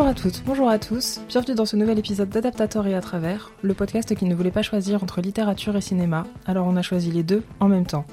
Bonjour 0.00 0.12
à 0.12 0.14
toutes, 0.14 0.42
bonjour 0.46 0.68
à 0.70 0.78
tous, 0.78 1.20
bienvenue 1.28 1.54
dans 1.54 1.66
ce 1.66 1.76
nouvel 1.76 1.98
épisode 1.98 2.30
d'Adaptator 2.30 2.86
et 2.86 2.94
à 2.94 3.02
travers, 3.02 3.52
le 3.60 3.74
podcast 3.74 4.14
qui 4.14 4.24
ne 4.24 4.34
voulait 4.34 4.50
pas 4.50 4.62
choisir 4.62 5.02
entre 5.02 5.20
littérature 5.20 5.76
et 5.76 5.82
cinéma, 5.82 6.24
alors 6.46 6.66
on 6.66 6.76
a 6.76 6.80
choisi 6.80 7.10
les 7.10 7.22
deux 7.22 7.42
en 7.60 7.68
même 7.68 7.84
temps. 7.84 8.06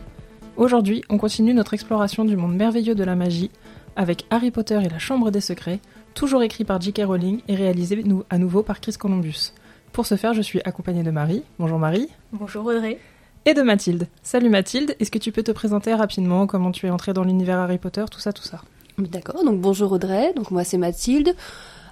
Aujourd'hui, 0.58 1.02
on 1.08 1.18
continue 1.18 1.54
notre 1.54 1.74
exploration 1.74 2.26
du 2.26 2.36
monde 2.36 2.58
merveilleux 2.58 2.94
de 2.94 3.06
la 3.06 3.16
magie 3.16 3.52
avec 3.96 4.26
Harry 4.32 4.52
Potter 4.52 4.78
et 4.84 4.90
la 4.90 5.00
Chambre 5.00 5.32
des 5.32 5.40
Secrets, 5.40 5.80
toujours 6.14 6.44
écrit 6.44 6.66
par 6.66 6.82
J.K. 6.82 7.04
Rowling 7.06 7.40
et 7.48 7.56
réalisé 7.56 8.04
à 8.30 8.38
nouveau 8.38 8.64
par 8.64 8.82
Chris 8.82 8.96
Columbus. 9.00 9.54
Pour 9.94 10.06
ce 10.06 10.18
faire, 10.18 10.34
je 10.34 10.42
suis 10.42 10.60
accompagnée 10.66 11.04
de 11.04 11.12
Marie. 11.12 11.44
Bonjour 11.58 11.80
Marie. 11.80 12.10
Bonjour 12.34 12.66
Audrey. 12.66 13.00
Et 13.46 13.54
de 13.54 13.62
Mathilde. 13.62 14.10
Salut 14.24 14.50
Mathilde, 14.50 14.98
est-ce 15.00 15.10
que 15.10 15.20
tu 15.20 15.32
peux 15.32 15.44
te 15.44 15.54
présenter 15.54 15.94
rapidement 15.94 16.48
comment 16.48 16.74
tu 16.74 16.86
es 16.86 16.90
entrée 16.90 17.14
dans 17.14 17.24
l'univers 17.24 17.60
Harry 17.60 17.78
Potter, 17.78 18.04
tout 18.12 18.20
ça, 18.20 18.34
tout 18.34 18.44
ça? 18.44 18.60
D'accord, 18.98 19.46
donc 19.46 19.62
bonjour 19.62 19.92
Audrey, 19.94 20.34
donc 20.36 20.52
moi 20.52 20.66
c'est 20.66 20.78
Mathilde. 20.78 21.34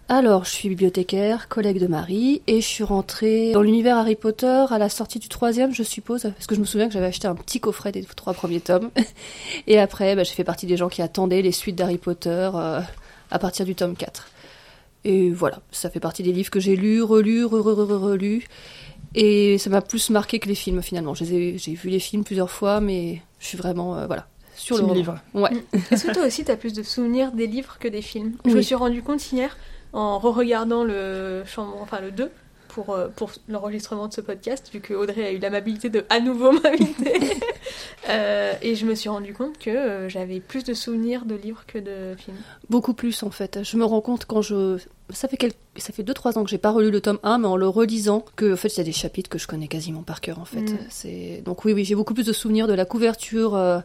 Alors, 0.07 0.45
je 0.45 0.51
suis 0.51 0.69
bibliothécaire, 0.69 1.49
collègue 1.49 1.79
de 1.79 1.87
Marie, 1.87 2.43
et 2.45 2.61
je 2.61 2.67
suis 2.67 2.83
rentrée 2.83 3.51
dans 3.53 3.63
l'univers 3.63 3.97
Harry 3.97 4.15
Potter 4.15 4.65
à 4.69 4.77
la 4.77 4.87
sortie 4.87 5.17
du 5.17 5.29
troisième, 5.29 5.73
je 5.73 5.81
suppose, 5.81 6.21
parce 6.21 6.45
que 6.45 6.53
je 6.53 6.59
me 6.59 6.65
souviens 6.65 6.87
que 6.87 6.93
j'avais 6.93 7.07
acheté 7.07 7.27
un 7.27 7.33
petit 7.33 7.59
coffret 7.59 7.91
des 7.91 8.03
trois 8.03 8.33
premiers 8.33 8.59
tomes. 8.59 8.91
Et 9.67 9.79
après, 9.79 10.15
bah, 10.15 10.23
j'ai 10.23 10.33
fait 10.33 10.43
partie 10.43 10.67
des 10.67 10.77
gens 10.77 10.89
qui 10.89 11.01
attendaient 11.01 11.41
les 11.41 11.51
suites 11.51 11.75
d'Harry 11.75 11.97
Potter 11.97 12.51
euh, 12.53 12.81
à 13.31 13.39
partir 13.39 13.65
du 13.65 13.73
tome 13.73 13.95
4. 13.95 14.27
Et 15.05 15.31
voilà, 15.31 15.59
ça 15.71 15.89
fait 15.89 15.99
partie 15.99 16.21
des 16.21 16.31
livres 16.31 16.51
que 16.51 16.59
j'ai 16.59 16.75
lus, 16.75 17.01
relus, 17.01 17.45
relus, 17.45 18.47
et 19.15 19.57
ça 19.57 19.71
m'a 19.71 19.81
plus 19.81 20.11
marqué 20.11 20.37
que 20.37 20.47
les 20.47 20.55
films 20.55 20.83
finalement. 20.83 21.15
J'ai 21.15 21.57
vu 21.57 21.89
les 21.89 21.99
films 21.99 22.23
plusieurs 22.23 22.51
fois, 22.51 22.79
mais 22.79 23.23
je 23.39 23.47
suis 23.47 23.57
vraiment, 23.57 23.97
euh, 23.97 24.05
voilà, 24.05 24.27
sur 24.55 24.85
le 24.85 24.93
livre. 24.93 25.17
Ouais. 25.33 25.51
Mm. 25.51 25.77
Est-ce 25.91 26.05
que 26.05 26.13
toi 26.13 26.25
aussi, 26.27 26.45
tu 26.45 26.51
as 26.51 26.57
plus 26.57 26.73
de 26.73 26.83
souvenirs 26.83 27.31
des 27.31 27.47
livres 27.47 27.77
que 27.79 27.87
des 27.87 28.03
films? 28.03 28.33
Je 28.45 28.51
me 28.51 28.61
suis 28.61 28.75
rendu 28.75 29.01
compte 29.01 29.31
hier, 29.31 29.57
en 29.95 30.19
re-regardant 30.19 30.83
le, 30.83 31.43
enfin, 31.43 32.01
le 32.01 32.11
2, 32.11 32.29
pour, 32.67 32.89
euh, 32.89 33.07
pour 33.07 33.31
l'enregistrement 33.47 34.09
de 34.09 34.13
ce 34.13 34.19
podcast, 34.19 34.69
vu 34.73 34.81
que 34.81 34.93
Audrey 34.93 35.25
a 35.25 35.31
eu 35.31 35.37
l'amabilité 35.39 35.89
de 35.89 36.03
à 36.09 36.19
nouveau 36.19 36.51
m'inviter. 36.63 37.17
euh, 38.09 38.53
et 38.61 38.75
je 38.75 38.85
me 38.85 38.93
suis 38.93 39.07
rendu 39.07 39.33
compte 39.33 39.57
que 39.57 39.69
euh, 39.69 40.09
j'avais 40.09 40.41
plus 40.41 40.65
de 40.65 40.73
souvenirs 40.73 41.23
de 41.23 41.35
livres 41.35 41.63
que 41.65 41.79
de 41.79 42.13
films. 42.17 42.35
Beaucoup 42.69 42.93
plus 42.93 43.23
en 43.23 43.31
fait. 43.31 43.63
Je 43.63 43.77
me 43.77 43.85
rends 43.85 44.01
compte 44.01 44.25
quand 44.25 44.41
je. 44.41 44.77
Ça 45.11 45.29
fait, 45.29 45.37
quelques... 45.37 45.55
ça 45.77 45.93
fait 45.93 46.03
2-3 46.03 46.37
ans 46.37 46.43
que 46.43 46.49
j'ai 46.49 46.57
pas 46.57 46.71
relu 46.71 46.91
le 46.91 46.99
tome 46.99 47.19
1, 47.23 47.37
mais 47.37 47.47
en 47.47 47.55
le 47.55 47.69
relisant, 47.69 48.25
que 48.35 48.53
en 48.53 48.57
fait 48.57 48.67
il 48.75 48.77
y 48.79 48.81
a 48.81 48.83
des 48.83 48.91
chapitres 48.91 49.29
que 49.29 49.39
je 49.39 49.47
connais 49.47 49.69
quasiment 49.69 50.03
par 50.03 50.19
cœur 50.19 50.39
en 50.39 50.45
fait. 50.45 50.61
Mm. 50.61 50.77
C'est 50.89 51.41
Donc 51.45 51.63
oui, 51.63 51.71
oui, 51.71 51.85
j'ai 51.85 51.95
beaucoup 51.95 52.13
plus 52.13 52.25
de 52.25 52.33
souvenirs 52.33 52.67
de 52.67 52.73
la 52.73 52.83
couverture. 52.83 53.55
Euh, 53.55 53.79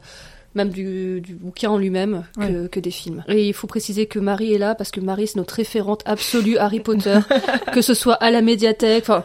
même 0.55 0.71
du, 0.71 1.23
bouquin 1.41 1.71
en 1.71 1.79
lui-même, 1.79 2.25
que, 2.71 2.81
des 2.81 2.91
films. 2.91 3.25
Et 3.29 3.49
il 3.49 3.55
faut 3.55 3.67
préciser 3.67 4.07
que 4.07 4.19
Marie 4.19 4.53
est 4.55 4.59
là 4.59 4.75
parce 4.75 4.91
que 4.91 5.01
Marie, 5.01 5.29
c'est 5.29 5.37
notre 5.37 5.55
référente 5.55 6.03
absolue 6.07 6.59
Harry 6.59 6.81
Potter, 6.81 7.19
que 7.73 7.83
ce 7.83 7.95
soit 7.95 8.15
à 8.15 8.31
la 8.31 8.43
médiathèque, 8.43 9.05
enfin, 9.05 9.25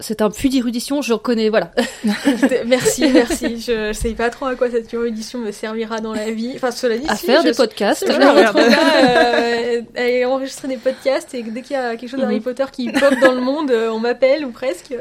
c'est 0.00 0.22
un 0.22 0.30
puits 0.30 0.48
d'érudition, 0.48 1.02
je 1.02 1.12
reconnais, 1.12 1.48
voilà. 1.48 1.70
merci, 2.66 3.08
merci. 3.12 3.60
Je, 3.60 3.88
ne 3.88 3.92
sais 3.92 4.10
pas 4.10 4.30
trop 4.30 4.46
à 4.46 4.54
quoi 4.54 4.70
cette 4.70 4.92
érudition 4.92 5.38
me 5.38 5.52
servira 5.52 6.00
dans 6.00 6.12
la 6.12 6.30
vie. 6.30 6.52
Enfin, 6.56 6.70
cela 6.70 6.98
dit, 6.98 7.06
à 7.08 7.16
faire 7.16 7.44
des 7.44 7.52
podcasts. 7.52 8.04
Je 8.06 8.18
me 8.18 9.80
euh, 9.98 10.24
à 10.24 10.28
enregistrer 10.28 10.68
des 10.68 10.76
podcasts 10.76 11.32
et 11.34 11.42
dès 11.42 11.62
qu'il 11.62 11.74
y 11.74 11.78
a 11.78 11.96
quelque 11.96 12.10
chose 12.10 12.20
d'Harry 12.20 12.36
mhm. 12.36 12.42
Potter 12.42 12.64
qui 12.72 12.90
pop 12.90 13.14
dans 13.20 13.32
le 13.32 13.40
monde, 13.40 13.70
euh, 13.70 13.90
on 13.90 14.00
m'appelle 14.00 14.44
ou 14.44 14.50
presque. 14.50 14.94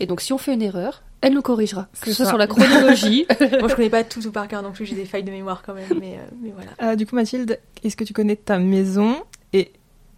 Et 0.00 0.06
donc, 0.06 0.20
si 0.20 0.32
on 0.32 0.38
fait 0.38 0.54
une 0.54 0.62
erreur, 0.62 1.02
elle 1.20 1.34
nous 1.34 1.42
corrigera. 1.42 1.88
Que 2.00 2.08
ce 2.08 2.14
soit 2.14 2.26
sur 2.26 2.38
la 2.38 2.46
chronologie. 2.46 3.26
Moi, 3.40 3.68
je 3.68 3.74
connais 3.74 3.90
pas 3.90 4.02
tout, 4.02 4.22
tout 4.22 4.32
par 4.32 4.48
cœur 4.48 4.62
non 4.62 4.72
plus. 4.72 4.86
J'ai 4.86 4.96
des 4.96 5.04
failles 5.04 5.22
de 5.22 5.30
mémoire 5.30 5.62
quand 5.64 5.74
même. 5.74 5.86
Mais, 6.00 6.14
euh, 6.14 6.34
mais 6.42 6.52
voilà. 6.54 6.70
Euh, 6.82 6.96
du 6.96 7.06
coup, 7.06 7.14
Mathilde, 7.14 7.58
est-ce 7.84 7.96
que 7.96 8.04
tu 8.04 8.14
connais 8.14 8.36
ta 8.36 8.58
maison 8.58 9.16
et 9.52 9.72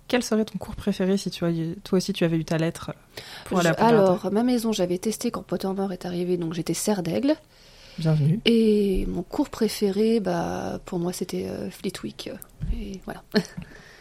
quel 0.08 0.22
serait 0.22 0.44
ton 0.44 0.58
cours 0.58 0.76
préféré 0.76 1.16
si 1.16 1.30
tu 1.30 1.44
as, 1.44 1.50
toi 1.84 1.96
aussi 1.96 2.12
tu 2.12 2.24
avais 2.24 2.36
eu 2.36 2.44
ta 2.44 2.58
lettre 2.58 2.92
pour 3.46 3.60
aller 3.60 3.70
à 3.70 3.86
Alors, 3.86 4.30
ma 4.30 4.42
maison, 4.42 4.70
j'avais 4.70 4.98
testé 4.98 5.30
quand 5.30 5.42
Pottermore 5.42 5.92
est 5.92 6.04
arrivé, 6.04 6.36
donc 6.36 6.52
j'étais 6.52 6.74
serre 6.74 7.02
d'aigle. 7.02 7.34
Bienvenue. 7.98 8.40
Et 8.44 9.06
mon 9.06 9.22
cours 9.22 9.48
préféré, 9.48 10.20
bah, 10.20 10.80
pour 10.84 10.98
moi, 10.98 11.12
c'était 11.12 11.46
euh, 11.48 11.70
Fleetwick. 11.70 12.30
Et 12.78 13.00
voilà. 13.04 13.22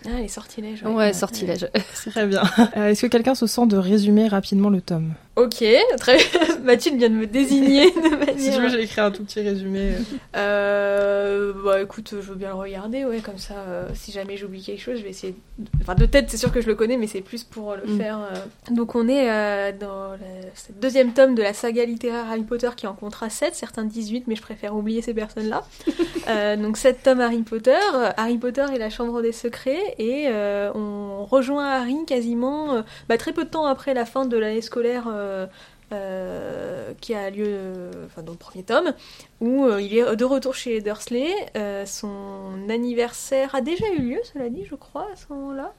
Ah, 0.03 0.19
les 0.19 0.29
sortilèges. 0.29 0.81
Ouais, 0.81 1.13
sortilèges. 1.13 1.67
Très 2.07 2.25
bien. 2.25 2.41
Est-ce 2.75 3.03
que 3.03 3.07
quelqu'un 3.07 3.35
se 3.35 3.45
sent 3.45 3.67
de 3.67 3.77
résumer 3.77 4.27
rapidement 4.27 4.69
le 4.69 4.81
tome? 4.81 5.13
Ok, 5.37 5.63
très 5.97 6.17
bien. 6.17 6.57
Mathilde 6.63 6.97
vient 6.97 7.09
de 7.09 7.15
me 7.15 7.25
désigner 7.25 7.89
de 7.91 8.15
manière... 8.15 8.31
Si 8.37 8.51
tu 8.51 8.59
veux, 8.59 8.69
j'ai 8.69 8.81
écrit 8.81 9.01
un 9.01 9.11
tout 9.11 9.23
petit 9.23 9.41
résumé. 9.41 9.93
Euh, 10.35 11.53
bah 11.63 11.81
écoute, 11.81 12.09
je 12.11 12.27
veux 12.27 12.35
bien 12.35 12.49
le 12.49 12.55
regarder, 12.55 13.05
ouais, 13.05 13.19
comme 13.19 13.37
ça, 13.37 13.53
euh, 13.53 13.87
si 13.93 14.11
jamais 14.11 14.35
j'oublie 14.35 14.61
quelque 14.61 14.81
chose, 14.81 14.97
je 14.97 15.03
vais 15.03 15.11
essayer... 15.11 15.35
Enfin, 15.81 15.95
de 15.95 16.05
tête, 16.05 16.29
c'est 16.29 16.37
sûr 16.37 16.51
que 16.51 16.59
je 16.59 16.67
le 16.67 16.75
connais, 16.75 16.97
mais 16.97 17.07
c'est 17.07 17.21
plus 17.21 17.43
pour 17.43 17.75
le 17.75 17.85
mm. 17.85 17.97
faire. 17.97 18.19
Euh. 18.19 18.73
Donc 18.73 18.95
on 18.95 19.07
est 19.07 19.73
dans 19.73 20.13
le 20.13 20.81
deuxième 20.81 21.13
tome 21.13 21.35
de 21.35 21.43
la 21.43 21.53
saga 21.53 21.85
littéraire 21.85 22.25
Harry 22.29 22.43
Potter 22.43 22.69
qui 22.75 22.87
en 22.87 22.93
comptera 22.93 23.29
7, 23.29 23.55
certains 23.55 23.85
18, 23.85 24.25
mais 24.27 24.35
je 24.35 24.41
préfère 24.41 24.75
oublier 24.75 25.01
ces 25.01 25.13
personnes-là. 25.13 25.63
donc 26.57 26.77
7 26.77 27.03
tomes 27.03 27.21
Harry 27.21 27.43
Potter, 27.43 27.79
Harry 28.17 28.37
Potter 28.37 28.65
et 28.73 28.79
la 28.79 28.89
Chambre 28.89 29.21
des 29.21 29.31
Secrets, 29.31 29.95
et 29.99 30.29
on 30.73 31.25
rejoint 31.25 31.69
Harry 31.69 32.05
quasiment 32.05 32.83
bah, 33.07 33.17
très 33.17 33.33
peu 33.33 33.45
de 33.45 33.49
temps 33.49 33.65
après 33.65 33.93
la 33.93 34.05
fin 34.05 34.25
de 34.25 34.37
l'année 34.37 34.61
scolaire 34.61 35.07
euh, 35.21 35.47
euh, 35.93 36.93
qui 37.01 37.13
a 37.13 37.29
lieu 37.29 37.91
enfin, 38.05 38.21
dans 38.23 38.31
le 38.31 38.37
premier 38.37 38.63
tome, 38.63 38.93
où 39.41 39.65
euh, 39.65 39.81
il 39.81 39.97
est 39.97 40.15
de 40.15 40.23
retour 40.23 40.55
chez 40.55 40.79
Dursley. 40.79 41.33
son 41.85 42.69
anniversaire 42.69 43.53
a 43.55 43.59
déjà 43.59 43.85
eu 43.91 44.01
lieu, 44.01 44.19
cela 44.33 44.47
dit, 44.47 44.63
je 44.63 44.75
crois, 44.75 45.07
à 45.11 45.15
ce 45.17 45.25
moment-là. 45.33 45.73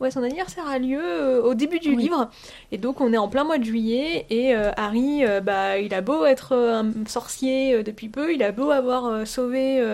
Ouais, 0.00 0.10
son 0.10 0.22
anniversaire 0.22 0.66
a 0.66 0.78
lieu 0.78 1.44
au 1.44 1.52
début 1.52 1.78
du 1.78 1.94
livre, 1.94 2.30
et 2.72 2.78
donc 2.78 3.02
on 3.02 3.12
est 3.12 3.18
en 3.18 3.28
plein 3.28 3.44
mois 3.44 3.58
de 3.58 3.64
juillet, 3.64 4.24
et 4.30 4.54
Harry, 4.54 5.24
bah, 5.42 5.76
il 5.76 5.92
a 5.92 6.00
beau 6.00 6.24
être 6.24 6.56
un 6.56 6.90
sorcier 7.06 7.82
depuis 7.82 8.08
peu, 8.08 8.32
il 8.32 8.42
a 8.42 8.52
beau 8.52 8.70
avoir 8.70 9.26
sauvé 9.26 9.84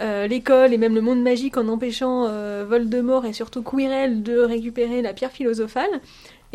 l'école 0.00 0.72
et 0.72 0.78
même 0.78 0.94
le 0.94 1.02
monde 1.02 1.20
magique 1.20 1.58
en 1.58 1.68
empêchant 1.68 2.22
Voldemort 2.64 3.26
et 3.26 3.34
surtout 3.34 3.62
Quirrell 3.62 4.22
de 4.22 4.38
récupérer 4.38 5.02
la 5.02 5.12
pierre 5.12 5.32
philosophale, 5.32 6.00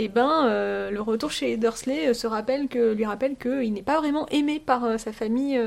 et 0.01 0.05
eh 0.05 0.07
ben 0.07 0.47
euh, 0.47 0.89
le 0.89 0.99
retour 0.99 1.29
chez 1.29 1.57
Dursley 1.57 2.07
euh, 2.07 2.15
se 2.15 2.25
rappelle 2.25 2.67
que, 2.67 2.93
lui 2.93 3.05
rappelle 3.05 3.35
qu'il 3.35 3.71
n'est 3.71 3.83
pas 3.83 3.99
vraiment 3.99 4.27
aimé 4.29 4.59
par 4.59 4.83
euh, 4.83 4.97
sa 4.97 5.11
famille, 5.11 5.61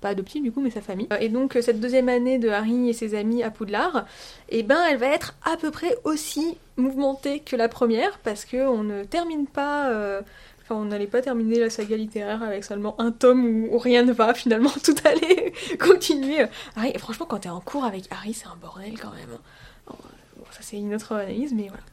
pas 0.00 0.08
adoptive 0.08 0.42
du 0.42 0.50
coup, 0.50 0.60
mais 0.60 0.70
sa 0.70 0.80
famille. 0.80 1.06
Et 1.20 1.28
donc 1.28 1.56
cette 1.60 1.78
deuxième 1.78 2.08
année 2.08 2.40
de 2.40 2.48
Harry 2.48 2.88
et 2.88 2.92
ses 2.92 3.14
amis 3.14 3.44
à 3.44 3.52
Poudlard, 3.52 4.06
et 4.48 4.58
eh 4.58 4.62
ben 4.64 4.82
elle 4.90 4.96
va 4.96 5.06
être 5.06 5.36
à 5.44 5.56
peu 5.56 5.70
près 5.70 5.96
aussi 6.02 6.58
mouvementée 6.78 7.38
que 7.38 7.54
la 7.54 7.68
première, 7.68 8.18
parce 8.18 8.44
qu'on 8.44 8.82
ne 8.82 9.04
termine 9.04 9.46
pas... 9.46 9.88
Enfin, 10.62 10.74
on 10.74 10.86
n'allait 10.86 11.06
pas 11.06 11.22
terminer 11.22 11.60
la 11.60 11.70
saga 11.70 11.96
littéraire 11.96 12.42
avec 12.42 12.64
seulement 12.64 13.00
un 13.00 13.12
tome 13.12 13.68
où, 13.70 13.78
rien 13.78 14.02
ne 14.02 14.12
va, 14.12 14.34
finalement 14.34 14.72
tout 14.82 14.96
allait 15.04 15.52
continuer. 15.78 16.44
Harry, 16.74 16.92
franchement, 16.98 17.26
quand 17.26 17.38
t'es 17.38 17.48
en 17.48 17.60
cours 17.60 17.84
avec 17.84 18.06
Harry, 18.10 18.34
c'est 18.34 18.48
un 18.48 18.56
bordel 18.60 18.98
quand 19.00 19.12
même. 19.12 19.38
Bon, 19.86 19.94
ça 20.50 20.58
c'est 20.60 20.76
une 20.76 20.92
autre 20.92 21.12
analyse, 21.12 21.54
mais 21.54 21.68
voilà. 21.68 21.84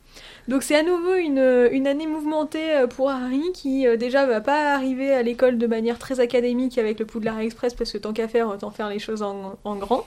Donc 0.48 0.64
c'est 0.64 0.76
à 0.76 0.84
nouveau 0.84 1.16
une, 1.16 1.88
année 1.88 2.08
mouvementée 2.08 2.72
euh, 2.72 2.88
pour 2.88 3.10
Harry 3.10 3.44
qui 3.54 3.86
euh, 3.86 3.98
déjà 3.98 4.26
va 4.26 4.40
pas 4.40 4.74
arriver 4.74 5.12
à 5.12 5.22
l'école 5.22 5.58
de 5.58 5.68
manière 5.68 6.00
très 6.00 6.22
académique 6.22 6.78
avec 6.78 7.00
le 7.00 7.06
Poudlard 7.06 7.40
Express 7.40 7.74
parce 7.74 7.92
que 7.92 7.98
tant 7.98 8.14
qu'à 8.14 8.30
faire, 8.30 8.48
autant 8.48 8.72
faire 8.72 8.88
les 8.88 9.00
choses 9.00 9.24
en, 9.24 9.58
grand. 9.76 10.06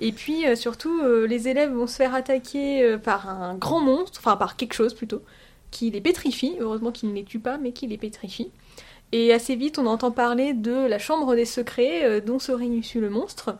Et 0.00 0.10
puis 0.10 0.44
euh, 0.44 0.56
surtout, 0.56 1.02
les 1.26 1.48
élèves 1.48 1.72
vont 1.72 1.86
se 1.86 1.96
faire 1.96 2.14
attaquer 2.14 2.96
par 2.98 3.28
un 3.28 3.54
grand 3.54 3.80
monstre, 3.80 4.18
enfin 4.20 4.36
par 4.36 4.56
quelque 4.56 4.74
chose 4.74 4.92
plutôt, 4.92 5.22
qui 5.70 5.90
les 5.90 6.00
pétrifie. 6.00 6.56
Heureusement 6.58 6.90
qu'il 6.90 7.10
ne 7.10 7.14
les 7.14 7.24
tue 7.24 7.38
pas, 7.38 7.56
mais 7.56 7.72
qui 7.72 7.86
les 7.86 7.98
pétrifie. 7.98 8.50
Et 9.12 9.32
assez 9.32 9.54
vite, 9.54 9.78
on 9.78 9.86
entend 9.86 10.10
parler 10.10 10.52
de 10.52 10.72
la 10.72 10.98
chambre 10.98 11.36
des 11.36 11.44
secrets 11.44 12.20
dont 12.22 12.40
serait 12.40 12.66
issu 12.66 13.00
le 13.00 13.08
monstre. 13.08 13.56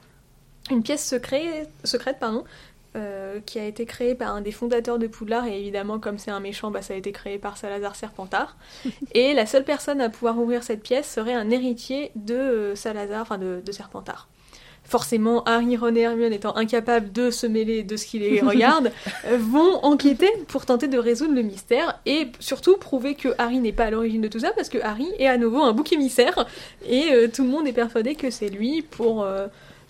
Une 0.71 0.83
pièce 0.83 1.09
secrète, 1.09 1.71
secrète 1.85 2.19
pardon, 2.19 2.43
euh, 2.97 3.41
qui 3.45 3.59
a 3.59 3.65
été 3.67 3.85
créé 3.85 4.15
par 4.15 4.35
un 4.35 4.41
des 4.41 4.53
fondateurs 4.53 4.99
de 4.99 5.07
Poudlard, 5.07 5.47
et 5.47 5.59
évidemment, 5.59 5.99
comme 5.99 6.19
c'est 6.19 6.31
un 6.31 6.41
méchant, 6.41 6.71
bah, 6.71 6.81
ça 6.81 6.95
a 6.95 6.97
été 6.97 7.13
créé 7.13 7.37
par 7.37 7.59
Salazar 7.59 7.95
Serpentard. 7.95 8.57
et 9.13 9.35
la 9.35 9.45
seule 9.45 9.65
personne 9.65 10.01
à 10.01 10.09
pouvoir 10.09 10.39
ouvrir 10.39 10.63
cette 10.63 10.83
pièce 10.83 11.11
serait 11.11 11.35
un 11.35 11.51
héritier 11.51 12.11
de 12.15 12.35
euh, 12.35 12.75
Salazar, 12.75 13.21
enfin 13.21 13.37
de, 13.37 13.61
Serpentard. 13.71 14.29
Forcément, 14.85 15.45
Harry, 15.45 15.77
Ron 15.77 15.95
et 15.95 16.01
Hermione 16.01 16.33
étant 16.33 16.57
incapables 16.57 17.13
de 17.13 17.31
se 17.31 17.47
mêler 17.47 17.83
de 17.83 17.97
ce 17.97 18.07
qui 18.07 18.19
les 18.19 18.41
regarde, 18.43 18.91
euh, 19.27 19.37
vont 19.39 19.85
enquêter 19.85 20.31
pour 20.49 20.65
tenter 20.65 20.89
de 20.89 20.99
résoudre 20.99 21.35
le 21.35 21.43
mystère 21.43 22.01
et 22.07 22.29
surtout 22.41 22.79
prouver 22.79 23.15
que 23.15 23.35
Harry 23.37 23.59
n'est 23.59 23.73
pas 23.73 23.85
à 23.85 23.91
l'origine 23.91 24.23
de 24.23 24.29
tout 24.29 24.39
ça 24.39 24.53
parce 24.57 24.71
que 24.71 24.79
Harry 24.79 25.09
est 25.19 25.27
à 25.27 25.37
nouveau 25.37 25.61
un 25.61 25.73
bouc 25.73 25.93
émissaire 25.93 26.47
et 26.89 27.29
tout 27.35 27.43
le 27.43 27.51
monde 27.51 27.67
est 27.67 27.75
persuadé 27.75 28.15
que 28.15 28.31
c'est 28.31 28.49
lui 28.49 28.81
pour 28.81 29.27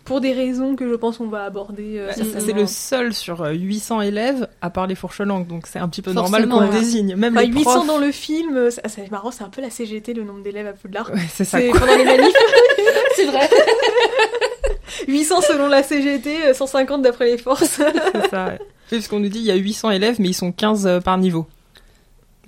pour 0.07 0.21
des 0.21 0.33
raisons 0.33 0.77
que 0.77 0.89
je 0.89 0.95
pense 0.95 1.21
on 1.21 1.27
va 1.27 1.45
aborder. 1.45 1.99
Euh, 1.99 2.11
c'est 2.15 2.53
le 2.53 2.67
seul 2.67 3.13
sur 3.13 3.45
800 3.45 3.99
euh, 3.99 4.03
élèves, 4.03 4.49
à 4.63 4.71
part 4.71 4.87
les 4.87 4.95
fourches-langues, 4.95 5.47
donc 5.47 5.67
c'est 5.67 5.81
un 5.81 5.89
petit 5.89 6.01
peu 6.01 6.13
normal 6.13 6.49
qu'on 6.49 6.61
le 6.61 6.69
désigne. 6.69 7.15
Même 7.17 7.37
les 7.37 7.47
800 7.47 7.85
dans 7.85 7.99
le 7.99 8.13
film, 8.13 8.57
euh, 8.57 8.71
c'est 8.71 9.11
marrant, 9.11 9.31
c'est 9.31 9.45
un 9.45 9.51
peu 9.51 9.61
la 9.61 9.69
CGT, 9.69 10.15
le 10.15 10.25
nombre 10.25 10.43
d'élèves 10.43 10.69
à 10.69 10.73
Poudlard. 10.73 11.11
Ouais, 11.13 11.21
c'est 11.31 11.45
ça. 11.45 11.59
Pendant 11.59 11.97
les 11.97 12.05
manifs, 12.05 12.35
c'est 13.17 13.27
vrai. 13.27 13.51
800 15.09 15.41
selon 15.43 15.67
la 15.67 15.83
CGT, 15.83 16.55
150 16.55 17.03
d'après 17.03 17.27
les 17.27 17.39
forces. 17.39 17.65
c'est 17.65 18.31
ça. 18.31 18.55
parce 18.89 19.09
qu'on 19.09 19.21
nous 19.21 19.29
dit 19.29 19.41
il 19.41 19.45
y 19.45 19.51
a 19.51 19.57
800 19.57 19.91
élèves, 19.91 20.17
mais 20.19 20.29
ils 20.29 20.35
sont 20.35 20.53
15 20.53 20.87
euh, 20.87 21.01
par 21.01 21.19
niveau. 21.19 21.47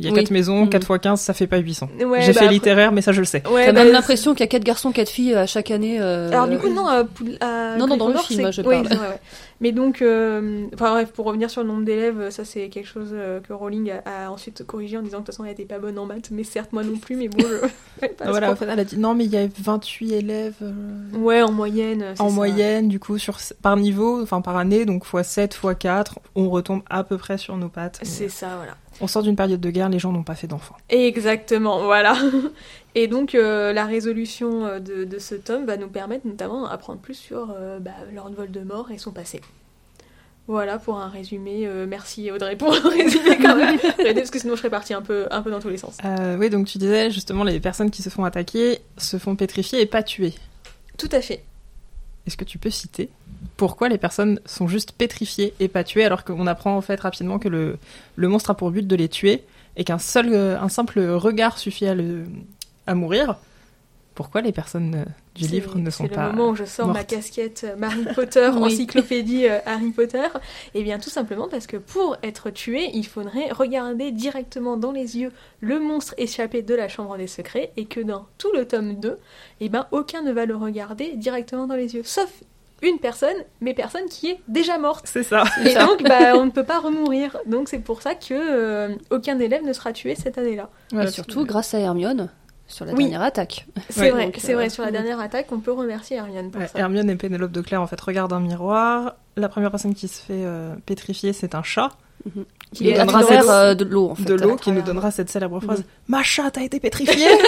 Il 0.00 0.06
y 0.06 0.08
a 0.08 0.12
Oui. 0.12 0.18
4 0.20 0.30
maisons, 0.30 0.60
Mhm. 0.62 0.68
4 0.70 0.82
x 0.94 1.00
15, 1.02 1.20
ça 1.20 1.34
fait 1.34 1.46
pas 1.48 1.58
800. 1.58 1.88
Ouais, 1.98 2.20
J'ai 2.22 2.28
bah, 2.28 2.32
fait 2.32 2.38
après- 2.44 2.48
littéraire, 2.50 2.92
mais 2.92 3.02
ça 3.02 3.10
je 3.12 3.18
le 3.18 3.24
sais. 3.26 3.42
Ouais, 3.48 3.66
T'as 3.66 3.72
bah, 3.72 3.82
même 3.84 3.92
l'impression 3.92 4.32
qu'il 4.32 4.40
y 4.40 4.44
a 4.44 4.46
quatre 4.46 4.62
garçons, 4.64 4.92
quatre 4.92 5.08
filles 5.08 5.34
à 5.34 5.46
chaque 5.46 5.70
année. 5.72 5.98
euh, 6.00 6.30
Alors 6.30 6.46
du 6.46 6.56
coup 6.58 6.68
non, 6.68 6.86
à 6.86 7.02
Non, 7.76 7.86
non, 7.86 7.96
dans 7.96 8.06
le 8.08 8.14
Gryffondor, 8.14 8.24
film, 8.26 8.42
c'est- 8.44 8.52
je 8.52 8.62
oui, 8.62 8.82
parle. 8.82 8.86
vrai, 8.96 9.08
ouais. 9.08 9.20
Mais 9.60 9.72
donc, 9.72 10.02
euh, 10.02 10.66
enfin 10.72 10.92
bref, 10.92 11.10
pour 11.10 11.26
revenir 11.26 11.50
sur 11.50 11.62
le 11.62 11.66
nombre 11.68 11.84
d'élèves, 11.84 12.30
ça 12.30 12.44
c'est 12.44 12.68
quelque 12.68 12.86
chose 12.86 13.08
euh, 13.12 13.40
que 13.40 13.52
Rowling 13.52 13.90
a, 13.90 14.26
a 14.26 14.30
ensuite 14.30 14.64
corrigé 14.64 14.96
en 14.96 15.02
disant 15.02 15.16
que 15.18 15.22
de 15.22 15.26
toute 15.26 15.34
façon 15.34 15.44
elle 15.44 15.50
était 15.50 15.64
pas 15.64 15.80
bonne 15.80 15.98
en 15.98 16.06
maths, 16.06 16.28
mais 16.30 16.44
certes 16.44 16.72
moi 16.72 16.84
non 16.84 16.96
plus, 16.96 17.16
mais 17.16 17.26
bon, 17.26 17.38
je... 17.40 18.06
pas 18.06 18.30
voilà, 18.30 18.46
trop. 18.46 18.52
en 18.52 18.56
fait, 18.56 18.68
elle 18.70 18.78
a 18.78 18.84
dit 18.84 18.98
non, 18.98 19.16
mais 19.16 19.24
il 19.24 19.32
y 19.32 19.36
a 19.36 19.48
28 19.60 20.12
élèves 20.12 20.54
euh, 20.62 20.70
Ouais, 21.18 21.42
en 21.42 21.50
moyenne. 21.50 22.04
c'est 22.14 22.20
en 22.22 22.28
ça. 22.28 22.34
moyenne, 22.36 22.86
du 22.86 23.00
coup, 23.00 23.18
sur, 23.18 23.38
par 23.60 23.76
niveau, 23.76 24.22
enfin 24.22 24.40
par 24.42 24.56
année, 24.56 24.84
donc 24.84 25.02
x 25.12 25.26
7, 25.26 25.54
x 25.60 25.74
4, 25.76 26.20
on 26.36 26.48
retombe 26.50 26.82
à 26.88 27.02
peu 27.02 27.16
près 27.18 27.36
sur 27.36 27.56
nos 27.56 27.68
pattes. 27.68 27.98
C'est 28.04 28.28
ça, 28.28 28.50
voilà. 28.58 28.76
On 29.00 29.06
sort 29.06 29.22
d'une 29.22 29.36
période 29.36 29.60
de 29.60 29.70
guerre, 29.70 29.88
les 29.88 29.98
gens 29.98 30.12
n'ont 30.12 30.24
pas 30.24 30.34
fait 30.34 30.46
d'enfants. 30.46 30.76
Exactement, 30.88 31.84
voilà. 31.84 32.16
Et 32.94 33.06
donc 33.06 33.34
euh, 33.34 33.72
la 33.72 33.84
résolution 33.84 34.66
euh, 34.66 34.80
de, 34.80 35.04
de 35.04 35.18
ce 35.18 35.34
tome 35.36 35.66
va 35.66 35.76
nous 35.76 35.88
permettre 35.88 36.26
notamment 36.26 36.68
d'apprendre 36.68 36.98
plus 36.98 37.14
sur 37.14 37.54
euh, 37.56 37.78
bah, 37.78 37.92
Lord 38.12 38.32
Voldemort 38.32 38.90
et 38.90 38.98
son 38.98 39.12
passé. 39.12 39.40
Voilà 40.48 40.78
pour 40.78 40.98
un 40.98 41.08
résumé. 41.08 41.66
Euh, 41.66 41.86
merci 41.86 42.30
Audrey 42.30 42.56
pour 42.56 42.72
le 42.72 42.88
résumé 42.88 43.36
quand 43.40 43.54
même. 43.54 43.78
Parce 44.14 44.30
que 44.30 44.38
sinon 44.38 44.54
je 44.54 44.60
serais 44.60 44.70
partie 44.70 44.94
un 44.94 45.02
peu, 45.02 45.26
un 45.30 45.42
peu 45.42 45.50
dans 45.50 45.60
tous 45.60 45.68
les 45.68 45.76
sens. 45.76 45.98
Oui, 46.38 46.50
donc 46.50 46.66
tu 46.66 46.78
disais 46.78 47.10
justement, 47.10 47.44
les 47.44 47.60
personnes 47.60 47.90
qui 47.90 48.02
se 48.02 48.08
font 48.08 48.24
attaquer 48.24 48.80
se 48.96 49.18
font 49.18 49.36
pétrifier 49.36 49.80
et 49.80 49.86
pas 49.86 50.02
tuer. 50.02 50.32
Tout 50.96 51.10
à 51.12 51.20
fait. 51.20 51.44
Est-ce 52.28 52.36
que 52.36 52.44
tu 52.44 52.58
peux 52.58 52.68
citer 52.68 53.08
pourquoi 53.56 53.88
les 53.88 53.96
personnes 53.96 54.38
sont 54.44 54.68
juste 54.68 54.92
pétrifiées 54.92 55.54
et 55.60 55.68
pas 55.68 55.82
tuées 55.82 56.04
alors 56.04 56.24
qu'on 56.24 56.46
apprend 56.46 56.76
en 56.76 56.82
fait 56.82 57.00
rapidement 57.00 57.38
que 57.38 57.48
le, 57.48 57.78
le 58.16 58.28
monstre 58.28 58.50
a 58.50 58.54
pour 58.54 58.70
but 58.70 58.86
de 58.86 58.96
les 58.96 59.08
tuer 59.08 59.44
et 59.76 59.84
qu'un 59.84 59.98
seul, 59.98 60.28
euh, 60.34 60.60
un 60.60 60.68
simple 60.68 61.00
regard 61.00 61.56
suffit 61.56 61.86
à, 61.86 61.94
le, 61.94 62.26
à 62.86 62.94
mourir? 62.94 63.36
Pourquoi 64.14 64.42
les 64.42 64.52
personnes 64.52 64.94
euh, 64.94 65.04
du 65.38 65.44
C'est- 65.44 65.52
livre 65.52 65.78
ne 65.78 65.88
sont 65.90 66.04
C'est 66.04 66.14
pas 66.14 66.26
le 66.28 66.32
moment 66.36 66.50
où 66.50 66.54
je 66.56 66.64
sors 66.64 66.88
ma 66.88 67.04
casquette 67.04 67.64
euh, 67.64 67.76
Harry 67.82 68.04
Potter, 68.14 68.50
Oui. 68.54 68.60
encyclopédie 68.74 69.46
euh, 69.48 69.58
Harry 69.66 69.90
Potter. 69.90 70.26
Et 70.74 70.82
bien 70.82 70.98
tout 70.98 71.10
simplement 71.10 71.48
parce 71.48 71.66
que 71.66 71.76
pour 71.76 72.16
être 72.22 72.50
tué, 72.50 72.90
il 72.94 73.06
faudrait 73.06 73.50
regarder 73.50 74.10
directement 74.10 74.76
dans 74.76 74.92
les 74.92 75.16
yeux 75.18 75.32
le 75.60 75.78
monstre 75.80 76.14
échappé 76.18 76.62
de 76.62 76.74
la 76.74 76.88
chambre 76.88 77.16
des 77.16 77.26
secrets 77.26 77.72
et 77.76 77.86
que 77.86 78.00
dans 78.00 78.26
tout 78.38 78.52
le 78.52 78.66
tome 78.66 78.96
2, 79.00 79.18
eh 79.60 79.68
ben 79.68 79.86
aucun 79.92 80.22
ne 80.22 80.32
va 80.32 80.44
le 80.46 80.56
regarder 80.56 81.12
directement 81.16 81.66
dans 81.66 81.76
les 81.76 81.94
yeux, 81.94 82.02
sauf 82.04 82.28
une 82.80 82.98
personne, 82.98 83.34
mais 83.60 83.74
personne 83.74 84.04
qui 84.08 84.28
est 84.30 84.40
déjà 84.46 84.78
morte. 84.78 85.04
C'est 85.08 85.24
ça. 85.24 85.42
Et 85.64 85.74
donc 85.74 86.02
bah, 86.04 86.34
on 86.36 86.46
ne 86.46 86.50
peut 86.52 86.62
pas 86.64 86.78
remourir. 86.78 87.36
Donc 87.46 87.68
c'est 87.68 87.80
pour 87.80 88.02
ça 88.02 88.14
que 88.14 88.32
euh, 88.34 88.94
aucun 89.10 89.38
élève 89.40 89.64
ne 89.64 89.72
sera 89.72 89.92
tué 89.92 90.14
cette 90.14 90.38
année-là. 90.38 90.70
Voilà, 90.92 91.08
et 91.08 91.12
surtout 91.12 91.44
grâce 91.44 91.74
à 91.74 91.80
Hermione 91.80 92.28
sur 92.68 92.84
la 92.84 92.92
Oui. 92.92 93.04
dernière 93.04 93.22
attaque. 93.22 93.66
C'est 93.90 94.00
Ouais, 94.02 94.10
vrai, 94.10 94.32
c'est 94.38 94.52
euh, 94.52 94.56
vrai. 94.56 94.68
Sur 94.70 94.82
la 94.84 94.90
mm. 94.90 94.92
dernière 94.92 95.20
attaque, 95.20 95.46
on 95.52 95.58
peut 95.58 95.72
remercier 95.72 96.16
Hermione 96.18 96.50
pour 96.50 96.60
Ouais, 96.60 96.68
ça. 96.68 96.78
Hermione 96.78 97.08
et 97.10 97.16
Pénélope 97.16 97.50
de 97.52 97.60
Claire 97.62 97.82
en 97.82 97.86
fait 97.86 98.00
regardent 98.00 98.32
un 98.34 98.40
miroir. 98.40 99.14
La 99.36 99.48
première 99.48 99.70
personne 99.70 99.94
qui 99.94 100.06
se 100.08 100.20
fait 100.20 100.44
euh, 100.44 100.74
pétrifier, 100.86 101.32
c'est 101.32 101.54
un 101.54 101.62
chat 101.62 101.90
Qui 102.74 102.84
nous 102.84 102.90
est 102.90 102.94
donnera 102.98 103.22
cette- 103.22 103.48
euh, 103.48 103.74
de 103.74 103.84
l'eau 103.84 104.10
en 104.10 104.14
fait. 104.14 104.24
de 104.24 104.34
l'eau 104.34 104.56
qui 104.56 104.70
nous 104.72 104.82
donnera 104.82 105.10
cette 105.10 105.30
célèbre 105.30 105.60
phrase 105.60 105.78
Mhm. 105.80 105.84
Ma 106.08 106.22
chatte 106.22 106.58
a 106.58 106.62
été 106.62 106.78
pétrifiée 106.78 107.28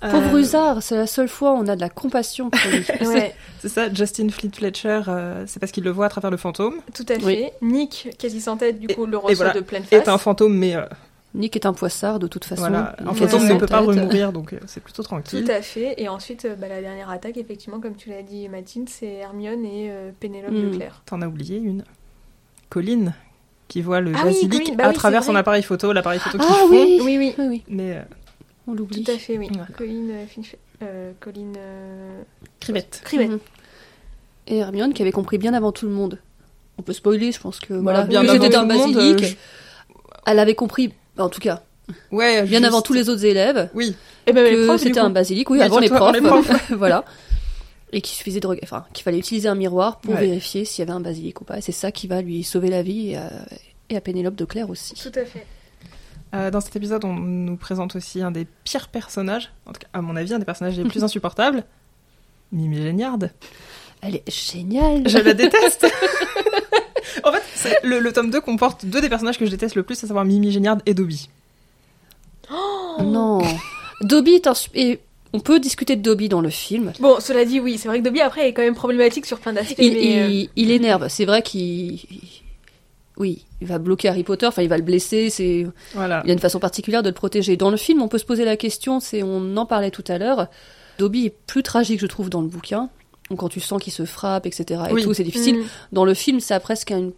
Pauvre 0.00 0.34
Euh, 0.34 0.38
Usard, 0.40 0.82
c'est 0.82 0.96
la 0.96 1.06
seule 1.06 1.28
fois 1.28 1.52
où 1.52 1.56
on 1.56 1.68
a 1.68 1.76
de 1.76 1.80
la 1.82 1.90
compassion 1.90 2.48
pour 2.48 2.70
lui. 2.70 2.86
Ouais, 3.06 3.34
C'est 3.60 3.68
ça, 3.68 3.92
Justin 3.92 4.30
Fleet 4.30 4.50
Fletcher, 4.54 5.02
euh, 5.08 5.44
c'est 5.46 5.60
parce 5.60 5.72
qu'il 5.72 5.84
le 5.84 5.90
voit 5.90 6.06
à 6.06 6.08
travers 6.08 6.30
le 6.30 6.38
fantôme. 6.38 6.76
tout 6.94 7.04
à 7.10 7.18
fait. 7.18 7.22
Oui. 7.26 7.44
Nick, 7.60 8.08
quasi 8.18 8.40
sans 8.40 8.56
tête, 8.56 8.80
du 8.80 8.88
coup, 8.88 9.04
le 9.04 9.18
reçoit 9.18 9.34
voilà. 9.34 9.52
de 9.52 9.60
pleine 9.60 9.82
face. 9.82 9.92
Est 9.92 10.08
un 10.08 10.16
fantôme, 10.16 10.56
mais 10.56 10.74
euh, 10.74 10.86
Nick 11.34 11.54
est 11.54 11.64
un 11.66 11.72
poissard 11.72 12.18
de 12.18 12.26
toute 12.26 12.44
façon. 12.44 12.62
voilà, 12.62 12.96
est 13.00 13.04
fantôme 13.04 13.28
sans 13.28 13.54
ne 13.54 13.58
peut 13.60 13.66
pas 13.66 13.78
remourir, 13.80 14.32
donc 14.32 14.52
euh, 14.52 14.58
c'est 14.66 14.82
plutôt 14.82 15.02
Tout 15.02 15.08
tranquille. 15.08 15.48
à 15.50 15.62
fait. 15.62 15.94
Et 15.98 16.08
ensuite, 16.08 16.44
euh, 16.44 16.56
bah, 16.56 16.66
la 16.68 16.80
dernière 16.80 17.08
attaque, 17.08 17.36
effectivement, 17.36 17.78
comme 17.80 17.94
tu 17.94 18.10
l'as 18.10 18.22
dit, 18.22 18.48
Mathilde, 18.48 18.88
c'est 18.88 19.06
Hermione 19.14 19.64
et 19.64 19.90
euh, 19.90 20.10
Pénélope 20.18 20.50
Mm. 20.50 20.70
de 20.70 20.76
Claire. 20.76 21.02
T'en 21.06 21.22
as 21.22 21.28
oublié 21.28 21.58
une. 21.58 21.84
Colline, 22.68 23.14
qui 23.68 23.80
voit 23.82 24.00
le 24.00 24.12
Ah 24.16 24.24
basilic 24.24 24.76
bah 24.76 24.84
à 24.84 24.88
oui, 24.88 24.94
travers 24.94 25.22
son 25.24 25.34
appareil 25.36 25.62
photo, 25.62 25.92
l'appareil 25.92 26.18
photo 26.20 26.38
qui 26.38 26.44
Ah 26.48 26.52
fond. 26.52 26.68
oui. 26.70 26.98
Oui, 27.02 27.16
oui, 27.18 27.34
oui, 27.38 27.44
oui, 27.48 27.62
Mais 27.68 27.96
euh, 27.96 28.02
on 28.66 28.74
l'oublie. 28.74 29.02
tout 29.04 29.10
à 29.12 29.18
fait, 29.18 29.38
oui. 29.38 29.48
Voilà. 29.52 29.66
Colline 29.76 30.10
euh, 30.10 30.24
Finch- 30.26 30.56
euh, 30.82 31.12
Colline 31.20 31.54
euh, 31.58 32.22
crivette. 32.60 33.02
Crivette. 33.04 33.30
Mhm. 33.30 33.38
Et 34.48 34.56
Hermione 34.58 34.92
qui 34.94 35.02
avait 35.02 35.12
compris 35.12 35.38
bien 35.38 35.54
avant 35.54 35.70
tout 35.70 35.86
le 35.86 35.92
monde. 35.92 36.18
On 36.78 36.82
peut 36.82 36.92
spoiler, 36.92 37.30
je 37.30 37.38
pense 37.40 37.60
que 37.60 37.74
Voilà, 37.74 38.04
voilà, 38.04 38.20
bien 38.22 38.34
avant 38.34 38.44
tout 38.50 38.68
le 38.68 38.74
monde, 38.74 38.94
basilic. 38.94 39.24
je- 39.24 39.34
Elle 40.26 40.38
avait 40.38 40.54
compris, 40.54 40.92
en 41.20 41.28
tout 41.28 41.40
cas, 41.40 41.62
Ouais, 42.12 42.42
bien 42.42 42.58
juste- 42.58 42.64
avant 42.64 42.82
tous 42.82 42.92
les 42.92 43.08
autres 43.08 43.24
élèves, 43.24 43.68
Oui, 43.74 43.94
Et 44.26 44.32
ben, 44.32 44.44
les 44.44 44.66
que 44.66 44.76
c'était 44.78 45.00
coup. 45.00 45.06
un 45.06 45.10
basilic, 45.10 45.50
oui, 45.50 45.60
avant 45.60 45.78
les 45.80 45.88
profs, 45.88 46.70
voilà. 46.70 47.04
Et 47.92 48.00
qu'il 48.00 48.14
suffisait 48.16 48.38
de 48.40 48.46
reg- 48.46 48.60
enfin, 48.62 48.84
qu'il 48.92 49.02
fallait 49.02 49.18
utiliser 49.18 49.48
un 49.48 49.56
miroir 49.56 49.98
pour 49.98 50.14
Ouais. 50.14 50.20
vérifier 50.20 50.64
s'il 50.64 50.80
y 50.80 50.88
avait 50.88 50.96
un 50.96 51.00
basilic 51.00 51.40
ou 51.40 51.44
pas. 51.44 51.58
Et 51.58 51.60
c'est 51.60 51.72
ça 51.72 51.90
qui 51.90 52.06
va 52.06 52.22
lui 52.22 52.44
sauver 52.44 52.70
la 52.70 52.82
vie 52.82 53.10
et 53.10 53.16
à, 53.16 53.30
et 53.88 53.96
à 53.96 54.00
Pénélope 54.00 54.36
de 54.36 54.44
Claire 54.44 54.70
aussi. 54.70 54.94
Tout 54.94 55.10
à 55.18 55.24
fait. 55.24 55.44
Euh, 56.32 56.52
dans 56.52 56.60
cet 56.60 56.76
épisode, 56.76 57.04
on 57.04 57.14
nous 57.14 57.56
présente 57.56 57.96
aussi 57.96 58.22
un 58.22 58.30
des 58.30 58.46
pires 58.62 58.86
personnages, 58.86 59.50
en 59.66 59.72
tout 59.72 59.80
cas, 59.80 59.88
à 59.92 60.00
mon 60.00 60.14
avis, 60.14 60.32
un 60.32 60.38
des 60.38 60.44
personnages 60.44 60.76
les 60.78 60.84
plus 60.84 61.02
insupportables, 61.04 61.64
Mimi 62.52 62.76
Géniard. 62.76 63.18
Elle 64.02 64.14
est 64.16 64.30
géniale. 64.30 65.08
Je 65.08 65.18
la 65.18 65.34
déteste 65.34 65.86
En 67.24 67.32
fait, 67.32 67.78
le, 67.82 67.98
le 67.98 68.12
tome 68.12 68.30
2 68.30 68.40
comporte 68.40 68.84
deux 68.86 69.00
des 69.00 69.08
personnages 69.08 69.38
que 69.38 69.46
je 69.46 69.50
déteste 69.50 69.74
le 69.74 69.82
plus, 69.82 70.02
à 70.02 70.06
savoir 70.06 70.24
Mimi 70.24 70.50
Géniard 70.52 70.78
et 70.86 70.94
Dobby. 70.94 71.28
Non. 73.00 73.40
Dobby 74.02 74.32
est 74.34 74.46
un 74.46 74.54
on 75.32 75.38
peut 75.38 75.60
discuter 75.60 75.94
de 75.94 76.02
Dobby 76.02 76.28
dans 76.28 76.40
le 76.40 76.50
film. 76.50 76.92
Bon, 76.98 77.20
cela 77.20 77.44
dit, 77.44 77.60
oui, 77.60 77.78
c'est 77.78 77.86
vrai 77.86 78.00
que 78.00 78.04
Dobby, 78.04 78.20
après, 78.20 78.48
est 78.48 78.52
quand 78.52 78.62
même 78.62 78.74
problématique 78.74 79.26
sur 79.26 79.38
plein 79.38 79.52
d'aspects. 79.52 79.76
Il, 79.78 79.92
mais, 79.92 80.22
euh, 80.22 80.26
il- 80.28 80.50
il 80.56 80.70
énerve. 80.72 81.06
C'est 81.08 81.24
vrai 81.24 81.40
qu'il, 81.42 82.00
oui, 83.16 83.44
il 83.60 83.68
va 83.68 83.78
bloquer 83.78 84.08
Harry 84.08 84.24
Potter. 84.24 84.46
Enfin, 84.46 84.62
il 84.62 84.68
va 84.68 84.76
le 84.76 84.82
blesser. 84.82 85.30
C'est, 85.30 85.68
Voilà. 85.94 86.20
il 86.24 86.28
y 86.28 86.30
a 86.30 86.34
une 86.34 86.40
façon 86.40 86.58
particulière 86.58 87.04
de 87.04 87.10
le 87.10 87.14
protéger. 87.14 87.56
Dans 87.56 87.70
le 87.70 87.76
film, 87.76 88.02
on 88.02 88.08
peut 88.08 88.18
se 88.18 88.24
poser 88.24 88.44
la 88.44 88.56
question. 88.56 88.98
C'est, 88.98 89.22
on 89.22 89.56
en 89.56 89.66
parlait 89.66 89.92
tout 89.92 90.02
à 90.08 90.18
l'heure. 90.18 90.48
Dobby 90.98 91.26
est 91.26 91.34
plus 91.46 91.62
tragique, 91.62 92.00
je 92.00 92.06
trouve, 92.06 92.28
dans 92.28 92.40
le 92.42 92.48
bouquin. 92.48 92.88
Donc, 93.30 93.38
quand 93.38 93.48
tu 93.48 93.60
sens 93.60 93.80
qu'il 93.82 93.92
se 93.92 94.04
frappe, 94.04 94.46
etc. 94.46 94.82
Et 94.90 94.92
Oui. 94.92 95.02
tout, 95.04 95.14
c'est 95.14 95.24
difficile. 95.24 95.58
mm. 95.60 95.64
Dans 95.92 96.04
le 96.04 96.14
film, 96.14 96.40
ça 96.40 96.56
a 96.56 96.60
presque 96.60 96.90
un, 96.90 97.10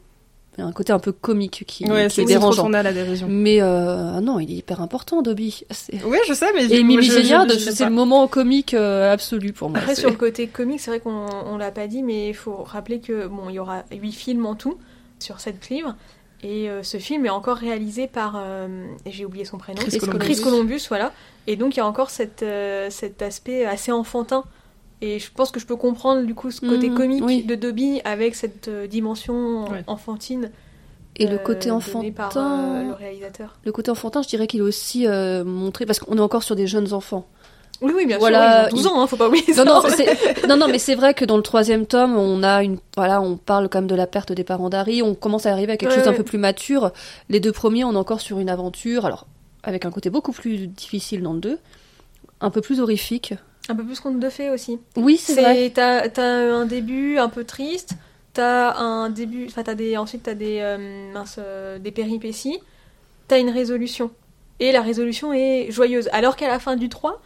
un 0.59 0.71
côté 0.73 0.93
un 0.93 0.99
peu 0.99 1.11
comique 1.13 1.65
qui, 1.67 1.85
Ouais, 1.91 2.09
qui 2.09 2.15
c'est 2.17 2.23
est 2.23 2.27
c'est 2.27 2.35
trop 2.35 2.41
dérangeant. 2.41 2.63
tourné 2.65 2.79
à 2.79 2.83
la 2.83 2.93
dérision. 2.93 3.27
Mais 3.31 3.63
euh, 3.63 4.21
non, 4.21 4.39
il 4.39 4.51
est 4.51 4.57
hyper 4.57 4.83
important, 4.83 5.23
Dobby. 5.23 5.65
Oui, 6.05 6.19
je 6.29 6.35
sais, 6.35 6.53
mais 6.55 6.65
Et 6.71 6.83
Mimi 6.83 7.03
Géniard, 7.05 7.47
c'est 7.51 7.85
le 7.85 7.91
moment 7.91 8.29
comique 8.29 8.75
euh, 8.75 9.11
absolu 9.13 9.53
pour 9.55 9.71
moi. 9.71 9.79
Après, 9.79 9.95
sur 9.95 10.11
le 10.11 10.17
côté 10.17 10.49
comique, 10.49 10.81
c'est 10.81 10.91
vrai 10.91 11.01
qu'on 11.01 11.27
on 11.47 11.57
l'a 11.57 11.71
pas 11.71 11.87
dit, 11.87 12.03
mais 12.03 12.29
il 12.29 12.35
faut 12.35 12.57
rappeler 12.63 13.01
que 13.01 13.27
bon, 13.27 13.49
il 13.49 13.55
y 13.55 13.59
aura 13.59 13.85
huit 13.91 14.13
films 14.13 14.45
en 14.45 14.55
tout 14.55 14.77
sur 15.19 15.41
sept 15.41 15.71
livres. 15.71 15.95
Et 16.45 16.69
euh, 16.69 16.83
ce 16.83 16.99
film 16.99 17.25
est 17.25 17.31
encore 17.31 17.57
réalisé 17.57 18.09
par, 18.09 18.35
euh, 18.37 18.67
j'ai 19.07 19.25
oublié 19.25 19.45
son 19.45 19.59
prénom, 19.59 19.81
Chris 19.81 19.97
Columbus. 19.99 20.19
Chris 20.27 20.41
Columbus, 20.43 20.83
voilà. 20.89 21.13
Et 21.47 21.55
donc 21.55 21.77
il 21.77 21.79
y 21.79 21.81
a 21.81 21.87
encore 21.87 22.11
cette, 22.11 22.43
euh, 22.43 22.89
cet 22.91 23.23
aspect 23.23 23.65
assez 23.65 23.93
enfantin. 23.93 24.43
Et 25.05 25.19
je 25.19 25.31
pense 25.35 25.51
que 25.51 25.59
je 25.61 25.67
peux 25.67 25.75
comprendre 25.77 26.23
du 26.25 26.35
coup 26.35 26.51
ce 26.53 26.61
côté 26.61 26.89
Mhm, 26.89 26.97
comique 26.97 27.25
oui. 27.27 27.43
de 27.43 27.55
Dobby 27.57 28.01
avec 28.05 28.35
cette 28.37 28.69
euh, 28.69 28.87
dimension 28.87 29.65
Ouais. 29.69 29.83
enfantine. 29.89 30.51
Et 31.17 31.27
le 31.27 31.35
euh, 31.35 31.39
côté 31.39 31.71
enfantin, 31.71 32.11
par 32.13 32.33
euh, 32.37 32.85
le 32.85 32.93
réalisateur. 32.95 33.57
le 33.65 33.73
côté 33.73 33.91
enfantin, 33.91 34.23
je 34.23 34.29
dirais 34.29 34.47
qu'il 34.47 34.61
est 34.61 34.63
aussi 34.63 35.07
euh, 35.07 35.45
montré 35.45 35.85
parce 35.87 35.99
qu'on 35.99 36.17
est 36.17 36.21
encore 36.21 36.43
sur 36.45 36.55
des 36.57 36.67
jeunes 36.67 36.93
enfants. 36.95 37.27
Oui, 37.83 37.93
oui, 37.97 38.07
bien 38.07 38.17
Voilà, 38.19 38.69
sûr, 38.69 38.79
ils 38.79 38.79
ont 38.79 38.83
12 38.83 38.87
ans, 38.87 39.03
hein, 39.03 39.07
faut 39.09 39.17
pas 39.17 39.27
oublier 39.27 39.45
Non, 39.49 39.55
ça. 39.57 39.65
non, 39.65 39.83
c'est- 39.89 40.47
non, 40.49 40.57
non, 40.57 40.69
mais 40.69 40.79
c'est 40.79 40.95
vrai 40.95 41.15
que 41.15 41.25
dans 41.25 41.37
le 41.37 41.43
troisième 41.43 41.85
tome, 41.85 42.17
on 42.17 42.45
a 42.45 42.63
une, 42.63 42.79
voilà, 42.97 43.21
on 43.21 43.37
parle 43.37 43.69
quand 43.69 43.79
même 43.81 43.89
de 43.91 43.97
la 43.97 44.07
perte 44.07 44.31
des 44.33 44.45
parents 44.45 44.71
d'Harry. 44.71 45.03
On 45.03 45.15
commence 45.17 45.47
à 45.47 45.51
arriver 45.53 45.73
à 45.73 45.77
quelque 45.77 45.91
Ouais, 45.91 45.97
chose 45.97 46.05
d'un 46.05 46.13
peu 46.13 46.23
plus 46.23 46.39
mature. 46.39 46.93
Les 47.29 47.41
deux 47.41 47.51
premiers, 47.51 47.83
on 47.85 47.93
est 47.93 47.97
encore 47.97 48.21
sur 48.21 48.39
une 48.39 48.49
aventure, 48.49 49.05
alors 49.05 49.27
avec 49.65 49.85
un 49.85 49.91
côté 49.91 50.11
beaucoup 50.11 50.33
plus 50.33 50.69
difficile 50.69 51.23
dans 51.23 51.33
le 51.33 51.41
deux, 51.41 51.59
un 52.41 52.51
peu 52.51 52.61
plus 52.61 52.81
horrifique. 52.81 53.35
Un 53.69 53.77
peu 53.77 53.85
plus 53.85 54.01
conte 54.01 54.19
de 54.19 54.29
fées 54.29 54.51
aussi. 54.51 54.81
Oui, 54.97 55.17
c'est 55.17 55.41
vrai. 55.41 55.71
T'as 55.71 56.25
un 56.25 56.67
début 56.67 57.19
un 57.19 57.29
peu 57.29 57.45
triste, 57.45 57.95
t'as 58.33 58.77
un 58.77 59.09
début, 59.09 59.47
enfin 59.47 59.63
t'as 59.63 59.75
des 59.75 59.97
ensuite 59.97 60.25
t'as 60.25 60.35
des 60.35 60.59
euh, 60.61 61.13
mince, 61.13 61.37
euh, 61.39 61.79
des 61.79 61.93
péripéties, 61.93 62.59
t'as 63.29 63.39
une 63.39 63.51
résolution 63.51 64.11
et 64.59 64.73
la 64.73 64.81
résolution 64.81 65.33
est 65.33 65.71
joyeuse. 65.71 66.09
Alors 66.13 66.37
qu'à 66.37 66.49
la 66.49 66.59
fin 66.59 66.77
du 66.77 66.89
3 66.89 67.21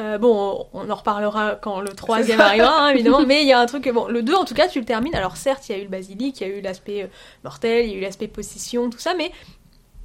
euh, 0.00 0.16
bon, 0.16 0.66
on 0.74 0.88
en 0.90 0.94
reparlera 0.94 1.56
quand 1.56 1.80
le 1.80 1.88
troisième 1.88 2.40
arrivera, 2.40 2.84
hein, 2.84 2.90
évidemment, 2.90 3.22
mais 3.26 3.42
il 3.42 3.48
y 3.48 3.52
a 3.52 3.58
un 3.58 3.66
truc, 3.66 3.88
bon, 3.88 4.06
le 4.06 4.22
2 4.22 4.32
en 4.32 4.44
tout 4.44 4.54
cas, 4.54 4.68
tu 4.68 4.78
le 4.78 4.84
termines, 4.84 5.14
alors 5.16 5.36
certes, 5.36 5.68
il 5.68 5.72
y 5.72 5.74
a 5.74 5.78
eu 5.78 5.82
le 5.82 5.88
basilic, 5.88 6.40
il 6.40 6.46
y 6.46 6.50
a 6.52 6.56
eu 6.56 6.60
l'aspect 6.60 7.10
mortel, 7.42 7.84
il 7.84 7.90
y 7.90 7.94
a 7.94 7.96
eu 7.96 8.00
l'aspect 8.00 8.28
possession, 8.28 8.90
tout 8.90 9.00
ça, 9.00 9.14
mais 9.14 9.32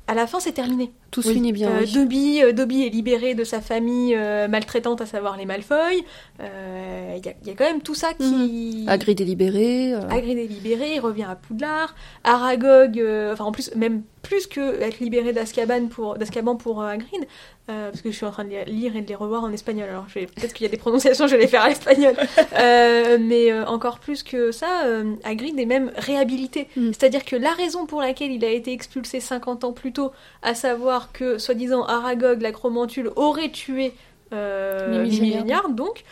à 0.07 0.15
la 0.15 0.25
fin, 0.25 0.39
c'est 0.39 0.53
terminé. 0.53 0.91
Tout 1.13 1.21
Oui. 1.27 1.35
finit 1.35 1.51
bien. 1.53 1.69
Euh, 1.69 1.81
oui. 1.81 1.93
Dobby, 1.93 2.41
euh, 2.43 2.53
Dobby 2.53 2.87
est 2.87 2.89
libéré 2.89 3.35
de 3.35 3.43
sa 3.43 3.61
famille 3.61 4.15
euh, 4.15 4.47
maltraitante, 4.47 4.99
à 4.99 5.05
savoir 5.05 5.37
les 5.37 5.45
Malfoy. 5.45 6.03
Euh, 6.41 7.15
Il 7.15 7.23
y, 7.23 7.29
a, 7.29 7.33
il 7.43 7.47
y 7.47 7.51
a 7.51 7.53
quand 7.53 7.65
même 7.65 7.83
tout 7.83 7.93
ça 7.93 8.13
qui... 8.15 8.83
Hagrid 8.87 9.21
est 9.21 9.23
libéré. 9.23 9.93
Hagrid 9.93 10.39
est 10.39 10.47
libéré, 10.47 10.95
il 10.95 10.99
revient 10.99 11.27
à 11.29 11.35
Poudlard. 11.35 11.93
Aragog, 12.23 12.99
enfin 13.31 13.45
en 13.45 13.51
plus, 13.51 13.69
même 13.75 14.01
plus 14.23 14.47
que 14.47 14.81
être 14.81 14.99
libéré 15.01 15.33
d'Azkaban 15.33 15.87
pour, 15.87 16.17
d'Azkaban 16.17 16.55
pour 16.55 16.81
Hagrid, 16.81 17.27
parce 17.67 18.01
que 18.01 18.09
je 18.09 18.15
suis 18.15 18.25
en 18.25 18.31
train 18.31 18.45
de 18.45 18.49
les 18.49 18.63
lire 18.65 18.95
et 18.95 19.01
de 19.01 19.07
les 19.07 19.15
revoir 19.15 19.43
en 19.43 19.51
espagnol, 19.51 19.89
alors 19.89 20.05
peut-être 20.05 20.53
qu'il 20.53 20.63
y 20.65 20.67
a 20.67 20.71
des 20.71 20.77
prononciations, 20.77 21.27
je 21.27 21.35
vais 21.35 21.41
les 21.41 21.47
faire 21.47 21.61
à 21.61 21.69
l'espagnol. 21.69 22.15
Mais 23.19 23.53
encore 23.65 23.99
plus 23.99 24.23
que 24.23 24.51
ça, 24.51 24.85
Hagrid 25.23 25.59
est 25.59 25.65
même 25.65 25.91
réhabilité. 25.97 26.69
Mm. 26.75 26.87
C'est-à-dire 26.87 27.25
que 27.25 27.35
la 27.35 27.51
raison 27.51 27.85
pour 27.85 28.01
laquelle 28.01 28.31
il 28.31 28.43
a 28.45 28.49
été 28.49 28.71
expulsé 28.71 29.19
50 29.19 29.65
ans 29.65 29.73
plus 29.73 29.91
tôt, 29.91 30.11
à 30.41 30.55
savoir 30.55 31.02
que, 31.11 31.37
soi-disant, 31.37 31.83
Aragog, 31.83 32.41
l'acromantule, 32.41 33.11
aurait 33.15 33.51
tué 33.51 33.93
euh, 34.31 34.89
Mimi 34.89 35.03
Mimi 35.03 35.15
Géniard. 35.15 35.41
Géniard, 35.41 35.69
donc, 35.69 36.03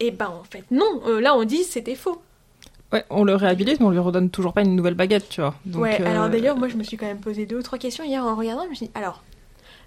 et 0.00 0.10
ben 0.10 0.28
en 0.28 0.44
fait 0.44 0.64
non, 0.70 1.00
Euh, 1.06 1.20
là 1.20 1.34
on 1.34 1.44
dit 1.44 1.64
c'était 1.64 1.94
faux. 1.96 2.20
Ouais, 2.92 3.04
on 3.10 3.24
le 3.24 3.34
réhabilite, 3.34 3.80
mais 3.80 3.86
on 3.86 3.90
lui 3.90 3.98
redonne 3.98 4.30
toujours 4.30 4.54
pas 4.54 4.62
une 4.62 4.74
nouvelle 4.74 4.94
baguette, 4.94 5.28
tu 5.28 5.40
vois. 5.42 5.54
Donc, 5.66 5.82
ouais, 5.82 6.00
euh, 6.00 6.06
alors 6.06 6.30
d'ailleurs, 6.30 6.56
moi 6.56 6.68
je 6.68 6.76
me 6.76 6.82
suis 6.82 6.96
quand 6.96 7.06
même 7.06 7.20
posé 7.20 7.44
deux 7.44 7.58
ou 7.58 7.62
trois 7.62 7.78
questions 7.78 8.04
hier 8.04 8.24
en 8.24 8.34
regardant. 8.34 8.64
Je 8.64 8.70
me 8.70 8.74
suis 8.74 8.86
dit, 8.86 8.92
alors, 8.94 9.22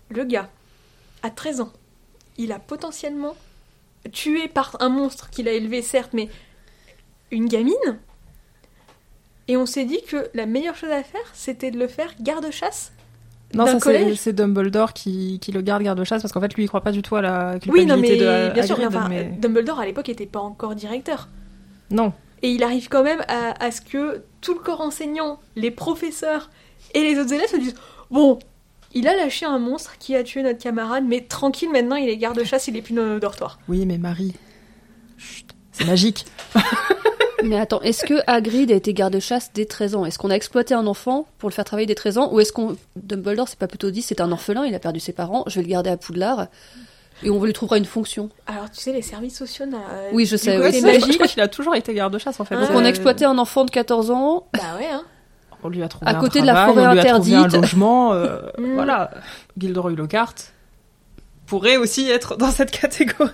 le 0.09 0.23
gars, 0.23 0.49
à 1.23 1.31
13 1.31 1.61
ans, 1.61 1.71
il 2.37 2.51
a 2.51 2.59
potentiellement 2.59 3.35
tué 4.11 4.47
par 4.47 4.77
un 4.81 4.89
monstre 4.89 5.29
qu'il 5.31 5.47
a 5.47 5.51
élevé, 5.51 5.81
certes, 5.81 6.11
mais 6.13 6.29
une 7.31 7.47
gamine. 7.47 7.99
Et 9.47 9.57
on 9.57 9.65
s'est 9.65 9.85
dit 9.85 10.01
que 10.07 10.29
la 10.33 10.45
meilleure 10.45 10.75
chose 10.75 10.91
à 10.91 11.03
faire, 11.03 11.25
c'était 11.33 11.71
de 11.71 11.79
le 11.79 11.87
faire 11.87 12.13
garde-chasse. 12.21 12.91
Non, 13.53 13.65
ça 13.65 13.79
c'est- 14.15 14.33
Dumbledore 14.33 14.93
qui, 14.93 15.39
qui 15.39 15.51
le 15.51 15.61
garde 15.61 15.83
garde-chasse 15.83 16.21
parce 16.21 16.31
qu'en 16.33 16.41
fait 16.41 16.53
lui 16.55 16.63
il 16.63 16.67
croit 16.67 16.81
pas 16.81 16.91
du 16.91 17.01
tout 17.01 17.15
à 17.15 17.21
la 17.21 17.55
Oui, 17.67 17.85
non, 17.85 17.97
mais 17.97 18.07
culpabilité 18.09 18.17
de 18.49 18.53
bien 18.53 18.63
sûr, 18.63 18.75
Hagrid, 18.75 18.95
enfin, 18.95 19.09
mais- 19.09 19.31
Dumbledore 19.39 19.79
à 19.79 19.85
l'époque 19.85 20.09
était 20.09 20.25
pas 20.25 20.39
encore 20.39 20.75
directeur. 20.75 21.27
Non, 21.89 22.13
Et 22.41 22.49
il 22.51 22.63
arrive 22.63 22.87
quand 22.89 23.03
même 23.03 23.21
à, 23.27 23.63
à 23.63 23.71
ce 23.71 23.81
que 23.81 24.23
tout 24.41 24.53
le 24.53 24.59
corps 24.61 24.81
enseignant, 24.81 25.39
les 25.55 25.71
professeurs 25.71 26.49
et 26.93 27.01
les 27.01 27.19
autres 27.19 27.33
élèves 27.33 27.49
se 27.49 27.57
disent 27.57 27.75
Bon, 28.09 28.39
il 28.93 29.07
a 29.07 29.15
lâché 29.15 29.45
un 29.45 29.59
monstre 29.59 29.97
qui 29.99 30.15
a 30.15 30.23
tué 30.23 30.41
notre 30.43 30.59
camarade, 30.59 31.03
mais 31.07 31.21
tranquille, 31.21 31.69
maintenant 31.71 31.95
il 31.97 32.07
est 32.09 32.17
garde-chasse, 32.17 32.67
il 32.67 32.75
est 32.77 32.81
plus 32.81 32.93
dans 32.93 33.03
le 33.05 33.19
dortoir. 33.19 33.59
oui 33.67 33.85
mais 33.85 33.97
Marie, 33.97 34.33
Chut, 35.17 35.47
c'est 35.71 35.85
magique. 35.85 36.25
Mais 37.43 37.59
attends, 37.59 37.81
est-ce 37.81 38.03
que 38.05 38.15
Hagrid 38.27 38.71
a 38.71 38.75
été 38.75 38.93
garde-chasse 38.93 39.51
dès 39.53 39.65
13 39.65 39.95
ans? 39.95 40.05
Est-ce 40.05 40.17
qu'on 40.19 40.29
a 40.29 40.35
exploité 40.35 40.73
un 40.73 40.87
enfant 40.87 41.27
pour 41.37 41.49
le 41.49 41.53
faire 41.53 41.65
travailler 41.65 41.85
dès 41.87 41.95
13 41.95 42.17
ans? 42.17 42.33
Ou 42.33 42.39
est-ce 42.39 42.51
qu'on. 42.53 42.75
Dumbledore, 42.95 43.47
c'est 43.47 43.57
pas 43.59 43.67
plutôt 43.67 43.91
dit, 43.91 44.01
c'est 44.01 44.21
un 44.21 44.31
orphelin, 44.31 44.65
il 44.65 44.75
a 44.75 44.79
perdu 44.79 44.99
ses 44.99 45.13
parents, 45.13 45.43
je 45.47 45.55
vais 45.55 45.61
le 45.63 45.67
garder 45.69 45.89
à 45.89 45.97
Poudlard, 45.97 46.47
et 47.23 47.29
on 47.29 47.43
lui 47.43 47.53
trouvera 47.53 47.77
une 47.77 47.85
fonction. 47.85 48.29
Alors, 48.47 48.69
tu 48.71 48.79
sais, 48.81 48.91
les 48.93 49.01
services 49.01 49.37
sociaux. 49.37 49.65
euh, 49.73 50.09
Oui, 50.13 50.25
je 50.25 50.35
sais, 50.35 50.57
Ouais, 50.57 50.71
c'est 50.71 50.81
c'est- 50.81 50.93
je 50.93 50.99
magique. 50.99 51.15
crois 51.15 51.27
qu'il 51.27 51.41
a 51.41 51.47
toujours 51.47 51.75
été 51.75 51.93
garde-chasse 51.93 52.39
en 52.39 52.45
fait. 52.45 52.55
Ah, 52.55 52.61
Donc 52.61 52.71
Euh, 52.71 52.75
on 52.75 52.85
a 52.85 52.89
exploité 52.89 53.25
un 53.25 53.37
enfant 53.37 53.65
de 53.65 53.71
14 53.71 54.11
ans, 54.11 54.47
Bah 54.53 54.59
ouais, 54.79 54.87
hein. 54.91 55.03
On 55.63 55.69
lui 55.69 55.83
a 55.83 55.87
trouvé 55.87 56.09
à 56.11 56.17
un 56.17 56.19
côté 56.19 56.41
de 56.41 56.47
la 56.47 56.65
forêt 56.65 56.87
on 56.87 56.91
lui 56.93 56.99
a 56.99 57.03
trouvé 57.05 57.35
interdite. 57.35 57.55
un 57.55 57.61
logement, 57.61 58.13
euh, 58.13 58.39
Mm. 58.57 58.73
voilà. 58.73 59.11
Gilderoy 59.59 59.91
Lockhart 59.91 60.33
pourrait 61.45 61.77
aussi 61.77 62.09
être 62.09 62.35
dans 62.35 62.49
cette 62.49 62.71
catégorie. 62.71 63.31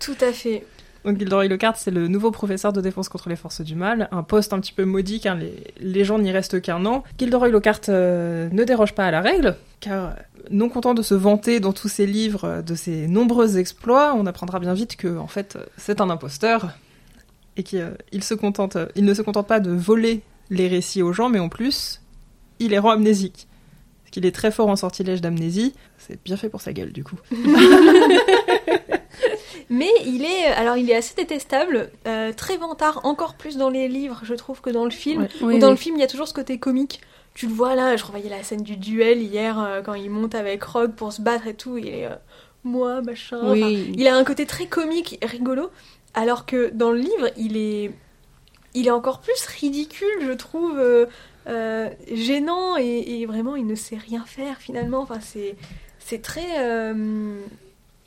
Tout 0.00 0.16
à 0.22 0.32
fait. 0.32 0.64
Donc 1.04 1.18
Gilderoy 1.18 1.48
Lockhart, 1.48 1.76
c'est 1.76 1.90
le 1.90 2.08
nouveau 2.08 2.30
professeur 2.30 2.72
de 2.72 2.80
défense 2.80 3.08
contre 3.08 3.28
les 3.28 3.36
forces 3.36 3.60
du 3.60 3.74
mal, 3.74 4.08
un 4.12 4.22
poste 4.22 4.52
un 4.52 4.60
petit 4.60 4.72
peu 4.72 4.84
maudit 4.84 5.20
car 5.20 5.36
les, 5.36 5.54
les 5.80 6.04
gens 6.04 6.18
n'y 6.18 6.30
restent 6.30 6.60
qu'un 6.60 6.84
an. 6.86 7.04
Gilderoy 7.18 7.48
Lockhart 7.48 7.82
euh, 7.88 8.48
ne 8.52 8.64
déroge 8.64 8.94
pas 8.94 9.06
à 9.06 9.10
la 9.10 9.20
règle, 9.20 9.56
car 9.80 10.06
euh, 10.06 10.10
non 10.50 10.68
content 10.68 10.94
de 10.94 11.02
se 11.02 11.14
vanter 11.14 11.60
dans 11.60 11.72
tous 11.72 11.88
ses 11.88 12.06
livres 12.06 12.44
euh, 12.44 12.62
de 12.62 12.74
ses 12.74 13.06
nombreux 13.06 13.58
exploits, 13.58 14.14
on 14.16 14.26
apprendra 14.26 14.58
bien 14.58 14.74
vite 14.74 14.96
que 14.96 15.18
en 15.18 15.28
fait 15.28 15.58
c'est 15.76 16.00
un 16.00 16.10
imposteur 16.10 16.70
et 17.56 17.62
qu'il 17.62 17.92
il 18.12 18.18
ne 18.18 18.24
se 19.14 19.22
contente 19.22 19.46
pas 19.46 19.60
de 19.60 19.70
voler 19.70 20.22
les 20.50 20.68
récits 20.68 21.02
aux 21.02 21.12
gens, 21.12 21.28
mais 21.28 21.38
en 21.38 21.48
plus 21.48 22.00
il 22.58 22.70
les 22.70 22.78
rend 22.78 22.90
amnésiques. 22.90 23.46
Parce 24.02 24.10
qu'il 24.10 24.26
est 24.26 24.34
très 24.34 24.50
fort 24.50 24.68
en 24.68 24.76
sortilège 24.76 25.20
d'amnésie. 25.20 25.74
C'est 25.98 26.22
bien 26.24 26.36
fait 26.36 26.48
pour 26.48 26.60
sa 26.60 26.72
gueule 26.72 26.92
du 26.92 27.04
coup. 27.04 27.16
Mais 29.70 29.90
il 30.06 30.24
est, 30.24 30.46
alors 30.46 30.76
il 30.76 30.90
est 30.90 30.94
assez 30.96 31.14
détestable, 31.14 31.90
euh, 32.06 32.32
très 32.32 32.56
vantard, 32.56 33.00
encore 33.04 33.34
plus 33.34 33.56
dans 33.58 33.68
les 33.68 33.86
livres, 33.88 34.20
je 34.22 34.34
trouve, 34.34 34.60
que 34.60 34.70
dans 34.70 34.84
le 34.84 34.90
film. 34.90 35.22
Ouais. 35.22 35.28
Oui, 35.42 35.54
Ou 35.56 35.58
dans 35.58 35.66
oui. 35.68 35.72
le 35.72 35.76
film, 35.78 35.96
il 35.96 36.00
y 36.00 36.04
a 36.04 36.06
toujours 36.06 36.26
ce 36.28 36.34
côté 36.34 36.58
comique. 36.58 37.00
Tu 37.34 37.46
le 37.46 37.52
vois 37.52 37.74
là, 37.74 37.96
je 37.96 38.04
revoyais 38.04 38.30
la 38.30 38.42
scène 38.42 38.62
du 38.62 38.76
duel 38.76 39.22
hier 39.22 39.60
euh, 39.60 39.82
quand 39.82 39.94
il 39.94 40.10
monte 40.10 40.34
avec 40.34 40.64
Rogue 40.64 40.92
pour 40.92 41.12
se 41.12 41.20
battre 41.22 41.46
et 41.46 41.54
tout. 41.54 41.76
Il 41.78 41.86
est 41.88 42.06
euh, 42.06 42.14
moi 42.64 43.02
machin. 43.02 43.38
Enfin, 43.42 43.52
Oui. 43.52 43.92
il 43.96 44.08
a 44.08 44.16
un 44.16 44.24
côté 44.24 44.46
très 44.46 44.66
comique, 44.66 45.18
rigolo, 45.22 45.70
alors 46.14 46.46
que 46.46 46.70
dans 46.72 46.90
le 46.90 46.98
livre, 46.98 47.30
il 47.36 47.56
est, 47.56 47.92
il 48.74 48.86
est 48.86 48.90
encore 48.90 49.20
plus 49.20 49.44
ridicule, 49.46 50.08
je 50.26 50.32
trouve, 50.32 50.78
euh, 50.78 51.90
gênant 52.12 52.76
et, 52.78 53.20
et 53.20 53.26
vraiment 53.26 53.54
il 53.54 53.66
ne 53.66 53.74
sait 53.74 53.96
rien 53.98 54.24
faire 54.26 54.56
finalement. 54.58 55.00
Enfin, 55.02 55.20
c'est, 55.20 55.54
c'est 55.98 56.22
très, 56.22 56.92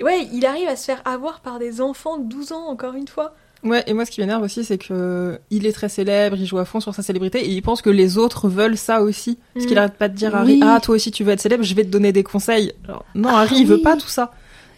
ouais, 0.04 0.28
il 0.34 0.46
arrive 0.46 0.68
à 0.68 0.76
se 0.76 0.86
faire 0.86 1.02
avoir 1.06 1.40
par 1.42 1.60
des 1.60 1.82
enfants 1.82 2.18
de 2.18 2.28
12 2.30 2.52
ans 2.52 2.68
encore 2.68 2.94
une 2.96 3.08
fois. 3.08 3.34
Ouais, 3.64 3.84
et 3.86 3.94
moi 3.94 4.06
ce 4.06 4.12
qui 4.12 4.22
m'énerve 4.22 4.42
aussi, 4.42 4.64
c'est 4.66 4.80
que 4.80 5.40
il 5.52 5.68
est 5.68 5.72
très 5.72 5.88
célèbre, 5.88 6.36
il 6.40 6.48
joue 6.48 6.58
à 6.58 6.66
fond 6.66 6.80
sur 6.80 6.96
sa 6.96 7.04
célébrité, 7.04 7.42
et 7.42 7.50
il 7.50 7.62
pense 7.62 7.84
que 7.84 7.92
les 7.92 8.18
autres 8.18 8.50
veulent 8.50 8.78
ça 8.78 9.02
aussi. 9.04 9.38
Parce 9.54 9.66
Mm. 9.66 9.70
qu'il 9.70 9.78
arrête 9.78 9.94
pas 9.94 10.10
de 10.10 10.16
dire 10.16 10.36
à 10.36 10.40
Harry, 10.40 10.54
Oui. 10.54 10.62
ah 10.64 10.80
toi 10.82 10.96
aussi 10.96 11.12
tu 11.12 11.24
veux 11.24 11.32
être 11.32 11.42
célèbre, 11.42 11.64
je 11.64 11.76
vais 11.76 11.84
te 11.84 11.90
donner 11.90 12.12
des 12.12 12.24
conseils. 12.24 12.74
Alors, 12.88 13.06
non, 13.14 13.30
Harry 13.30 13.58
il 13.60 13.68
veut 13.68 13.76
oui. 13.76 13.82
pas 13.84 13.96
tout 13.98 14.08
ça. 14.08 14.32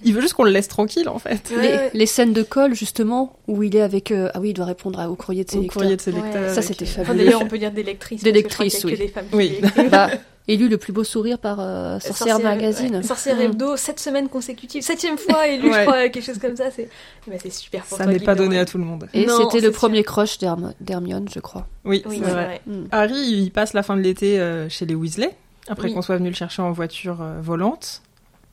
Il 0.05 0.13
veut 0.13 0.19
juste 0.19 0.33
qu'on 0.33 0.43
le 0.43 0.51
laisse 0.51 0.67
tranquille 0.67 1.07
en 1.07 1.17
fait. 1.17 1.49
Ouais, 1.55 1.61
Les, 1.61 1.67
ouais. 1.69 1.91
les 1.93 2.05
scènes 2.05 2.33
de 2.33 2.43
colle, 2.43 2.73
justement, 2.75 3.37
où 3.47 3.63
il 3.63 3.73
est 3.77 3.81
avec. 3.81 4.11
euh, 4.11 4.29
ah 4.33 4.41
oui, 4.41 4.49
il 4.49 4.53
doit 4.53 4.65
répondre 4.65 4.99
à- 4.99 5.09
au 5.09 5.15
courrier 5.15 5.45
de 5.45 5.49
ses 5.49 5.59
Au 5.59 5.61
lecteurs. 5.61 5.81
courrier 5.81 5.95
de 5.95 6.01
ses 6.01 6.11
Ouais. 6.11 6.21
lecteurs. 6.21 6.53
Ça, 6.53 6.61
c'était 6.61 6.83
euh, 6.83 6.87
fabuleux. 6.87 7.03
Enfin, 7.13 7.15
d'ailleurs, 7.23 7.41
on 7.41 7.47
peut 7.47 7.57
dire 7.57 7.71
des 7.71 7.83
lectrices. 7.83 8.21
Des 8.21 8.33
lectrices, 8.33 8.81
que 8.81 8.87
oui. 8.87 8.97
des 8.97 9.07
femmes 9.07 9.27
qui 9.29 9.35
Oui. 9.37 9.61
Bah, 9.89 10.09
élu 10.47 10.67
le 10.67 10.77
plus 10.77 10.91
beau 10.93 11.03
sourire 11.03 11.39
par 11.39 11.59
euh, 11.59 11.99
Sorcière 11.99 12.39
Magazine. 12.39 13.01
Sorcière 13.03 13.37
Mm. 13.37 13.41
Hebdo, 13.41 13.77
7 13.77 13.99
semaines 13.99 14.27
consécutives, 14.29 14.81
septième 14.83 15.17
fois 15.17 15.47
élu, 15.47 15.69
Ouais. 15.69 15.79
je 15.79 15.81
crois, 15.85 16.09
quelque 16.09 16.23
chose 16.25 16.37
comme 16.39 16.55
ça. 16.57 16.69
C'est 16.71 16.89
bah, 17.27 17.35
c'est 17.41 17.49
super 17.51 17.83
pour 17.85 17.97
Ça 17.97 18.05
n'est 18.05 18.19
pas 18.19 18.35
donné 18.35 18.55
ouais. 18.57 18.61
à 18.61 18.65
tout 18.65 18.77
le 18.77 18.83
monde. 18.83 19.07
Et 19.13 19.27
c'était 19.27 19.61
le 19.61 19.71
sûr. 19.71 19.79
premier 19.79 20.03
crush 20.03 20.37
d'Herm- 20.39 20.73
d'Hermione, 20.81 21.27
je 21.33 21.39
crois. 21.39 21.67
Oui, 21.85 22.03
Oui, 22.05 22.17
c'est 22.23 22.29
vrai. 22.31 22.43
vrai. 22.45 22.61
Mm. 22.67 22.83
Harry, 22.91 23.15
il 23.19 23.51
passe 23.51 23.73
la 23.73 23.83
fin 23.83 23.95
de 23.95 24.01
l'été 24.01 24.39
euh, 24.39 24.67
chez 24.69 24.85
les 24.85 24.95
Weasley, 24.95 25.33
après 25.69 25.87
Oui. 25.87 25.93
qu'on 25.93 26.01
soit 26.01 26.17
venu 26.17 26.29
le 26.29 26.35
chercher 26.35 26.61
en 26.61 26.71
voiture 26.71 27.21
euh, 27.21 27.39
volante. 27.41 28.01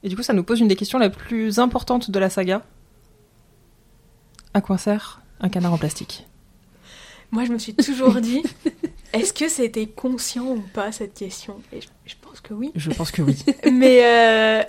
Et 0.02 0.08
du 0.08 0.16
coup, 0.16 0.22
ça 0.22 0.32
nous 0.32 0.44
pose 0.44 0.60
une 0.60 0.68
des 0.68 0.76
questions 0.76 0.98
les 0.98 1.10
plus 1.10 1.58
importantes 1.58 2.10
de 2.10 2.18
la 2.18 2.30
saga. 2.30 2.62
À 4.54 4.60
quoi 4.60 4.78
sert 4.78 5.20
un 5.40 5.48
canard 5.48 5.72
en 5.74 5.78
plastique 5.78 6.26
Moi, 7.32 7.44
je 7.44 7.52
me 7.52 7.58
suis 7.58 7.74
toujours 7.74 8.14
dit, 8.20 8.42
est-ce 9.12 9.32
que 9.32 9.48
c'était 9.48 9.86
conscient 9.86 10.46
ou 10.46 10.62
pas 10.74 10.92
cette 10.92 11.14
question? 11.14 11.56
Et 11.72 11.80
je, 11.80 11.86
je 12.06 12.14
pense 12.20 12.40
que 12.40 12.54
oui. 12.54 12.72
Je 12.74 12.90
pense 12.90 13.10
que 13.10 13.22
oui. 13.22 13.36
Mais 13.72 14.00
euh, 14.04 14.62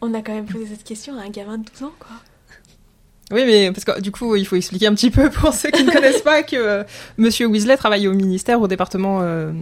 on 0.00 0.14
a 0.14 0.22
quand 0.22 0.34
même 0.34 0.46
posé 0.46 0.66
cette 0.66 0.84
question 0.84 1.18
à 1.18 1.22
un 1.22 1.30
gamin 1.30 1.58
de 1.58 1.64
12 1.64 1.82
ans, 1.88 1.92
quoi. 1.98 2.10
Oui, 3.30 3.42
mais 3.44 3.70
parce 3.72 3.84
que 3.84 4.00
du 4.00 4.10
coup, 4.10 4.36
il 4.36 4.46
faut 4.46 4.56
expliquer 4.56 4.86
un 4.86 4.94
petit 4.94 5.10
peu 5.10 5.28
pour 5.28 5.52
ceux 5.52 5.70
qui 5.70 5.84
ne 5.84 5.90
connaissent 5.92 6.22
pas 6.22 6.42
que 6.42 6.56
euh, 6.56 6.82
Monsieur 7.18 7.44
Weasley 7.46 7.76
travaille 7.76 8.08
au 8.08 8.14
ministère, 8.14 8.58
au 8.62 8.66
département 8.68 9.18
euh, 9.20 9.52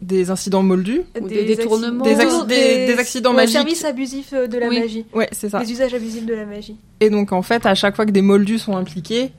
des 0.00 0.30
incidents 0.30 0.62
moldus. 0.62 1.00
Ou 1.20 1.26
des 1.26 1.44
détournements. 1.44 2.04
Des, 2.04 2.12
accidents, 2.20 2.44
acci- 2.44 2.46
des- 2.46 2.86
des 2.86 2.98
accidents 3.00 3.32
magiques. 3.32 3.56
services 3.56 3.84
abusifs 3.84 4.32
euh, 4.34 4.46
de 4.46 4.56
la 4.56 4.68
Oui. 4.68 4.78
magie. 4.78 5.04
Ouais, 5.12 5.28
c'est 5.32 5.48
ça. 5.48 5.58
Les 5.64 5.72
usages 5.72 5.92
abusifs 5.92 6.24
de 6.26 6.34
la 6.34 6.46
magie. 6.46 6.76
Et 7.00 7.10
donc, 7.10 7.32
en 7.32 7.42
fait, 7.42 7.66
à 7.66 7.74
chaque 7.74 7.96
fois 7.96 8.06
que 8.06 8.12
des 8.12 8.22
moldus 8.22 8.60
sont 8.60 8.76
impliqués, 8.76 9.32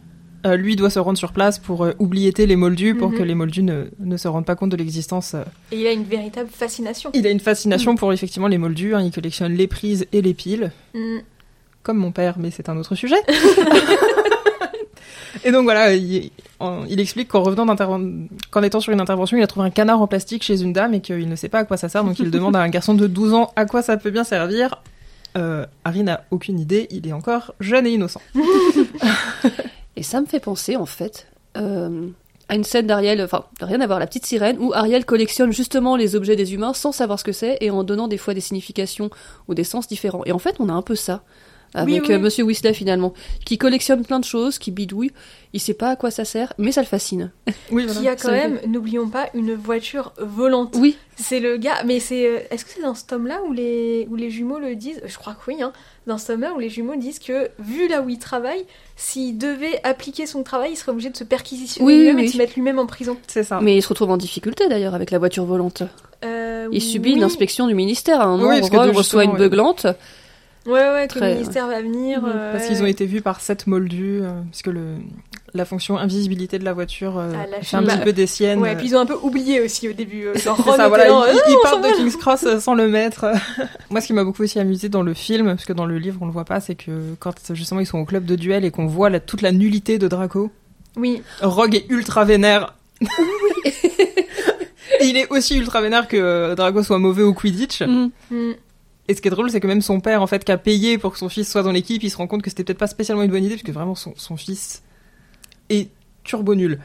euh, 0.46 0.56
lui 0.58 0.76
doit 0.76 0.90
se 0.90 1.00
rendre 1.00 1.18
sur 1.18 1.32
place 1.32 1.60
pour 1.60 1.86
euh, 1.86 1.94
les 2.38 2.56
moldus, 2.56 2.96
pour 2.96 3.10
Mhm. 3.12 3.18
que 3.18 3.24
les 3.24 3.36
moldus 3.36 3.64
ne, 3.64 3.86
ne 4.00 4.18
se 4.18 4.28
rendent 4.28 4.46
pas 4.46 4.56
compte 4.56 4.72
de 4.72 4.78
l'existence. 4.78 5.34
euh. 5.36 5.44
Et 5.72 5.80
il 5.82 5.88
a 5.88 5.92
une 5.92 6.04
véritable 6.04 6.50
fascination. 6.52 7.12
Il 7.14 7.26
a 7.26 7.30
une 7.30 7.40
fascination 7.40 7.96
pour 7.96 8.12
effectivement 8.14 8.48
les 8.48 8.58
moldus. 8.58 8.96
hein. 8.96 9.02
il 9.02 9.12
collectionne 9.12 9.54
les 9.54 9.68
prises 9.68 10.06
et 10.12 10.22
les 10.22 10.34
piles, 10.34 10.72
Mm. 10.94 11.20
comme 11.84 11.98
mon 11.98 12.12
père, 12.12 12.36
mais 12.40 12.52
c'est 12.52 12.70
un 12.70 12.78
autre 12.78 12.96
sujet. 12.96 13.16
et 15.46 15.52
donc 15.52 15.64
voilà, 15.64 15.94
il, 15.96 16.32
en- 16.60 16.86
il 16.88 17.00
explique 17.00 17.28
qu'en 17.30 17.44
revenant 17.44 17.66
qu'en 17.76 18.64
étant 18.64 18.80
sur 18.80 18.94
une 18.94 19.02
intervention, 19.02 19.38
il 19.38 19.44
a 19.44 19.48
trouvé 19.48 19.66
un 19.68 19.72
canard 19.72 20.02
en 20.02 20.08
plastique 20.08 20.44
chez 20.44 20.62
une 20.62 20.74
dame 20.74 20.94
et 20.94 21.02
qu'il 21.02 21.28
ne 21.28 21.36
sait 21.36 21.50
pas 21.50 21.60
à 21.60 21.64
quoi 21.66 21.78
ça 21.78 21.90
sert. 21.90 22.04
Donc 22.04 22.20
il 22.20 22.32
demande 22.38 22.56
à 22.56 22.62
un 22.62 22.70
garçon 22.70 22.94
de 22.94 23.08
12 23.08 23.34
ans 23.34 23.52
à 23.56 23.66
quoi 23.66 23.82
ça 23.82 23.98
peut 23.98 24.12
bien 24.12 24.24
servir. 24.24 24.82
Euh, 25.36 25.66
Harry 25.84 26.04
n'a 26.04 26.26
aucune 26.30 26.60
idée, 26.60 26.88
il 26.92 27.08
est 27.08 27.12
encore 27.14 27.56
jeune 27.60 27.88
et 27.88 27.92
innocent. 27.92 28.22
Et 29.96 30.04
ça 30.04 30.22
me 30.22 30.26
fait 30.26 30.40
penser, 30.40 30.76
en 30.76 30.86
fait, 30.86 31.28
euh, 31.58 32.08
à 32.50 32.56
une 32.56 32.64
scène 32.64 32.88
d'Ariel, 32.88 33.22
enfin, 33.22 33.46
rien 33.62 33.82
à 33.82 33.88
voir, 33.88 34.00
la 34.00 34.08
petite 34.08 34.26
sirène, 34.26 34.58
où 34.60 34.74
Ariel 34.74 35.06
collectionne 35.06 35.52
justement 35.52 35.96
les 35.96 36.16
objets 36.16 36.36
des 36.36 36.54
humains 36.54 36.74
sans 36.74 36.92
savoir 36.92 37.20
ce 37.20 37.24
que 37.24 37.32
c'est 37.32 37.58
et 37.62 37.70
en 37.72 37.84
donnant 37.84 38.08
des 38.08 38.18
fois 38.18 38.34
des 38.34 38.42
significations 38.42 39.10
ou 39.48 39.54
des 39.54 39.64
sens 39.64 39.88
différents. 39.88 40.24
Et 40.26 40.32
en 40.32 40.40
fait, 40.40 40.56
on 40.60 40.70
a 40.70 40.74
un 40.74 40.82
peu 40.82 40.96
ça 40.96 41.24
avec 41.74 42.02
Oui, 42.04 42.08
oui. 42.10 42.14
euh, 42.16 42.20
Monsieur 42.20 42.44
Weasley 42.44 42.74
finalement, 42.74 43.14
qui 43.46 43.58
collectionne 43.58 44.06
plein 44.06 44.20
de 44.20 44.26
choses, 44.26 44.58
qui 44.60 44.72
bidouille. 44.72 45.12
Il 45.56 45.60
sait 45.60 45.74
pas 45.76 45.90
à 45.92 45.96
quoi 45.96 46.10
ça 46.10 46.26
sert, 46.26 46.52
mais 46.58 46.72
ça 46.72 46.82
le 46.82 46.88
fascine. 46.88 47.32
Oui, 47.72 47.86
Qui 47.86 47.94
voilà. 47.94 48.12
a 48.12 48.16
quand 48.16 48.32
même, 48.32 48.60
n'oublions 48.68 49.08
pas, 49.08 49.30
une 49.36 49.54
voiture 49.54 50.12
volante. 50.20 50.76
Oui, 50.80 50.98
C'est 51.16 51.40
le 51.40 51.58
gars, 51.58 51.84
mais 51.86 52.00
c'est. 52.00 52.26
euh, 52.28 52.40
Est-ce 52.52 52.66
que 52.66 52.72
c'est 52.76 52.82
dans 52.82 52.96
ce 52.96 53.06
tome-là 53.06 53.40
où 53.48 53.54
les, 53.54 54.08
où 54.10 54.16
les 54.16 54.30
jumeaux 54.32 54.60
le 54.60 54.76
disent? 54.76 55.02
Je 55.06 55.18
crois 55.18 55.34
que 55.34 55.52
oui, 55.52 55.62
hein. 55.62 55.72
Dans 56.08 56.18
ce 56.18 56.28
tome-là 56.28 56.54
où 56.56 56.60
les 56.60 56.70
jumeaux 56.70 56.96
disent 56.96 57.20
que, 57.20 57.50
vu 57.60 57.88
là 57.88 58.02
où 58.02 58.10
il 58.10 58.18
travaille, 58.20 58.66
s'il 58.96 59.38
devait 59.38 59.80
appliquer 59.84 60.26
son 60.26 60.44
travail, 60.44 60.72
il 60.74 60.76
serait 60.76 60.92
obligé 60.92 61.10
de 61.12 61.18
se 61.18 61.24
perquisitionner 61.24 61.86
Oui, 61.88 61.98
lui-même 62.00 62.16
oui, 62.18 62.22
et 62.22 62.26
de 62.26 62.30
oui. 62.30 62.34
se 62.34 62.38
mettre 62.40 62.54
lui-même 62.56 62.80
en 62.80 62.86
prison. 62.88 63.18
C'est 63.28 63.44
ça. 63.44 63.60
mais 63.62 63.76
il 63.78 63.82
se 63.82 63.88
retrouve 63.90 64.10
en 64.12 64.18
difficulté 64.18 64.68
d'ailleurs 64.68 64.96
avec 64.96 65.12
la 65.12 65.20
voiture 65.20 65.46
volante. 65.46 65.84
Euh, 66.26 66.68
Il 66.72 66.82
subit 66.82 67.12
oui. 67.12 67.18
une 67.18 67.24
inspection 67.24 67.68
du 67.68 67.76
ministère. 67.76 68.22
À 68.22 68.26
un 68.26 68.38
moment, 68.38 68.50
Oui, 68.50 68.60
parce 68.60 68.70
que 68.72 68.78
Rogue 68.78 68.92
de- 68.92 68.98
reçoit 68.98 69.24
une 69.24 69.36
beuglante. 69.38 69.86
Ouais, 70.66 70.72
ouais, 70.92 71.08
que 71.08 71.18
Très- 71.18 71.28
le 71.30 71.34
ministère 71.36 71.68
va 71.68 71.82
venir. 71.82 72.22
Mhm. 72.22 72.32
euh, 72.34 72.52
Parce 72.54 72.64
ouais. 72.64 72.70
qu'ils 72.70 72.84
ont 72.84 72.88
été 72.88 73.06
vus 73.06 73.22
par 73.22 73.42
sept 73.42 73.68
moldus, 73.68 74.22
euh, 74.24 74.30
puisque 74.50 74.68
le, 74.68 74.96
la 75.54 75.66
fonction 75.66 75.98
invisibilité 75.98 76.58
de 76.58 76.64
la 76.64 76.72
voiture 76.74 77.18
euh, 77.18 77.32
Ah, 77.36 77.46
la 77.52 77.62
fait 77.62 77.76
un 77.76 77.84
petit 77.84 77.98
peu 77.98 78.14
des 78.14 78.28
siennes. 78.28 78.60
Ouais, 78.60 78.72
euh, 78.72 78.76
puis 78.78 78.88
ils 78.88 78.96
ont 78.96 79.00
un 79.00 79.06
peu 79.06 79.18
oublié 79.22 79.60
aussi 79.62 79.90
au 79.90 79.94
début. 79.94 80.26
euh, 80.28 80.34
Genre, 80.38 80.56
ça, 80.64 80.74
était 80.76 80.88
voilà, 80.88 81.08
là, 81.10 81.26
ils, 81.28 81.30
euh, 81.38 81.42
ils 81.48 81.52
non, 81.52 81.58
partent 81.64 81.84
de. 81.84 81.90
King's 81.98 82.16
Cross 82.16 82.46
sans 82.60 82.76
le 82.76 82.88
mettre. 82.88 83.26
Moi, 83.90 84.00
ce 84.00 84.08
qui 84.08 84.14
m'a 84.14 84.24
beaucoup 84.24 84.44
aussi 84.44 84.58
amusé 84.60 84.88
dans 84.88 85.04
le 85.04 85.14
film, 85.14 85.48
parce 85.48 85.66
que 85.66 85.74
dans 85.74 85.86
le 85.86 85.98
livre 85.98 86.20
on 86.22 86.26
le 86.28 86.32
voit 86.32 86.46
pas, 86.46 86.60
c'est 86.62 86.76
que 86.76 87.14
quand 87.20 87.34
justement 87.54 87.82
ils 87.82 87.86
sont 87.88 88.00
au 88.00 88.06
club 88.06 88.24
de 88.26 88.36
duel 88.36 88.64
et 88.64 88.72
qu'on 88.72 88.88
voit 88.88 89.10
la- 89.10 89.20
toute 89.20 89.42
la 89.42 89.52
nullité 89.52 89.98
de 90.00 90.08
Draco, 90.08 90.50
Oui, 90.96 91.22
Rogue 91.42 91.76
est 91.76 91.86
ultra 91.90 92.24
vénère. 92.24 92.74
et 95.02 95.06
il 95.06 95.18
est 95.18 95.28
aussi 95.30 95.58
ultra 95.58 95.82
vénère 95.82 96.08
que 96.08 96.54
Draco 96.56 96.84
soit 96.84 97.00
mauvais 97.00 97.24
au 97.24 97.34
Quidditch. 97.34 97.82
Mm. 97.82 98.10
Mm. 98.32 98.52
Et 99.10 99.16
ce 99.16 99.22
qui 99.22 99.28
est 99.28 99.32
drôle, 99.32 99.50
c'est 99.50 99.60
que 99.60 99.68
même 99.68 99.82
son 99.82 100.00
père, 100.00 100.22
en 100.22 100.28
fait, 100.28 100.44
qui 100.46 100.52
a 100.52 100.58
payé 100.58 100.98
pour 100.98 101.12
que 101.14 101.18
son 101.20 101.28
fils 101.30 101.52
soit 101.52 101.64
dans 101.64 101.72
l'équipe, 101.74 102.02
il 102.04 102.10
se 102.10 102.18
rend 102.18 102.28
compte 102.28 102.42
que 102.42 102.50
c'était 102.50 102.64
peut-être 102.64 102.78
pas 102.80 102.88
spécialement 102.88 103.24
une 103.24 103.32
bonne 103.32 103.44
idée, 103.44 103.56
parce 103.56 103.64
que 103.64 103.72
vraiment 103.72 103.96
son, 103.96 104.14
son 104.16 104.38
fils 104.38 104.82
est 105.70 105.90
turbo 106.24 106.56
nul. 106.56 106.80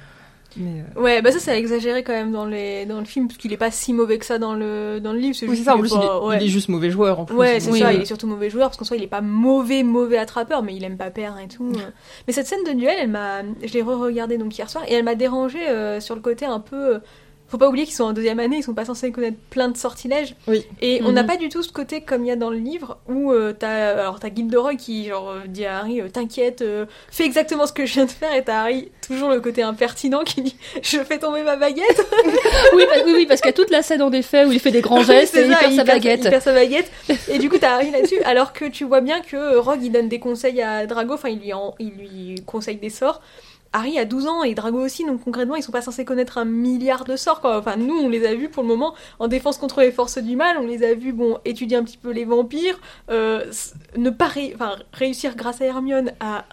Mais, 0.56 0.82
euh, 0.96 1.00
Ouais, 1.00 1.22
bah 1.22 1.30
ça, 1.30 1.38
c'est 1.38 1.56
exagéré 1.56 2.02
quand 2.02 2.12
même 2.14 2.32
dans, 2.32 2.46
les... 2.46 2.86
dans 2.86 2.98
le 2.98 3.04
film, 3.04 3.28
parce 3.28 3.38
qu'il 3.38 3.52
est 3.52 3.56
pas 3.58 3.70
si 3.70 3.92
mauvais 3.92 4.18
que 4.18 4.24
ça 4.24 4.38
dans 4.38 4.54
le, 4.54 4.98
dans 4.98 5.12
le 5.12 5.18
livre. 5.20 5.36
oui, 5.46 5.56
c'est 5.56 5.62
ça, 5.62 5.76
en 5.76 5.78
plus, 5.78 5.92
il 5.92 5.96
est, 6.02 6.06
pas- 6.06 6.24
ouais. 6.24 6.38
il 6.40 6.46
est 6.46 6.50
juste 6.50 6.68
mauvais 6.70 6.90
joueur, 6.90 7.20
en 7.20 7.24
plus. 7.24 7.36
Ouais, 7.36 7.60
c'est 7.60 7.70
Oui, 7.70 7.78
ça, 7.78 7.92
il 7.92 8.00
est 8.00 8.04
surtout 8.06 8.26
mauvais 8.26 8.50
joueur, 8.50 8.68
parce 8.68 8.78
qu'en 8.78 8.84
soi, 8.84 8.96
il 8.96 9.02
est 9.04 9.06
pas 9.08 9.20
mauvais, 9.20 9.84
mauvais 9.84 10.18
attrapeur, 10.18 10.64
mais 10.64 10.74
il 10.74 10.82
aime 10.82 10.96
pas 10.96 11.10
perdre 11.10 11.38
et 11.38 11.46
tout. 11.46 11.70
euh. 11.76 11.90
Mais 12.26 12.32
cette 12.32 12.48
scène 12.48 12.64
de 12.66 12.72
duel, 12.72 12.96
elle 12.98 13.10
m'a. 13.10 13.42
Je 13.62 13.72
l'ai 13.72 13.82
re-regardée 13.82 14.38
donc 14.38 14.56
hier 14.58 14.68
soir, 14.68 14.82
et 14.88 14.94
elle 14.94 15.04
m'a 15.04 15.14
dérangé 15.14 15.60
sur 16.00 16.16
le 16.16 16.20
côté 16.20 16.46
un 16.46 16.58
peu. 16.60 16.94
euh, 16.96 16.98
Faut 17.50 17.56
pas 17.58 17.68
oublier 17.68 17.86
qu'ils 17.86 17.94
sont 17.94 18.04
en 18.04 18.12
deuxième 18.12 18.40
année, 18.40 18.58
ils 18.58 18.62
sont 18.62 18.74
pas 18.74 18.84
censés 18.84 19.10
connaître 19.10 19.38
plein 19.50 19.68
de 19.68 19.76
sortilèges. 19.76 20.34
Oui. 20.46 20.66
Et 20.82 21.00
on 21.04 21.12
n'a 21.12 21.22
Mhm. 21.22 21.28
pas 21.28 21.36
du 21.36 21.48
tout 21.48 21.62
ce 21.62 21.72
côté 21.72 22.02
comme 22.02 22.24
il 22.24 22.28
y 22.28 22.30
a 22.30 22.36
dans 22.36 22.50
le 22.50 22.58
livre 22.58 22.98
où 23.08 23.32
euh, 23.32 23.54
t'as 23.58 23.92
alors 24.02 24.20
t'as 24.20 24.28
Gilderoy 24.34 24.74
qui 24.76 25.06
genre 25.08 25.30
euh, 25.30 25.40
dit 25.46 25.64
à 25.64 25.78
Harry 25.78 26.00
euh, 26.02 26.08
t'inquiète 26.08 26.60
euh, 26.60 26.84
fais 27.10 27.24
exactement 27.24 27.66
ce 27.66 27.72
que 27.72 27.86
je 27.86 27.94
viens 27.94 28.04
de 28.04 28.10
faire 28.10 28.34
et 28.34 28.44
t'as 28.44 28.60
Harry 28.60 28.90
toujours 29.06 29.30
le 29.30 29.40
côté 29.40 29.62
impertinent 29.62 30.24
qui 30.24 30.42
dit 30.42 30.56
je 30.82 30.98
fais 30.98 31.18
tomber 31.18 31.42
ma 31.42 31.56
baguette 31.56 32.06
oui, 32.74 32.84
bah- 32.86 33.02
oui, 33.06 33.12
oui, 33.14 33.26
parce 33.26 33.40
qu'il 33.40 33.48
y 33.48 33.54
a 33.54 33.56
toute 33.56 33.70
la 33.70 33.82
scène 33.82 34.02
en 34.02 34.12
effet 34.12 34.44
où 34.44 34.52
il 34.52 34.60
fait 34.60 34.70
des 34.70 34.82
grands 34.82 35.02
gestes 35.02 35.34
et 35.36 35.46
il 35.46 35.56
perd 35.56 35.72
sa 35.72 35.84
baguette. 35.84 36.20
Il 36.24 36.30
perd 36.30 36.42
sa 36.42 36.52
baguette. 36.52 36.90
Et 37.30 37.38
du 37.38 37.48
coup, 37.48 37.56
t'as 37.58 37.76
Harry 37.76 37.90
là-dessus. 37.90 38.20
Alors 38.24 38.52
que 38.52 38.66
tu 38.66 38.84
vois 38.84 39.00
bien 39.00 39.20
que 39.20 39.56
Rogue, 39.56 39.80
il 39.82 39.90
donne 39.90 40.08
des 40.08 40.18
conseils 40.18 40.60
à 40.60 40.86
Drago. 40.86 41.14
Enfin, 41.14 41.28
il 41.30 41.38
lui, 41.38 41.52
en- 41.52 41.74
il 41.78 41.90
lui 41.92 42.42
conseille 42.46 42.76
des 42.76 42.90
sorts. 42.90 43.20
Harry 43.72 43.98
a 43.98 44.04
12 44.04 44.26
ans 44.26 44.42
et 44.42 44.54
Drago 44.54 44.78
aussi, 44.78 45.04
donc 45.04 45.22
concrètement, 45.22 45.56
ils 45.56 45.62
sont 45.62 45.72
pas 45.72 45.82
censés 45.82 46.04
connaître 46.04 46.38
un 46.38 46.44
milliard 46.44 47.04
de 47.04 47.16
sorts. 47.16 47.40
Enfin, 47.44 47.76
nous, 47.76 47.96
on 47.96 48.08
les 48.08 48.26
a 48.26 48.34
vus 48.34 48.48
pour 48.48 48.62
le 48.62 48.68
moment 48.68 48.94
en 49.18 49.28
défense 49.28 49.58
contre 49.58 49.80
les 49.80 49.92
forces 49.92 50.18
du 50.18 50.36
mal. 50.36 50.56
On 50.58 50.66
les 50.66 50.82
a 50.84 50.94
vus, 50.94 51.12
bon, 51.12 51.38
étudier 51.44 51.76
un 51.76 51.84
petit 51.84 51.98
peu 51.98 52.10
les 52.10 52.24
vampires, 52.24 52.80
euh, 53.10 53.44
ne 53.96 54.10
pas 54.10 54.30
réussir 54.92 55.36
grâce 55.36 55.60
à 55.60 55.66
Hermione 55.66 56.12
à 56.20 56.44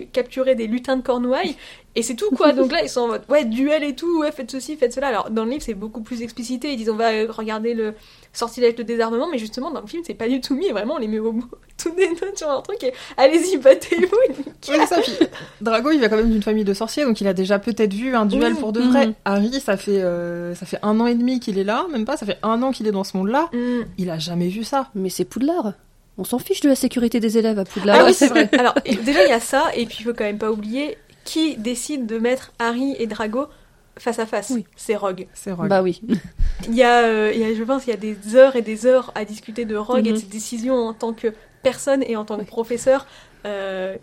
capturer 0.00 0.54
des 0.54 0.66
lutins 0.66 0.96
de 0.96 1.02
Cornouailles. 1.02 1.56
Et 1.94 2.02
c'est 2.02 2.14
tout 2.14 2.30
quoi. 2.30 2.52
Donc 2.58 2.72
là, 2.72 2.82
ils 2.82 2.88
sont 2.88 3.02
en 3.02 3.08
mode 3.08 3.22
ouais, 3.28 3.44
duel 3.44 3.84
et 3.84 3.94
tout, 3.94 4.20
ouais, 4.20 4.32
faites 4.32 4.50
ceci, 4.50 4.76
faites 4.76 4.92
cela. 4.92 5.08
Alors 5.08 5.30
dans 5.30 5.44
le 5.44 5.50
livre, 5.50 5.62
c'est 5.62 5.74
beaucoup 5.74 6.00
plus 6.02 6.22
explicité. 6.22 6.72
Ils 6.72 6.76
disent 6.76 6.90
on 6.90 6.96
va 6.96 7.10
regarder 7.28 7.74
le 7.74 7.94
sortilège 8.32 8.76
de 8.76 8.82
désarmement, 8.82 9.28
mais 9.30 9.38
justement 9.38 9.70
dans 9.70 9.80
le 9.82 9.86
film, 9.86 10.02
c'est 10.06 10.14
pas 10.14 10.28
du 10.28 10.40
tout 10.40 10.54
mis. 10.54 10.70
Vraiment, 10.70 10.94
on 10.94 10.98
les 10.98 11.08
met 11.08 11.18
au 11.18 11.32
bout, 11.32 11.50
tous 11.82 11.90
des 11.90 12.08
notes 12.08 12.38
sur 12.38 12.50
un 12.50 12.60
truc 12.62 12.82
et 12.82 12.92
allez-y, 13.16 13.58
battez-vous. 13.58 14.04
et 14.04 14.32
Oui, 14.32 14.44
c'est 14.62 14.86
ça. 14.86 15.00
Puis, 15.02 15.12
Drago, 15.60 15.90
il 15.90 15.98
vient 15.98 16.08
quand 16.08 16.16
même 16.16 16.30
d'une 16.30 16.42
famille 16.42 16.64
de 16.64 16.74
sorciers, 16.74 17.04
donc 17.04 17.20
il 17.20 17.26
a 17.26 17.34
déjà 17.34 17.58
peut-être 17.58 17.92
vu 17.92 18.14
un 18.14 18.24
duel 18.26 18.54
Oui. 18.54 18.58
pour 18.60 18.72
de 18.72 18.80
vrai. 18.80 19.08
Mhm. 19.08 19.14
Harry, 19.26 19.60
ça 19.60 19.76
fait, 19.76 20.00
euh, 20.02 20.54
ça 20.54 20.64
fait 20.64 20.78
un 20.82 20.98
an 21.00 21.06
et 21.06 21.14
demi 21.14 21.40
qu'il 21.40 21.58
est 21.58 21.64
là, 21.64 21.86
même 21.90 22.04
pas, 22.04 22.16
ça 22.16 22.24
fait 22.24 22.38
un 22.42 22.62
an 22.62 22.70
qu'il 22.72 22.86
est 22.86 22.92
dans 22.92 23.04
ce 23.04 23.16
monde-là. 23.16 23.50
Hmm. 23.52 23.82
Il 23.98 24.08
a 24.10 24.18
jamais 24.18 24.48
vu 24.48 24.64
ça. 24.64 24.88
Mais 24.94 25.10
c'est 25.10 25.24
Poudlard. 25.24 25.74
On 26.18 26.24
s'en 26.24 26.38
fiche 26.38 26.60
de 26.60 26.68
la 26.68 26.74
sécurité 26.74 27.20
des 27.20 27.38
élèves 27.38 27.58
à 27.58 27.64
Poudlard. 27.64 27.96
Ah 28.00 28.04
oui, 28.04 28.14
c'est 28.14 28.28
vrai. 28.28 28.48
Alors 28.58 28.74
déjà, 28.84 29.24
il 29.24 29.30
y 29.30 29.32
a 29.32 29.40
ça, 29.40 29.70
et 29.74 29.86
puis 29.86 29.98
il 30.00 30.04
faut 30.04 30.12
quand 30.14 30.24
même 30.24 30.38
pas 30.38 30.50
oublier 30.50 30.98
qui 31.24 31.56
décide 31.56 32.06
de 32.06 32.18
mettre 32.18 32.52
Harry 32.58 32.94
et 32.98 33.06
Drago 33.06 33.46
face 33.98 34.18
à 34.18 34.26
face. 34.26 34.50
Oui. 34.54 34.64
C'est 34.76 34.96
Rogue. 34.96 35.26
C'est 35.34 35.52
Rogue. 35.52 35.68
Bah 35.68 35.82
oui. 35.82 36.02
Il 36.68 36.74
y, 36.74 36.82
a, 36.82 37.02
euh, 37.04 37.32
il 37.34 37.40
y 37.40 37.44
a, 37.44 37.54
je 37.54 37.62
pense, 37.62 37.86
il 37.86 37.90
y 37.90 37.92
a 37.92 37.96
des 37.96 38.16
heures 38.34 38.56
et 38.56 38.62
des 38.62 38.86
heures 38.86 39.10
à 39.14 39.24
discuter 39.24 39.64
de 39.64 39.76
Rogue 39.76 40.06
et 40.06 40.10
de 40.10 40.16
Mhm. 40.16 40.20
ses 40.20 40.26
décisions 40.26 40.74
en 40.76 40.92
tant 40.94 41.12
que 41.12 41.32
personne 41.62 42.02
et 42.06 42.16
en 42.16 42.24
tant 42.24 42.38
que 42.38 42.44
professeur. 42.44 43.06
Euh, 43.44 43.96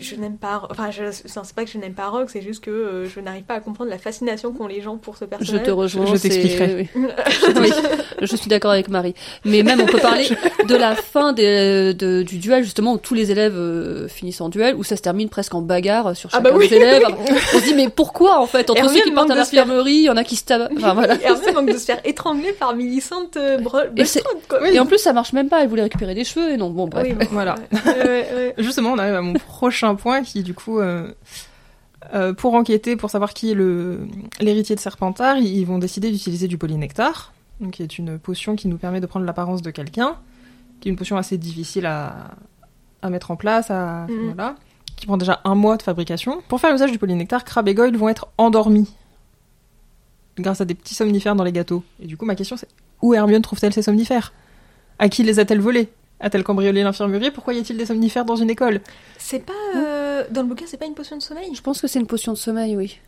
je 0.00 0.16
n'aime 0.16 0.36
pas. 0.36 0.62
Enfin, 0.70 0.90
je, 0.90 1.04
c'est 1.12 1.54
pas 1.54 1.64
que 1.64 1.70
je 1.70 1.78
n'aime 1.78 1.94
pas 1.94 2.08
Rogue, 2.08 2.28
c'est 2.30 2.42
juste 2.42 2.62
que 2.62 2.70
euh, 2.70 3.08
je 3.08 3.20
n'arrive 3.20 3.44
pas 3.44 3.54
à 3.54 3.60
comprendre 3.60 3.88
la 3.90 3.98
fascination 3.98 4.52
qu'ont 4.52 4.66
les 4.66 4.82
gens 4.82 4.96
pour 4.96 5.16
ce 5.16 5.24
Je 5.24 5.30
personnage. 5.30 5.62
te 5.64 5.70
rejoins. 5.70 6.06
Je 6.06 6.16
t'expliquerai. 6.20 6.88
oui. 6.94 7.02
Oui, 7.58 7.70
je 8.22 8.36
suis 8.36 8.48
d'accord 8.48 8.70
avec 8.72 8.88
Marie. 8.88 9.14
Mais 9.44 9.62
même, 9.62 9.80
on 9.80 9.86
peut 9.86 9.98
parler 9.98 10.26
de 10.68 10.74
la 10.74 10.94
fin 10.94 11.32
des- 11.32 11.94
de- 11.94 12.22
du 12.22 12.38
duel, 12.38 12.64
justement, 12.64 12.92
où 12.94 12.98
tous 12.98 13.14
les 13.14 13.30
élèves 13.30 13.54
euh, 13.56 14.08
finissent 14.08 14.40
en 14.40 14.48
duel, 14.48 14.74
où 14.74 14.84
ça 14.84 14.96
se 14.96 15.02
termine 15.02 15.28
presque 15.28 15.54
en 15.54 15.62
bagarre 15.62 16.14
sur 16.16 16.28
Ah 16.32 16.36
chacun 16.38 16.50
bah 16.50 16.56
oui. 16.56 16.68
des 16.68 16.76
élèves. 16.76 17.04
On 17.54 17.58
se 17.58 17.64
dit, 17.64 17.74
mais 17.74 17.88
pourquoi, 17.88 18.40
en 18.40 18.46
fait 18.46 18.68
Entre 18.70 18.78
Hermione 18.80 18.96
ceux 18.98 19.04
qui 19.04 19.10
partent 19.12 19.30
à 19.30 19.34
l'infirmerie, 19.34 19.92
il 19.92 20.02
y 20.04 20.10
en 20.10 20.16
a 20.16 20.24
qui 20.24 20.36
se 20.36 20.44
tapent. 20.44 20.70
Enfin, 20.76 20.94
voilà. 20.94 21.14
Hermione 21.22 21.54
manque 21.54 21.72
de 21.72 21.78
se 21.78 21.84
faire 21.86 22.00
étrangler 22.04 22.52
par 22.52 22.74
Millicent 22.74 23.30
euh, 23.36 23.58
Bro- 23.58 23.78
Et 23.96 24.04
quoi. 24.48 24.70
Et 24.70 24.78
en 24.78 24.86
plus, 24.86 24.98
ça 24.98 25.12
marche 25.12 25.32
même 25.32 25.48
pas. 25.48 25.62
Elle 25.62 25.68
voulait 25.68 25.82
récupérer 25.82 26.14
des 26.14 26.24
cheveux, 26.24 26.50
et 26.52 26.56
non, 26.56 26.70
bon, 26.70 26.86
bref. 26.88 27.06
Oui, 27.08 27.14
bon, 27.14 27.26
Voilà. 27.30 27.54
ouais, 27.72 27.78
ouais, 28.04 28.26
ouais. 28.36 28.54
Justement, 28.66 28.90
on 28.92 28.98
arrive 28.98 29.14
à 29.14 29.22
mon 29.22 29.32
prochain 29.54 29.94
point 29.94 30.22
qui, 30.22 30.42
du 30.42 30.52
coup, 30.54 30.78
euh, 30.80 31.12
euh, 32.14 32.32
pour 32.34 32.54
enquêter, 32.54 32.96
pour 32.96 33.10
savoir 33.10 33.32
qui 33.32 33.50
est 33.52 33.54
l'héritier 34.40 34.74
de 34.74 34.80
Serpentard, 34.80 35.38
ils 35.38 35.64
vont 35.64 35.78
décider 35.78 36.10
d'utiliser 36.10 36.48
du 36.48 36.58
polynectar, 36.58 37.32
donc 37.60 37.72
qui 37.74 37.82
est 37.82 37.98
une 37.98 38.18
potion 38.18 38.56
qui 38.56 38.68
nous 38.68 38.76
permet 38.78 39.00
de 39.00 39.06
prendre 39.06 39.24
l'apparence 39.26 39.62
de 39.62 39.70
quelqu'un, 39.70 40.16
qui 40.80 40.88
est 40.88 40.90
une 40.90 40.96
potion 40.98 41.16
assez 41.16 41.38
difficile 41.38 41.86
à, 41.86 42.32
à 43.02 43.10
mettre 43.10 43.30
en 43.30 43.36
place, 43.36 43.70
à, 43.70 44.06
Mhm. 44.08 44.32
voilà, 44.34 44.56
qui 44.96 45.06
prend 45.06 45.16
déjà 45.16 45.40
un 45.44 45.54
mois 45.54 45.76
de 45.76 45.82
fabrication. 45.82 46.42
Pour 46.48 46.60
faire 46.60 46.72
l'usage 46.72 46.90
du 46.92 46.98
polynectar, 46.98 47.44
Crabbe 47.44 47.68
et 47.68 47.74
Goyle 47.74 47.96
vont 47.96 48.08
être 48.08 48.28
endormis 48.38 48.92
grâce 50.38 50.60
à 50.60 50.64
des 50.64 50.74
petits 50.74 50.94
somnifères 50.94 51.34
dans 51.36 51.44
les 51.44 51.52
gâteaux. 51.52 51.82
Et 52.02 52.06
du 52.06 52.16
coup, 52.16 52.24
ma 52.26 52.34
question 52.34 52.56
c'est 52.56 52.68
où 53.02 53.14
Hermione 53.14 53.42
trouve-t-elle 53.42 53.72
ces 53.72 53.82
somnifères? 53.82 54.32
À 54.98 55.08
qui 55.08 55.22
les 55.22 55.38
a-t-elle 55.38 55.60
volés? 55.60 55.88
A-t-elle 56.20 56.44
cambriolé 56.44 56.82
l'infirmerie? 56.82 57.30
Pourquoi 57.30 57.52
y 57.54 57.58
a-t-il 57.58 57.76
des 57.78 57.86
somnifères 57.86 58.24
dans 58.24 58.36
une 58.36 58.50
école? 58.50 58.80
C'est 59.18 59.40
pas. 59.44 59.52
euh, 59.76 60.24
dans 60.30 60.42
le 60.42 60.48
bouquin, 60.48 60.64
c'est 60.66 60.78
pas 60.78 60.86
une 60.86 60.94
potion 60.94 61.16
de 61.16 61.22
sommeil? 61.22 61.54
Je 61.54 61.60
pense 61.60 61.80
que 61.80 61.86
c'est 61.88 61.98
une 61.98 62.06
potion 62.06 62.32
de 62.32 62.38
sommeil, 62.38 62.76
oui. 62.76 62.98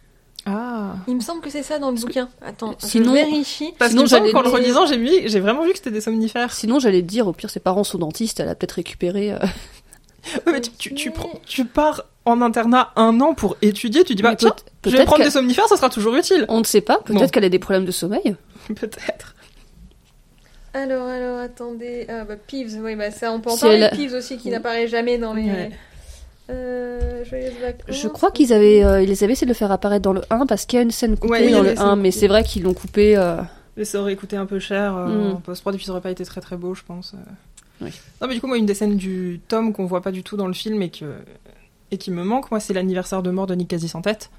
Ah. 0.47 0.95
Il 1.09 1.17
me 1.17 1.21
semble 1.21 1.41
que 1.41 1.51
c'est 1.51 1.63
ça 1.63 1.79
dans 1.79 1.91
le 1.91 1.97
bouquin. 1.97 2.29
Attends, 2.43 2.75
Sinon- 2.79 3.11
je 3.11 3.25
vérifie. 3.25 3.73
Parce 3.79 3.91
Sinon, 3.91 4.05
que 4.05 4.43
le 4.45 4.49
relisant, 4.51 4.87
j'ai 4.87 4.97
vu, 4.97 5.11
j'ai 5.25 5.41
vraiment 5.41 5.65
vu 5.65 5.71
que 5.73 5.79
c'était 5.79 5.91
des 5.91 6.01
somnifères. 6.01 6.53
Sinon, 6.53 6.79
j'allais 6.79 7.03
te 7.03 7.07
dire, 7.07 7.27
au 7.27 7.33
pire, 7.33 7.51
ses 7.51 7.61
parents 7.61 7.85
sont 7.85 7.99
dentistes, 7.99 8.41
elle 8.41 8.49
a 8.49 8.55
peut-être 8.55 8.73
récupéré. 8.73 9.33
euh, 9.33 9.39
Ouais, 10.47 10.53
mais 10.53 10.61
tu, 10.61 10.71
tu, 10.73 10.95
tu 10.95 11.11
prends- 11.11 11.41
tu 11.47 11.65
pars 11.65 12.03
en 12.27 12.43
internat 12.43 12.93
un 12.97 13.19
an 13.23 13.33
pour 13.35 13.57
étudier, 13.63 14.05
tu 14.05 14.15
dis 14.15 14.23
bah 14.23 14.37
tiens, 14.37 14.55
je 14.85 14.91
vais 14.91 14.97
peut-être 14.97 15.07
prendre 15.07 15.25
des 15.25 15.31
somnifères, 15.31 15.67
ça 15.69 15.77
sera 15.77 15.89
toujours 15.89 16.15
utile. 16.15 16.45
On 16.49 16.59
ne 16.59 16.65
sait 16.65 16.83
pas, 16.83 16.99
peut-être 16.99 17.19
Bon. 17.21 17.29
qu'elle 17.29 17.45
a 17.45 17.49
des 17.49 17.59
problèmes 17.59 17.87
de 17.87 17.91
sommeil. 17.93 18.37
Peut-être. 18.69 19.35
Alors, 20.75 21.07
alors, 21.09 21.39
attendez. 21.39 22.07
Ah, 22.09 22.25
bah, 22.25 22.35
Peeves, 22.37 22.79
oui, 22.83 22.95
bah, 22.97 23.11
ça, 23.11 23.33
on 23.33 23.41
peut 23.41 23.51
en 23.51 23.57
parler. 23.57 23.89
elle- 23.91 23.97
Peeves 23.97 24.15
aussi, 24.15 24.37
qui 24.39 24.51
n'apparaît 24.51 24.87
jamais 24.89 25.19
dans 25.19 25.33
les. 25.35 25.45
Ouais. 25.45 25.71
Euh. 26.51 27.25
Je 27.89 28.09
crois 28.09 28.31
qu'ils 28.31 28.53
avaient, 28.53 28.83
euh, 28.83 29.03
ils 29.03 29.23
avaient 29.25 29.33
essayé 29.35 29.47
de 29.47 29.51
le 29.51 29.55
faire 29.57 29.71
apparaître 29.71 30.03
dans 30.03 30.13
le 30.15 30.23
1 30.31 30.47
parce 30.47 30.65
qu'il 30.65 30.79
y 30.79 30.81
a 30.81 30.83
une 30.83 30.91
scène 30.91 31.17
coupée 31.19 31.33
Ouais, 31.33 31.51
dans 31.51 31.63
le 31.63 31.69
scènes 31.77 31.79
1, 31.79 31.97
mais 31.97 32.11
c'est 32.11 32.27
vrai 32.29 32.43
qu'ils 32.43 32.63
l'ont 32.63 32.73
coupé. 32.75 33.17
euh, 33.17 33.37
Mais 33.77 33.85
ça 33.85 34.01
aurait 34.01 34.17
coûté 34.17 34.37
un 34.37 34.47
peu 34.47 34.59
cher 34.59 34.97
euh, 34.97 35.07
Mm. 35.09 35.33
en 35.33 35.37
post-prod 35.37 35.75
et 35.75 35.77
puis 35.79 35.85
ça 35.87 35.93
aurait 35.93 36.01
pas 36.01 36.11
été 36.11 36.25
très 36.25 36.41
très 36.41 36.57
beau, 36.57 36.75
je 36.75 36.83
pense. 36.85 37.15
Oui. 37.81 37.91
Non, 38.21 38.29
mais 38.29 38.35
du 38.35 38.41
coup, 38.41 38.47
moi, 38.47 38.57
une 38.57 38.67
des 38.67 38.75
scènes 38.75 38.97
du 38.97 39.41
tome 39.47 39.73
qu'on 39.73 39.85
voit 39.85 40.01
pas 40.01 40.11
du 40.11 40.23
tout 40.23 40.37
dans 40.37 40.47
le 40.47 40.53
film 40.55 40.81
et, 40.83 40.91
que... 40.91 41.17
et 41.91 41.99
qui 41.99 42.11
me 42.11 42.25
manque, 42.25 42.51
moi, 42.51 42.61
c'est 42.61 42.73
l'anniversaire 42.73 43.23
de 43.23 43.31
mort 43.31 43.47
de 43.47 43.55
Nick 43.55 43.69
Quasi 43.69 43.89
sans 43.89 44.01
tête. 44.03 44.31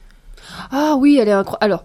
Ah 0.72 0.96
oui, 0.98 1.20
elle 1.22 1.28
est 1.30 1.32
incroyable. 1.34 1.64
Alors, 1.64 1.84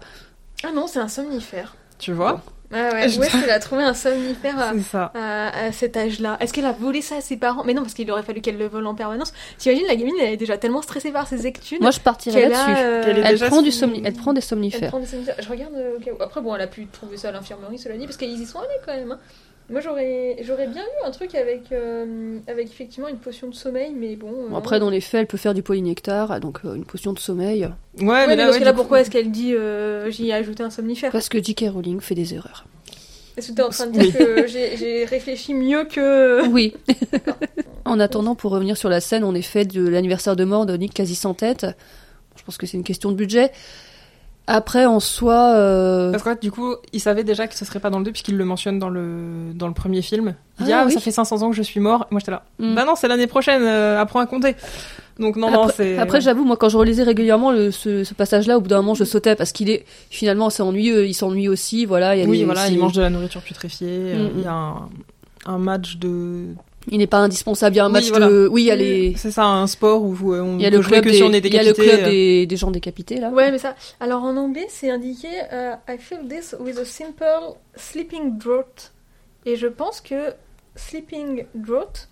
Ah 0.63 0.71
non, 0.73 0.87
c'est 0.87 0.99
un 0.99 1.07
somnifère. 1.07 1.75
Tu 1.99 2.11
vois? 2.13 2.41
Ah 2.73 2.89
ouais, 2.93 3.09
Je- 3.09 3.19
où 3.19 3.23
est-ce 3.23 3.39
qu'elle 3.39 3.49
a 3.49 3.59
trouvé 3.59 3.83
un 3.83 3.93
somnifère 3.93 4.59
à, 4.59 4.73
C'est 4.73 4.81
ça. 4.81 5.11
à- 5.13 5.65
à 5.67 5.71
cet 5.71 5.95
âge-là 5.97 6.37
Est-ce 6.39 6.51
qu'elle 6.53 6.65
a 6.65 6.71
volé 6.71 7.01
ça 7.01 7.17
à 7.17 7.21
ses 7.21 7.37
parents? 7.37 7.63
Mais 7.63 7.73
non, 7.73 7.83
parce 7.83 7.93
qu'il 7.93 8.09
aurait 8.11 8.23
fallu 8.23 8.41
qu'elle 8.41 8.57
le 8.57 8.67
vole 8.67 8.85
en 8.87 8.95
permanence. 8.95 9.33
T'imagines, 9.57 9.85
la 9.87 9.95
gamine, 9.95 10.15
elle 10.19 10.33
est 10.33 10.37
déjà 10.37 10.57
tellement 10.57 10.81
stressée 10.81 11.11
par 11.11 11.27
ses 11.27 11.45
études. 11.47 11.81
moi 11.81 11.91
je 11.91 11.99
partirais 11.99 12.41
qu'elle 12.41 12.51
là-dessus. 12.51 12.71
a, 12.71 12.77
euh, 12.79 13.21
Elle 13.25 13.39
prend 13.39 13.61
du 13.61 13.69
somni- 13.71 14.01
elle 14.03 14.13
prend 14.13 14.33
des 14.33 14.39
elle 14.39 14.43
somnifères. 14.43 14.89
prend 14.89 14.99
des 14.99 15.05
somnifères. 15.05 15.35
Je 15.39 15.49
regarde 15.49 15.73
euh, 15.75 15.97
au 15.97 15.99
cas 15.99 16.11
où. 16.11 16.23
Après, 16.23 16.41
bon, 16.41 16.55
elle 16.55 16.61
a 16.61 16.67
pu 16.67 16.87
trouver 16.87 17.17
ça 17.17 17.29
à 17.29 17.31
l'infirmerie, 17.31 17.77
cela 17.77 17.95
dit, 17.97 18.05
parce 18.05 18.17
qu'ils 18.17 18.39
y 18.41 18.45
sont 18.45 18.59
allés 18.59 18.67
quand 18.85 18.93
même. 18.95 19.11
hein. 19.11 19.19
Moi 19.69 19.81
j'aurais 19.81 20.37
j'aurais 20.43 20.67
bien 20.67 20.83
eu 20.83 21.07
un 21.07 21.11
truc 21.11 21.33
avec 21.33 21.71
euh, 21.71 22.37
avec 22.47 22.67
effectivement 22.67 23.07
une 23.07 23.17
potion 23.17 23.47
de 23.47 23.55
sommeil, 23.55 23.93
mais 23.97 24.15
bon. 24.15 24.27
euh, 24.31 24.49
Bon, 24.49 24.55
après, 24.57 24.79
dans 24.79 24.91
les 24.91 25.01
faits, 25.01 25.21
elle 25.21 25.27
peut 25.27 25.37
faire 25.37 25.55
du 25.55 25.63
polynectar, 25.63 26.39
donc 26.39 26.59
euh, 26.65 26.75
une 26.75 26.85
potion 26.85 27.13
de 27.13 27.19
sommeil. 27.19 27.63
Ouais, 27.99 28.05
Ouais, 28.07 28.27
mais, 28.27 28.35
là, 28.35 28.43
parce 28.43 28.53
ouais, 28.55 28.59
que 28.59 28.65
là, 28.65 28.71
coup- 28.73 28.77
pourquoi 28.77 29.01
est-ce 29.01 29.09
qu'elle 29.09 29.31
dit 29.31 29.55
euh, 29.55 30.11
j'y 30.11 30.29
ai 30.29 30.33
ajouté 30.33 30.61
un 30.61 30.69
somnifère? 30.69 31.11
Parce 31.11 31.29
que 31.29 31.43
J.K. 31.43 31.65
Rowling 31.73 31.99
fait 31.99 32.13
des 32.15 32.35
erreurs. 32.35 32.65
Est-ce 33.37 33.49
que 33.49 33.55
t'es 33.55 33.63
en 33.63 33.69
train 33.69 33.87
de 33.87 33.99
dire 33.99 34.13
que 34.15 34.45
j'ai 34.47 34.77
j'ai 34.77 35.03
réfléchi 35.05 35.53
mieux 35.55 35.85
que. 35.85 36.47
Oui. 36.51 36.73
en 37.85 37.99
attendant, 37.99 38.35
pour 38.35 38.51
revenir 38.51 38.77
sur 38.77 38.89
la 38.89 39.01
scène, 39.01 39.23
en 39.23 39.33
effet, 39.35 39.65
de 39.65 39.87
l'anniversaire 39.87 40.35
de 40.35 40.43
mort 40.43 40.65
de 40.65 40.77
Nick 40.77 40.93
quasi 40.93 41.15
sans 41.15 41.33
tête, 41.33 41.65
je 42.35 42.43
pense 42.43 42.57
que 42.57 42.65
c'est 42.67 42.77
une 42.77 42.83
question 42.83 43.09
de 43.11 43.15
budget. 43.15 43.51
Après, 44.47 44.85
en 44.85 44.99
soi, 44.99 45.53
euh, 45.55 46.11
Parce 46.11 46.21
que 46.23 46.39
du 46.39 46.51
coup, 46.51 46.75
il 46.93 46.99
savait 46.99 47.23
déjà 47.23 47.47
que 47.47 47.55
ce 47.55 47.65
serait 47.65 47.79
pas 47.79 47.89
dans 47.89 47.97
le 47.97 48.05
2 48.05 48.11
puisqu'il 48.11 48.37
le 48.37 48.45
mentionne 48.45 48.77
dans 48.77 48.89
le, 48.89 49.51
dans 49.55 49.67
le 49.67 49.73
premier 49.73 50.03
film. 50.03 50.35
Il 50.59 50.65
dit 50.67 50.71
Ah, 50.73 50.81
Ah, 50.81 50.85
oui. 50.85 50.93
ça 50.93 50.99
fait 50.99 51.09
500 51.11 51.41
ans 51.41 51.49
que 51.49 51.55
je 51.55 51.63
suis 51.63 51.79
mort. 51.79 52.01
Et 52.03 52.13
moi, 52.13 52.19
j'étais 52.19 52.31
là. 52.31 52.43
hmm. 52.59 52.75
Bah 52.75 52.85
non, 52.85 52.93
c'est 52.95 53.07
l'année 53.07 53.25
prochaine, 53.27 53.63
euh, 53.63 53.99
apprends 53.99 54.19
à 54.19 54.27
compter. 54.27 54.55
Donc, 55.19 55.35
non, 55.37 55.49
non, 55.49 55.67
c'est. 55.75 55.97
après, 55.97 56.21
j'avoue, 56.21 56.43
moi, 56.43 56.57
quand 56.57 56.69
je 56.69 56.77
relisais 56.77 57.01
régulièrement 57.03 57.51
le- 57.51 57.71
ce, 57.71 58.03
ce 58.03 58.13
passage-là, 58.13 58.57
au 58.57 58.61
bout 58.61 58.67
d'un 58.67 58.77
moment, 58.77 58.93
je 58.93 59.03
sautais 59.03 59.35
parce 59.35 59.51
qu'il 59.51 59.69
est 59.69 59.83
finalement 60.11 60.49
c'est 60.51 60.61
ennuyeux. 60.61 61.07
Il 61.07 61.13
s'ennuie 61.15 61.47
aussi, 61.47 61.85
voilà. 61.85 62.15
Il, 62.15 62.19
y 62.21 62.23
a 62.25 62.27
Oui, 62.27 62.43
voilà, 62.43 62.67
il 62.67 62.77
mange 62.77 62.93
de 62.93 63.01
la 63.01 63.09
nourriture 63.09 63.41
putréfiée. 63.41 63.87
euh, 63.89 64.27
Mm, 64.27 64.31
Il 64.37 64.43
y 64.43 64.47
a 64.47 64.53
un, 64.53 64.89
un 65.47 65.57
match 65.57 65.97
de. 65.97 66.47
Il 66.89 66.97
n'est 66.99 67.07
pas 67.07 67.17
indispensable. 67.17 67.75
Il 67.75 67.77
y 67.77 67.79
a 67.79 67.85
un 67.85 67.87
Oui, 67.87 67.93
match 67.93 68.09
voilà. 68.09 68.27
de. 68.29 68.47
Oui, 68.51 68.63
il 68.63 68.65
y 68.67 68.71
a 68.71 68.75
les. 68.75 69.15
C'est 69.17 69.31
ça, 69.31 69.45
un 69.45 69.67
sport 69.67 70.01
où 70.03 70.33
euh, 70.33 70.41
on 70.41 70.57
Il 70.57 70.61
y 70.61 70.65
a 70.65 70.69
peut 70.69 70.77
le 70.77 70.81
jouer 70.81 70.91
club, 70.93 71.03
que 71.05 71.09
des, 71.09 71.15
si 71.17 71.23
on 71.23 71.33
est 71.33 71.39
il 71.45 71.53
y 71.53 71.57
a 71.57 71.63
le 71.63 71.73
club 71.73 71.99
euh. 72.01 72.09
des, 72.09 72.45
des 72.45 72.57
gens 72.57 72.71
décapités 72.71 73.19
là. 73.19 73.29
Ouais, 73.29 73.51
mais 73.51 73.57
ça. 73.57 73.75
Alors 73.99 74.23
en 74.23 74.35
anglais, 74.37 74.67
c'est 74.69 74.89
indiqué 74.89 75.27
euh, 75.51 75.73
I 75.89 75.97
feel 75.97 76.27
this 76.27 76.55
with 76.59 76.77
a 76.77 76.85
simple 76.85 77.55
sleeping 77.75 78.37
draught. 78.37 78.91
Et 79.45 79.55
je 79.55 79.67
pense 79.67 80.01
que 80.01 80.33
sleeping 80.75 81.45
draught, 81.55 82.07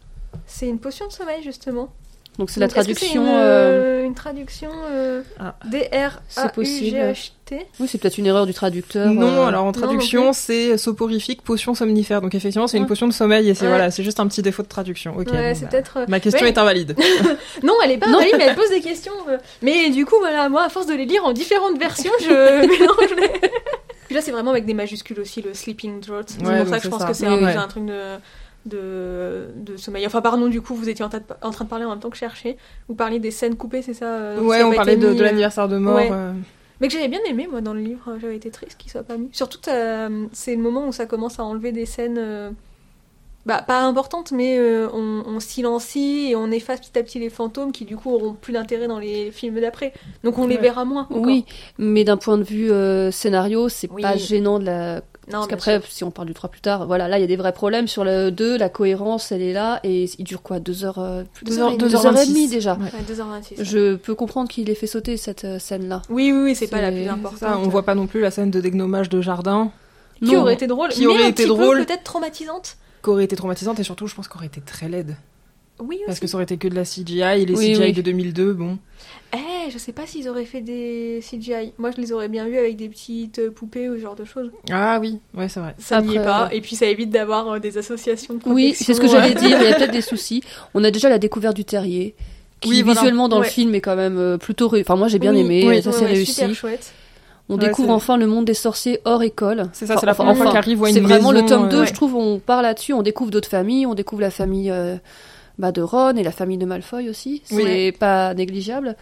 c'est 0.46 0.68
une 0.68 0.80
potion 0.80 1.08
de 1.08 1.12
sommeil 1.12 1.42
justement. 1.44 1.90
Donc 2.40 2.50
c'est 2.50 2.60
la 2.60 2.68
que 2.68 2.74
c'est 2.74 2.80
traduction. 2.80 3.22
une, 3.24 3.30
euh, 3.32 4.04
une 4.06 4.16
traduction 4.16 4.72
euh, 4.90 5.22
Ah. 5.40 5.56
D-R-A-U-G-H-T. 6.36 7.66
Oui, 7.80 7.88
c'est 7.88 7.98
peut-être 8.00 8.18
une 8.18 8.26
erreur 8.26 8.46
du 8.48 8.54
traducteur. 8.54 9.08
Non, 9.10 9.28
euh, 9.44 9.46
alors 9.48 9.64
en 9.64 9.68
non 9.68 9.72
traduction, 9.72 10.34
c'est 10.34 10.78
soporifique, 10.78 11.42
potion 11.44 11.76
somnifère. 11.76 12.22
Donc 12.22 12.34
effectivement, 12.36 12.68
c'est 12.68 12.78
une 12.78 12.88
potion 12.88 13.08
de 13.08 13.14
sommeil 13.14 13.50
et 13.50 13.54
c'est 13.54 13.64
Ouais. 13.66 13.70
voilà, 13.70 13.92
c'est 13.92 14.04
juste 14.04 14.20
un 14.20 14.28
petit 14.28 14.42
défaut 14.42 14.64
de 14.64 14.68
traduction. 14.68 15.12
Ok. 15.18 15.28
ouais, 15.32 15.54
bon, 15.54 15.56
c'est 15.60 15.62
bah, 15.66 15.68
peut-être. 15.72 16.06
Ma 16.08 16.20
question 16.20 16.44
Ouais. 16.46 16.50
est 16.52 16.58
invalide. 16.58 16.96
Non, 17.64 17.74
elle 17.84 17.92
est 17.92 17.98
pas 17.98 18.08
invalide, 18.08 18.36
mais 18.38 18.46
elle 18.46 18.56
pose 18.56 18.70
des 18.70 18.82
questions. 18.82 19.14
Mais 19.62 19.90
du 19.92 20.06
coup, 20.06 20.16
voilà, 20.20 20.50
moi, 20.50 20.64
à 20.64 20.70
force 20.70 20.88
de 20.88 20.94
les 20.96 21.06
lire 21.06 21.24
en 21.26 21.34
différentes 21.34 21.78
versions, 21.78 22.12
je 22.22 22.28
mélange 22.68 23.16
les. 23.22 23.30
Puis 24.08 24.16
là, 24.16 24.22
c'est 24.22 24.32
vraiment 24.32 24.52
avec 24.52 24.66
des 24.66 24.74
majuscules 24.74 25.20
aussi, 25.20 25.42
le 25.42 25.54
sleeping 25.54 26.00
draught. 26.02 26.26
C'est 26.30 26.46
Ouais, 26.46 26.58
pour 26.64 26.66
donc 26.66 26.68
ça 26.68 26.78
que 26.78 26.78
je 26.78 26.84
c'est 26.84 26.90
pense 26.90 27.02
ça. 27.02 27.08
que 27.08 27.14
c'est 27.14 27.26
un, 27.28 27.44
ouais. 27.44 27.56
un 27.56 27.68
truc 27.68 27.86
de, 27.86 28.18
de, 28.66 29.48
de 29.56 29.78
sommeil. 29.78 30.06
Enfin, 30.06 30.22
pardon, 30.22 30.48
du 30.48 30.62
coup, 30.62 30.74
vous 30.76 30.90
étiez 30.90 31.04
en, 31.06 31.10
train 31.10 31.20
de- 31.20 31.26
en 31.42 31.52
train 31.52 31.66
de 31.66 31.70
parler 31.70 31.86
en 31.86 31.90
même 31.90 32.00
temps 32.00 32.10
que 32.10 32.16
je 32.16 32.22
cherchais. 32.22 32.58
Vous 32.88 32.96
parliez 32.96 33.20
des 33.20 33.32
scènes 33.32 33.56
coupées, 33.56 33.82
c'est 33.82 33.94
ça 33.94 34.06
euh, 34.06 34.40
ouais, 34.42 34.62
a 34.62 34.68
on 34.68 34.74
parlait 34.74 34.98
de, 34.98 35.22
l'anniversaire 35.22 35.68
de 35.68 35.78
mort. 35.78 35.96
ouais. 35.96 36.10
euh, 36.12 36.34
Mais 36.82 36.88
que 36.88 36.94
j'avais 36.94 37.08
bien 37.10 37.20
aimé, 37.28 37.48
moi, 37.50 37.62
dans 37.62 37.74
le 37.74 37.82
livre. 37.82 38.02
euh, 38.10 38.18
J'avais 38.22 38.36
été 38.38 38.50
triste 38.52 38.78
qu'il 38.78 38.92
soit 38.92 39.04
pas 39.04 39.18
mis. 39.18 39.30
Surtout, 39.32 39.60
euh, 39.70 40.26
c'est 40.32 40.56
le 40.56 40.62
moment 40.62 40.88
où 40.88 40.92
ça 40.92 41.06
commence 41.06 41.40
à 41.40 41.44
enlever 41.44 41.72
des 41.72 41.86
scènes. 41.86 42.18
euh, 42.18 42.52
Bah, 43.46 43.62
pas 43.62 43.82
importantes, 43.82 44.32
mais 44.32 44.58
euh, 44.58 44.88
on, 44.94 45.24
on 45.28 45.40
silencie 45.42 46.28
et 46.30 46.36
on 46.38 46.50
efface 46.50 46.80
petit 46.80 46.98
à 46.98 47.04
petit 47.04 47.20
les 47.20 47.30
fantômes 47.30 47.74
qui, 47.74 47.84
du 47.84 47.98
coup, 47.98 48.12
auront 48.12 48.34
plus 48.34 48.54
d'intérêt 48.54 48.88
dans 48.88 49.00
les 49.00 49.32
films 49.32 49.60
d'après. 49.60 49.92
Donc, 50.24 50.38
on 50.40 50.48
les 50.48 50.56
verra 50.58 50.86
moins. 50.86 51.02
encore. 51.04 51.22
Oui, 51.22 51.44
mais 51.78 52.06
d'un 52.06 52.16
point 52.16 52.38
de 52.38 52.44
vue 52.44 52.72
euh, 52.72 53.12
scénario, 53.12 53.68
c'est 53.68 53.92
Oui. 53.92 54.02
pas 54.02 54.16
gênant 54.16 54.60
de 54.60 54.66
la. 54.66 55.02
Non, 55.28 55.40
Parce 55.40 55.48
qu'après, 55.48 55.82
si 55.90 56.04
on 56.04 56.12
parle 56.12 56.28
du 56.28 56.34
3 56.34 56.50
plus 56.50 56.60
tard, 56.62 56.86
voilà, 56.86 57.08
là 57.08 57.18
il 57.18 57.22
y 57.22 57.24
a 57.24 57.28
des 57.28 57.36
vrais 57.38 57.54
problèmes 57.54 57.88
sur 57.88 58.04
le 58.04 58.30
2, 58.30 58.58
la 58.58 58.68
cohérence 58.70 59.32
elle 59.32 59.42
est 59.42 59.54
là, 59.54 59.80
et 59.84 60.04
il 60.18 60.24
dure 60.26 60.42
quoi 60.42 60.60
Deux 60.60 60.84
heures, 60.84 61.00
euh, 61.00 61.24
plus- 61.34 61.46
Deux 61.46 61.52
deux 61.56 61.60
heures 61.62 61.68
heures, 61.68 61.74
et 61.74 61.78
demie. 61.78 61.96
heures 61.96 62.04
et 62.04 62.26
2h26. 62.26 62.28
demie 62.34 62.48
déjà. 62.50 62.74
Ouais. 62.74 62.84
Ouais, 62.86 63.04
2h26. 63.08 63.64
Je 63.64 63.96
peux 63.96 64.16
comprendre 64.16 64.50
qu'il 64.50 64.70
ait 64.70 64.76
fait 64.76 64.88
sauter 64.88 65.16
cette 65.18 65.46
euh, 65.46 65.60
scène-là. 65.60 66.02
Oui, 66.10 66.32
oui, 66.34 66.44
oui, 66.44 66.56
c'est 66.56 66.68
pas 66.68 66.82
la 66.82 66.92
plus 66.92 67.08
importante. 67.08 67.40
Ça, 67.40 67.58
on 67.58 67.70
voit 67.70 67.84
pas 67.84 67.96
non 67.96 68.08
plus 68.08 68.20
la 68.22 68.32
scène 68.32 68.52
de 68.52 68.60
dégnommage 68.60 69.08
de 69.10 69.22
jardin, 69.22 69.72
Qui 70.24 70.34
Non. 70.34 70.42
aurait 70.42 70.54
été 70.54 70.68
drôle, 70.68 70.90
Qui 70.90 71.02
mais 71.02 71.08
aurait 71.08 71.24
un 71.24 71.28
été 71.28 71.44
petit 71.44 71.48
drôle. 71.50 71.86
peut-être 71.86 72.04
traumatisante. 72.04 72.78
qui 73.04 73.10
aurait 73.10 73.26
été 73.26 73.36
traumatisante 73.36 73.80
et 73.80 73.84
surtout, 73.84 74.08
je 74.08 74.16
pense 74.16 74.28
qu'aurait 74.28 74.46
été 74.48 74.62
très 74.62 74.88
laide. 74.90 75.16
Oui, 75.88 76.00
Parce 76.06 76.20
que 76.20 76.28
ça 76.28 76.36
aurait 76.36 76.44
été 76.44 76.58
que 76.58 76.68
de 76.68 76.76
la 76.76 76.84
CGI, 76.84 77.46
les 77.46 77.56
Oui, 77.56 77.72
CGI 77.74 77.80
oui. 77.80 77.94
de 77.94 78.02
2002, 78.02 78.54
bon. 78.54 78.78
Eh, 79.36 79.72
je 79.72 79.78
sais 79.78 79.92
pas 79.92 80.06
s'ils 80.06 80.30
auraient 80.30 80.46
fait 80.46 80.62
des 80.62 81.20
CGI. 81.22 81.74
Moi, 81.80 81.90
je 81.96 82.00
les 82.02 82.12
aurais 82.12 82.28
bien 82.30 82.46
vus 82.48 82.58
avec 82.58 82.76
des 82.76 82.88
petites 82.88 83.40
euh, 83.40 83.50
poupées 83.52 83.90
ou 83.90 83.96
ce 83.96 84.02
genre 84.02 84.16
de 84.16 84.26
choses. 84.26 84.52
Ah 84.72 85.00
oui, 85.02 85.20
ouais, 85.36 85.50
c'est 85.50 85.60
vrai. 85.60 85.74
Ça 85.80 86.02
n'y 86.02 86.16
est 86.16 86.24
pas. 86.24 86.48
ouais. 86.50 86.58
Et 86.58 86.62
puis, 86.62 86.76
ça 86.76 86.86
évite 86.86 87.10
d'avoir 87.10 87.48
euh, 87.54 87.60
des 87.60 87.78
associations 87.78 88.36
de. 88.36 88.40
Oui, 88.46 88.74
c'est 88.76 88.94
ce 88.94 89.02
que 89.02 89.06
euh, 89.08 89.10
j'allais 89.10 89.34
dire, 89.34 89.58
il 89.60 89.64
y 89.70 89.72
a 89.72 89.76
peut-être 89.76 89.92
des 90.00 90.02
soucis. 90.02 90.44
On 90.76 90.84
a 90.84 90.92
déjà 90.92 91.10
la 91.10 91.18
découverte 91.18 91.56
du 91.56 91.66
terrier, 91.66 92.14
qui 92.62 92.70
Oui, 92.70 92.82
voilà. 92.84 93.00
visuellement 93.02 93.28
dans 93.28 93.40
Ouais. 93.40 93.46
le 93.48 93.52
film 93.52 93.74
est 93.76 93.82
quand 93.82 93.96
même 93.96 94.18
euh, 94.20 94.38
plutôt... 94.38 94.68
ré- 94.70 94.82
Enfin 94.82 94.96
moi 94.96 95.08
j'ai 95.08 95.20
bien 95.20 95.34
Oui, 95.34 95.40
aimé, 95.42 95.64
oui, 95.68 95.82
ça 95.82 95.92
c'est 95.92 96.02
ouais, 96.06 96.12
réussi. 96.12 96.34
Super 96.34 96.54
chouette. 96.56 96.94
On 97.50 97.56
Ouais, 97.56 97.60
découvre 97.68 97.90
enfin 97.90 98.16
le 98.18 98.26
monde 98.28 98.46
des 98.46 98.54
sorciers 98.54 99.00
hors 99.04 99.22
école. 99.24 99.66
C'est 99.74 99.86
ça, 99.88 99.98
c'est 99.98 100.06
la 100.06 100.14
Enfin, 100.14 100.24
première 100.24 100.38
fois 100.38 100.46
enfin, 100.46 100.54
qu'arrive 100.54 100.78
une 100.88 100.94
C'est 100.94 101.00
vraiment 101.02 101.32
le 101.34 101.44
tome 101.44 101.68
2, 101.70 101.78
euh, 101.82 101.86
je 101.86 101.94
trouve, 101.94 102.16
on 102.16 102.40
part 102.40 102.62
là-dessus, 102.62 102.94
on 102.94 103.02
découvre 103.02 103.32
d'autres 103.32 103.50
familles, 103.50 103.86
on 103.86 103.96
découvre 103.96 104.22
la 104.22 104.32
famille 104.32 104.70
euh, 104.72 104.96
bah, 105.58 105.72
de 105.72 105.82
Ron 105.82 106.16
et 106.16 106.24
la 106.24 106.32
famille 106.32 106.58
de 106.58 106.66
Malfoy 106.66 107.10
aussi. 107.10 107.42
C'est 107.46 107.56
Oui. 107.56 107.92
pas 107.92 108.34
négligeable. 108.34 108.96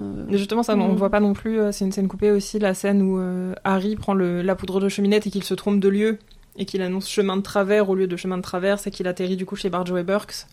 Euh, 0.00 0.24
justement, 0.30 0.62
ça, 0.62 0.74
on 0.74 0.76
Mhm. 0.86 0.92
ne 0.92 0.96
voit 0.96 1.10
pas 1.10 1.20
non 1.20 1.32
plus. 1.32 1.58
euh, 1.60 1.72
C'est 1.72 1.84
une 1.84 1.92
scène 1.92 2.06
coupée 2.08 2.30
aussi, 2.30 2.58
la 2.58 2.74
scène 2.74 3.02
où 3.02 3.18
euh, 3.18 3.54
Harry 3.64 3.96
prend 3.96 4.14
le, 4.14 4.40
la 4.42 4.54
poudre 4.54 4.80
de 4.80 4.88
cheminette 4.88 5.26
et 5.26 5.30
qu'il 5.30 5.42
se 5.44 5.54
trompe 5.54 5.80
de 5.80 5.88
lieu 5.88 6.18
et 6.56 6.64
qu'il 6.64 6.80
annonce 6.82 7.08
chemin 7.08 7.36
de 7.36 7.42
travers 7.42 7.90
au 7.90 7.94
lieu 7.94 8.06
de 8.06 8.16
chemin 8.16 8.36
de 8.36 8.42
traverse 8.42 8.86
et 8.86 8.90
qu'il 8.90 9.08
atterrit 9.08 9.36
du 9.36 9.46
coup 9.46 9.56
chez 9.56 9.68
Barjo 9.70 9.96
et 9.96 10.02
Burks. 10.04 10.46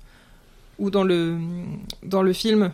Ou 0.79 0.89
dans 0.91 1.03
le, 1.03 1.37
dans 2.03 2.21
le 2.23 2.33
film, 2.33 2.71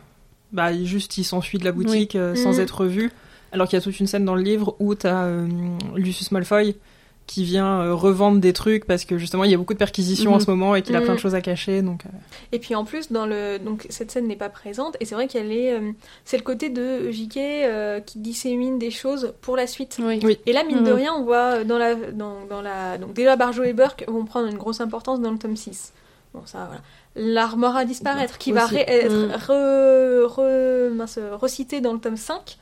bah, 0.52 0.72
il, 0.72 0.86
juste 0.86 1.18
il 1.18 1.24
s'enfuit 1.24 1.58
de 1.58 1.66
la 1.66 1.72
boutique 1.72 2.16
euh, 2.16 2.36
sans 2.36 2.54
Mhm. 2.56 2.60
être 2.62 2.86
vu. 2.86 3.12
Alors 3.52 3.68
qu'il 3.68 3.78
y 3.78 3.82
a 3.82 3.84
toute 3.84 4.00
une 4.00 4.08
scène 4.08 4.26
dans 4.26 4.36
le 4.36 4.42
livre 4.42 4.76
où 4.80 4.96
t'as 4.96 5.26
euh, 5.26 5.48
Lucius 5.96 6.32
Malfoy 6.32 6.76
qui 7.26 7.46
vient 7.46 7.82
euh, 7.82 7.94
revendre 7.96 8.40
des 8.42 8.52
trucs 8.54 8.86
parce 8.86 9.06
que 9.06 9.18
justement 9.18 9.46
il 9.46 9.52
y 9.52 9.54
a 9.54 9.58
beaucoup 9.58 9.74
de 9.74 9.78
perquisitions 9.80 10.32
en 10.32 10.36
Mhm. 10.36 10.42
ce 10.42 10.50
moment 10.52 10.76
et 10.76 10.82
qu'il 10.82 10.96
a 10.96 11.00
Mhm. 11.00 11.06
plein 11.06 11.14
de 11.16 11.20
choses 11.20 11.36
à 11.36 11.42
cacher. 11.42 11.82
Donc, 11.82 12.06
euh, 12.06 12.10
Et 12.52 12.60
puis 12.60 12.76
en 12.76 12.84
plus, 12.86 13.12
dans 13.12 13.26
le 13.26 13.60
donc 13.60 13.86
cette 13.90 14.12
scène 14.12 14.28
n'est 14.28 14.36
pas 14.36 14.50
présente 14.50 14.98
et 15.00 15.06
c'est 15.06 15.16
vrai 15.16 15.28
qu'elle 15.28 15.52
est, 15.52 15.74
euh, 15.74 15.92
c'est 16.26 16.38
le 16.38 16.44
côté 16.44 16.70
de 16.70 17.10
J.K. 17.12 17.38
euh, 17.38 18.00
qui 18.02 18.20
dissémine 18.20 18.78
des 18.78 18.92
choses 18.92 19.34
pour 19.42 19.56
la 19.56 19.68
suite. 19.68 19.98
oui. 20.02 20.20
Oui. 20.24 20.38
Et 20.46 20.52
là, 20.54 20.64
mine 20.66 20.84
de 20.84 20.90
Mhm. 20.92 20.98
rien, 20.98 21.14
on 21.14 21.24
voit 21.24 21.64
dans 21.64 21.78
la 21.78 21.96
dans, 21.96 22.46
dans 22.46 22.62
la 22.62 22.98
donc 22.98 23.14
déjà 23.14 23.36
Barjo 23.38 23.64
et 23.64 23.74
Burke 23.74 24.04
vont 24.08 24.26
prendre 24.26 24.48
une 24.50 24.58
grosse 24.58 24.82
importance 24.82 25.22
dans 25.22 25.32
le 25.32 25.38
tome 25.38 25.56
6. 25.56 25.94
Bon 26.34 26.42
ça 26.46 26.66
voilà. 26.68 26.82
L'armor 27.16 27.76
à 27.76 27.86
disparaître 27.86 28.38
qui 28.38 28.52
va 28.52 28.66
Aussi. 28.66 28.78
être 28.78 29.12
Mhm. 29.14 29.32
re, 29.32 30.28
re- 30.28 30.90
mince, 30.94 31.20
recité 31.32 31.80
dans 31.80 31.94
le 31.94 32.00
tome 32.00 32.18
5 32.18 32.58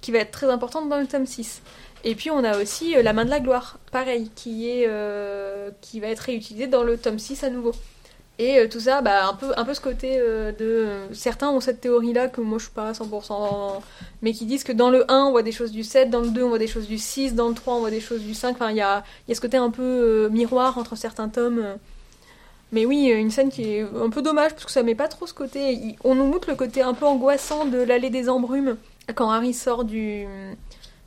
qui 0.00 0.12
va 0.12 0.18
être 0.18 0.30
très 0.30 0.48
importante 0.48 0.88
dans 0.88 0.98
le 1.00 1.06
tome 1.06 1.26
6. 1.26 1.60
Et 2.06 2.14
puis 2.14 2.30
on 2.30 2.44
a 2.44 2.56
aussi 2.62 2.96
euh, 2.96 3.02
la 3.02 3.12
main 3.12 3.24
de 3.24 3.30
la 3.30 3.40
gloire, 3.40 3.80
pareil, 3.90 4.30
qui 4.36 4.70
est 4.70 4.86
euh, 4.88 5.70
qui 5.80 5.98
va 5.98 6.06
être 6.06 6.20
réutilisée 6.20 6.68
dans 6.68 6.84
le 6.84 6.96
tome 6.96 7.18
6 7.18 7.42
à 7.42 7.50
nouveau. 7.50 7.72
Et 8.38 8.60
euh, 8.60 8.68
tout 8.68 8.78
ça, 8.78 9.02
bah, 9.02 9.26
un, 9.26 9.34
peu, 9.34 9.52
un 9.56 9.64
peu 9.64 9.74
ce 9.74 9.80
côté 9.80 10.16
de... 10.16 10.88
certains 11.12 11.50
ont 11.50 11.58
cette 11.58 11.80
théorie-là, 11.80 12.28
que 12.28 12.40
moi 12.40 12.58
je 12.58 12.64
suis 12.64 12.72
pas 12.72 12.90
à 12.90 12.92
100%, 12.92 13.80
mais 14.22 14.32
qui 14.32 14.46
disent 14.46 14.62
que 14.62 14.70
dans 14.70 14.90
le 14.90 15.10
1 15.10 15.24
on 15.24 15.30
voit 15.32 15.42
des 15.42 15.50
choses 15.50 15.72
du 15.72 15.82
7, 15.82 16.08
dans 16.08 16.20
le 16.20 16.28
2 16.28 16.44
on 16.44 16.48
voit 16.50 16.58
des 16.60 16.68
choses 16.68 16.86
du 16.86 16.98
6, 16.98 17.34
dans 17.34 17.48
le 17.48 17.54
3 17.54 17.74
on 17.74 17.80
voit 17.80 17.90
des 17.90 18.00
choses 18.00 18.22
du 18.22 18.34
5. 18.34 18.52
Enfin, 18.52 18.70
il 18.70 18.76
y 18.76 18.82
a, 18.82 19.02
y 19.26 19.32
a 19.32 19.34
ce 19.34 19.40
côté 19.40 19.56
un 19.56 19.70
peu 19.70 20.28
miroir 20.28 20.78
entre 20.78 20.94
certains 20.94 21.28
tomes. 21.28 21.64
Mais 22.70 22.86
oui, 22.86 23.06
une 23.06 23.32
scène 23.32 23.50
qui 23.50 23.64
est 23.64 23.80
un 23.82 24.10
peu 24.10 24.22
dommage, 24.22 24.52
parce 24.52 24.64
que 24.64 24.70
ça 24.70 24.84
met 24.84 24.94
pas 24.94 25.08
trop 25.08 25.26
ce 25.26 25.34
côté... 25.34 25.96
On 26.04 26.14
nous 26.14 26.26
montre 26.26 26.50
le 26.50 26.56
côté 26.56 26.82
un 26.82 26.94
peu 26.94 27.06
angoissant 27.06 27.64
de 27.64 27.78
l'allée 27.78 28.10
des 28.10 28.28
embrumes, 28.28 28.76
quand 29.16 29.28
Harry 29.30 29.54
sort 29.54 29.84
du 29.84 30.26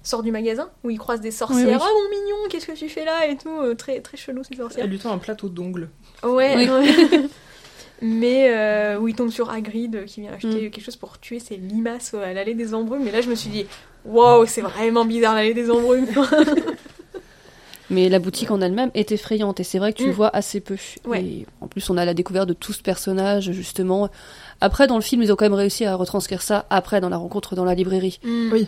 sort 0.10 0.24
du 0.24 0.32
magasin 0.32 0.70
où 0.84 0.90
il 0.90 0.98
croise 0.98 1.22
des 1.22 1.32
sorcières. 1.32 1.66
Oui, 1.68 1.74
oui. 1.74 1.80
Oh 1.82 2.02
mon 2.04 2.10
mignon, 2.20 2.38
qu'est-ce 2.50 2.66
que 2.68 2.72
tu 2.74 2.90
fais 2.90 3.06
là? 3.06 3.28
et 3.28 3.38
tout, 3.38 3.50
euh, 3.62 3.76
très 3.76 4.00
très 4.02 4.18
chelou 4.18 4.44
ces 4.44 4.56
sorcières. 4.58 4.84
elle 4.86 4.92
lui 4.92 5.00
tend 5.00 5.12
un 5.14 5.18
plateau 5.20 5.50
d'ongles. 5.50 5.90
Ouais. 6.24 6.68
Oui. 6.70 7.28
Mais 8.02 8.50
euh, 8.56 8.98
où 8.98 9.10
il 9.10 9.16
tombe 9.16 9.30
sur 9.30 9.50
Hagrid 9.50 9.94
euh, 9.96 10.06
qui 10.06 10.22
vient 10.22 10.32
acheter 10.32 10.48
Mm. 10.68 10.72
quelque 10.72 10.82
chose 10.82 10.96
pour 10.96 11.20
tuer 11.20 11.40
ses 11.40 11.58
limaces 11.58 12.14
à 12.14 12.32
l'allée 12.34 12.54
des 12.54 12.74
embrumes. 12.74 13.04
Mais 13.04 13.12
là, 13.12 13.20
je 13.20 13.30
me 13.30 13.36
suis 13.36 13.50
dit, 13.50 13.66
waouh, 14.06 14.46
c'est 14.46 14.62
vraiment 14.62 15.04
bizarre 15.04 15.36
l'allée 15.36 15.54
des 15.54 15.70
embrumes. 15.70 16.08
Mais 17.92 18.08
la 18.08 18.20
boutique 18.20 18.52
en 18.52 18.62
elle-même 18.62 18.92
est 18.94 19.12
effrayante 19.12 19.60
et 19.60 19.64
c'est 19.64 19.80
vrai 19.80 19.94
que 19.94 19.98
tu 19.98 20.06
le 20.06 20.12
Mm. 20.12 20.16
vois 20.16 20.30
assez 20.36 20.60
peu. 20.60 20.78
Ouais. 21.06 21.24
Et 21.24 21.46
en 21.60 21.68
plus, 21.68 21.90
on 21.90 21.98
a 21.98 22.06
la 22.06 22.14
découverte 22.14 22.48
de 22.48 22.54
tout 22.54 22.72
ce 22.72 22.84
personnage 22.84 23.52
justement. 23.52 24.10
Après, 24.62 24.86
dans 24.88 24.96
le 24.96 25.02
film, 25.02 25.24
ils 25.24 25.32
ont 25.34 25.36
quand 25.36 25.46
même 25.46 25.54
réussi 25.56 25.86
à 25.86 25.96
retranscrire 25.96 26.42
ça 26.44 26.68
après 26.70 27.02
dans 27.02 27.10
la 27.10 27.18
rencontre 27.18 27.56
dans 27.56 27.66
la 27.66 27.74
librairie. 27.74 28.20
Oui. 28.24 28.68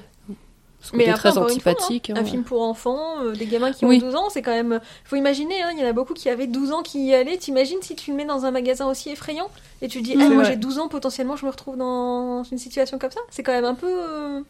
Ce 0.83 0.95
Mais 0.95 1.03
côté 1.05 1.11
après, 1.11 1.29
très 1.29 1.37
antipathique. 1.37 2.09
Un 2.09 2.15
hein. 2.17 2.25
film 2.25 2.43
pour 2.43 2.63
enfants, 2.63 3.21
euh, 3.23 3.33
des 3.33 3.45
gamins 3.45 3.71
qui 3.71 3.85
ont 3.85 3.89
Oui. 3.89 3.99
12 3.99 4.15
ans, 4.15 4.29
c'est 4.29 4.41
quand 4.41 4.51
même. 4.51 4.79
Faut 5.05 5.15
imaginer, 5.15 5.61
hein, 5.61 5.69
il 5.73 5.79
y 5.79 5.85
en 5.85 5.87
a 5.87 5.93
beaucoup 5.93 6.13
qui 6.15 6.27
avaient 6.27 6.47
12 6.47 6.71
ans 6.71 6.81
qui 6.81 7.05
y 7.05 7.13
allaient. 7.13 7.37
T'imagines 7.37 7.77
si 7.81 7.95
tu 7.95 8.09
le 8.11 8.17
mets 8.17 8.25
dans 8.25 8.45
un 8.45 8.51
magasin 8.51 8.87
aussi 8.87 9.09
effrayant 9.11 9.49
et 9.83 9.87
tu 9.87 9.99
te 9.99 10.03
dis, 10.05 10.15
Mm. 10.15 10.21
ah, 10.21 10.25
C'est 10.27 10.33
moi 10.35 10.43
j'ai 10.43 10.55
12 10.55 10.79
ans, 10.79 10.87
potentiellement 10.87 11.35
je 11.35 11.45
me 11.45 11.51
retrouve 11.51 11.77
dans 11.77 12.43
une 12.43 12.57
situation 12.57 12.97
comme 12.97 13.11
ça. 13.11 13.19
C'est 13.29 13.43
quand 13.43 13.51
même 13.53 13.65
un 13.65 13.75
peu. 13.75 13.87
euh, 13.89 14.41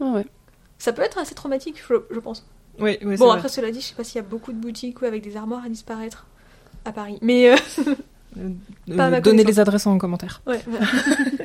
Ah 0.00 0.10
ouais. 0.12 0.26
Ça 0.78 0.92
peut 0.92 1.02
être 1.02 1.18
assez 1.18 1.34
traumatique, 1.34 1.76
je, 1.88 1.94
je 2.10 2.20
pense. 2.20 2.44
Oui, 2.78 2.98
oui, 3.02 3.12
c'est 3.12 3.16
Bon, 3.18 3.26
vrai. 3.28 3.36
après, 3.36 3.48
cela 3.48 3.70
dit, 3.70 3.80
je 3.80 3.86
sais 3.86 3.94
pas 3.94 4.04
s'il 4.04 4.16
y 4.16 4.24
a 4.24 4.26
beaucoup 4.28 4.52
de 4.52 4.58
boutiques 4.58 5.00
ou 5.02 5.04
avec 5.06 5.22
des 5.22 5.36
armoires 5.36 5.62
à 5.64 5.68
disparaître. 5.68 6.26
à 6.84 6.92
Paris. 6.92 7.18
Mais 7.22 7.50
euh, 7.50 7.56
Euh, 8.38 8.48
donnez 8.86 9.20
connaissance. 9.22 9.46
les 9.48 9.60
adresses 9.60 9.86
en 9.86 9.98
commentaire. 9.98 10.40
ouais, 10.46 10.60
ouais. 10.68 10.78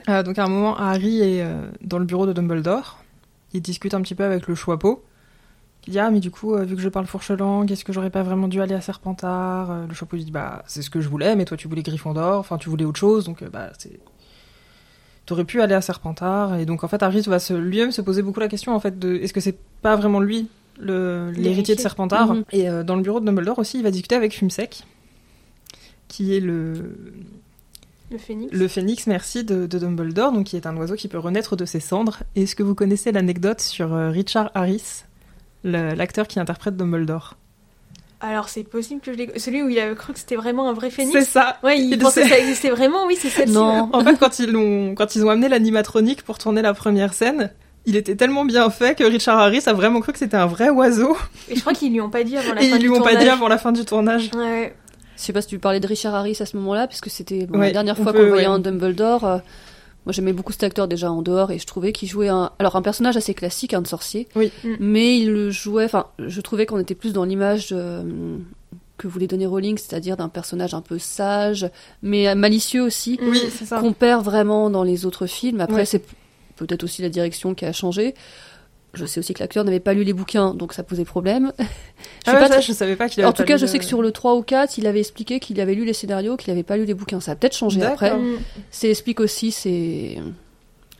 Euh, 0.10 0.21
donc 0.21 0.38
à 0.38 0.43
un 0.43 0.48
moment, 0.50 0.78
Harry 0.78 1.19
est 1.21 1.41
euh, 1.41 1.65
dans 1.82 1.98
le 1.98 2.06
bureau 2.06 2.28
de 2.28 2.34
Dumbledore. 2.34 3.00
Il 3.56 3.62
discute 3.62 3.94
un 3.94 4.02
petit 4.02 4.15
peu 4.15 4.26
avec 4.26 4.48
le 4.48 4.56
Choixpeau. 4.56 5.04
Il 5.88 5.91
dit 5.91 6.00
Ah, 6.00 6.12
mais 6.12 6.20
du 6.20 6.30
coup, 6.30 6.54
euh, 6.54 6.65
vu 6.65 6.76
que 6.76 6.82
je 6.82 6.89
parle 6.89 7.06
fourche 7.06 7.32
langue, 7.32 7.72
est-ce 7.72 7.86
que 7.86 7.94
j'aurais 7.94 8.10
pas 8.10 8.22
vraiment 8.22 8.50
dû 8.50 8.62
aller 8.62 8.76
à 8.76 8.82
Serpentard? 8.82 9.72
Euh, 9.72 9.88
Le 9.88 9.94
Choixpeau 9.94 10.18
lui 10.18 10.26
dit 10.26 10.32
Bah, 10.32 10.63
c'est 10.68 10.82
ce 10.82 10.89
que 10.89 11.00
je 11.00 11.08
voulais, 11.08 11.38
mais 11.38 11.46
toi, 11.46 11.56
tu 11.56 11.70
voulais 11.70 11.82
Gryffondor. 11.82 12.39
Enfin, 12.39 12.58
tu 12.58 12.70
voulais 12.70 12.84
autre 12.84 13.00
chose, 13.00 13.24
donc 13.24 13.41
euh, 13.41 13.50
bah, 13.50 13.72
c'est. 13.78 14.00
T'aurais 15.26 15.46
pu 15.46 15.62
aller 15.62 15.74
à 15.74 15.82
Serpentard. 15.82 16.56
Et 16.56 16.65
donc, 16.65 16.84
en 16.84 16.88
fait, 16.89 17.02
Harry 17.02 17.22
va 17.22 17.38
lui-même 17.52 17.91
se 17.91 18.02
poser 18.02 18.22
beaucoup 18.22 18.41
la 18.41 18.50
question, 18.50 18.76
en 18.76 18.80
fait, 18.82 19.00
de 19.00 19.15
est-ce 19.15 19.34
que 19.34 19.39
c'est 19.39 19.58
pas 19.82 19.96
vraiment 19.96 20.20
lui 20.20 20.50
l'héritier 20.78 21.76
de 21.76 21.80
Serpentard? 21.80 22.34
Mhm. 22.34 22.44
Et 22.52 22.70
euh, 22.70 22.84
dans 22.84 22.98
le 22.98 23.02
bureau 23.02 23.22
de 23.22 23.26
Dumbledore 23.26 23.58
aussi, 23.58 23.78
il 23.78 23.84
va 23.84 23.91
discuter 23.91 24.15
avec 24.15 24.36
Fumsec, 24.36 24.84
qui 26.10 26.36
est 26.36 26.41
le, 26.41 26.96
Le 28.12 28.18
phénix. 28.20 28.54
le 28.54 28.68
phénix, 28.68 29.08
merci, 29.08 29.44
de, 29.44 29.65
de 29.65 29.80
Dumbledore, 29.80 30.32
donc 30.32 30.46
qui 30.46 30.56
est 30.56 30.68
un 30.68 30.78
oiseau 30.78 30.96
qui 30.96 31.08
peut 31.08 31.18
renaître 31.18 31.56
de 31.56 31.65
ses 31.65 31.80
cendres. 31.80 32.20
Est-ce 32.36 32.56
que 32.56 32.62
vous 32.63 32.76
connaissez 32.76 33.12
l'anecdote 33.12 33.62
sur 33.62 33.94
euh, 33.94 34.10
Richard 34.12 34.52
Harris, 34.54 35.04
l'acteur 35.63 36.28
qui 36.28 36.39
interprète 36.39 36.78
Dumbledore? 36.78 37.36
Alors 38.22 38.48
c'est 38.50 38.63
possible 38.63 39.02
que 39.02 39.12
je 39.12 39.18
l'ai. 39.18 39.39
Celui 39.39 39.62
où 39.62 39.70
il 39.70 39.78
avait 39.80 39.94
cru 39.96 40.13
que 40.13 40.20
c'était 40.20 40.36
vraiment 40.38 40.70
un 40.70 40.74
vrai 40.74 40.89
phénix? 40.89 41.18
C'est 41.18 41.26
ça 41.26 41.58
Ouais, 41.63 41.80
il 41.80 41.91
Il 41.91 41.98
pensait 42.00 42.24
que 42.24 42.30
ça 42.30 42.39
existait 42.39 42.70
vraiment, 42.70 43.06
oui, 43.08 43.18
c'est 43.20 43.30
celle-ci. 43.30 43.54
Non. 43.54 43.89
En 43.91 44.04
fait, 44.04 44.15
quand 44.18 44.39
ils, 44.39 44.52
l'ont- 44.52 44.96
quand 44.96 45.15
ils 45.15 45.26
ont 45.26 45.30
amené 45.30 45.50
l'animatronique 45.50 46.24
pour 46.24 46.38
tourner 46.38 46.62
la 46.62 46.74
première 46.74 47.13
scène, 47.13 47.52
il 47.86 47.96
était 47.96 48.15
tellement 48.15 48.46
bien 48.46 48.70
fait 48.70 48.96
que 48.98 49.04
Richard 49.04 49.38
Harris 49.38 49.63
a 49.68 49.74
vraiment 49.74 50.00
cru 50.00 50.12
que 50.13 50.18
c'était 50.20 50.38
un 50.38 50.46
vrai 50.48 50.70
oiseau. 50.70 51.15
Et 51.50 51.56
je 51.56 51.62
crois 51.62 51.74
qu'ils 51.74 51.91
lui 51.91 52.02
ont 52.02 52.10
pas 52.10 52.24
dit 52.24 52.38
avant 52.38 52.54
la 52.54 52.63
Et 52.63 52.70
fin 52.70 52.76
ils 52.78 52.80
du 52.80 52.88
lui 52.88 52.96
ont 52.98 53.02
pas 53.02 53.15
dit 53.15 53.28
avant 53.30 53.48
la 53.48 53.58
fin 53.58 53.72
du 53.74 53.84
tournage. 53.86 54.32
Ouais. 54.36 54.74
Je 55.17 55.21
sais 55.21 55.34
pas 55.34 55.41
si 55.41 55.47
tu 55.47 55.60
parlais 55.60 55.80
de 55.80 55.88
Richard 55.88 56.13
Harris 56.15 56.38
à 56.39 56.45
ce 56.45 56.58
moment-là, 56.58 56.88
puisque 56.88 57.10
c'était 57.10 57.45
bon, 57.45 57.60
Ouais, 57.60 57.67
la 57.67 57.71
dernière 57.73 57.97
fois 57.97 58.12
qu'on 58.13 58.19
le 58.19 58.28
voyait 58.30 58.47
ouais. 58.47 58.54
en 58.54 58.60
Dumbledore. 58.60 59.23
euh, 59.25 59.38
moi, 60.06 60.13
j'aimais 60.13 60.34
beaucoup 60.34 60.51
cet 60.51 60.63
acteur 60.63 60.88
déjà 60.88 61.12
en 61.12 61.21
dehors 61.23 61.49
et 61.51 61.58
je 61.58 61.65
trouvais 61.65 61.91
qu'il 61.91 62.08
jouait 62.08 62.28
un, 62.30 62.51
alors 62.60 62.75
un 62.75 62.82
personnage 62.84 63.17
assez 63.17 63.34
classique, 63.34 63.73
un 63.73 63.84
sorcier. 63.86 64.28
Oui. 64.36 64.51
Mm. 64.63 64.69
Mais 64.80 65.17
il 65.17 65.32
le 65.32 65.49
jouait. 65.49 65.86
Enfin, 65.86 66.08
je 66.19 66.41
trouvais 66.41 66.65
qu'on 66.67 66.78
était 66.80 66.93
plus 66.95 67.12
dans 67.13 67.23
l'image 67.23 67.69
euh, 67.71 68.38
que 68.97 69.08
voulait 69.08 69.25
donner 69.28 69.45
Rowling, 69.47 69.78
c'est-à-dire 69.78 70.15
d'un 70.15 70.30
personnage 70.30 70.73
un 70.73 70.82
peu 70.82 70.99
sage, 70.99 71.67
mais 72.04 72.34
malicieux 72.36 72.84
aussi, 72.84 73.19
Oui, 73.21 73.41
c'est 73.49 73.65
ça. 73.65 73.80
qu'on 73.80 73.93
perd 73.93 74.23
vraiment 74.23 74.69
dans 74.69 74.84
les 74.84 75.06
autres 75.08 75.25
films. 75.25 75.60
Après, 75.60 75.78
Ouais. 75.78 75.86
c'est 75.86 76.04
peut-être 76.56 76.84
aussi 76.84 77.01
la 77.01 77.10
direction 77.10 77.56
qui 77.56 77.65
a 77.65 77.73
changé. 77.73 78.13
Je 78.95 79.05
sais 79.05 79.19
aussi 79.19 79.34
que 79.34 79.39
l'acteur 79.39 79.63
n'avait 79.63 79.79
pas 79.79 79.93
lu 79.93 80.03
les 80.03 80.13
bouquins, 80.13 80.53
donc 80.53 80.73
ça 80.73 80.84
posait 80.84 81.05
problème. 81.05 81.51
Je 81.60 81.63
Ah 81.63 82.31
sais 82.31 82.31
ouais, 82.34 82.39
pas 82.39 82.47
ça, 82.55 82.60
je 82.62 82.73
savais 82.73 82.95
pas 82.95 83.08
qu'il 83.08 83.21
avait 83.21 83.29
en 83.29 83.34
tout 83.34 83.43
pas 83.43 83.47
cas, 83.47 83.53
lu 83.53 83.60
je 83.60 83.65
le- 83.65 83.71
sais 83.71 83.77
que 83.79 83.86
sur 83.86 84.01
le 84.01 84.12
3 84.12 84.36
ou 84.36 84.41
4, 84.41 84.77
il 84.77 84.88
avait 84.88 84.99
expliqué 84.99 85.39
qu'il 85.39 85.60
avait 85.62 85.75
lu 85.75 85.86
les 85.86 85.93
scénarios, 85.93 86.38
qu'il 86.38 86.51
n'avait 86.53 86.63
pas 86.63 86.75
lu 86.77 86.86
les 86.86 86.93
bouquins. 86.95 87.19
Ça 87.19 87.31
a 87.31 87.36
peut-être 87.36 87.55
changé 87.55 87.84
après. 87.84 88.15
Mm. 88.15 88.38
Ça 88.71 88.88
explique 88.88 89.19
aussi 89.19 89.51
ses... 89.51 90.19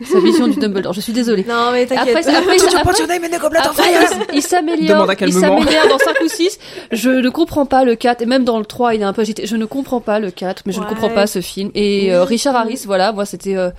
sa 0.04 0.20
vision 0.20 0.48
du 0.48 0.60
Dumbledore. 0.60 0.94
Je 0.94 1.02
suis 1.02 1.14
désolée. 1.14 1.44
Non, 1.48 1.72
mais 1.72 1.84
Après, 1.84 1.96
t'inquiète. 1.96 2.18
après, 2.28 2.76
après- 2.76 3.08
name 3.08 3.24
in 3.24 3.38
the 3.38 3.42
goblet 3.42 3.60
après, 3.64 3.84
il, 4.32 4.36
il 4.38 4.42
s'améliore, 4.44 5.04
Demande 5.06 5.10
à 5.10 5.26
il 5.26 5.34
s'améliore 5.34 5.88
dans 5.90 5.98
5 5.98 6.16
ou 6.24 6.28
6. 6.28 6.60
Je 6.92 7.10
ne 7.10 7.30
comprends 7.30 7.66
pas 7.66 7.84
le 7.86 7.96
4, 7.96 8.22
et 8.22 8.26
même 8.26 8.44
dans 8.44 8.60
le 8.60 8.66
3, 8.66 8.94
il 8.96 9.02
est 9.02 9.06
un 9.06 9.14
peu 9.14 9.22
agité. 9.22 9.46
Je 9.48 9.56
ne 9.56 9.66
comprends 9.66 10.02
pas 10.02 10.20
le 10.20 10.32
4, 10.32 10.64
mais 10.66 10.74
je 10.74 10.80
ne 10.80 10.86
comprends 10.86 11.10
pas 11.10 11.28
ce 11.28 11.42
film. 11.42 11.72
Et 11.76 12.04
Oui. 12.06 12.12
euh, 12.12 12.24
Richard 12.24 12.56
Harris, 12.56 12.84
voilà, 12.86 13.12
moi 13.14 13.26
c'était... 13.26 13.56
euh, 13.58 13.72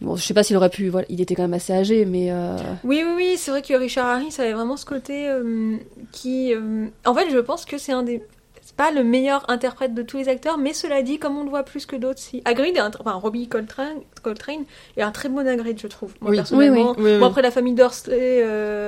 Bon, 0.00 0.16
je 0.16 0.22
sais 0.24 0.32
pas 0.34 0.42
s'il 0.42 0.56
aurait 0.56 0.70
pu... 0.70 0.88
Voilà, 0.88 1.06
il 1.10 1.20
était 1.20 1.34
quand 1.34 1.42
même 1.42 1.54
assez 1.54 1.72
âgé, 1.72 2.04
mais... 2.06 2.32
euh, 2.32 2.56
Oui, 2.84 3.02
oui, 3.04 3.12
oui, 3.16 3.34
c'est 3.36 3.50
vrai 3.50 3.60
que 3.62 3.74
Richard 3.74 4.06
Harris 4.06 4.34
avait 4.38 4.52
vraiment 4.54 4.76
ce 4.78 4.86
côté 4.86 5.28
euh, 5.28 5.76
qui. 6.12 6.54
euh, 6.54 6.86
En 7.04 7.14
fait, 7.14 7.28
je 7.30 7.38
pense 7.38 7.64
que 7.66 7.76
c'est 7.78 7.92
un 7.92 8.02
des. 8.02 8.22
C'est 8.62 8.76
pas 8.76 8.92
le 8.92 9.02
meilleur 9.04 9.44
interprète 9.50 9.94
de 9.94 10.02
tous 10.02 10.16
les 10.16 10.28
acteurs, 10.28 10.56
mais 10.56 10.72
cela 10.72 11.02
dit, 11.02 11.18
comme 11.18 11.36
on 11.36 11.42
le 11.44 11.50
voit 11.50 11.64
plus 11.64 11.84
que 11.86 11.96
d'autres, 11.96 12.20
si. 12.20 12.40
Hagrid 12.46 12.76
est 12.76 12.80
un. 12.80 12.90
Enfin, 13.00 13.12
Robbie 13.12 13.48
Coltrane, 13.48 13.96
Coltrane 14.22 14.64
est 14.96 15.02
un 15.02 15.10
très 15.10 15.28
bon 15.28 15.46
Hagrid, 15.46 15.78
je 15.78 15.86
trouve. 15.88 16.14
Moi, 16.20 16.30
Oui. 16.30 16.36
personnellement. 16.38 16.94
Oui, 16.96 17.18
Bon, 17.18 17.26
après, 17.26 17.42
la 17.42 17.50
famille 17.50 17.74
Dursley 17.74 18.38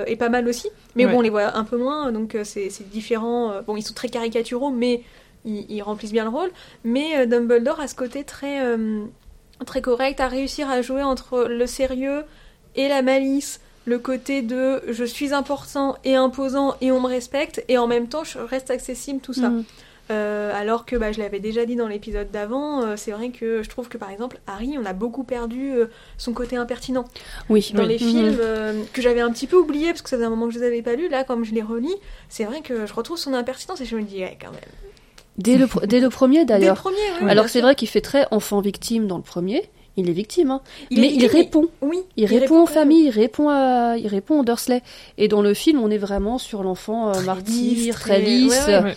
est 0.06 0.16
pas 0.16 0.28
mal 0.30 0.48
aussi, 0.48 0.68
mais 0.96 1.04
bon, 1.06 1.18
on 1.18 1.20
les 1.20 1.30
voit 1.30 1.56
un 1.58 1.64
peu 1.64 1.76
moins, 1.76 2.10
donc 2.12 2.36
c'est 2.44 2.70
différent. 2.90 3.52
Bon, 3.66 3.76
ils 3.76 3.82
sont 3.82 3.92
très 3.94 4.08
caricaturaux, 4.08 4.70
mais 4.70 5.02
ils, 5.44 5.66
ils 5.68 5.82
remplissent 5.82 6.12
bien 6.12 6.24
le 6.24 6.30
rôle. 6.30 6.50
Mais 6.84 7.26
Dumbledore 7.26 7.80
a 7.80 7.88
ce 7.88 7.94
côté 7.96 8.22
très, 8.24 8.60
très 9.64 9.80
correct, 9.82 10.20
à 10.20 10.28
réussir 10.28 10.68
à 10.70 10.82
jouer 10.82 11.02
entre 11.02 11.44
le 11.48 11.66
sérieux 11.66 12.24
et 12.76 12.88
la 12.88 13.02
malice, 13.02 13.60
le 13.84 13.98
côté 13.98 14.42
de 14.42 14.82
je 14.88 15.04
suis 15.04 15.32
important 15.34 15.96
et 16.04 16.14
imposant 16.16 16.74
et 16.80 16.92
on 16.92 17.00
me 17.00 17.08
respecte, 17.08 17.64
et 17.68 17.78
en 17.78 17.86
même 17.86 18.08
temps 18.08 18.24
je 18.24 18.38
reste 18.38 18.70
accessible, 18.70 19.20
tout 19.20 19.32
ça. 19.34 19.48
mm. 19.50 19.64
Euh, 20.10 20.52
alors 20.52 20.84
que 20.84 20.96
bah, 20.96 21.12
je 21.12 21.20
l'avais 21.20 21.38
déjà 21.38 21.64
dit 21.64 21.76
dans 21.76 21.86
l'épisode 21.86 22.30
d'avant, 22.32 22.82
euh, 22.82 22.96
c'est 22.96 23.12
vrai 23.12 23.30
que 23.30 23.62
je 23.62 23.68
trouve 23.70 23.88
que 23.88 23.96
par 23.96 24.10
exemple 24.10 24.40
Harry, 24.48 24.76
on 24.76 24.84
a 24.84 24.92
beaucoup 24.92 25.22
perdu 25.22 25.72
euh, 25.72 25.86
son 26.18 26.32
côté 26.32 26.56
impertinent 26.56 27.04
Oui. 27.48 27.70
dans 27.72 27.82
Oui. 27.84 27.88
les 27.88 28.04
Mhm. 28.04 28.10
films 28.10 28.84
que 28.92 29.00
j'avais 29.00 29.20
un 29.20 29.30
petit 29.30 29.46
peu 29.46 29.56
oublié 29.56 29.88
parce 29.90 30.02
que 30.02 30.10
ça 30.10 30.16
faisait 30.16 30.26
un 30.26 30.30
moment 30.30 30.48
que 30.48 30.54
je 30.54 30.58
les 30.58 30.66
avais 30.66 30.82
pas 30.82 30.96
lus. 30.96 31.08
Là, 31.08 31.22
comme 31.22 31.44
je 31.44 31.54
les 31.54 31.62
relis, 31.62 31.94
c'est 32.28 32.44
vrai 32.44 32.62
que 32.62 32.84
je 32.84 32.92
retrouve 32.92 33.16
son 33.16 33.32
impertinence 33.32 33.80
et 33.80 33.84
je 33.84 33.96
me 33.96 34.02
dis 34.02 34.18
ouais, 34.18 34.36
quand 34.40 34.50
même. 34.50 34.60
Dès 35.38 35.56
le, 35.56 35.66
dès 35.86 36.00
le 36.00 36.08
premier, 36.10 36.44
Dès 36.44 36.54
le 36.54 36.60
d'ailleurs. 36.60 36.76
premier, 36.76 36.96
oui, 37.22 37.28
Alors 37.30 37.48
c'est 37.48 37.60
vrai 37.60 37.74
qu'il 37.74 37.88
fait 37.88 38.00
très 38.02 38.26
enfant 38.30 38.60
victime 38.60 39.06
dans 39.06 39.16
le 39.16 39.22
premier. 39.22 39.62
Il 39.98 40.08
est 40.08 40.12
victime, 40.12 40.50
hein. 40.50 40.62
Il 40.90 40.98
est 40.98 41.02
mais 41.02 41.14
il 41.14 41.26
répond. 41.26 41.66
Oui, 41.82 41.98
Il, 42.16 42.24
répond 42.24 42.64
familles, 42.66 43.06
il 43.06 43.10
répond 43.10 43.50
à, 43.50 43.96
il 43.98 44.06
répond 44.06 44.40
aux 44.40 44.44
Dursley. 44.44 44.80
Et 45.18 45.28
dans 45.28 45.42
le 45.42 45.52
film, 45.52 45.80
on 45.82 45.90
est 45.90 45.98
vraiment 45.98 46.38
sur 46.38 46.62
l'enfant 46.62 47.10
euh, 47.14 47.20
martyr, 47.22 47.52
lisse, 47.52 47.90
très 47.94 48.20
très- 48.20 48.20
lisse. 48.22 48.52
ouais, 48.66 48.74
ouais. 48.78 48.82
Ouais. 48.84 48.94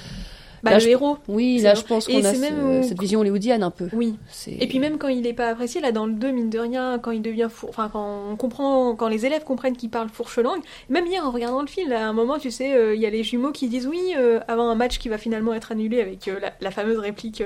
Bah, 0.65 0.71
Là, 0.71 0.77
le 0.77 0.83
je- 0.83 0.89
héros. 0.89 1.17
Oui, 1.27 1.59
là, 1.59 1.75
je 1.75 1.83
pense 1.83 2.07
qu'on 2.07 2.23
a 2.23 2.33
ce- 2.33 2.39
même 2.39 2.83
cette 2.83 2.99
vision 2.99 3.19
hollywoodienne 3.21 3.61
un 3.63 3.69
peu. 3.71 3.87
Oui. 3.93 4.15
Et 4.47 4.67
puis 4.67 4.79
même 4.79 4.97
quand 4.97 5.07
il 5.07 5.25
est 5.27 5.33
pas 5.33 5.47
apprécié, 5.47 5.79
là 5.79 5.91
dans 5.91 6.05
le 6.07 6.13
2, 6.13 6.31
mine 6.31 6.49
de 6.49 6.57
rien, 6.59 6.99
quand 6.99 7.11
il 7.11 7.21
devient 7.21 7.47
four... 7.51 7.69
enfin 7.69 7.89
quand 7.93 8.23
on 8.31 8.35
comprend, 8.35 8.95
quand 8.95 9.07
les 9.07 9.25
élèves 9.25 9.43
comprennent 9.43 9.77
qu'il 9.77 9.89
parle 9.91 10.09
fourche 10.09 10.39
langue, 10.39 10.61
même 10.89 11.05
hier 11.05 11.23
en 11.25 11.29
regardant 11.31 11.61
le 11.61 11.67
film, 11.67 11.91
à 11.91 12.07
un 12.07 12.13
moment 12.13 12.37
tu 12.39 12.49
sais, 12.51 12.73
euh, 12.75 12.95
il 12.95 13.01
y 13.01 13.05
a 13.05 13.09
les 13.11 13.23
jumeaux 13.23 13.51
qui 13.51 13.67
disent 13.67 13.85
oui 13.87 14.01
euh, 14.17 14.39
avant 14.47 14.67
un 14.69 14.75
match 14.75 14.97
qui 14.97 15.07
va 15.07 15.17
finalement 15.19 15.53
être 15.53 15.71
annulé 15.71 16.01
avec 16.01 16.27
euh, 16.27 16.39
la, 16.41 16.51
la 16.59 16.71
fameuse 16.71 16.97
réplique 16.97 17.43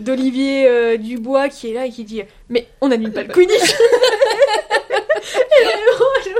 d'Olivier 0.00 0.96
Dubois 0.98 1.48
qui 1.48 1.70
est 1.70 1.74
là 1.74 1.86
et 1.86 1.90
qui 1.90 2.04
dit 2.04 2.22
mais 2.48 2.68
on 2.80 2.88
n'annule 2.88 3.12
pas 3.12 3.22
le 3.24 3.32
Quidditch. 3.32 3.74
Et 5.36 5.64
je- 5.64 6.30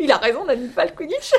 il 0.00 0.10
a 0.12 0.16
raison, 0.16 0.40
on 0.42 0.46
n'annule 0.46 0.70
pas 0.70 0.84
le 0.84 0.90
Quidditch. 0.92 1.32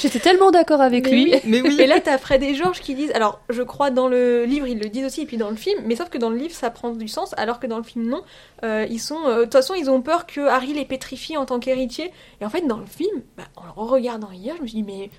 J'étais 0.00 0.18
tellement 0.18 0.50
d'accord 0.50 0.80
avec 0.80 1.04
Mais 1.04 1.10
lui. 1.10 1.24
oui. 1.32 1.40
Mais 1.44 1.60
oui. 1.62 1.76
Et 1.80 1.86
là, 1.86 2.00
t'as 2.04 2.18
Fred 2.18 2.42
et 2.42 2.54
Georges 2.54 2.80
qui 2.80 2.94
disent. 2.94 3.12
Alors, 3.12 3.40
je 3.48 3.62
crois 3.62 3.90
dans 3.90 4.08
le 4.08 4.44
livre, 4.44 4.66
ils 4.66 4.78
le 4.78 4.88
disent 4.88 5.06
aussi, 5.06 5.22
et 5.22 5.26
puis 5.26 5.36
dans 5.36 5.50
le 5.50 5.56
film, 5.56 5.80
mais 5.84 5.96
sauf 5.96 6.08
que 6.08 6.18
dans 6.18 6.30
le 6.30 6.36
livre, 6.36 6.54
ça 6.54 6.70
prend 6.70 6.90
du 6.90 7.08
sens, 7.08 7.34
alors 7.38 7.60
que 7.60 7.66
dans 7.66 7.76
le 7.78 7.82
film, 7.82 8.06
non. 8.06 8.22
Euh, 8.64 8.86
ils 8.90 8.98
sont. 9.00 9.20
euh, 9.26 9.38
De 9.38 9.42
toute 9.44 9.52
façon, 9.54 9.74
ils 9.74 9.88
ont 9.90 10.02
peur 10.02 10.26
que 10.26 10.40
Harry 10.40 10.72
les 10.74 10.84
pétrifie 10.84 11.36
en 11.36 11.46
tant 11.46 11.58
qu'héritier. 11.60 12.12
Et 12.40 12.44
en 12.44 12.50
fait, 12.50 12.66
dans 12.66 12.78
le 12.78 12.86
film, 12.86 13.22
bah, 13.36 13.44
en 13.56 13.64
le 13.64 13.70
regardant 13.90 14.30
hier, 14.32 14.54
je 14.58 14.62
me 14.62 14.66
suis 14.66 14.82
dit, 14.82 14.84
mais 14.84 15.10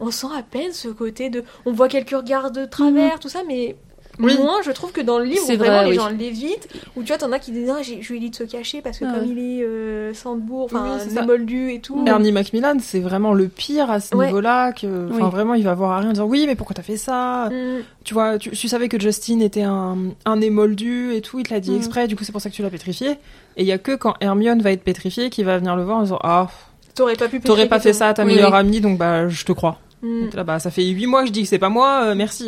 on 0.00 0.10
sent 0.10 0.26
à 0.36 0.42
peine 0.42 0.72
ce 0.72 0.88
côté 0.88 1.30
de. 1.30 1.44
On 1.64 1.72
voit 1.72 1.88
quelques 1.88 2.10
regards 2.10 2.50
de 2.50 2.64
travers, 2.66 3.18
tout 3.20 3.28
ça, 3.28 3.42
mais. 3.46 3.76
Oui. 4.18 4.36
Moins, 4.38 4.62
je 4.64 4.70
trouve 4.70 4.92
que 4.92 5.00
dans 5.00 5.18
le 5.18 5.24
livre, 5.24 5.42
C'est 5.46 5.56
où 5.56 5.58
vraiment 5.58 5.76
vrai, 5.76 5.84
les 5.84 5.90
oui. 5.90 5.96
gens 5.96 6.08
l'évitent, 6.08 6.68
ou 6.96 7.02
tu 7.02 7.08
vois, 7.08 7.18
t'en 7.18 7.32
as 7.32 7.38
qui 7.38 7.50
disent, 7.52 7.70
ah, 7.70 7.82
j'ai- 7.82 8.00
je 8.00 8.08
lui 8.10 8.16
ai 8.16 8.20
dit 8.20 8.30
de 8.30 8.34
se 8.36 8.44
cacher 8.44 8.80
parce 8.80 8.98
que 8.98 9.04
Ah 9.06 9.12
comme 9.14 9.24
ouais. 9.24 9.28
il 9.30 9.38
est 9.38 9.64
euh, 9.64 10.14
Sandbourg, 10.14 10.64
enfin, 10.66 10.98
Oui, 11.06 11.26
moldu 11.26 11.70
et 11.72 11.80
tout. 11.80 12.02
Ernie 12.06 12.32
Macmillan, 12.32 12.76
c'est 12.80 13.00
vraiment 13.00 13.32
le 13.34 13.48
pire 13.48 13.90
à 13.90 14.00
ce 14.00 14.14
Ouais. 14.16 14.26
niveau-là. 14.26 14.72
Que, 14.72 15.10
enfin, 15.10 15.24
Oui. 15.24 15.30
vraiment, 15.30 15.54
il 15.54 15.64
va 15.64 15.74
voir 15.74 15.92
Harry 15.92 16.06
en 16.06 16.12
disant 16.12 16.24
oui, 16.26 16.44
mais 16.46 16.54
pourquoi 16.54 16.74
t'as 16.74 16.82
fait 16.82 16.96
ça? 16.96 17.50
Mm. 17.50 17.82
Tu 18.04 18.14
vois, 18.14 18.38
tu, 18.38 18.50
tu 18.50 18.68
savais 18.68 18.88
que 18.88 18.98
Justin 19.00 19.40
était 19.40 19.62
un, 19.62 19.96
un 20.24 20.40
émoldu 20.40 21.12
et 21.14 21.20
tout, 21.20 21.38
il 21.38 21.46
te 21.46 21.52
l'a 21.52 21.60
dit 21.60 21.72
Mm. 21.72 21.76
exprès, 21.76 22.06
du 22.08 22.16
coup 22.16 22.24
c'est 22.24 22.32
pour 22.32 22.40
ça 22.40 22.48
que 22.50 22.54
tu 22.54 22.62
l'as 22.62 22.70
pétrifié. 22.70 23.10
Et 23.58 23.62
il 23.62 23.66
y 23.66 23.72
a 23.72 23.78
que 23.78 23.94
quand 23.96 24.14
Hermione 24.20 24.62
va 24.62 24.72
être 24.72 24.82
pétrifiée 24.84 25.28
qui 25.30 25.42
va 25.42 25.58
venir 25.58 25.76
le 25.76 25.82
voir 25.84 25.98
en 25.98 26.02
disant 26.02 26.18
ah, 26.22 26.48
T'aurais 26.94 27.16
pas 27.16 27.28
pu 27.28 27.40
t'aurais 27.40 27.68
pas 27.68 27.80
fait 27.80 27.92
ça 27.92 28.08
à 28.08 28.14
ta 28.14 28.24
Oui, 28.24 28.32
meilleure 28.34 28.54
amie, 28.54 28.80
donc 28.80 28.96
bah 28.98 29.28
je 29.28 29.44
te 29.44 29.52
crois. 29.52 29.78
Mm. 30.02 30.22
Donc 30.24 30.34
là, 30.34 30.44
bah 30.44 30.58
ça 30.58 30.70
fait 30.70 30.84
huit 30.84 31.06
mois 31.06 31.22
que 31.22 31.28
je 31.28 31.32
dis 31.32 31.42
que 31.42 31.48
c'est 31.48 31.58
pas 31.58 31.68
moi, 31.68 32.04
euh, 32.04 32.14
merci. 32.14 32.46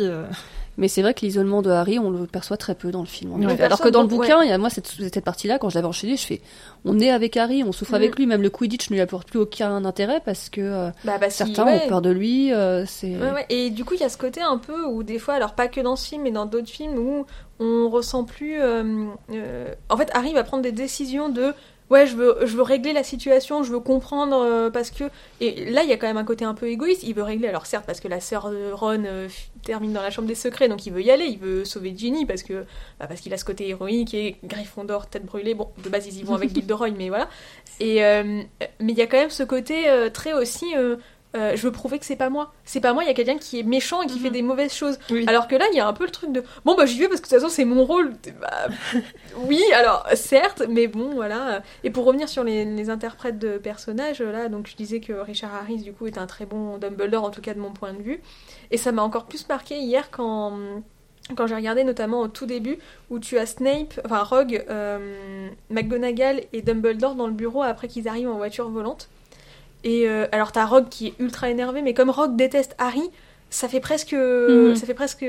Mais 0.79 0.87
c'est 0.87 1.01
vrai 1.03 1.13
que 1.13 1.21
l'isolement 1.21 1.61
de 1.61 1.69
Harry, 1.69 1.99
on 1.99 2.09
le 2.09 2.25
perçoit 2.25 2.57
très 2.57 2.73
peu 2.73 2.89
dans 2.89 3.01
le 3.01 3.05
film. 3.05 3.33
Alors 3.59 3.79
que 3.81 3.89
dans 3.89 4.01
le 4.01 4.07
bouquin, 4.07 4.41
il 4.43 4.49
y 4.49 4.51
a 4.51 4.57
moi 4.57 4.69
cette, 4.69 4.87
cette 4.87 5.23
partie-là, 5.23 5.59
quand 5.59 5.69
je 5.69 5.75
l'avais 5.75 5.87
enchaîné, 5.87 6.15
je 6.17 6.25
fais, 6.25 6.41
on 6.85 6.99
est 6.99 7.11
avec 7.11 7.37
Harry, 7.37 7.63
on 7.63 7.71
souffre 7.71 7.93
avec 7.93 8.15
lui. 8.17 8.25
Même 8.25 8.41
le 8.41 8.49
Quidditch 8.49 8.89
ne 8.89 8.95
lui 8.95 9.01
apporte 9.01 9.27
plus 9.27 9.39
aucun 9.39 9.83
intérêt 9.85 10.21
parce 10.23 10.49
que 10.49 10.61
euh, 10.61 10.89
Bah, 11.03 11.19
certains 11.29 11.65
ouais. 11.65 11.81
ont 11.85 11.87
peur 11.89 12.01
de 12.01 12.09
lui. 12.09 12.53
euh, 12.53 12.85
c'est 12.87 13.15
Ouais, 13.17 13.31
ouais. 13.31 13.45
Et 13.49 13.69
du 13.69 13.83
coup, 13.85 13.93
il 13.93 13.99
y 13.99 14.03
a 14.05 14.09
ce 14.09 14.17
côté 14.17 14.41
un 14.41 14.57
peu 14.57 14.85
où 14.85 15.03
des 15.03 15.19
fois, 15.19 15.33
alors 15.35 15.53
pas 15.53 15.67
que 15.67 15.81
dans 15.81 15.95
ce 15.97 16.07
film, 16.07 16.23
mais 16.23 16.31
dans 16.31 16.45
d'autres 16.45 16.69
films 16.69 16.97
où 16.97 17.25
on 17.59 17.89
ressent 17.89 18.23
plus. 18.23 18.61
euh, 18.61 19.05
euh, 19.33 19.73
En 19.89 19.97
fait, 19.97 20.09
Harry 20.13 20.33
va 20.33 20.43
prendre 20.43 20.63
des 20.63 20.71
décisions 20.71 21.27
de. 21.29 21.53
Ouais, 21.89 22.05
je 22.05 22.15
veux, 22.15 22.37
je 22.45 22.55
veux 22.55 22.61
régler 22.61 22.93
la 22.93 23.03
situation, 23.03 23.63
je 23.63 23.71
veux 23.71 23.79
comprendre 23.79 24.35
euh, 24.45 24.69
parce 24.69 24.91
que. 24.91 25.05
Et 25.41 25.71
là, 25.71 25.81
il 25.83 25.89
y 25.89 25.91
a 25.91 25.97
quand 25.97 26.05
même 26.05 26.17
un 26.17 26.23
côté 26.23 26.45
un 26.45 26.53
peu 26.53 26.67
égoïste. 26.67 27.01
Il 27.01 27.15
veut 27.15 27.23
régler, 27.23 27.47
alors 27.47 27.65
certes, 27.65 27.85
parce 27.87 27.99
que 27.99 28.07
la 28.07 28.19
sœur 28.19 28.51
de 28.51 28.71
Ron 28.71 29.03
euh, 29.07 29.27
termine 29.63 29.93
dans 29.93 30.01
la 30.01 30.09
chambre 30.09 30.27
des 30.27 30.35
secrets, 30.35 30.67
donc 30.67 30.85
il 30.85 30.93
veut 30.93 31.01
y 31.01 31.11
aller, 31.11 31.25
il 31.25 31.39
veut 31.39 31.65
sauver 31.65 31.93
Ginny 31.95 32.25
parce 32.25 32.43
que 32.43 32.65
bah, 32.99 33.07
parce 33.07 33.21
qu'il 33.21 33.33
a 33.33 33.37
ce 33.37 33.45
côté 33.45 33.69
héroïque 33.69 34.13
et 34.13 34.37
Gryffondor, 34.43 35.07
tête 35.07 35.25
brûlée. 35.25 35.53
Bon, 35.53 35.69
de 35.83 35.89
base, 35.89 36.07
ils 36.07 36.19
y 36.19 36.23
vont 36.23 36.35
avec 36.35 36.49
Gilderoy, 36.53 36.91
mais 36.91 37.09
voilà. 37.09 37.29
Et, 37.79 38.03
euh, 38.03 38.41
mais 38.79 38.91
il 38.91 38.97
y 38.97 39.01
a 39.01 39.07
quand 39.07 39.17
même 39.17 39.29
ce 39.29 39.43
côté 39.43 39.89
euh, 39.89 40.09
très 40.09 40.33
aussi. 40.33 40.73
Euh, 41.35 41.55
je 41.55 41.61
veux 41.61 41.71
prouver 41.71 41.99
que 41.99 42.05
c'est 42.05 42.15
pas 42.15 42.29
moi. 42.29 42.53
C'est 42.65 42.79
pas 42.79 42.93
moi, 42.93 43.03
il 43.03 43.07
y 43.07 43.09
a 43.09 43.13
quelqu'un 43.13 43.37
qui 43.37 43.59
est 43.59 43.63
méchant 43.63 44.01
et 44.01 44.07
qui 44.07 44.15
Mhm. 44.15 44.23
fait 44.23 44.29
des 44.31 44.41
mauvaises 44.41 44.73
choses. 44.73 44.97
Oui. 45.11 45.25
Alors 45.27 45.47
que 45.47 45.55
là, 45.55 45.65
il 45.71 45.77
y 45.77 45.79
a 45.79 45.87
un 45.87 45.93
peu 45.93 46.05
le 46.05 46.09
truc 46.11 46.31
de 46.31 46.43
bon, 46.65 46.75
bah 46.75 46.85
j'y 46.85 46.99
vais 46.99 47.07
parce 47.07 47.21
que 47.21 47.27
de 47.27 47.29
toute 47.31 47.39
façon, 47.41 47.53
c'est 47.53 47.65
mon 47.65 47.85
rôle. 47.85 48.13
Bah, 48.41 48.67
oui, 49.37 49.61
alors 49.75 50.07
certes, 50.15 50.63
mais 50.69 50.87
bon, 50.87 51.11
voilà. 51.13 51.61
Et 51.83 51.91
pour 51.91 52.05
revenir 52.05 52.27
sur 52.29 52.43
les, 52.43 52.65
les 52.65 52.89
interprètes 52.89 53.37
de 53.39 53.57
personnages, 53.57 54.21
là, 54.21 54.49
donc 54.49 54.67
je 54.67 54.75
disais 54.75 54.99
que 55.01 55.13
Richard 55.13 55.53
Harris, 55.53 55.77
du 55.83 55.93
coup, 55.93 56.07
est 56.07 56.17
un 56.17 56.25
très 56.27 56.45
bon 56.45 56.77
Dumbledore, 56.77 57.23
en 57.23 57.29
tout 57.29 57.41
cas 57.41 57.53
de 57.53 57.59
mon 57.59 57.71
point 57.71 57.93
de 57.93 58.01
vue. 58.01 58.21
Et 58.71 58.77
ça 58.77 58.91
m'a 58.91 59.03
encore 59.03 59.25
plus 59.25 59.47
marqué 59.49 59.77
hier 59.77 60.09
quand. 60.11 60.57
Quand 61.37 61.45
j'ai 61.45 61.53
regardé 61.53 61.83
notamment 61.83 62.21
au 62.21 62.27
tout 62.27 62.47
début, 62.47 62.79
où 63.11 63.19
tu 63.19 63.37
as 63.37 63.45
Snape, 63.45 63.99
enfin 64.03 64.23
Rogue, 64.23 64.65
euh, 64.67 65.47
McGonagall 65.69 66.41
et 66.53 66.63
Dumbledore 66.63 67.13
dans 67.13 67.27
le 67.27 67.33
bureau 67.33 67.61
après 67.61 67.87
qu'ils 67.87 68.07
arrivent 68.07 68.29
en 68.31 68.37
voiture 68.37 68.67
volante. 68.69 69.09
Et 69.83 70.07
euh, 70.09 70.25
alors 70.31 70.51
t'as 70.51 70.65
Rogue 70.65 70.89
qui 70.89 71.07
est 71.07 71.13
ultra 71.19 71.49
énervé, 71.49 71.81
mais 71.81 71.93
comme 71.93 72.09
Rogue 72.09 72.35
déteste 72.35 72.75
Harry, 72.79 73.09
ça 73.51 73.67
fait 73.67 73.79
presque, 73.79 74.11
Mhm. 74.13 74.75
ça 74.75 74.85
fait 74.85 74.93
presque, 74.93 75.25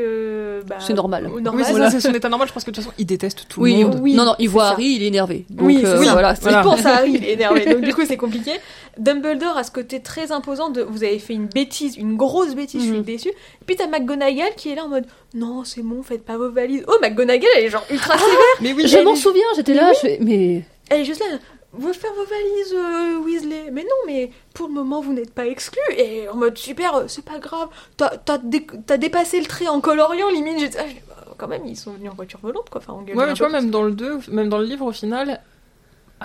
bah, 0.67 0.77
C'est 0.81 0.93
normal. 0.93 1.23
normal. 1.41 1.55
Oui, 1.57 1.63
c'est 1.65 1.71
Voilà. 1.71 1.91
son 2.01 2.13
état 2.13 2.29
normal. 2.29 2.49
Je 2.49 2.53
pense 2.53 2.65
que 2.65 2.71
de 2.71 2.75
toute 2.75 2.85
façon, 2.85 2.95
il 2.99 3.07
déteste 3.07 3.47
tout 3.49 3.63
Oui, 3.63 3.79
le 3.81 3.87
monde. 3.87 3.99
oui, 4.03 4.13
non, 4.15 4.25
non, 4.27 4.35
il 4.39 4.49
voit 4.51 4.65
ça. 4.65 4.71
Harry, 4.73 4.87
il 4.97 5.03
est 5.05 5.07
énervé. 5.07 5.47
Donc, 5.49 5.67
Oui, 5.69 5.81
euh, 5.85 5.97
voilà. 5.97 6.35
Voilà. 6.35 6.61
Il 6.61 6.65
pense 6.65 6.85
à 6.85 6.97
Harry, 6.97 7.13
il 7.13 7.25
est 7.25 7.33
énervé. 7.33 7.65
Donc 7.65 7.81
du 7.81 7.95
coup, 7.95 8.05
c'est 8.05 8.19
compliqué. 8.19 8.51
Dumbledore 8.99 9.57
a 9.57 9.65
ce 9.65 9.71
côté 9.71 10.01
très 10.01 10.33
imposant 10.33 10.69
de 10.69 10.83
vous 10.83 11.03
avez 11.05 11.19
fait 11.19 11.33
une 11.33 11.47
bêtise, 11.47 11.97
une 11.97 12.17
grosse 12.17 12.55
bêtise, 12.55 12.83
je 12.83 12.89
suis 12.89 12.97
Mhm. 12.99 13.03
déçue. 13.05 13.29
Et 13.31 13.65
puis 13.65 13.77
t'as 13.77 13.87
McGonagall 13.87 14.55
qui 14.57 14.71
est 14.71 14.75
là 14.75 14.85
en 14.85 14.89
mode 14.89 15.07
non, 15.33 15.63
c'est 15.65 15.83
bon, 15.83 16.03
faites 16.03 16.25
pas 16.27 16.37
vos 16.37 16.51
valises. 16.51 16.85
Oh, 16.89 16.97
McGonagall, 17.01 17.49
elle 17.57 17.65
est 17.65 17.71
genre 17.71 17.87
ultra 17.91 18.19
sévère. 18.19 18.37
Mais 18.61 18.73
oui, 18.75 18.87
Je 18.87 18.99
m'en 18.99 19.13
est- 19.15 19.17
souviens, 19.17 19.45
j'étais 19.57 19.75
là, 19.75 19.93
je 19.95 19.99
fais, 20.01 20.19
mais 20.21 20.63
Elle 20.91 21.01
est 21.03 21.05
juste 21.05 21.21
là. 21.21 21.39
Vous 21.73 21.93
faire 21.93 22.11
vos 22.15 22.25
valises, 22.25 22.75
euh, 22.75 23.25
Weasley. 23.25 23.71
Mais 23.71 23.83
non, 23.83 23.89
mais 24.07 24.31
pour 24.55 24.67
le 24.67 24.75
moment, 24.75 25.01
vous 25.01 25.13
n'êtes 25.13 25.33
pas 25.33 25.47
exclus. 25.47 25.79
Et 25.97 26.29
en 26.29 26.35
mode 26.35 26.59
super, 26.59 26.97
euh, 26.97 27.05
c'est 27.07 27.25
pas 27.25 27.39
grave. 27.39 27.69
T'as 27.97 28.11
t'as 28.17 28.39
dé- 28.39 28.67
t'as 28.87 28.97
dépassé 28.97 29.39
le 29.41 29.47
trait 29.47 29.69
en 29.69 29.81
coloriant, 29.81 30.29
limite. 30.31 30.59
J'étais- 30.59 30.79
ah, 30.81 30.85
bah, 31.09 31.35
quand 31.39 31.47
même, 31.49 31.63
ils 31.67 31.77
sont 31.77 31.93
venus 31.93 32.11
en 32.11 32.15
voiture 32.15 32.41
volante, 32.43 32.69
quoi. 32.71 32.81
Enfin, 32.81 32.95
on 32.99 33.03
gueule 33.03 33.17
Ouais, 33.17 33.27
mais 33.27 33.35
tu 33.35 33.39
vois, 33.43 33.51
même 33.53 33.71
dans 33.71 33.85
le 33.85 33.93
2, 33.93 34.19
même 34.33 34.49
dans 34.49 34.59
le 34.59 34.65
livre, 34.65 34.85
au 34.85 34.91
final, 34.93 35.41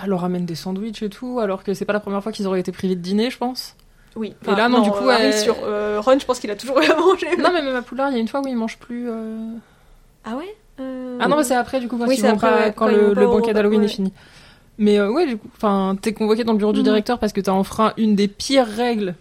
elle 0.02 0.08
leur 0.10 0.20
ramène 0.22 0.46
des 0.46 0.56
sandwichs 0.56 1.02
et 1.02 1.08
tout, 1.10 1.38
alors 1.38 1.62
que 1.62 1.74
c'est 1.74 1.84
pas 1.84 1.92
la 1.92 2.00
première 2.00 2.22
fois 2.24 2.32
qu'ils 2.32 2.46
auraient 2.48 2.60
été 2.60 2.72
privés 2.72 2.96
de 2.96 3.00
dîner, 3.00 3.30
je 3.30 3.38
pense. 3.38 3.76
Oui. 4.16 4.34
Et 4.48 4.54
là, 4.56 4.68
non, 4.68 4.80
du 4.80 4.90
coup, 4.90 5.08
euh, 5.08 5.16
elle- 5.18 5.32
sur 5.34 5.56
euh, 5.62 6.00
Ron, 6.04 6.18
je 6.18 6.24
pense 6.26 6.40
qu'il 6.40 6.50
a 6.50 6.56
toujours 6.56 6.80
eu 6.80 6.86
à 6.86 6.96
manger. 6.96 7.36
Non, 7.38 7.50
mais 7.52 7.62
même 7.62 7.76
à 7.76 7.82
Poulard, 7.82 8.10
il 8.10 8.14
y 8.14 8.16
a 8.16 8.20
une 8.20 8.28
fois 8.28 8.40
où 8.40 8.46
ils 8.48 8.56
mangent 8.56 8.78
plus. 8.78 9.08
euh, 9.08 9.52
Ah 10.24 10.34
ouais 10.36 10.56
Ah 11.20 11.28
non, 11.28 11.36
mais 11.36 11.44
c'est 11.44 11.54
après, 11.54 11.78
du 11.80 11.86
coup, 11.88 11.96
quand, 11.98 12.06
Oui, 12.08 12.18
après, 12.26 12.36
pas- 12.50 12.56
ouais, 12.66 12.72
quand 12.76 12.88
le, 12.88 13.14
banquet 13.14 13.52
d'Halloween 13.54 13.80
ouais. 13.80 13.86
est 13.86 13.90
fini. 13.90 14.12
Mais 14.78 14.98
euh, 14.98 15.10
ouais, 15.10 15.26
du 15.26 15.36
coup, 15.38 15.48
enfin, 15.56 15.96
t'es 16.00 16.12
convoqué 16.12 16.44
dans 16.44 16.52
le 16.52 16.58
bureau 16.58 16.72
du 16.72 16.80
Mhm. 16.80 16.84
directeur 16.84 17.18
parce 17.18 17.32
que 17.32 17.40
t'as 17.40 17.52
enfreint 17.52 17.92
une 17.96 18.14
des 18.14 18.28
pires 18.28 18.66
règles. 18.66 19.14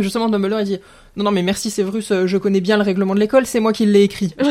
Justement, 0.00 0.28
Dumbledore, 0.28 0.60
il 0.60 0.64
dit 0.66 0.78
Non, 1.16 1.22
non, 1.24 1.30
mais 1.30 1.42
merci 1.42 1.70
Severus, 1.70 2.10
euh, 2.10 2.26
je 2.26 2.36
connais 2.36 2.60
bien 2.60 2.76
le 2.76 2.82
règlement 2.82 3.14
de 3.14 3.20
l'école, 3.20 3.46
c'est 3.46 3.60
moi 3.60 3.72
qui 3.72 3.86
l'ai 3.86 4.02
écrit. 4.02 4.34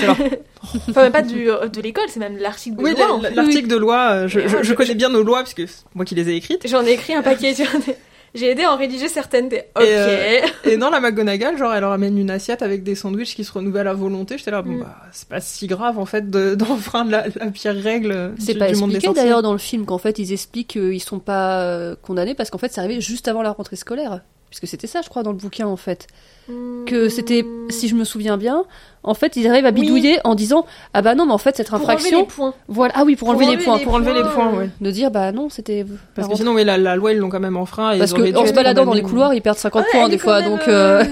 Enfin, 0.89 1.03
même 1.03 1.11
pas 1.11 1.21
du, 1.21 1.49
euh, 1.51 1.67
de 1.67 1.81
l'école, 1.81 2.05
c'est 2.07 2.21
même 2.21 2.37
l'article 2.37 2.77
de 2.77 2.81
Oui, 2.83 2.91
loi, 2.95 3.19
fait. 3.21 3.35
l'article 3.35 3.67
de 3.67 3.75
loi, 3.75 4.27
je, 4.27 4.73
connais 4.73 4.95
bien 4.95 5.09
nos 5.09 5.21
lois, 5.23 5.43
puisque 5.43 5.67
c'est 5.69 5.83
moi 5.93 6.05
qui 6.05 6.15
les 6.15 6.29
ai 6.29 6.35
écrites. 6.37 6.65
J'en 6.69 6.85
ai 6.85 6.91
écrit 6.93 7.13
un 7.13 7.21
paquet. 7.21 7.53
sur 7.53 7.65
des- 7.85 7.95
J'ai 8.35 8.49
aidé 8.49 8.63
à 8.63 8.71
en 8.73 8.77
rédiger 8.77 9.07
certaines 9.09 9.47
des. 9.49 9.63
Ok. 9.75 9.83
euh, 9.83 10.39
Et 10.65 10.75
non, 10.77 10.89
la 10.89 10.99
McGonagall, 10.99 11.57
genre, 11.57 11.73
elle 11.73 11.81
leur 11.81 11.91
amène 11.91 12.17
une 12.17 12.31
assiette 12.31 12.61
avec 12.63 12.81
des 12.83 12.95
sandwichs 12.95 13.35
qui 13.35 13.43
se 13.43 13.51
renouvellent 13.51 13.87
à 13.87 13.93
volonté. 13.93 14.37
J'étais 14.39 14.49
là, 14.51 14.61
bon, 14.63 14.71
Mm. 14.71 14.79
bah, 14.81 14.97
c'est 15.11 15.27
pas 15.29 15.39
si 15.39 15.67
grave, 15.67 15.99
en 15.99 16.05
fait, 16.05 16.29
de- 16.31 16.55
d'enfreindre 16.55 17.11
la, 17.11 17.25
la 17.35 17.47
pire 17.51 17.75
règle 17.75 18.33
c'est 18.39 18.53
du, 18.53 18.59
pas 18.59 18.71
du 18.71 18.75
monde 18.79 18.89
des 18.89 18.95
expliqué 18.95 19.19
d'ailleurs 19.21 19.41
dans 19.43 19.51
le 19.53 19.59
film 19.59 19.85
qu'en 19.85 19.97
fait 19.99 20.17
ils 20.19 20.33
expliquent 20.33 20.69
qu'ils 20.69 21.01
sont 21.01 21.19
pas 21.19 21.61
euh, 21.61 21.95
condamnés 22.01 22.33
parce 22.33 22.49
qu'en 22.49 22.57
fait 22.57 22.71
c'est 22.73 22.79
arrivé 22.81 23.01
juste 23.01 23.27
avant 23.27 23.41
la 23.43 23.51
rentrée 23.51 23.75
scolaire. 23.75 24.21
Puisque 24.53 24.67
c'était 24.67 24.85
ça, 24.85 25.01
je 25.01 25.09
crois, 25.09 25.23
dans 25.23 25.31
le 25.31 25.37
bouquin 25.37 25.65
en 25.65 25.77
fait. 25.77 26.05
Que 26.85 27.09
c'était, 27.09 27.43
si 27.69 27.87
je 27.87 27.95
me 27.95 28.03
souviens 28.03 28.37
bien, 28.37 28.65
en 29.01 29.15
fait 29.15 29.35
ils 29.35 29.47
arrivent 29.47 29.65
à 29.65 29.71
Hmm. 29.71 29.75
Oui. 29.75 29.81
bidouiller 29.81 30.19
en 30.25 30.35
disant 30.35 30.67
Ah 30.93 31.01
bah 31.01 31.15
non, 31.15 31.25
mais 31.25 31.31
en 31.31 31.39
fait 31.39 31.57
cette 31.57 31.69
Pour 31.69 31.79
enlever 31.79 31.93
infraction. 31.93 32.19
les 32.19 32.25
points. 32.27 32.53
Voilà, 32.67 32.93
ah 32.95 33.03
oui, 33.03 33.15
pour, 33.15 33.29
Pour 33.29 33.35
enlever 33.35 33.55
les 33.55 33.63
points. 33.63 33.79
Pour 33.79 33.95
enlever 33.95 34.13
les 34.13 34.21
points, 34.21 34.53
ouais. 34.53 34.69
De 34.79 34.91
dire 34.91 35.09
Bah 35.09 35.31
non, 35.31 35.49
c'était. 35.49 35.85
Parce 36.13 36.27
que 36.27 36.35
sinon, 36.35 36.53
oui, 36.53 36.63
la, 36.63 36.77
la 36.77 36.95
loi, 36.95 37.13
ils 37.13 37.17
l'ont 37.17 37.29
quand 37.29 37.39
même 37.39 37.57
enfreint. 37.57 37.93
Et 37.93 37.97
Parce 37.97 38.13
que 38.13 38.35
en 38.37 38.45
se 38.45 38.53
baladant 38.53 38.85
dans 38.85 38.93
les 38.93 39.01
couloirs, 39.01 39.33
ils 39.33 39.41
perdent 39.41 39.57
50 39.57 39.83
Ah, 39.87 39.89
points 39.91 40.09
des 40.09 40.19
fois. 40.19 40.43
Donc, 40.43 40.67
euh, 40.67 41.01
euh, 41.01 41.05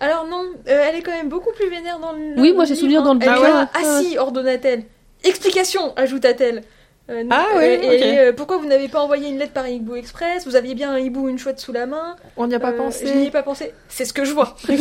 Alors 0.00 0.26
non, 0.28 0.42
euh, 0.68 0.84
elle 0.88 0.96
est 0.96 1.02
quand 1.02 1.12
même 1.12 1.30
beaucoup 1.30 1.52
plus 1.54 1.70
vénère 1.70 1.98
dans 2.00 2.12
le. 2.12 2.38
Oui, 2.38 2.52
moi, 2.52 2.66
j'ai 2.66 2.74
souvenir 2.74 3.00
hein. 3.00 3.04
dans 3.04 3.14
le 3.14 3.20
bouquin. 3.20 3.68
Ah 3.72 4.00
si, 4.02 4.18
ordonna-t-elle. 4.18 4.82
Explication, 5.22 5.94
ajouta-t-elle. 5.96 6.62
Euh, 7.10 7.24
Ah 7.30 7.48
euh, 7.54 7.58
ouais, 7.58 7.84
et, 7.84 8.18
euh, 8.18 8.32
pourquoi 8.32 8.56
vous 8.56 8.66
n'avez 8.66 8.88
pas 8.88 9.00
envoyé 9.00 9.28
une 9.28 9.38
lettre 9.38 9.52
par 9.52 9.68
Hibou 9.68 9.94
Express 9.94 10.46
Vous 10.46 10.56
aviez 10.56 10.74
bien 10.74 10.92
un 10.92 10.98
hibou, 10.98 11.28
une 11.28 11.38
chouette 11.38 11.60
sous 11.60 11.72
la 11.72 11.84
main. 11.86 12.16
On 12.36 12.46
n'y 12.46 12.54
a 12.54 12.60
pas 12.60 12.72
pensé. 12.72 13.06
Je 13.06 13.12
n'y 13.12 13.26
ai 13.26 13.30
pas 13.30 13.42
pensé. 13.42 13.72
C'est 13.88 14.06
ce 14.06 14.12
que 14.14 14.24
je 14.24 14.32
vois. 14.32 14.56
Ouais, 14.68 14.76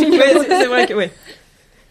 c'est 0.47 0.65
vrai 0.65 0.85
que, 0.87 0.93
ouais. 0.93 1.11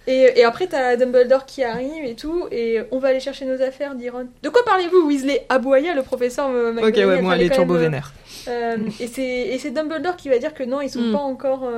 Et, 0.06 0.40
et 0.40 0.44
après, 0.44 0.66
t'as 0.66 0.96
Dumbledore 0.96 1.46
qui 1.46 1.62
arrive 1.62 2.04
et 2.04 2.16
tout, 2.16 2.48
et 2.50 2.80
on 2.90 2.98
va 2.98 3.08
aller 3.08 3.20
chercher 3.20 3.44
nos 3.44 3.62
affaires, 3.62 3.94
dit 3.94 4.08
Ron. 4.08 4.26
De 4.42 4.48
quoi 4.48 4.64
parlez-vous, 4.64 5.06
Weasley 5.06 5.46
Aboya, 5.48 5.94
le 5.94 6.02
professeur 6.02 6.48
euh, 6.50 6.72
Ok, 6.72 6.76
McGonagall, 6.76 7.08
ouais, 7.08 7.22
moi, 7.22 7.38
est 7.38 7.48
quand 7.48 7.54
turbo 7.56 7.74
même, 7.74 7.82
vénère. 7.82 8.12
Euh, 8.48 8.78
et 8.98 9.58
c'est 9.58 9.70
Dumbledore 9.70 10.16
qui 10.16 10.28
va 10.28 10.38
dire 10.38 10.54
que 10.54 10.64
non, 10.64 10.80
ils 10.80 10.90
sont 10.90 11.00
Mm. 11.02 11.12
pas 11.12 11.18
encore 11.18 11.70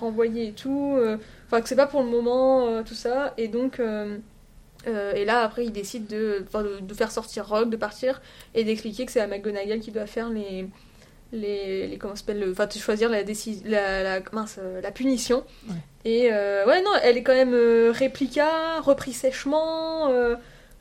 renvoyés 0.00 0.48
et 0.48 0.52
tout. 0.52 0.96
Enfin, 1.46 1.60
que 1.60 1.68
c'est 1.68 1.76
pas 1.76 1.86
pour 1.86 2.02
le 2.02 2.08
moment, 2.08 2.82
tout 2.84 2.94
ça. 2.94 3.34
Et 3.36 3.48
donc. 3.48 3.80
Euh, 4.88 5.12
et 5.14 5.24
là, 5.24 5.40
après, 5.42 5.64
il 5.64 5.72
décide 5.72 6.06
de, 6.06 6.44
enfin, 6.46 6.62
de, 6.62 6.78
de 6.80 6.94
faire 6.94 7.10
sortir 7.10 7.46
Rogue, 7.48 7.70
de 7.70 7.76
partir, 7.76 8.20
et 8.54 8.64
d'expliquer 8.64 9.06
que 9.06 9.12
c'est 9.12 9.20
à 9.20 9.26
McGonagall 9.26 9.80
qui 9.80 9.90
doit 9.90 10.06
faire 10.06 10.30
les. 10.30 10.66
Les, 11.32 11.88
les 11.88 11.98
comment 11.98 12.14
ça 12.14 12.20
s'appelle 12.20 12.38
le- 12.38 12.52
enfin 12.52 12.66
de 12.66 12.72
choisir 12.74 13.08
la 13.08 13.24
décision 13.24 13.62
la, 13.66 14.04
la 14.04 14.20
mince, 14.32 14.56
euh, 14.62 14.80
la 14.80 14.92
punition 14.92 15.42
Ouais. 15.68 15.74
et 16.04 16.28
euh, 16.32 16.64
ouais 16.64 16.80
non 16.80 16.90
elle 17.02 17.16
est 17.16 17.24
quand 17.24 17.32
même 17.34 17.54
euh, 17.54 17.90
réplica 17.92 18.78
repris 18.82 19.12
sèchement 19.12 20.10
euh, 20.12 20.36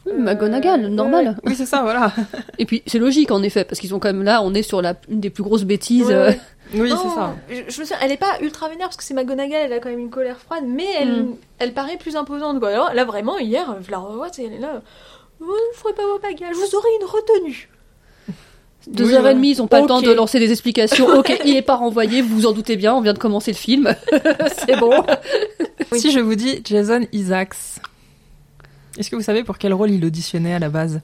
oui, 0.05 0.11
euh, 0.11 0.19
McGonagall, 0.19 0.81
ouais. 0.83 0.89
normal. 0.89 1.37
Oui, 1.45 1.55
c'est 1.55 1.65
ça, 1.65 1.81
voilà. 1.81 2.11
Et 2.59 2.65
puis 2.67 2.83
c'est 2.85 2.99
logique 2.99 3.31
en 3.31 3.41
effet, 3.41 3.63
parce 3.63 3.79
qu'ils 3.79 3.89
sont 3.89 3.99
quand 3.99 4.09
même 4.09 4.21
là, 4.21 4.43
on 4.43 4.53
est 4.53 4.61
sur 4.61 4.81
la, 4.81 4.95
une 5.09 5.21
des 5.21 5.29
plus 5.31 5.43
grosses 5.43 5.63
bêtises. 5.63 6.07
Ouais, 6.07 6.13
ouais. 6.27 6.39
Oui, 6.73 6.89
c'est 6.89 7.09
ça. 7.15 7.35
Je, 7.49 7.55
je 7.55 7.63
me 7.81 7.85
souviens, 7.85 7.97
elle 8.01 8.11
est 8.11 8.17
pas 8.17 8.37
ultra 8.41 8.67
vénère 8.69 8.87
parce 8.87 8.97
que 8.97 9.03
c'est 9.03 9.13
McGonagall, 9.13 9.61
elle 9.65 9.73
a 9.73 9.79
quand 9.79 9.89
même 9.89 9.99
une 9.99 10.09
colère 10.09 10.37
froide, 10.39 10.63
mais 10.67 10.87
elle, 10.99 11.23
Mm. 11.23 11.35
elle 11.59 11.73
paraît 11.73 11.97
plus 11.97 12.15
imposante. 12.15 12.59
Quoi. 12.59 12.69
Alors, 12.69 12.93
là, 12.93 13.05
vraiment, 13.05 13.37
hier, 13.37 13.75
je 13.85 13.91
la 13.91 13.99
revois, 13.99 14.29
elle 14.37 14.53
est 14.53 14.59
là. 14.59 14.81
Vous 15.39 15.47
ne 15.51 15.77
ferez 15.77 15.93
pas 15.93 16.03
vos 16.03 16.19
bagages, 16.19 16.55
vous 16.55 16.75
aurez 16.75 16.89
une 17.01 17.07
retenue. 17.07 17.69
Deux 18.87 19.05
Oui, 19.07 19.13
heures 19.13 19.27
et 19.27 19.33
demie, 19.33 19.51
ils 19.51 19.61
ont 19.61 19.67
pas 19.67 19.79
le 19.81 19.87
temps 19.87 20.01
de 20.01 20.11
lancer 20.11 20.39
des 20.39 20.51
explications. 20.51 21.07
ok, 21.07 21.39
il 21.45 21.55
est 21.55 21.61
pas 21.61 21.75
renvoyé, 21.75 22.21
vous 22.21 22.35
vous 22.35 22.45
en 22.47 22.51
doutez 22.51 22.75
bien, 22.75 22.93
on 22.93 23.01
vient 23.01 23.13
de 23.13 23.19
commencer 23.19 23.51
le 23.51 23.57
film. 23.57 23.95
c'est 24.65 24.75
bon. 24.77 24.91
Si 25.93 26.11
je 26.11 26.19
vous 26.19 26.35
dis 26.35 26.61
Jason 26.65 27.01
Isaacs, 27.13 27.55
est-ce 28.97 29.09
que 29.09 29.15
vous 29.15 29.21
savez 29.21 29.43
pour 29.43 29.57
quel 29.57 29.73
rôle 29.73 29.91
il 29.91 30.03
auditionnait 30.03 30.53
à 30.53 30.59
la 30.59 30.69
base? 30.69 30.99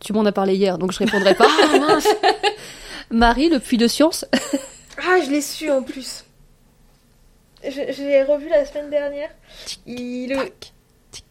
Tu 0.00 0.12
m'en 0.14 0.24
as 0.24 0.32
parlé 0.32 0.54
hier, 0.56 0.78
donc 0.78 0.92
je 0.92 0.98
répondrai 0.98 1.34
pas. 1.34 1.46
Ah 1.74 1.78
mince 1.78 2.08
Marie, 3.10 3.48
le 3.50 3.58
puits 3.60 3.76
de 3.76 3.86
science? 3.86 4.24
Ah, 4.98 5.20
je 5.24 5.30
l'ai 5.30 5.40
su 5.40 5.70
en 5.70 5.82
plus. 5.82 6.24
Je, 7.64 7.70
je 7.70 8.02
l'ai 8.02 8.22
revu 8.22 8.48
la 8.48 8.64
semaine 8.64 8.90
dernière. 8.90 9.30
Il... 9.86 10.28
Tac, 10.34 10.72
tic, 11.10 11.24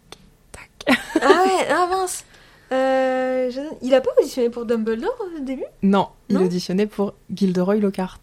tac. 0.52 0.98
Ah 1.22 1.44
ouais, 1.46 1.68
ah 1.70 1.88
mince 1.90 2.26
Euh, 2.72 3.52
je- 3.52 3.60
Il 3.84 3.94
a 3.94 4.02
pas 4.02 4.10
auditionné 4.20 4.50
pour 4.50 4.66
Dumbledore 4.66 5.16
au 5.38 5.40
début? 5.40 5.64
Non, 5.84 6.08
il 6.30 6.36
Non? 6.38 6.46
auditionnait 6.46 6.88
pour 6.88 7.14
Gilderoy 7.34 7.76
Lockhart. 7.76 8.20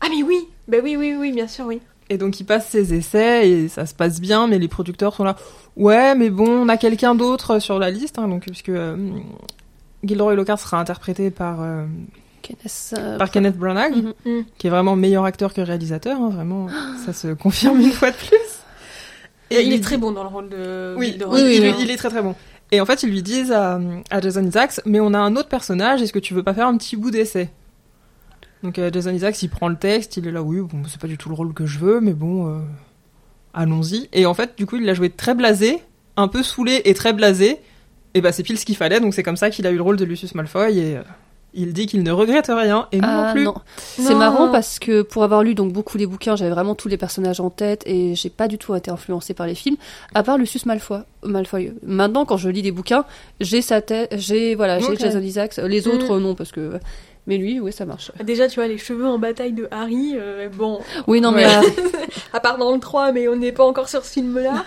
Ah 0.00 0.06
mais 0.10 0.22
oui 0.22 0.46
Bah 0.68 0.78
oui, 0.82 0.96
oui, 0.96 1.16
oui, 1.18 1.32
bien 1.32 1.48
sûr, 1.48 1.64
oui. 1.64 1.80
Et 2.10 2.18
donc 2.18 2.38
il 2.40 2.44
passe 2.44 2.68
ses 2.68 2.92
essais 2.94 3.48
et 3.48 3.68
ça 3.68 3.86
se 3.86 3.94
passe 3.94 4.20
bien, 4.20 4.46
mais 4.46 4.58
les 4.58 4.68
producteurs 4.68 5.14
sont 5.14 5.24
là. 5.24 5.36
Ouais, 5.76 6.14
mais 6.14 6.28
bon, 6.30 6.46
on 6.48 6.68
a 6.68 6.76
quelqu'un 6.76 7.14
d'autre 7.14 7.58
sur 7.58 7.78
la 7.78 7.90
liste, 7.90 8.18
hein, 8.18 8.28
donc 8.28 8.42
puisque 8.42 8.68
euh, 8.70 8.96
Gilderoy 10.04 10.34
Lockhart 10.34 10.58
sera 10.58 10.78
interprété 10.80 11.30
par 11.30 11.62
euh, 11.62 11.84
Kenneth, 12.42 12.94
euh, 12.98 13.18
par 13.18 13.30
Kenneth 13.30 13.56
Branagh, 13.56 13.94
Mhm. 13.96 14.12
Mhm. 14.24 14.44
qui 14.58 14.66
est 14.66 14.70
vraiment 14.70 14.96
meilleur 14.96 15.24
acteur 15.24 15.52
que 15.54 15.60
réalisateur, 15.60 16.20
hein, 16.20 16.30
vraiment, 16.30 16.68
ça 17.06 17.12
se 17.12 17.28
confirme 17.34 17.80
une 17.80 17.92
fois 17.92 18.10
de 18.10 18.16
plus. 18.16 18.36
Et 19.50 19.62
il 19.62 19.72
est 19.72 19.82
très 19.82 19.96
bon 19.96 20.12
dans 20.12 20.22
le 20.22 20.28
rôle 20.28 20.48
de 20.50 20.94
Oui, 20.98 21.16
oui, 21.18 21.24
oui, 21.30 21.56
il, 21.56 21.62
oui. 21.62 21.74
il 21.80 21.90
est 21.90 21.96
très 21.96 22.10
très 22.10 22.20
bon. 22.22 22.34
Et 22.70 22.80
en 22.82 22.84
fait, 22.86 23.02
ils 23.02 23.08
lui 23.10 23.22
disent 23.22 23.50
à, 23.52 23.80
à 24.10 24.20
Jason 24.20 24.44
Isaacs, 24.44 24.80
mais 24.84 25.00
on 25.00 25.14
a 25.14 25.18
un 25.18 25.36
autre 25.36 25.48
personnage, 25.48 26.02
est-ce 26.02 26.12
que 26.12 26.18
tu 26.18 26.34
veux 26.34 26.42
pas 26.42 26.52
faire 26.52 26.66
un 26.66 26.76
petit 26.76 26.96
bout 26.96 27.10
d'essai? 27.10 27.48
Donc 28.62 28.78
euh, 28.78 28.90
Jason 28.92 29.10
Isaacs, 29.12 29.42
il 29.42 29.48
prend 29.48 29.68
le 29.68 29.76
texte, 29.76 30.16
il 30.18 30.26
est 30.26 30.32
là, 30.32 30.42
oui, 30.42 30.60
bon, 30.60 30.82
c'est 30.86 31.00
pas 31.00 31.06
du 31.06 31.16
tout 31.16 31.28
le 31.30 31.34
rôle 31.34 31.54
que 31.54 31.64
je 31.64 31.78
veux, 31.78 32.00
mais 32.00 32.12
bon, 32.12 32.48
euh, 32.48 32.58
allons-y. 33.54 34.08
Et 34.12 34.26
en 34.26 34.34
fait, 34.34 34.58
du 34.58 34.66
coup, 34.66 34.76
il 34.76 34.84
l'a 34.84 34.94
joué 34.94 35.10
très 35.10 35.34
blasé, 35.34 35.78
un 36.16 36.28
peu 36.28 36.42
saoulé 36.42 36.82
et 36.84 36.92
très 36.94 37.12
blasé. 37.12 37.58
Et 38.14 38.20
bah, 38.20 38.32
c'est 38.32 38.42
pile 38.42 38.58
ce 38.58 38.64
qu'il 38.66 38.76
fallait, 38.76 39.00
donc 39.00 39.14
c'est 39.14 39.22
comme 39.22 39.36
ça 39.36 39.48
qu'il 39.50 39.66
a 39.66 39.70
eu 39.70 39.76
le 39.76 39.82
rôle 39.82 39.96
de 39.96 40.04
Lucius 40.04 40.34
Malfoy, 40.34 40.78
et 40.78 40.96
euh, 40.96 41.02
il 41.54 41.72
dit 41.72 41.86
qu'il 41.86 42.02
ne 42.02 42.12
regrette 42.12 42.46
rien, 42.48 42.86
et 42.92 42.98
nous 42.98 43.04
Ah, 43.08 43.26
non 43.28 43.32
plus. 43.32 43.44
non. 43.44 43.54
C'est 43.76 44.14
marrant 44.14 44.50
parce 44.50 44.78
que 44.78 45.02
pour 45.02 45.24
avoir 45.24 45.42
lu 45.42 45.54
donc 45.54 45.72
beaucoup 45.72 45.96
les 45.98 46.06
bouquins, 46.06 46.36
j'avais 46.36 46.50
vraiment 46.50 46.74
tous 46.74 46.88
les 46.88 46.96
personnages 46.98 47.40
en 47.40 47.50
tête 47.50 47.82
et 47.86 48.14
j'ai 48.14 48.30
pas 48.30 48.48
du 48.48 48.58
tout 48.58 48.74
été 48.74 48.90
influencée 48.90 49.34
par 49.34 49.46
les 49.46 49.54
films, 49.54 49.76
à 50.14 50.22
part 50.22 50.38
Lucius 50.38 50.66
Malfoy. 50.66 51.00
Malfoy. 51.24 51.72
Maintenant, 51.84 52.24
quand 52.24 52.36
je 52.36 52.48
lis 52.48 52.62
des 52.62 52.70
bouquins, 52.72 53.04
j'ai 53.40 53.62
sa 53.62 53.80
tête, 53.80 54.14
j'ai 54.16 54.54
voilà, 54.54 54.78
j'ai. 54.78 54.94
Jason 54.96 55.20
Isaacs. 55.20 55.56
Les 55.56 55.88
autres, 55.88 56.18
non, 56.18 56.34
parce 56.34 56.52
que. 56.52 56.78
Mais 57.28 57.36
lui, 57.36 57.60
oui, 57.60 57.72
ça 57.72 57.84
marche. 57.84 58.10
Déjà, 58.24 58.48
tu 58.48 58.54
vois, 58.54 58.66
les 58.68 58.78
cheveux 58.78 59.06
en 59.06 59.18
bataille 59.18 59.52
de 59.52 59.68
Harry, 59.70 60.14
euh, 60.16 60.48
bon, 60.48 60.80
Oui, 61.06 61.20
non, 61.20 61.30
mais 61.30 61.44
Ouais. 61.44 61.56
euh, 61.56 61.98
à 62.32 62.40
part 62.40 62.56
dans 62.56 62.72
le 62.72 62.80
3, 62.80 63.12
mais 63.12 63.28
on 63.28 63.36
n'est 63.36 63.52
pas 63.52 63.64
encore 63.64 63.88
sur 63.90 64.02
ce 64.02 64.12
film-là. 64.12 64.64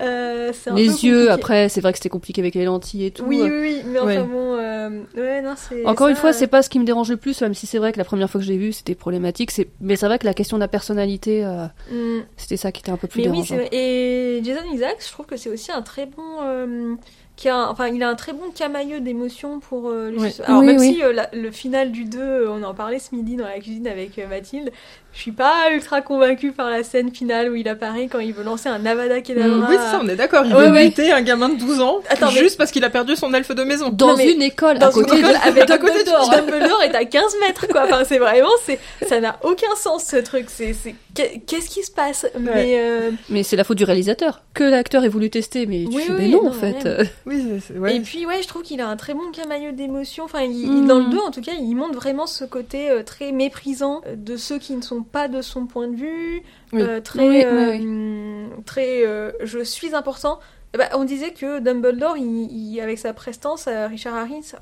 Euh, 0.00 0.52
les 0.52 0.62
peu 0.62 0.80
yeux, 0.80 0.88
compliqué. 0.90 1.28
après, 1.28 1.68
c'est 1.68 1.80
vrai 1.80 1.92
que 1.92 1.98
c'était 1.98 2.08
compliqué 2.08 2.40
avec 2.40 2.54
les 2.54 2.64
lentilles 2.64 3.06
et 3.06 3.10
tout. 3.10 3.24
Oui, 3.26 3.40
oui, 3.42 3.50
oui, 3.50 3.82
mais 3.86 3.98
enfin 3.98 4.24
bon, 4.24 4.54
euh, 4.54 5.02
ouais, 5.16 5.42
non, 5.42 5.54
c'est. 5.56 5.84
Encore 5.84 6.06
ça, 6.06 6.10
une 6.10 6.16
fois, 6.16 6.30
euh, 6.30 6.34
c'est 6.34 6.46
pas 6.46 6.62
ce 6.62 6.68
qui 6.68 6.78
me 6.78 6.84
dérange 6.84 7.10
le 7.10 7.16
plus, 7.16 7.40
même 7.40 7.54
si 7.54 7.66
c'est 7.66 7.78
vrai 7.78 7.92
que 7.92 7.98
la 7.98 8.04
première 8.04 8.30
fois 8.30 8.40
que 8.40 8.46
je 8.46 8.52
l'ai 8.52 8.58
vu, 8.58 8.72
c'était 8.72 8.94
problématique. 8.94 9.50
Mais 9.80 9.96
c'est 9.96 10.06
vrai 10.06 10.20
que 10.20 10.26
la 10.26 10.34
question 10.34 10.56
de 10.56 10.60
la 10.60 10.68
personnalité, 10.68 11.44
euh, 11.44 11.66
hmm. 11.90 12.22
c'était 12.36 12.56
ça 12.56 12.70
qui 12.70 12.80
était 12.80 12.92
un 12.92 12.96
peu 12.96 13.08
plus 13.08 13.22
Mais 13.22 13.28
oui, 13.28 13.42
dérangeant. 13.42 13.68
Et 13.72 14.40
Jason 14.44 14.64
Isaacs, 14.72 14.98
je 15.04 15.10
trouve 15.10 15.26
que 15.26 15.36
c'est 15.36 15.50
aussi 15.50 15.72
un 15.72 15.82
très 15.82 16.06
bon. 16.06 16.96
Qui 17.36 17.48
a, 17.48 17.68
enfin, 17.70 17.88
il 17.88 18.02
a 18.02 18.08
un 18.08 18.14
très 18.14 18.32
bon 18.32 18.50
camailleux 18.54 19.00
d'émotions 19.00 19.58
pour 19.60 19.88
euh, 19.90 20.10
les. 20.10 20.40
Alors, 20.42 20.60
Oui, 20.60 20.66
même 20.66 20.78
oui. 20.78 20.94
si 20.94 21.02
euh, 21.02 21.12
la- 21.12 21.28
le 21.32 21.50
final 21.50 21.90
du 21.90 22.04
2, 22.04 22.20
euh, 22.20 22.50
on 22.50 22.62
en 22.62 22.74
parlait 22.74 22.98
ce 23.00 23.14
midi 23.14 23.36
dans 23.36 23.44
la 23.46 23.58
cuisine 23.58 23.88
avec 23.88 24.18
euh, 24.18 24.28
Mathilde, 24.28 24.70
je 25.14 25.20
suis 25.20 25.32
pas 25.32 25.70
ultra 25.72 26.00
convaincue 26.02 26.52
par 26.52 26.70
la 26.70 26.82
scène 26.82 27.14
finale 27.14 27.50
où 27.50 27.54
il 27.54 27.68
apparaît 27.68 28.08
quand 28.10 28.18
il 28.18 28.32
veut 28.32 28.42
lancer 28.42 28.68
un 28.68 28.84
Avada 28.84 29.20
Kedavra. 29.20 29.68
Oui, 29.70 29.76
c'est 29.78 29.90
ça, 29.90 30.00
on 30.02 30.08
est 30.08 30.16
d'accord. 30.16 30.44
Il 30.44 30.54
Ouais, 30.54 30.66
veut 30.68 30.72
ouais. 30.72 30.88
buter 30.88 31.12
un 31.12 31.22
gamin 31.22 31.48
de 31.50 31.56
12 31.58 31.80
ans 31.80 31.98
Attends, 32.10 32.32
mais- 32.32 32.40
juste 32.40 32.58
parce 32.58 32.70
qu'il 32.72 32.84
a 32.84 32.90
perdu 32.90 33.14
son 33.16 33.32
elfe 33.32 33.52
de 33.54 33.62
maison. 33.62 33.90
Dans 33.90 34.08
Non, 34.08 34.16
mais- 34.16 34.32
une 34.32 34.42
école, 34.42 34.78
dans 34.78 34.88
à 34.88 34.92
côté 34.92 35.12
une 35.12 35.18
école 35.24 35.32
de 35.34 35.48
avec 35.48 35.70
à 35.70 35.78
côté 35.78 36.00
de- 36.00 36.10
Dumbledore. 36.10 36.30
Dumbledore 36.30 36.82
est 36.82 36.94
à 36.94 37.04
15 37.04 37.34
mètres, 37.46 37.68
quoi. 37.68 37.84
Enfin, 37.84 38.02
c'est 38.04 38.18
vraiment, 38.18 38.48
c'est, 38.64 38.78
ça 39.08 39.20
n'a 39.20 39.38
aucun 39.44 39.74
sens, 39.76 40.04
ce 40.04 40.16
truc. 40.16 40.46
C'est, 40.48 40.72
c'est, 40.72 40.94
qu'est- 41.14 41.40
qu'est-ce 41.46 41.70
qui 41.70 41.82
se 41.84 41.92
passe? 41.92 42.26
Mais, 42.38 42.74
euh, 42.80 43.10
Mais 43.28 43.42
c'est 43.44 43.56
la 43.56 43.64
faute 43.64 43.78
du 43.78 43.84
réalisateur. 43.84 44.42
Que 44.52 44.64
l'acteur 44.64 45.04
ait 45.04 45.08
voulu 45.08 45.30
tester, 45.30 45.66
mais 45.66 45.84
tu 45.88 45.96
Oui, 45.96 46.02
fais, 46.02 46.12
oui, 46.12 46.18
mais 46.22 46.28
non, 46.28 46.42
non, 46.44 46.50
en 46.50 46.52
fait. 46.52 46.84
Oui, 47.26 47.42
c'est- 47.60 47.72
c'est- 47.72 47.78
ouais. 47.78 47.96
Et 47.96 48.00
puis 48.00 48.26
ouais, 48.26 48.42
je 48.42 48.48
trouve 48.48 48.62
qu'il 48.62 48.80
a 48.80 48.88
un 48.88 48.96
très 48.96 49.14
bon 49.14 49.30
camailleux 49.32 49.72
d'émotions. 49.72 50.24
Enfin, 50.24 50.42
il- 50.42 50.70
Mm. 50.82 50.86
dans 50.86 50.98
le 50.98 51.04
2 51.06 51.18
en 51.20 51.30
tout 51.30 51.40
cas, 51.40 51.52
il 51.58 51.74
montre 51.76 51.94
vraiment 51.94 52.26
ce 52.26 52.44
côté 52.44 52.90
euh, 52.90 53.02
très 53.04 53.30
méprisant 53.32 54.00
euh, 54.06 54.14
de 54.16 54.36
ceux 54.36 54.58
qui 54.58 54.74
ne 54.74 54.82
sont 54.82 55.03
pas 55.04 55.28
de 55.28 55.40
son 55.42 55.66
point 55.66 55.88
de 55.88 55.96
vue, 55.96 56.42
Oui. 56.72 56.82
euh, 56.82 57.00
très, 57.00 57.20
Oui, 57.28 57.36
oui, 57.38 57.44
euh, 57.44 57.76
hum, 57.78 58.62
très, 58.64 59.06
euh, 59.06 59.30
je 59.42 59.60
suis 59.62 59.94
important. 59.94 60.40
Eh 60.74 60.76
ben, 60.76 60.88
on 60.94 61.04
disait 61.04 61.30
que 61.32 61.60
Dumbledore, 61.60 62.16
il, 62.16 62.50
il- 62.50 62.80
avec 62.80 62.98
sa 62.98 63.12
prestance, 63.14 63.68
Richard 63.68 64.16
Harris, 64.16 64.52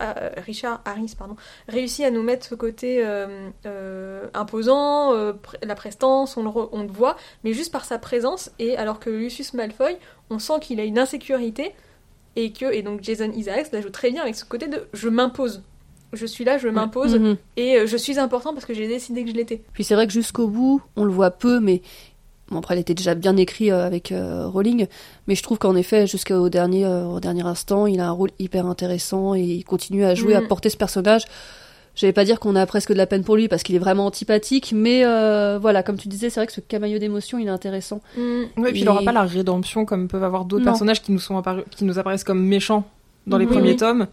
Richard 0.45 0.83
Harris, 0.85 1.15
pardon, 1.19 1.37
réussit 1.69 2.05
à 2.05 2.11
nous 2.11 2.23
mettre 2.23 2.45
ce 2.47 2.55
côté 2.55 3.03
imposant, 4.35 5.13
la 5.63 5.75
prestance, 5.75 6.37
on 6.37 6.43
le, 6.43 6.51
re- 6.51 6.69
on 6.73 6.83
le 6.83 6.89
voit, 6.89 7.17
mais 7.45 7.53
juste 7.53 7.73
par 7.73 7.85
sa 7.85 7.99
présence. 7.99 8.51
Et 8.59 8.77
alors 8.77 9.01
que 9.01 9.11
Lucius 9.11 9.55
Malfoy, 9.55 9.97
on 10.31 10.39
sent 10.39 10.61
qu'il 10.61 10.81
a 10.81 10.85
une 10.85 10.99
insécurité 10.99 11.75
et 12.37 12.53
que 12.53 12.67
et 12.73 12.83
donc 12.83 13.03
Jason 13.03 13.31
Isaacs 13.33 13.73
la 13.73 13.81
joue 13.81 13.91
très 13.91 14.11
bien 14.11 14.23
avec 14.23 14.35
ce 14.35 14.45
côté 14.45 14.67
de 14.67 14.87
je 14.93 15.09
m'impose. 15.09 15.63
Je 16.13 16.27
suis 16.27 16.45
là, 16.45 16.59
je 16.59 16.69
m'impose 16.69 17.15
mhm. 17.15 17.37
et 17.57 17.77
euh, 17.77 17.87
je 17.87 17.97
suis 17.97 18.19
important 18.19 18.53
parce 18.53 18.67
que 18.67 18.75
j'ai 18.75 18.87
décidé 18.87 19.25
que 19.25 19.31
je 19.31 19.35
l'étais. 19.35 19.63
Puis 19.73 19.83
c'est 19.85 19.95
vrai 19.95 20.07
que 20.07 20.13
jusqu'au 20.13 20.47
bout, 20.47 20.83
on 20.97 21.05
le 21.05 21.11
voit 21.11 21.31
peu, 21.31 21.59
mais 21.59 21.81
bon, 22.51 22.59
après, 22.59 22.77
il 22.77 22.81
était 22.81 22.95
déjà 22.95 23.15
bien 23.15 23.37
écrit 23.37 23.71
euh, 23.71 23.87
avec 23.87 24.13
euh, 24.13 24.47
Rowling. 24.47 24.87
Mais 25.27 25.35
je 25.35 25.43
trouve 25.43 25.59
qu'en 25.59 25.75
effet, 25.75 26.07
jusqu'au 26.07 26.49
dernier, 26.51 26.85
euh, 26.85 27.07
au 27.07 27.21
dernier 27.21 27.47
instant, 27.47 27.87
il 27.87 27.99
a 28.01 28.09
un 28.09 28.13
rôle 28.13 28.31
hyper 28.39 28.67
intéressant 28.67 29.35
et 29.35 29.41
il 29.43 29.65
continue 29.65 30.05
à 30.05 30.15
jouer, 30.15 30.35
à 30.35 30.43
Mm. 30.43 30.49
porter 30.49 30.69
ce 30.69 30.77
personnage. 30.77 31.25
Je 31.95 32.07
vais 32.07 32.13
pas 32.13 32.25
dire 32.25 32.41
qu'on 32.41 32.57
a 32.57 32.65
presque 32.65 32.91
de 32.91 32.97
la 32.97 33.07
peine 33.07 33.23
pour 33.23 33.37
lui 33.37 33.49
parce 33.49 33.63
qu'il 33.63 33.75
est 33.75 33.79
vraiment 33.79 34.07
antipathique, 34.07 34.73
mais 34.75 35.05
euh, 35.05 35.59
voilà, 35.61 35.83
comme 35.83 35.99
tu 35.99 36.09
disais, 36.09 36.31
c'est 36.31 36.41
vrai 36.41 36.47
que 36.47 36.53
ce 36.53 36.63
camailleux 36.63 36.99
d'émotion, 36.99 37.39
il 37.39 37.47
est 37.47 37.51
intéressant. 37.51 38.01
Mm. 38.17 38.21
Ouais, 38.57 38.71
et 38.71 38.73
puis 38.73 38.81
il 38.81 38.89
aura 38.89 39.03
pas 39.03 39.13
la 39.13 39.25
rédemption 39.25 39.85
comme 39.85 40.09
peuvent 40.09 40.25
avoir 40.25 40.45
d'autres 40.45 40.65
personnages 40.65 41.03
qui 41.03 41.13
nous 41.13 41.19
sont 41.19 41.37
apparus, 41.37 41.65
qui 41.71 41.85
nous 41.85 41.99
apparaissent 41.99 42.25
comme 42.25 42.43
méchants 42.43 42.85
dans 43.27 43.37
les 43.37 43.45
Oui, 43.45 43.53
premiers 43.53 43.77
tomes. 43.77 44.07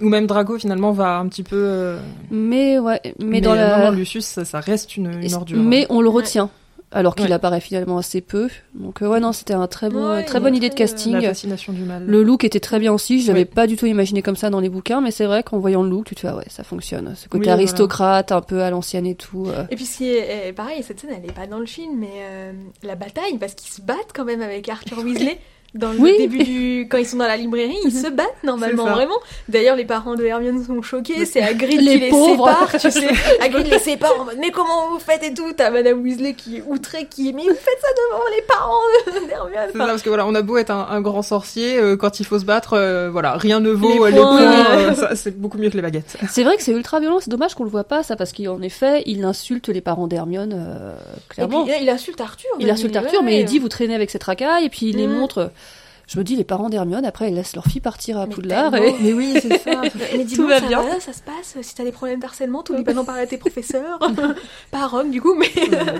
Ou 0.00 0.08
même 0.08 0.26
Drago 0.26 0.58
finalement 0.58 0.92
va 0.92 1.18
un 1.18 1.28
petit 1.28 1.42
peu. 1.42 1.56
euh, 1.56 1.98
Mais 2.30 2.78
ouais, 2.78 3.00
mais, 3.18 3.40
dans 3.40 3.52
euh, 3.52 3.56
la. 3.56 3.78
non, 3.78 3.84
non, 3.86 3.90
Lucius, 3.92 4.24
ça, 4.24 4.44
ça 4.44 4.60
reste 4.60 4.96
une, 4.96 5.20
une 5.22 5.34
ordure. 5.34 5.58
Mais 5.58 5.86
on 5.90 6.00
le 6.00 6.08
Ouais. 6.08 6.16
retient. 6.16 6.50
Alors 6.92 7.14
qu'il 7.14 7.26
Ouais. 7.26 7.32
apparaît 7.32 7.60
finalement 7.60 7.98
assez 7.98 8.20
peu. 8.20 8.48
Donc 8.74 9.00
euh, 9.00 9.06
ouais, 9.06 9.20
non, 9.20 9.32
c'était 9.32 9.54
un 9.54 9.68
très 9.68 9.90
bon, 9.90 10.10
Ouais, 10.10 10.24
très 10.24 10.40
bonne 10.40 10.56
idée 10.56 10.70
de 10.70 10.74
euh, 10.74 10.76
casting. 10.78 11.12
la 11.12 11.20
fascination 11.22 11.72
du 11.72 11.82
mal. 11.84 12.04
Le 12.04 12.24
look 12.24 12.42
était 12.42 12.58
très 12.58 12.80
bien 12.80 12.92
aussi, 12.92 13.20
je 13.22 13.28
l'avais 13.28 13.40
Ouais. 13.40 13.44
pas 13.44 13.68
du 13.68 13.76
tout 13.76 13.86
imaginé 13.86 14.22
comme 14.22 14.34
ça 14.34 14.50
dans 14.50 14.58
les 14.58 14.68
bouquins, 14.68 15.00
mais 15.00 15.12
c'est 15.12 15.24
vrai 15.26 15.44
qu'en 15.44 15.58
voyant 15.60 15.84
le 15.84 15.88
look, 15.90 16.06
tu 16.06 16.16
te 16.16 16.20
fais 16.20 16.26
ah 16.28 16.36
ouais, 16.36 16.46
ça 16.48 16.64
fonctionne. 16.64 17.12
Ce 17.14 17.26
côté 17.28 17.42
Oui, 17.42 17.44
voilà. 17.44 17.52
aristocrate, 17.52 18.32
un 18.32 18.40
peu 18.40 18.62
à 18.62 18.70
l'ancienne 18.70 19.06
et 19.06 19.14
tout. 19.14 19.46
euh. 19.46 19.66
Et 19.70 19.76
puis 19.76 19.84
ce 19.84 19.98
qui 19.98 20.08
est 20.10 20.52
pareil, 20.52 20.82
cette 20.82 20.98
scène 20.98 21.10
elle 21.16 21.30
est 21.30 21.32
pas 21.32 21.46
dans 21.46 21.60
le 21.60 21.66
film, 21.66 21.96
mais 21.96 22.10
euh, 22.22 22.52
la 22.82 22.96
bataille 22.96 23.38
parce 23.38 23.54
qu'ils 23.54 23.70
se 23.70 23.82
battent 23.82 24.10
quand 24.12 24.24
même 24.24 24.42
avec 24.42 24.68
Arthur 24.68 24.98
Weasley. 25.04 25.38
Dans 25.74 25.92
le 25.92 25.98
Oui. 26.00 26.16
début 26.18 26.42
du. 26.42 26.88
Quand 26.90 26.98
ils 26.98 27.06
sont 27.06 27.16
dans 27.18 27.26
la 27.28 27.36
librairie, 27.36 27.76
ils 27.84 27.92
se 27.92 28.08
battent 28.08 28.42
normalement, 28.42 28.86
vraiment. 28.86 29.14
D'ailleurs, 29.48 29.76
les 29.76 29.84
parents 29.84 30.16
de 30.16 30.24
Hermione 30.24 30.64
sont 30.64 30.82
choqués, 30.82 31.24
c'est 31.26 31.40
Hagrid 31.42 31.80
Les 31.80 31.92
qui 31.94 31.98
les 32.00 32.10
sépare, 32.10 32.68
tu 32.72 32.78
sais. 32.90 33.08
Hagrid 33.40 33.66
les 33.68 33.78
sépare 33.78 34.20
en 34.20 34.24
mode, 34.24 34.38
mais 34.40 34.50
comment 34.50 34.90
vous 34.90 34.98
faites? 34.98 35.22
et 35.22 35.32
tout 35.34 35.52
T'as 35.56 35.70
Madame 35.70 36.02
Weasley 36.02 36.34
qui 36.34 36.56
est 36.56 36.64
outrée, 36.66 37.06
qui 37.08 37.28
est, 37.28 37.32
mais 37.32 37.42
vous 37.42 37.48
faites 37.54 37.78
ça 37.80 37.88
devant 38.10 38.22
les 38.34 38.42
parents 38.42 39.26
d'Hermione. 39.28 39.70
Enfin, 39.74 39.86
parce 39.86 40.02
que 40.02 40.08
voilà, 40.08 40.26
on 40.26 40.34
a 40.34 40.42
beau 40.42 40.56
être 40.56 40.70
un, 40.70 40.88
un 40.90 41.00
grand 41.00 41.22
sorcier, 41.22 41.76
euh, 41.78 41.96
quand 41.96 42.18
il 42.20 42.26
faut 42.26 42.38
se 42.38 42.44
battre, 42.44 42.72
euh, 42.74 43.08
voilà, 43.10 43.34
rien 43.36 43.60
ne 43.60 43.70
vaut 43.70 44.06
Les 44.06 44.10
les 44.12 44.16
points, 44.20 44.40
euh. 44.42 44.90
euh, 44.90 44.94
ça, 44.94 45.14
c'est 45.14 45.38
beaucoup 45.38 45.58
mieux 45.58 45.70
que 45.70 45.76
les 45.76 45.82
baguettes. 45.82 46.16
C'est 46.30 46.42
vrai 46.42 46.56
que 46.56 46.62
c'est 46.62 46.72
ultra 46.72 46.98
violent, 47.00 47.18
c'est 47.20 47.30
dommage 47.30 47.54
qu'on 47.54 47.64
le 47.64 47.70
voit 47.70 47.84
pas 47.84 48.02
ça, 48.02 48.16
parce 48.16 48.32
qu'en 48.32 48.60
effet, 48.62 49.02
il 49.06 49.24
insulte 49.24 49.68
les 49.68 49.80
parents 49.80 50.06
d'Hermione, 50.06 50.54
euh, 50.56 50.94
Et 50.96 51.34
clairement. 51.34 51.64
puis, 51.64 51.74
il 51.82 51.88
insulte 51.90 52.20
Arthur. 52.20 52.50
il 52.58 52.70
insulte 52.70 52.96
Arthur, 52.96 53.22
mais 53.22 53.38
il 53.40 53.44
dit 53.44 53.58
vous 53.58 53.68
traînez 53.68 53.94
avec 53.94 54.10
cette 54.10 54.24
racaille, 54.24 54.64
et 54.64 54.68
puis 54.68 54.86
il 54.86 54.96
les 54.96 55.06
Mhm. 55.06 55.18
montre. 55.18 55.50
Je 56.12 56.18
me 56.18 56.24
dis, 56.24 56.34
les 56.34 56.42
parents 56.42 56.68
d'Hermione, 56.68 57.04
après, 57.04 57.28
ils 57.30 57.34
laissent 57.36 57.54
leur 57.54 57.64
fille 57.66 57.80
partir 57.80 58.18
à 58.18 58.26
Mais 58.26 58.34
Poudlard, 58.34 58.74
et... 58.74 58.96
Mais 59.00 59.12
oui, 59.12 59.32
c'est 59.40 59.58
ça. 59.58 59.80
Mais 60.16 60.24
dis 60.24 60.34
Tout 60.34 60.48
va 60.48 60.58
ça 60.58 60.66
bien. 60.66 60.82
va, 60.82 60.98
ça 60.98 61.12
se 61.12 61.22
passe. 61.22 61.56
Si 61.62 61.72
t'as 61.76 61.84
des 61.84 61.92
problèmes 61.92 62.18
d'harcèlement, 62.18 62.64
t'oublies 62.64 62.82
pas 62.82 62.94
d'en 62.94 63.04
parler 63.04 63.22
à 63.22 63.26
tes 63.28 63.36
professeurs. 63.38 64.00
pas 64.72 64.78
à 64.80 64.86
Rome, 64.88 65.12
du 65.12 65.22
coup, 65.22 65.34
mais, 65.34 65.46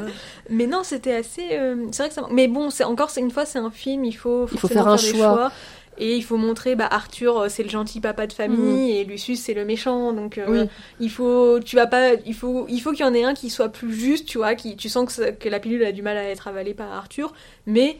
mais 0.50 0.66
non, 0.66 0.82
c'était 0.82 1.14
assez. 1.14 1.46
euh, 1.52 1.76
c'est 1.92 2.02
vrai 2.02 2.08
que 2.08 2.14
ça. 2.16 2.22
Mais 2.32 2.48
bon, 2.48 2.70
c'est 2.70 2.82
encore, 2.82 3.10
c'est 3.10 3.20
une 3.20 3.30
fois, 3.30 3.46
c'est 3.46 3.60
un 3.60 3.70
film, 3.70 4.04
il 4.04 4.12
faut, 4.16 4.48
Il 4.50 4.58
faut 4.58 4.66
faire 4.66 4.88
un 4.88 4.96
choix. 4.96 5.52
Et 6.02 6.16
il 6.16 6.22
faut 6.22 6.38
montrer, 6.38 6.76
bah, 6.76 6.88
Arthur, 6.90 7.38
euh, 7.38 7.48
c'est 7.48 7.62
le 7.62 7.68
gentil 7.68 8.00
papa 8.00 8.26
de 8.26 8.32
famille, 8.32 8.96
et 8.96 9.04
Lucius, 9.04 9.38
c'est 9.42 9.54
le 9.54 9.64
méchant. 9.66 10.12
Donc, 10.12 10.38
euh, 10.38 10.44
Oui. 10.48 10.68
il 10.98 11.10
faut, 11.10 11.60
tu 11.60 11.76
vas 11.76 11.86
pas, 11.86 12.14
il 12.26 12.34
faut, 12.34 12.66
il 12.68 12.80
faut 12.80 12.90
qu'il 12.92 13.04
y 13.04 13.08
en 13.08 13.12
ait 13.14 13.22
un 13.24 13.34
qui 13.34 13.48
soit 13.50 13.68
plus 13.68 13.92
juste, 13.94 14.26
tu 14.26 14.38
vois, 14.38 14.54
qui, 14.56 14.76
tu 14.76 14.88
sens 14.88 15.14
que, 15.14 15.30
que 15.32 15.48
la 15.48 15.60
pilule 15.60 15.84
a 15.84 15.92
du 15.92 16.00
mal 16.02 16.16
à 16.16 16.24
être 16.24 16.48
avalée 16.48 16.72
par 16.74 16.90
Arthur, 16.90 17.32
mais 17.66 17.98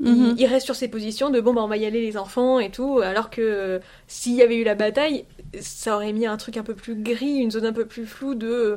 il- 0.00 0.10
Mhm. 0.12 0.34
il, 0.38 0.46
reste 0.46 0.64
sur 0.66 0.74
ses 0.74 0.88
positions 0.88 1.30
de 1.30 1.40
bon, 1.40 1.52
bah, 1.54 1.62
on 1.62 1.68
va 1.68 1.76
y 1.76 1.84
aller 1.86 2.00
les 2.00 2.16
enfants 2.16 2.58
et 2.58 2.70
tout, 2.70 3.00
alors 3.00 3.30
que 3.30 3.40
euh, 3.42 3.78
s'il 4.06 4.34
y 4.34 4.42
avait 4.42 4.56
eu 4.56 4.64
la 4.64 4.74
bataille, 4.74 5.26
ça 5.60 5.94
aurait 5.96 6.12
mis 6.12 6.26
un 6.26 6.36
truc 6.36 6.56
un 6.56 6.62
peu 6.62 6.74
plus 6.74 6.94
gris, 6.96 7.36
une 7.36 7.50
zone 7.50 7.66
un 7.66 7.72
peu 7.72 7.84
plus 7.86 8.06
floue 8.06 8.34
de. 8.34 8.46
euh, 8.48 8.76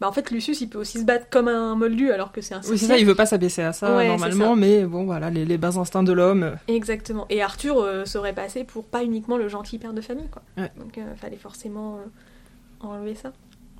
Bah, 0.00 0.06
en 0.08 0.12
fait, 0.12 0.30
Lucius, 0.30 0.60
il 0.60 0.68
peut 0.68 0.78
aussi 0.78 0.98
se 1.00 1.04
battre 1.04 1.30
comme 1.30 1.48
un 1.48 1.74
moldu 1.74 2.10
alors 2.10 2.30
que 2.30 2.42
c'est 2.42 2.52
un 2.54 2.60
Oui, 2.68 2.76
c'est 2.76 2.84
ça, 2.86 2.98
il 2.98 3.06
veut 3.06 3.14
pas 3.14 3.24
s'abaisser 3.24 3.62
à 3.62 3.72
ça 3.72 3.96
Ouais, 3.96 4.08
normalement, 4.08 4.50
ça. 4.50 4.60
mais 4.60 4.84
bon, 4.84 5.04
voilà, 5.06 5.30
les, 5.30 5.46
les 5.46 5.56
bas 5.56 5.78
instincts 5.78 6.02
de 6.02 6.12
l'homme. 6.12 6.42
euh, 6.42 6.54
Exactement. 6.68 7.24
Et 7.30 7.40
Arthur 7.42 7.78
euh, 7.80 8.04
serait 8.04 8.34
passé 8.34 8.64
pour 8.64 8.84
pas 8.84 9.02
uniquement 9.04 9.38
le 9.38 9.48
gentil 9.48 9.78
père 9.78 9.94
de 9.94 10.02
famille, 10.02 10.28
quoi. 10.30 10.42
Ouais. 10.58 10.70
Donc, 10.78 10.98
il 10.98 11.04
fallait 11.18 11.38
forcément 11.38 11.96
euh, 11.96 12.86
enlever 12.86 13.14
ça. 13.14 13.32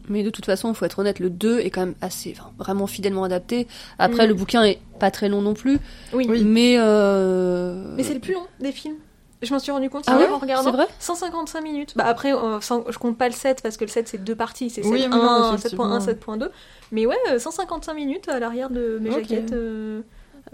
Mais 0.09 0.23
de 0.23 0.31
toute 0.31 0.47
façon, 0.47 0.69
il 0.71 0.75
faut 0.75 0.85
être 0.85 0.99
honnête, 0.99 1.19
le 1.21 1.31
2 1.31 1.61
est 1.61 1.71
quand 1.71 1.81
même 1.81 1.95
assez, 2.01 2.35
enfin, 2.39 2.51
vraiment 2.59 2.87
fidèlement 2.87 3.25
adapté. 3.25 3.67
Après, 3.99 4.25
Mm. 4.27 4.29
le 4.29 4.35
bouquin 4.35 4.63
est 4.65 4.79
pas 5.01 5.11
très 5.11 5.29
long 5.29 5.43
non 5.43 5.55
plus, 5.55 5.79
Oui. 6.13 6.27
Mais... 6.45 6.77
Euh... 6.79 7.95
Mais 7.97 8.03
c'est 8.03 8.15
le 8.15 8.21
plus 8.21 8.35
long 8.35 8.47
des 8.61 8.73
films. 8.73 8.97
Je 9.43 9.53
m'en 9.53 9.59
suis 9.59 9.71
rendu 9.71 9.91
compte 9.91 10.05
Ah 10.07 10.17
ouais 10.17 10.27
en 10.29 10.39
regardant. 10.39 10.71
C'est 10.71 10.77
vrai 10.77 10.87
155 10.99 11.61
minutes. 11.61 11.93
Bah 11.95 12.05
après, 12.07 12.33
euh, 12.33 12.59
sans- 12.63 12.85
je 12.91 12.97
compte 12.99 13.19
pas 13.19 13.29
le 13.29 13.35
7 13.35 13.61
parce 13.63 13.77
que 13.77 13.85
le 13.85 13.91
7 13.91 14.09
c'est 14.09 14.25
deux 14.25 14.35
parties, 14.35 14.71
c'est 14.71 14.81
7.1, 14.83 14.91
Oui, 14.91 15.03
oui, 15.03 15.09
non, 15.11 15.53
7.1, 15.53 15.55
effectivement. 15.57 15.99
7.2. 16.01 16.49
Mais 16.91 17.05
ouais, 17.05 17.17
euh, 17.31 17.39
155 17.39 17.93
minutes 17.95 18.29
à 18.31 18.39
l'arrière 18.39 18.71
de 18.71 18.99
mes 19.01 19.11
Ok. 19.11 19.17
jaquettes. 19.17 19.53
euh, 19.53 20.01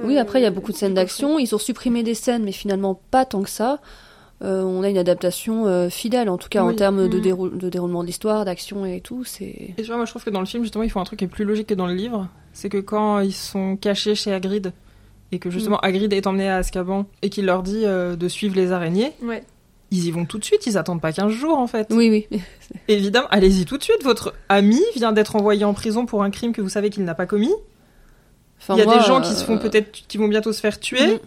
Oui, 0.03 0.19
après, 0.19 0.41
il 0.41 0.43
y 0.43 0.47
a 0.47 0.49
euh, 0.49 0.53
beaucoup 0.53 0.73
de 0.73 0.77
scènes 0.77 0.95
d'action. 0.95 1.39
Ils 1.39 1.55
ont 1.55 1.59
supprimé 1.59 2.03
des 2.03 2.15
scènes, 2.15 2.43
mais 2.43 2.51
finalement 2.53 3.01
pas 3.13 3.25
tant 3.25 3.43
que 3.43 3.51
ça. 3.51 3.79
Euh, 4.43 4.63
on 4.65 4.83
a 4.83 4.89
une 4.89 4.99
adaptation 4.99 5.67
euh, 5.67 5.89
fidèle, 5.89 6.29
en 6.29 6.37
tout 6.37 6.49
cas 6.49 6.63
en 6.65 6.75
termes 6.75 7.09
de, 7.09 7.19
Mm. 7.19 7.21
dérou- 7.23 7.49
de 7.57 7.69
déroulement 7.69 8.03
de 8.03 8.07
l'histoire, 8.09 8.45
d'action 8.45 8.85
et 8.85 9.01
tout. 9.01 9.25
Et 9.41 9.73
tu 9.77 9.85
vois, 9.85 9.97
moi 9.97 10.05
je 10.05 10.11
trouve 10.11 10.25
que 10.25 10.31
dans 10.31 10.41
le 10.41 10.47
film, 10.47 10.65
justement, 10.65 10.83
ils 10.83 10.91
font 10.91 11.01
un 11.01 11.05
truc 11.05 11.21
qui 11.21 11.25
est 11.27 11.29
plus 11.29 11.45
logique 11.45 11.69
que 11.69 11.75
dans 11.75 11.87
le 11.87 11.95
livre. 11.95 12.27
C'est 12.53 12.69
que 12.69 12.79
quand 12.79 13.21
ils 13.21 13.33
sont 13.33 13.77
cachés 13.77 14.15
chez 14.17 14.33
Hagrid, 14.33 14.73
et 15.31 15.39
que 15.39 15.49
justement 15.49 15.79
Hagrid 15.79 16.13
est 16.13 16.27
emmené 16.27 16.49
à 16.49 16.57
Azkaban, 16.57 17.07
et 17.23 17.31
qu'il 17.31 17.47
leur 17.47 17.63
dit 17.63 17.83
euh, 17.87 18.17
de 18.17 18.27
suivre 18.29 18.57
les 18.57 18.73
araignées, 18.73 19.13
Ouais. 19.23 19.45
ils 19.93 20.07
y 20.07 20.11
vont 20.11 20.25
tout 20.25 20.39
de 20.39 20.45
suite, 20.45 20.67
ils 20.67 20.77
attendent 20.77 21.01
pas 21.01 21.13
15 21.13 21.31
jours 21.31 21.57
en 21.59 21.69
fait. 21.69 21.87
oui, 21.93 22.27
oui. 22.31 22.41
Évidemment, 22.89 23.29
allez-y 23.31 23.65
tout 23.65 23.79
de 23.79 23.83
suite, 23.85 24.03
votre 24.03 24.35
ami 24.49 24.81
vient 24.97 25.13
d'être 25.13 25.37
envoyé 25.37 25.65
en 25.65 25.73
prison 25.73 26.05
pour 26.05 26.23
un 26.25 26.31
crime 26.31 26.53
que 26.53 26.61
vous 26.61 26.69
savez 26.69 26.91
qu'il 26.91 27.05
n'a 27.05 27.15
pas 27.15 27.27
commis. 27.27 27.53
Enfin, 28.61 28.75
Il 28.75 28.79
y 28.81 28.83
a 28.83 28.87
moi, 28.87 28.99
des 28.99 29.05
gens 29.05 29.21
qui 29.21 29.33
se 29.35 29.45
font 29.45 29.59
peut-être, 29.59 29.91
qui 30.09 30.19
vont 30.19 30.29
bientôt 30.29 30.53
se 30.53 30.61
faire 30.61 30.79
tuer. 30.81 31.15
Mhm. 31.15 31.19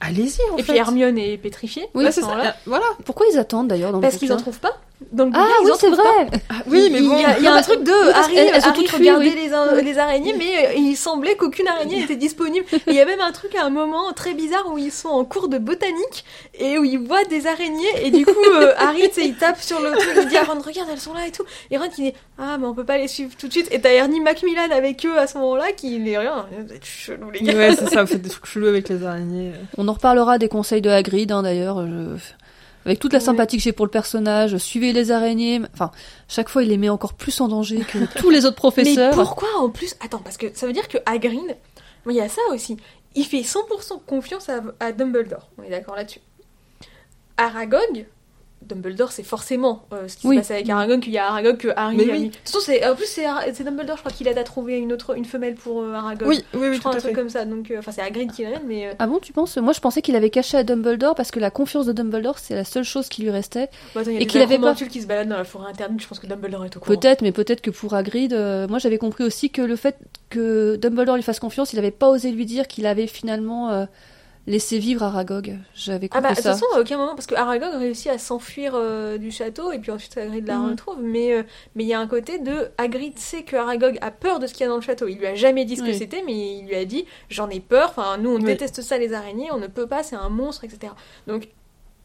Allez-y 0.00 0.40
en 0.52 0.56
Et 0.56 0.62
fait. 0.62 0.72
puis 0.72 0.78
Hermione 0.78 1.18
est 1.18 1.36
pétrifiée. 1.38 1.86
Oui, 1.94 2.04
c'est 2.10 2.20
ça. 2.20 2.54
Voilà. 2.66 2.84
Pourquoi 3.04 3.26
ils 3.32 3.38
attendent 3.38 3.68
d'ailleurs 3.68 3.92
dans 3.92 3.98
le 3.98 4.02
Parce 4.02 4.16
qu'ils 4.16 4.32
en 4.32 4.36
bouquin 4.36 4.42
trouvent 4.50 4.60
pas. 4.60 4.76
Dans 5.12 5.24
le 5.26 5.32
Ah 5.34 5.46
ils 5.60 5.66
oui, 5.66 5.72
c'est 5.78 5.90
vrai. 5.90 6.02
Ah, 6.48 6.54
oui, 6.66 6.88
mais 6.90 7.00
il 7.00 7.08
bon. 7.08 7.18
y 7.18 7.24
a, 7.24 7.36
il 7.38 7.44
y 7.44 7.48
a 7.48 7.52
un 7.54 7.60
truc 7.62 7.82
de 7.82 8.12
parce 8.12 8.26
Harry, 8.26 8.36
elles 8.36 8.62
sont 8.62 8.68
Harry 8.68 8.86
regardait 8.86 9.26
oui. 9.26 9.50
les, 9.76 9.82
les 9.82 9.98
araignées, 9.98 10.34
mais 10.38 10.66
euh, 10.68 10.72
il 10.76 10.96
semblait 10.96 11.34
qu'aucune 11.34 11.66
araignée 11.66 12.02
était 12.04 12.16
disponible. 12.16 12.64
Et 12.72 12.80
il 12.86 12.94
y 12.94 13.00
a 13.00 13.04
même 13.04 13.20
un 13.20 13.32
truc 13.32 13.54
à 13.56 13.64
un 13.64 13.70
moment 13.70 14.12
très 14.12 14.34
bizarre 14.34 14.64
où 14.72 14.78
ils 14.78 14.92
sont 14.92 15.08
en 15.08 15.24
cours 15.24 15.48
de 15.48 15.58
botanique 15.58 16.24
et 16.54 16.78
où 16.78 16.84
ils 16.84 16.98
voient 17.00 17.24
des 17.24 17.46
araignées 17.48 17.84
et 18.04 18.12
du 18.12 18.24
coup 18.24 18.32
euh, 18.54 18.72
Harry, 18.78 19.02
tu 19.08 19.14
sais, 19.20 19.26
il 19.26 19.34
tape 19.34 19.60
sur 19.60 19.80
le 19.80 19.90
truc, 19.90 20.12
il 20.16 20.28
dit 20.28 20.36
à 20.36 20.44
Ron 20.44 20.60
regarde 20.60 20.88
elles 20.90 21.00
sont 21.00 21.12
là 21.12 21.26
et 21.26 21.32
tout. 21.32 21.44
Et 21.72 21.76
Ron 21.76 21.88
qui 21.90 22.02
dit 22.04 22.12
ah 22.38 22.56
mais 22.58 22.66
on 22.66 22.72
peut 22.74 22.84
pas 22.84 22.96
les 22.96 23.08
suivre 23.08 23.32
tout 23.36 23.48
de 23.48 23.52
suite. 23.52 23.68
Et 23.72 23.80
t'as 23.80 23.90
Ernie 23.90 24.20
Macmillan 24.20 24.70
avec 24.70 25.04
eux 25.04 25.18
à 25.18 25.26
ce 25.26 25.36
moment-là 25.38 25.72
qui 25.72 25.98
n'est 25.98 26.18
rien. 26.18 26.46
Vous 26.56 26.72
êtes 26.72 26.84
chelous 26.84 27.30
les 27.32 27.40
gars. 27.40 27.52
Ouais, 27.54 27.76
c'est 27.76 27.88
ça, 27.90 28.02
vous 28.02 28.08
faites 28.08 28.22
des 28.22 28.30
trucs 28.30 28.46
chelous 28.46 28.68
avec 28.68 28.88
les 28.88 29.04
araignées. 29.04 29.52
On 29.76 29.83
en 29.88 29.92
reparlera 29.92 30.38
des 30.38 30.48
conseils 30.48 30.82
de 30.82 30.90
Hagrid, 30.90 31.30
hein, 31.32 31.42
d'ailleurs. 31.42 31.86
je- 31.86 32.16
Avec 32.86 33.00
toute 33.00 33.12
la 33.14 33.20
sympathie 33.20 33.56
que 33.56 33.62
j'ai 33.62 33.72
pour 33.72 33.86
le 33.86 33.90
personnage, 33.90 34.56
suivez 34.58 34.92
les 34.92 35.10
araignées. 35.10 35.62
Enfin, 35.72 35.90
chaque 36.28 36.48
fois, 36.50 36.62
il 36.62 36.68
les 36.68 36.76
met 36.76 36.90
encore 36.90 37.14
plus 37.14 37.40
en 37.40 37.48
danger 37.48 37.78
que 37.80 37.98
tous 38.18 38.28
les 38.30 38.44
autres 38.44 38.56
professeurs. 38.56 39.10
Mais 39.10 39.16
pourquoi 39.16 39.48
en 39.58 39.70
plus 39.70 39.94
Attends, 40.04 40.18
parce 40.22 40.36
que 40.36 40.46
ça 40.54 40.66
veut 40.66 40.72
dire 40.74 40.86
que 40.88 40.98
Hagrid, 41.06 41.56
il 42.06 42.12
y 42.14 42.20
a 42.20 42.28
ça 42.28 42.42
aussi. 42.52 42.76
Il 43.14 43.24
fait 43.24 43.40
100% 43.40 44.00
confiance 44.06 44.48
à, 44.50 44.60
à 44.80 44.92
Dumbledore. 44.92 45.48
On 45.58 45.62
est 45.62 45.70
d'accord 45.70 45.96
là-dessus. 45.96 46.20
Aragog, 47.36 48.06
Dumbledore, 48.68 49.12
c'est 49.12 49.22
forcément 49.22 49.84
euh, 49.92 50.08
ce 50.08 50.16
qui 50.16 50.26
Oui. 50.26 50.36
se 50.36 50.40
passe 50.40 50.50
avec 50.52 50.68
Aragog, 50.68 51.00
qu'il 51.00 51.12
y 51.12 51.18
a 51.18 51.26
Aragog 51.28 51.56
que 51.58 51.68
Harry 51.76 51.96
Mais 51.96 52.04
oui. 52.04 52.12
mis. 52.12 52.28
De 52.28 52.34
toute 52.34 52.48
façon, 52.48 52.72
en 52.90 52.94
plus, 52.94 53.06
c'est, 53.06 53.62
Dumbledore, 53.64 53.96
je 53.96 54.02
crois 54.02 54.12
qu'il 54.12 54.26
aide 54.28 54.38
à 54.38 54.44
trouver 54.44 54.78
une 54.78 54.92
autre, 54.92 55.16
une 55.16 55.24
femelle 55.24 55.54
pour 55.54 55.82
euh, 55.82 55.92
Aragog. 55.92 56.28
Oui, 56.28 56.42
oui, 56.54 56.60
je 56.62 56.68
oui, 56.70 56.74
tout 56.76 56.80
crois 56.80 56.92
un 56.92 56.96
à 56.96 57.00
truc 57.00 57.10
fait. 57.10 57.14
comme 57.20 57.28
ça. 57.28 57.44
Donc, 57.44 57.70
euh, 57.70 57.78
enfin, 57.78 57.92
c'est 57.92 58.02
Hagrid 58.02 58.32
qui 58.32 58.42
l'amène, 58.42 58.62
mais. 58.66 58.88
euh, 58.88 58.92
Ah 58.98 59.06
bon, 59.06 59.18
tu 59.18 59.32
penses? 59.32 59.56
Moi, 59.58 59.72
je 59.72 59.80
pensais 59.80 60.02
qu'il 60.02 60.16
avait 60.16 60.30
caché 60.30 60.56
à 60.56 60.62
Dumbledore 60.64 61.14
parce 61.14 61.30
que 61.30 61.40
la 61.40 61.50
confiance 61.50 61.86
de 61.86 61.92
Dumbledore, 61.92 62.38
c'est 62.38 62.54
la 62.54 62.64
seule 62.64 62.84
chose 62.84 63.08
qui 63.08 63.22
lui 63.22 63.30
restait. 63.30 63.68
bon, 63.94 64.00
attends, 64.00 64.10
il 64.10 64.14
y 64.14 64.18
a 64.18 64.20
Et 64.20 64.26
qu'il 64.26 64.40
avait 64.40 64.58
pas- 64.58 64.74
qui 64.74 65.00
se 65.02 65.06
baladent 65.06 65.28
dans 65.28 65.36
la 65.36 65.44
forêt 65.44 65.70
interdite. 65.70 66.00
Je 66.02 66.08
pense 66.08 66.18
que 66.18 66.26
Dumbledore 66.26 66.64
est 66.64 66.76
au 66.76 66.80
courant. 66.80 66.94
Peut-être, 66.96 67.22
mais 67.22 67.32
peut-être 67.32 67.60
que 67.60 67.70
pour 67.70 67.94
Hagrid, 67.94 68.32
moi, 68.68 68.78
j'avais 68.78 68.98
compris 68.98 69.24
aussi 69.24 69.50
que 69.50 69.62
le 69.62 69.76
fait 69.76 69.96
que 70.30 70.76
Dumbledore 70.76 71.16
lui 71.16 71.22
fasse 71.22 71.38
confiance, 71.40 71.72
il 71.72 71.76
n'avait 71.76 71.90
pas 71.90 72.08
osé 72.08 72.30
lui 72.32 72.46
dire 72.46 72.66
qu'il 72.66 72.86
avait 72.86 73.06
finalement 73.06 73.86
laissé 74.46 74.78
vivre 74.78 75.02
Aragog. 75.02 75.58
J'avais 75.74 76.08
Ah 76.12 76.16
compris 76.20 76.22
bah, 76.22 76.30
de 76.30 76.34
toute 76.34 76.44
ça. 76.44 76.52
façon, 76.52 76.66
à 76.74 76.80
aucun 76.80 76.98
moment, 76.98 77.14
parce 77.14 77.26
que 77.26 77.34
Aragog 77.34 77.72
réussit 77.74 78.10
à 78.10 78.18
s'enfuir 78.18 78.72
euh, 78.74 79.16
du 79.18 79.30
château, 79.30 79.72
et 79.72 79.78
puis 79.78 79.90
ensuite 79.90 80.16
Hagrid 80.18 80.46
la 80.46 80.58
Mhm. 80.58 80.70
retrouve, 80.70 81.02
mais 81.02 81.32
euh, 81.32 81.42
mais 81.74 81.84
il 81.84 81.86
y 81.86 81.94
a 81.94 82.00
un 82.00 82.06
côté 82.06 82.38
de 82.38 82.68
Hagrid 82.78 83.18
sait 83.18 83.42
que 83.42 83.56
Aragog 83.56 83.96
a 84.02 84.10
peur 84.10 84.38
de 84.40 84.46
ce 84.46 84.52
qu'il 84.52 84.62
y 84.62 84.66
a 84.66 84.68
dans 84.68 84.76
le 84.76 84.82
château. 84.82 85.08
Il 85.08 85.18
lui 85.18 85.26
a 85.26 85.34
jamais 85.34 85.64
dit 85.64 85.76
ce 85.76 85.82
que 85.82 85.92
c'était, 85.92 86.22
mais 86.26 86.58
il 86.58 86.66
lui 86.66 86.74
a 86.74 86.84
dit 86.84 87.06
j'en 87.30 87.48
ai 87.48 87.60
peur, 87.60 87.88
enfin 87.96 88.18
nous 88.18 88.30
on 88.30 88.36
Oui. 88.36 88.44
déteste 88.44 88.82
ça 88.82 88.98
les 88.98 89.12
araignées, 89.14 89.48
on 89.52 89.58
ne 89.58 89.66
peut 89.66 89.86
pas, 89.86 90.02
c'est 90.02 90.16
un 90.16 90.28
monstre, 90.28 90.64
etc. 90.64 90.92
Donc 91.26 91.48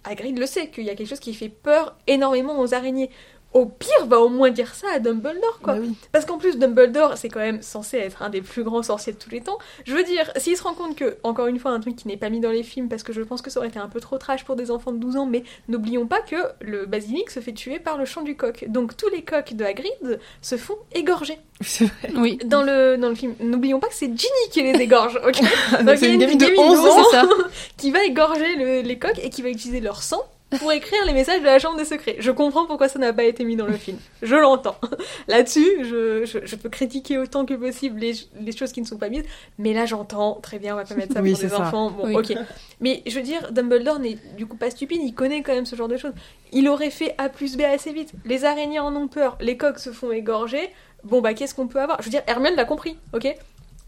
Hagrid 0.06 0.38
le 0.40 0.46
sait, 0.46 0.70
qu'il 0.70 0.86
y 0.86 0.90
a 0.90 0.96
quelque 0.96 1.10
chose 1.10 1.20
qui 1.20 1.34
fait 1.34 1.50
peur 1.50 1.98
énormément 2.08 2.58
aux 2.60 2.74
araignées. 2.74 3.10
Au 3.52 3.66
pire, 3.66 4.06
va 4.06 4.20
au 4.20 4.30
moins 4.30 4.52
dire 4.52 4.76
ça 4.76 4.86
à 4.94 5.00
Dumbledore, 5.00 5.60
quoi. 5.64 5.74
Bah 5.74 5.80
oui. 5.82 5.96
Parce 6.12 6.24
qu'en 6.26 6.38
plus, 6.38 6.58
Dumbledore, 6.60 7.18
c'est 7.18 7.30
quand 7.30 7.40
même 7.40 7.64
censé 7.64 7.98
être 7.98 8.22
un 8.22 8.30
des 8.30 8.42
plus 8.42 8.64
grands 8.64 8.84
sorciers 8.84 9.12
de 9.14 9.18
tous 9.18 9.32
les 9.32 9.42
temps. 9.42 9.58
Je 9.86 9.96
veux 9.96 10.04
dire, 10.04 10.32
s'il 10.36 10.56
se 10.56 10.62
rend 10.62 10.76
compte 10.76 10.96
que, 10.96 11.18
encore 11.24 11.48
une 11.48 11.58
fois, 11.58 11.72
un 11.72 11.80
truc 11.80 11.96
qui 11.96 12.08
n'est 12.08 12.16
pas 12.18 12.30
mis 12.30 12.40
dans 12.42 12.52
les 12.52 12.62
films, 12.62 12.90
parce 12.90 13.02
que 13.02 13.12
je 13.12 13.22
pense 13.24 13.42
que 13.42 13.50
ça 13.50 13.60
aurait 13.60 13.70
été 13.70 13.80
un 13.80 13.88
peu 13.90 14.00
trop 14.00 14.20
trash 14.20 14.46
pour 14.46 14.56
des 14.56 14.70
enfants 14.70 14.92
de 14.92 15.00
12 15.00 15.18
ans, 15.18 15.26
mais 15.26 15.44
n'oublions 15.68 16.06
pas 16.06 16.22
que 16.22 16.36
le 16.62 16.86
basilic 16.86 17.32
se 17.32 17.40
fait 17.40 17.54
tuer 17.54 17.80
par 17.80 17.98
le 17.98 18.06
chant 18.06 18.22
du 18.22 18.36
coq. 18.38 18.66
Donc 18.68 18.96
tous 18.96 19.10
les 19.10 19.24
coqs 19.24 19.54
de 19.56 19.66
Hagrid 19.66 20.20
se 20.44 20.56
font 20.56 20.78
égorger. 20.94 21.40
C'est 21.62 21.86
vrai. 21.86 22.12
Oui. 22.18 22.38
Dans 22.46 22.62
le, 22.62 22.98
dans 22.98 23.10
le 23.10 23.16
film, 23.16 23.34
n'oublions 23.40 23.80
pas 23.80 23.88
que 23.88 23.96
c'est 23.96 24.06
Ginny 24.08 24.50
qui 24.52 24.62
les 24.62 24.80
égorge, 24.80 25.20
ok 25.28 25.40
Donc, 25.84 25.98
C'est 25.98 26.06
il 26.06 26.22
y 26.22 26.24
a 26.24 26.30
une 26.32 26.38
gamine 26.38 26.38
de 26.38 26.60
11 26.60 26.80
11 26.80 26.88
ans. 26.88 27.04
C'est 27.10 27.16
ça. 27.18 27.28
qui 27.78 27.90
va 27.92 28.04
égorger 28.04 28.56
le- 28.58 28.82
les 28.82 29.00
coqs 29.00 29.20
et 29.24 29.30
qui 29.32 29.42
va 29.42 29.50
utiliser 29.50 29.80
leur 29.82 30.04
sang 30.04 30.22
pour 30.60 30.72
écrire 30.72 31.06
les 31.06 31.14
messages 31.14 31.42
de 31.42 31.46
la 31.46 31.60
chambre 31.60 31.78
des 31.78 31.86
secrets. 31.86 32.16
Je 32.20 32.32
comprends 32.32 32.66
pourquoi 32.66 32.88
ça 32.90 32.98
n'a 32.98 33.14
pas 33.14 33.24
été 33.24 33.44
mis 33.44 33.56
dans 33.56 33.68
le 33.68 33.74
film. 33.78 33.98
Je 34.24 34.36
l'entends. 34.36 34.78
Là-dessus, 35.28 35.68
je, 35.84 36.26
je, 36.26 36.40
je 36.44 36.56
peux 36.56 36.70
critiquer 36.70 37.18
autant 37.18 37.46
que 37.46 37.54
possible 37.54 38.00
les, 38.00 38.14
les 38.42 38.52
choses 38.52 38.72
qui 38.72 38.82
ne 38.82 38.86
sont 38.88 38.98
pas 38.98 39.10
mises, 39.10 39.24
mais 39.58 39.74
là 39.74 39.86
j'entends 39.86 40.40
très 40.42 40.58
bien, 40.60 40.74
on 40.74 40.78
va 40.78 40.86
pas 40.86 40.96
mettre 40.96 41.14
ça 41.14 41.22
Oui, 41.22 41.32
pour 41.32 41.40
c'est 41.40 41.48
des 41.48 41.54
ça. 41.56 41.62
enfants. 41.62 41.92
Bon, 41.92 42.06
Oui. 42.08 42.16
ok. 42.16 42.36
Mais 42.82 43.04
je 43.06 43.16
veux 43.16 43.24
dire, 43.24 43.52
Dumbledore 43.52 44.00
n'est 44.00 44.18
du 44.38 44.46
coup 44.48 44.58
pas 44.58 44.72
stupide, 44.72 45.02
il 45.04 45.14
connaît 45.14 45.42
quand 45.44 45.54
même 45.54 45.66
ce 45.68 45.76
genre 45.76 45.88
de 45.88 45.98
choses. 45.98 46.14
Il 46.52 46.68
aurait 46.68 46.90
fait 46.90 47.14
A 47.18 47.30
plus 47.30 47.56
B 47.58 47.62
assez 47.62 47.92
vite. 47.94 48.12
Les 48.26 48.46
araignées 48.46 48.80
en 48.80 48.96
ont 48.96 49.08
peur, 49.08 49.38
les 49.42 49.56
coqs 49.58 49.80
se 49.80 49.92
font 49.92 50.12
égorger. 50.12 50.70
Bon 51.04 51.22
bah 51.22 51.34
qu'est-ce 51.34 51.54
qu'on 51.54 51.68
peut 51.68 51.80
avoir? 51.80 52.00
Je 52.02 52.06
veux 52.06 52.12
dire, 52.12 52.24
Hermione 52.28 52.56
l'a 52.56 52.66
compris, 52.66 52.98
ok? 53.14 53.28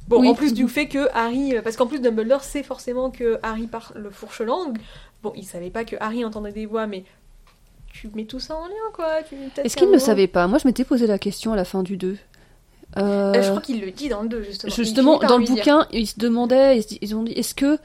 Bon, 0.08 0.20
Oui. 0.20 0.30
en 0.30 0.34
plus 0.34 0.54
du 0.54 0.68
fait 0.68 0.88
que 0.88 1.08
Harry, 1.14 1.54
parce 1.64 1.76
qu'en 1.78 1.86
plus 1.88 2.02
Dumbledore 2.02 2.44
sait 2.44 2.64
forcément 2.64 3.12
que 3.12 3.40
Harry 3.44 3.68
parle 3.68 4.10
fourche-langue. 4.12 4.78
Bon, 5.24 5.34
il 5.36 5.46
savait 5.46 5.70
pas 5.70 5.84
que 5.86 5.96
Harry 6.00 6.26
entendait 6.26 6.52
des 6.52 6.66
voix, 6.66 6.88
mais 6.88 7.04
tu 7.94 8.10
mets 8.16 8.26
tout 8.26 8.40
ça 8.40 8.56
en 8.56 8.66
lien, 8.66 8.74
quoi. 8.94 9.20
Est-ce 9.64 9.76
qu'il 9.78 9.88
ne 9.88 9.94
le 9.94 10.00
savait 10.00 10.28
pas? 10.28 10.48
Moi, 10.48 10.58
je 10.60 10.68
m'étais 10.68 10.84
posé 10.86 11.08
la 11.08 11.20
question 11.20 11.54
à 11.54 11.56
la 11.56 11.66
fin 11.66 11.84
du 11.84 11.98
2. 11.98 12.18
Euh, 12.98 13.00
Euh, 13.34 13.42
je 13.42 13.50
crois 13.50 13.62
qu'il 13.62 13.80
le 13.82 13.92
dit 13.92 14.10
dans 14.10 14.22
le 14.22 14.28
2, 14.30 14.42
justement. 14.44 14.74
Justement, 14.74 15.20
dans 15.20 15.38
le 15.38 15.46
dire. 15.46 15.56
bouquin, 15.56 15.88
ils 15.94 16.08
se 16.08 16.20
demandaient, 16.20 16.78
ils, 16.80 16.84
se- 16.84 16.96
ils 17.02 17.16
ont 17.16 17.24
dit, 17.24 17.32
est-ce 17.34 17.54
que 17.56 17.78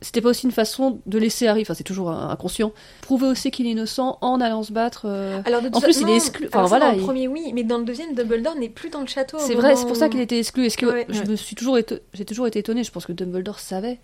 c'était 0.00 0.20
pas 0.20 0.28
aussi 0.28 0.44
une 0.46 0.52
façon 0.52 1.00
de 1.06 1.18
laisser 1.18 1.48
Harry, 1.48 1.62
enfin 1.62 1.74
c'est 1.74 1.82
toujours 1.84 2.10
inconscient, 2.10 2.72
prouver 3.00 3.26
aussi 3.26 3.50
qu'il 3.50 3.66
est 3.66 3.70
innocent 3.70 4.18
en 4.20 4.40
allant 4.40 4.62
se 4.62 4.72
battre 4.72 5.06
euh, 5.06 5.40
Alors, 5.44 5.60
de 5.62 5.68
En 5.72 5.80
plus, 5.80 5.94
fa- 5.94 6.00
il 6.02 6.08
est 6.14 6.18
exclu- 6.18 6.46
enfin, 6.48 6.62
ça, 6.64 6.68
voilà, 6.68 6.86
Dans 6.86 6.92
le 6.92 6.98
il- 6.98 7.04
premier, 7.04 7.28
oui, 7.28 7.50
mais 7.54 7.64
dans 7.64 7.78
le 7.78 7.84
deuxième, 7.84 8.14
Dumbledore 8.14 8.54
n'est 8.56 8.68
plus 8.68 8.90
dans 8.90 9.00
le 9.00 9.06
château. 9.06 9.38
au 9.38 9.40
C'est 9.40 9.54
vrai, 9.54 9.74
c'est 9.74 9.86
pour 9.86 9.96
ça 9.96 10.08
qu'il 10.10 10.20
était 10.20 10.38
exclu. 10.38 10.66
Est-ce 10.66 10.76
que 10.76 10.86
Ouais, 10.86 11.06
je 11.08 11.20
ouais. 11.22 11.26
me 11.28 11.36
suis 11.36 11.56
toujours 11.56 11.78
éto- 11.78 11.98
j'ai 12.12 12.24
toujours 12.26 12.46
été 12.46 12.58
étonnée. 12.58 12.84
Je 12.84 12.92
pense 12.92 13.06
que 13.06 13.12
Dumbledore 13.12 13.58
savait, 13.58 13.98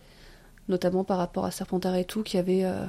notamment 0.68 1.04
par 1.04 1.18
rapport 1.18 1.44
à 1.44 1.50
Serpentard 1.50 1.96
et 1.96 2.04
tout, 2.04 2.22
qu'il 2.22 2.36
y 2.38 2.40
avait. 2.40 2.64
euh, 2.64 2.84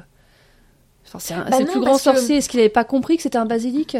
Enfin, 1.07 1.19
c'est 1.19 1.33
Bah 1.35 1.59
le 1.59 1.65
plus 1.65 1.79
grand 1.79 1.97
sorcier. 1.97 2.37
Est-ce 2.37 2.49
qu'il 2.49 2.59
avait 2.59 2.69
pas 2.69 2.83
compris 2.83 3.17
que 3.17 3.23
c'était 3.23 3.37
un 3.37 3.45
basilic? 3.45 3.97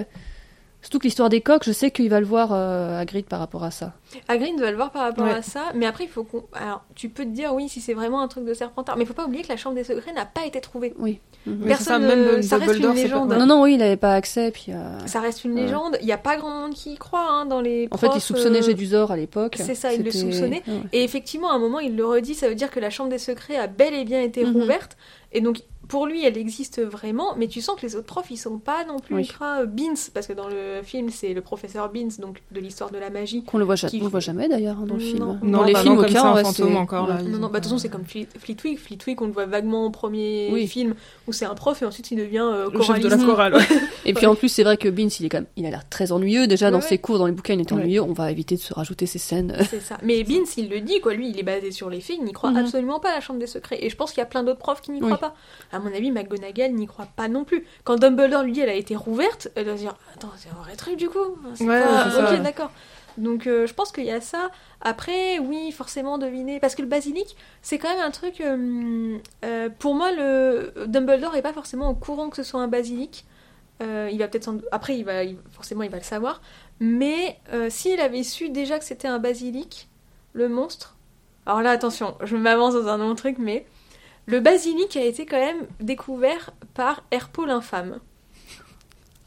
Surtout 0.82 0.99
que 0.99 1.03
l'histoire 1.03 1.27
des 1.30 1.41
coqs, 1.41 1.63
je 1.65 1.73
sais 1.73 1.91
qu'il 1.91 2.09
va 2.09 2.19
le 2.21 2.25
voir 2.25 2.49
euh, 2.53 2.97
Hagrid 2.99 3.25
par 3.25 3.39
rapport 3.39 3.63
à 3.65 3.71
ça. 3.71 3.93
Hagrid 4.30 4.57
va 4.59 4.71
le 4.71 4.77
voir 4.77 4.91
par 4.91 5.01
rapport 5.03 5.25
Ouais. 5.25 5.34
à 5.34 5.41
ça, 5.41 5.65
mais 5.75 5.86
après 5.86 6.05
il 6.05 6.09
faut 6.09 6.23
qu'on. 6.23 6.43
Alors, 6.53 6.86
tu 6.95 7.09
peux 7.09 7.25
te 7.25 7.30
dire 7.30 7.53
oui 7.53 7.67
si 7.67 7.82
c'est 7.82 7.93
vraiment 7.93 8.21
un 8.21 8.30
truc 8.30 8.45
de 8.45 8.53
Serpentard, 8.53 8.95
mais 8.95 9.03
il 9.03 9.07
faut 9.07 9.13
pas 9.13 9.25
oublier 9.25 9.43
que 9.43 9.49
la 9.49 9.57
chambre 9.57 9.75
des 9.75 9.84
secrets 9.84 10.13
n'a 10.13 10.25
pas 10.25 10.45
été 10.45 10.61
trouvée. 10.61 10.93
Oui. 10.97 11.19
C'est 11.45 11.51
ça, 11.51 11.67
Personne, 11.67 12.01
même 12.05 12.19
euh, 12.19 12.41
ça 12.41 12.57
reste 12.57 12.75
une 12.77 12.82
pas- 12.88 12.93
légende. 12.93 13.34
Non, 13.34 13.45
non, 13.45 13.61
oui, 13.63 13.75
il 13.75 13.82
avait 13.82 13.97
pas 13.97 14.13
accès. 14.13 14.51
Puis, 14.51 14.67
euh, 14.69 15.05
Ça 15.05 15.19
reste 15.21 15.45
une 15.45 15.55
légende. 15.55 15.97
Il 16.01 16.05
n'y 16.05 16.11
a 16.11 16.17
pas 16.17 16.36
grand 16.38 16.49
monde 16.49 16.73
qui 16.73 16.93
y 16.93 16.97
croit 16.97 17.27
hein, 17.30 17.45
dans 17.45 17.61
les. 17.61 17.88
en 17.91 17.97
fait, 17.97 18.09
il 18.15 18.21
soupçonnait 18.21 18.59
euh, 18.59 18.63
Gédusor 18.63 19.11
à 19.11 19.17
l'époque. 19.17 19.55
c'est 19.57 19.75
ça, 19.75 19.93
il 19.93 20.03
le 20.03 20.11
soupçonnait. 20.11 20.63
Ouais. 20.67 20.73
Et 20.93 21.03
effectivement, 21.03 21.49
à 21.51 21.55
un 21.55 21.59
moment, 21.59 21.80
il 21.80 21.95
le 21.95 22.05
redit, 22.05 22.36
ça 22.36 22.47
veut 22.49 22.55
dire 22.55 22.71
que 22.71 22.80
la 22.80 22.89
chambre 22.89 23.09
des 23.09 23.17
secrets 23.19 23.57
a 23.57 23.67
bel 23.67 23.93
et 23.93 24.03
bien 24.05 24.21
été 24.21 24.45
Mhm. 24.45 24.53
rouverte. 24.53 24.97
Et 25.32 25.41
donc, 25.41 25.61
pour 25.90 26.06
lui, 26.08 26.24
elle 26.24 26.38
existe 26.38 26.82
vraiment, 26.82 27.36
mais 27.36 27.48
tu 27.48 27.60
sens 27.60 27.76
que 27.76 27.86
les 27.86 27.96
autres 27.98 28.06
profs, 28.06 28.32
ils 28.32 28.38
sont 28.38 28.60
pas 28.60 28.86
non 28.86 29.00
plus 29.00 29.16
Oui. 29.16 29.22
ultra 29.24 29.60
euh, 29.62 29.66
Beans, 29.66 29.96
parce 30.14 30.28
que 30.28 30.34
dans 30.34 30.48
le 30.48 30.82
film, 30.84 31.10
c'est 31.10 31.34
le 31.34 31.42
professeur 31.42 31.92
Beans, 31.92 32.08
donc 32.20 32.42
de 32.52 32.60
l'histoire 32.62 32.92
de 32.92 32.98
la 32.98 33.10
magie. 33.10 33.44
Qu'on 33.44 33.58
le 33.58 33.66
voit, 33.66 33.76
ja- 33.76 33.90
Qui- 33.90 34.00
on 34.00 34.06
le 34.06 34.10
voit 34.10 34.20
jamais 34.22 34.48
d'ailleurs 34.48 34.78
hein, 34.80 34.86
dans 34.88 34.96
le 34.96 35.02
Non. 35.04 35.06
film. 35.10 35.40
Non, 35.44 35.58
dans 35.58 35.64
les 35.66 35.74
bah 35.74 35.82
films, 35.82 35.96
non, 35.96 36.02
comme 36.02 36.10
aucun. 36.12 36.22
ça, 36.22 36.28
un 36.30 36.36
ouais, 36.36 36.44
fantôme 36.44 36.70
c'est- 36.72 36.78
encore, 36.78 37.08
là. 37.08 37.22
Non, 37.22 37.38
non, 37.40 37.48
bah, 37.48 37.48
de 37.48 37.54
toute 37.56 37.64
façon, 37.66 37.78
c'est 37.80 37.90
comme 37.90 38.06
Fleet- 38.06 38.28
Fleetwig. 38.40 38.78
Fleetwig, 38.80 39.22
on 39.22 39.26
le 39.26 39.34
voit 39.34 39.46
vaguement 39.46 39.86
au 39.86 39.90
premier 39.90 40.50
Oui. 40.54 40.68
film, 40.68 40.94
où 41.28 41.34
c'est 41.34 41.46
un 41.46 41.56
prof, 41.56 41.82
et 41.82 41.86
ensuite 41.86 42.12
il 42.12 42.18
devient 42.18 42.40
euh, 42.50 42.70
Le 42.72 42.82
chef 42.82 43.00
de 43.02 43.08
la 43.10 43.18
chorale. 43.18 43.56
ouais. 43.56 43.66
Et 44.06 44.14
puis 44.14 44.26
en 44.28 44.36
plus, 44.36 44.50
c'est 44.50 44.64
vrai 44.64 44.78
que 44.78 44.88
Beans, 44.90 45.10
il 45.20 45.26
est 45.26 45.30
quand 45.30 45.38
même, 45.40 45.48
il 45.58 45.66
a 45.66 45.70
l'air 45.72 45.88
très 45.90 46.12
ennuyeux. 46.12 46.48
Déjà 46.48 46.70
dans 46.72 46.78
Ouais, 46.78 46.84
ses 46.84 46.98
cours, 47.00 47.18
dans 47.18 47.26
les 47.26 47.32
bouquins, 47.32 47.56
il 47.56 47.62
était 47.62 47.74
Ouais. 47.74 47.82
ennuyeux. 47.82 48.02
On 48.04 48.14
va 48.14 48.32
éviter 48.32 48.56
de 48.56 48.62
se 48.62 48.74
rajouter 48.74 49.06
ces 49.08 49.20
scènes. 49.20 49.56
C'est 49.70 49.82
ça. 49.82 49.98
Mais 50.04 50.24
Beans, 50.28 50.46
il 50.58 50.70
le 50.70 50.82
dit, 50.82 51.00
quoi. 51.02 51.14
Lui, 51.14 51.30
il 51.30 51.40
est 51.40 51.44
basé 51.44 51.72
sur 51.72 51.90
les 51.90 52.00
faits, 52.00 52.18
il 52.20 52.26
n'y 52.26 52.32
croit 52.32 52.52
Mhm. 52.52 52.58
absolument 52.58 53.00
pas 53.00 53.10
à 53.12 53.16
la 53.16 53.22
chambre 53.22 53.40
des 53.40 53.48
secrets. 53.48 53.80
Et 53.84 53.90
je 53.90 53.96
pense 53.96 54.12
qu'il 54.12 54.20
y 54.20 54.24
a 54.24 54.26
plein 54.28 54.44
d'autres 54.44 54.60
profs 54.60 54.82
qui 54.82 54.92
n'y 54.92 55.00
croient 55.00 55.18
pas. 55.18 55.34
À 55.80 55.89
mon 55.89 55.95
avis, 55.95 56.11
McGonagall 56.11 56.73
n'y 56.73 56.86
croit 56.88 57.07
pas 57.15 57.27
non 57.27 57.43
plus. 57.43 57.65
Quand 57.84 57.95
Dumbledore 57.97 58.43
lui 58.43 58.51
dit 58.51 58.61
elle 58.61 58.69
a 58.69 58.73
été 58.73 58.95
rouverte, 58.95 59.49
elle 59.55 59.65
va 59.65 59.73
se 59.77 59.82
dire 59.82 59.95
Attends, 60.15 60.32
c'est 60.38 60.49
un 60.49 60.61
vrai 60.63 60.75
truc 60.75 60.95
du 60.97 61.09
coup 61.09 61.38
C'est 61.55 61.63
Ouais, 61.65 61.80
pas-. 61.82 62.34
Ok, 62.36 62.41
d'accord. 62.41 62.71
Donc 63.17 63.47
euh, 63.47 63.65
je 63.67 63.73
pense 63.73 63.91
qu'il 63.91 64.05
y 64.05 64.11
a 64.11 64.21
ça. 64.21 64.49
Après, 64.82 65.39
oui, 65.39 65.71
forcément 65.71 66.17
deviner. 66.17 66.59
Parce 66.59 66.75
que 66.75 66.82
le 66.82 66.88
basilic, 66.88 67.36
c'est 67.61 67.77
quand 67.77 67.89
même 67.89 67.99
un 68.05 68.11
truc. 68.11 68.39
euh, 68.39 69.17
euh, 69.43 69.69
pour 69.80 69.93
moi, 69.95 70.11
le 70.13 70.71
Dumbledore 70.88 71.36
est 71.36 71.41
pas 71.41 71.51
forcément 71.53 71.89
au 71.89 71.95
courant 71.95 72.30
que 72.30 72.38
ce 72.38 72.43
soit 72.43 72.61
un 72.61 72.67
basilic. 72.67 73.25
Il 73.82 74.17
va 74.19 74.27
peut-être 74.27 74.51
après 74.73 74.97
il 74.97 75.05
va 75.05 75.23
il- 75.23 75.38
forcément 75.51 75.84
il 75.84 75.89
va 75.89 75.97
le 75.99 76.03
savoir 76.03 76.41
mais 76.82 77.39
s'il 77.69 78.01
avait 78.01 78.23
su 78.23 78.49
déjà 78.49 78.77
que 78.77 78.84
c'était 78.84 79.07
un 79.07 79.19
basilic 79.19 79.88
le 80.34 80.49
monstre 80.49 80.97
alors 81.45 81.61
là 81.61 81.69
attention 81.71 82.15
je 82.21 82.36
m'avance 82.36 82.73
dans 82.73 82.88
un 82.89 82.99
autre 82.99 83.15
truc 83.21 83.38
mais 83.39 83.65
le 84.30 84.39
basilic 84.39 84.95
a 84.95 85.03
été 85.03 85.25
quand 85.25 85.39
même 85.39 85.65
découvert 85.80 86.51
par 86.73 87.03
Herpo 87.11 87.45
l'infâme 87.45 87.99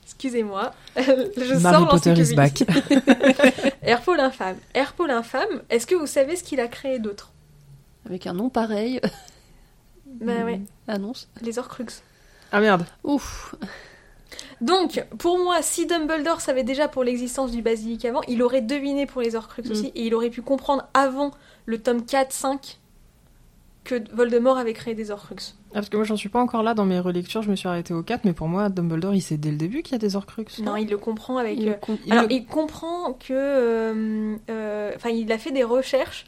excusez-moi 0.04 0.72
je 0.96 1.52
Harry 1.52 1.60
sors 1.60 1.88
Potter 1.88 2.12
is 2.12 2.34
l'encyclopédie. 2.34 2.64
back. 3.04 3.74
Herpo 3.82 4.14
l'infâme 4.14 4.56
Herpo 4.74 5.06
l'infâme 5.06 5.62
est-ce 5.70 5.86
que 5.86 5.94
vous 5.94 6.06
savez 6.06 6.36
ce 6.36 6.44
qu'il 6.44 6.60
a 6.60 6.68
créé 6.68 6.98
d'autre? 6.98 7.32
Avec 8.06 8.26
un 8.26 8.32
nom 8.34 8.48
pareil, 8.50 9.00
bah 10.06 10.44
ouais 10.44 10.60
annonce. 10.88 11.28
les 11.40 11.58
Horcruxes 11.58 12.02
Ah 12.50 12.60
merde. 12.60 12.84
Ouf. 13.04 13.54
Donc, 14.60 15.04
pour 15.18 15.38
moi, 15.38 15.60
si 15.62 15.86
Dumbledore 15.86 16.40
savait 16.40 16.64
déjà 16.64 16.88
pour 16.88 17.04
l'existence 17.04 17.50
du 17.52 17.62
basilic 17.62 18.04
avant, 18.04 18.20
il 18.28 18.42
aurait 18.42 18.60
deviné 18.62 19.06
pour 19.06 19.20
les 19.22 19.34
Horcruxes 19.36 19.68
Mm. 19.68 19.72
aussi, 19.72 19.86
et 19.94 20.06
il 20.06 20.14
aurait 20.14 20.30
pu 20.30 20.42
comprendre 20.42 20.86
avant 20.94 21.30
le 21.66 21.78
tome 21.80 22.04
4, 22.04 22.32
5, 22.32 22.78
que 23.84 23.96
Voldemort 24.14 24.58
avait 24.58 24.72
créé 24.74 24.94
des 24.94 25.10
Horcruxes. 25.10 25.56
Ah, 25.70 25.74
parce 25.76 25.88
que 25.88 25.96
moi, 25.96 26.04
j'en 26.04 26.16
suis 26.16 26.28
pas 26.28 26.40
encore 26.40 26.62
là 26.62 26.74
dans 26.74 26.84
mes 26.84 27.00
relectures, 27.00 27.42
je 27.42 27.50
me 27.50 27.56
suis 27.56 27.66
arrêtée 27.68 27.92
au 27.94 28.02
4, 28.02 28.24
mais 28.24 28.32
pour 28.32 28.46
moi, 28.46 28.68
Dumbledore, 28.68 29.14
il 29.14 29.20
sait 29.22 29.36
dès 29.38 29.50
le 29.50 29.56
début 29.56 29.82
qu'il 29.82 29.92
y 29.92 29.94
a 29.96 29.98
des 29.98 30.14
Horcruxes. 30.16 30.60
Non, 30.60 30.76
il 30.76 30.88
le 30.88 30.98
comprend 30.98 31.38
avec. 31.38 31.58
Il 31.58 31.68
euh, 31.70 31.74
com- 31.74 31.96
Alors, 32.10 32.24
il- 32.30 32.36
il 32.36 32.46
comprend 32.46 33.12
que. 33.14 33.32
euh, 33.32 34.36
euh, 34.50 34.92
Enfin, 34.96 35.08
il 35.10 35.30
a 35.32 35.38
fait 35.38 35.50
des 35.50 35.64
recherches, 35.64 36.26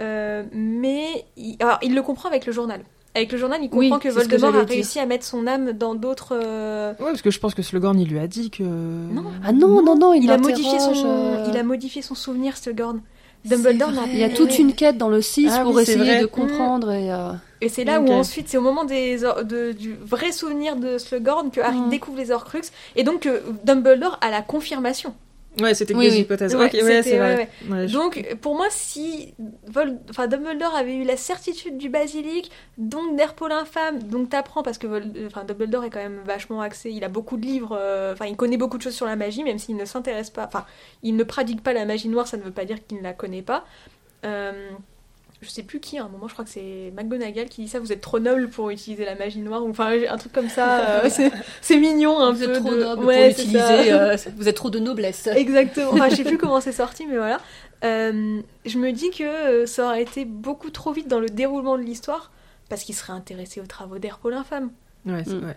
euh, 0.00 0.44
mais. 0.52 1.26
Il, 1.36 1.56
alors, 1.60 1.78
il 1.82 1.94
le 1.94 2.02
comprend 2.02 2.28
avec 2.28 2.46
le 2.46 2.52
journal. 2.52 2.82
Avec 3.16 3.30
le 3.30 3.38
journal, 3.38 3.60
il 3.62 3.68
Oui, 3.72 3.90
comprend 3.90 4.00
que 4.00 4.08
Voldemort 4.08 4.56
a 4.56 4.64
réussi 4.64 4.98
à 4.98 5.06
mettre 5.06 5.24
son 5.24 5.46
âme 5.46 5.72
dans 5.72 5.94
d'autres. 5.94 6.32
euh, 6.32 6.92
Ouais, 6.98 7.06
parce 7.10 7.22
que 7.22 7.30
je 7.30 7.38
pense 7.38 7.54
que 7.54 7.62
Slughorn, 7.62 7.98
il 8.00 8.08
lui 8.08 8.18
a 8.18 8.26
dit 8.26 8.50
que. 8.50 8.64
Non. 8.64 9.24
Ah 9.44 9.52
non, 9.52 9.82
non, 9.82 9.96
non, 9.96 10.12
il, 10.14 10.24
Il 10.24 10.30
a, 10.32 10.38
modifié 10.38 10.80
son, 10.80 10.94
euh, 11.06 11.44
il 11.48 11.56
a 11.56 11.62
modifié 11.62 12.02
son 12.02 12.14
souvenir, 12.16 12.56
Slughorn. 12.56 13.02
Dumbledore 13.44 13.90
Il 14.12 14.18
y 14.18 14.24
a 14.24 14.30
toute 14.30 14.58
une 14.58 14.72
quête 14.74 14.96
dans 14.98 15.08
le 15.08 15.20
6 15.22 15.50
Ah 15.52 15.62
pour 15.62 15.74
oui, 15.74 15.82
essayer 15.82 16.20
de 16.20 16.26
comprendre 16.26 16.90
et. 16.92 17.12
euh, 17.12 17.32
Et 17.60 17.68
c'est 17.68 17.84
là 17.84 18.00
où 18.00 18.08
ensuite, 18.10 18.48
c'est 18.48 18.56
au 18.58 18.62
moment 18.62 18.84
des, 18.84 19.24
or- 19.24 19.44
de- 19.44 19.72
du 19.72 19.94
vrai 19.94 20.32
souvenir 20.32 20.76
de 20.76 20.98
Slughorn 20.98 21.50
que 21.50 21.60
Harry 21.60 21.78
Mm. 21.78 21.88
découvre 21.90 22.18
les 22.18 22.30
Horcruxes 22.30 22.72
et 22.96 23.02
donc 23.04 23.20
que 23.20 23.42
Dumbledore 23.64 24.18
a 24.20 24.30
la 24.30 24.42
confirmation. 24.42 25.14
Ouais, 25.60 25.72
c'était 25.74 25.94
Oui, 25.94 26.08
des 26.08 26.14
oui. 26.16 26.20
hypothèses. 26.22 26.54
Ouais, 26.56 26.66
ok, 26.66 26.72
ouais, 26.74 26.80
c'était- 26.80 27.02
c'est 27.02 27.18
vrai. 27.18 27.48
je- 27.86 27.92
Donc, 27.92 28.36
pour 28.40 28.56
moi, 28.56 28.66
si 28.70 29.34
Vol- 29.68 29.98
enfin, 30.10 30.26
Dumbledore 30.26 30.74
avait 30.74 30.96
eu 30.96 31.04
la 31.04 31.16
certitude 31.16 31.78
du 31.78 31.88
basilic, 31.88 32.50
donc 32.76 33.16
d'Herpole 33.16 33.52
infâme, 33.52 34.02
donc 34.02 34.30
t'apprends 34.30 34.62
parce 34.62 34.78
que 34.78 34.86
Vol- 34.86 35.12
enfin, 35.26 35.44
Dumbledore 35.44 35.84
est 35.84 35.90
quand 35.90 36.00
même 36.02 36.20
vachement 36.24 36.60
axé, 36.60 36.90
il 36.90 37.04
a 37.04 37.08
beaucoup 37.08 37.36
de 37.36 37.46
livres, 37.46 37.76
euh, 37.78 38.12
enfin, 38.14 38.26
il 38.26 38.36
connaît 38.36 38.56
beaucoup 38.56 38.78
de 38.78 38.82
choses 38.82 38.94
sur 38.96 39.06
la 39.06 39.16
magie, 39.16 39.44
même 39.44 39.58
s'il 39.58 39.76
ne 39.76 39.84
s'intéresse 39.84 40.30
pas, 40.30 40.46
enfin, 40.46 40.64
il 41.02 41.14
ne 41.16 41.22
pratique 41.24 41.62
pas 41.62 41.72
la 41.72 41.84
magie 41.84 42.08
noire, 42.08 42.26
ça 42.26 42.36
ne 42.36 42.42
veut 42.42 42.50
pas 42.50 42.64
dire 42.64 42.84
qu'il 42.86 42.98
ne 42.98 43.02
la 43.02 43.12
connaît 43.12 43.42
pas. 43.42 43.64
Euh, 44.24 44.70
je 45.44 45.50
sais 45.50 45.62
plus 45.62 45.78
qui, 45.80 45.98
à 45.98 46.04
un 46.04 46.08
moment, 46.08 46.26
je 46.26 46.32
crois 46.32 46.44
que 46.44 46.50
c'est 46.50 46.92
McGonagall 46.96 47.48
qui 47.48 47.62
dit 47.62 47.68
ça, 47.68 47.78
vous 47.78 47.92
êtes 47.92 48.00
trop 48.00 48.18
noble 48.18 48.48
pour 48.48 48.70
utiliser 48.70 49.04
la 49.04 49.14
magie 49.14 49.38
noire, 49.40 49.64
ou 49.64 49.70
enfin, 49.70 49.92
un 50.08 50.16
truc 50.16 50.32
comme 50.32 50.48
ça, 50.48 51.02
euh, 51.04 51.08
c'est- 51.60 51.76
mignon 51.78 52.18
un 52.18 52.32
Vous 52.32 52.44
peu. 52.44 52.50
êtes 52.52 52.60
trop 52.60 52.74
de- 52.74 52.80
noble 52.80 53.04
Ouais, 53.04 53.32
pour 53.34 53.44
ça. 53.44 53.72
euh, 53.72 54.16
vous 54.36 54.48
êtes 54.48 54.56
trop 54.56 54.70
de 54.70 54.78
noblesse. 54.78 55.26
Exactement. 55.36 55.90
Enfin, 55.92 56.08
je 56.08 56.16
sais 56.16 56.24
plus 56.24 56.38
comment 56.38 56.60
c'est 56.60 56.72
sorti, 56.72 57.06
mais 57.06 57.16
voilà. 57.16 57.40
Euh, 57.84 58.40
je 58.64 58.78
me 58.78 58.92
dis 58.92 59.10
que 59.10 59.66
ça 59.66 59.86
aurait 59.86 60.02
été 60.02 60.24
beaucoup 60.24 60.70
trop 60.70 60.92
vite 60.92 61.06
dans 61.08 61.20
le 61.20 61.28
déroulement 61.28 61.76
de 61.76 61.82
l'histoire, 61.82 62.32
parce 62.70 62.82
qu'il 62.82 62.94
serait 62.94 63.12
intéressé 63.12 63.60
aux 63.60 63.66
travaux 63.66 63.98
d'Herpole 63.98 64.34
infâme. 64.34 64.70
Ouais, 65.06 65.22
c'est- 65.24 65.34
Mm. 65.34 65.54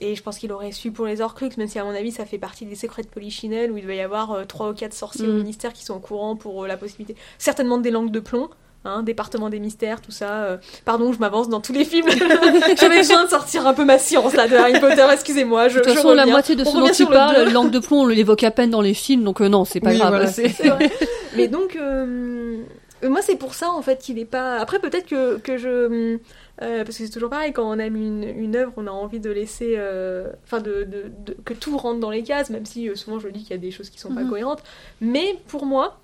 Et 0.00 0.14
je 0.14 0.22
pense 0.22 0.38
qu'il 0.38 0.52
aurait 0.52 0.70
su 0.70 0.92
pour 0.92 1.06
les 1.06 1.20
Horcruxes, 1.20 1.56
même 1.56 1.66
si 1.66 1.76
à 1.80 1.82
mon 1.84 1.90
avis 1.90 2.12
ça 2.12 2.24
fait 2.24 2.38
partie 2.38 2.64
des 2.64 2.76
secrets 2.76 3.02
de 3.02 3.08
Polichinelle, 3.08 3.72
où 3.72 3.78
il 3.78 3.84
doit 3.84 3.94
y 3.94 4.00
avoir 4.00 4.30
euh, 4.30 4.44
trois 4.44 4.70
ou 4.70 4.72
quatre 4.72 4.94
sorciers 4.94 5.26
au 5.26 5.32
Mm. 5.32 5.38
ministère 5.38 5.72
qui 5.72 5.84
sont 5.84 5.94
au 5.94 5.98
courant 5.98 6.36
pour 6.36 6.62
euh, 6.64 6.68
la 6.68 6.76
possibilité. 6.76 7.16
Certainement 7.38 7.78
des 7.78 7.90
langues 7.90 8.12
de 8.12 8.20
plomb. 8.20 8.48
Hein, 8.84 9.02
département 9.02 9.50
des 9.50 9.58
mystères, 9.58 10.00
tout 10.00 10.12
ça. 10.12 10.44
euh, 10.44 10.56
Pardon, 10.84 11.12
je 11.12 11.18
m'avance 11.18 11.48
dans 11.48 11.60
tous 11.60 11.72
les 11.72 11.84
films. 11.84 12.06
J'avais 12.80 12.98
besoin 12.98 13.24
de 13.24 13.28
sortir 13.28 13.66
un 13.66 13.74
peu 13.74 13.84
ma 13.84 13.98
science 13.98 14.34
là 14.34 14.46
de 14.46 14.54
Harry 14.56 14.78
Potter. 14.78 15.04
Excusez-moi. 15.12 15.68
Je, 15.68 15.78
De 15.78 15.80
toute 15.82 15.90
je 15.90 15.96
façon, 15.96 16.14
la 16.14 16.26
moitié 16.26 16.54
de 16.54 16.64
ce 16.64 16.76
dont 16.76 16.88
tu 16.88 17.04
parles, 17.06 17.50
langue 17.50 17.70
de 17.72 17.80
plomb, 17.80 18.02
on 18.02 18.06
l'évoque 18.06 18.44
à 18.44 18.50
peine 18.52 18.70
dans 18.70 18.80
les 18.80 18.94
films, 18.94 19.24
donc 19.24 19.40
euh, 19.42 19.48
non, 19.48 19.64
c'est 19.64 19.80
pas 19.80 19.90
Oui, 19.90 19.98
grave. 19.98 20.10
voilà, 20.10 20.76
vrai. 20.76 20.90
Mais 21.36 21.48
donc, 21.48 21.74
euh, 21.76 22.58
euh, 23.04 23.08
moi, 23.10 23.20
c'est 23.20 23.36
pour 23.36 23.54
ça, 23.54 23.70
en 23.70 23.82
fait, 23.82 23.98
qu'il 23.98 24.18
est 24.18 24.24
pas. 24.24 24.56
Après, 24.58 24.78
peut-être 24.78 25.06
que, 25.06 25.38
que 25.38 25.58
je. 25.58 25.68
euh, 25.68 26.84
parce 26.84 26.96
que 26.98 27.04
c'est 27.04 27.10
toujours 27.10 27.30
pareil, 27.30 27.52
quand 27.52 27.68
on 27.68 27.78
aime 27.80 27.96
une, 27.96 28.22
une 28.22 28.54
œuvre, 28.56 28.72
on 28.76 28.86
a 28.86 28.90
envie 28.92 29.20
de 29.20 29.30
laisser. 29.30 29.74
euh, 29.76 30.28
Enfin, 30.44 30.60
de, 30.60 30.84
de- 30.84 31.10
de- 31.26 31.36
que 31.44 31.52
tout 31.52 31.76
rentre 31.76 31.98
dans 32.00 32.10
les 32.10 32.22
cases, 32.22 32.48
même 32.50 32.64
si 32.64 32.88
euh, 32.88 32.94
souvent 32.94 33.18
je 33.18 33.28
dis 33.28 33.40
qu'il 33.42 33.50
y 33.50 33.54
a 33.54 33.58
des 33.58 33.72
choses 33.72 33.90
qui 33.90 33.98
sont 33.98 34.14
pas 34.14 34.22
Mhm. 34.22 34.30
cohérentes. 34.30 34.62
Mais 35.00 35.36
pour 35.48 35.66
moi. 35.66 35.98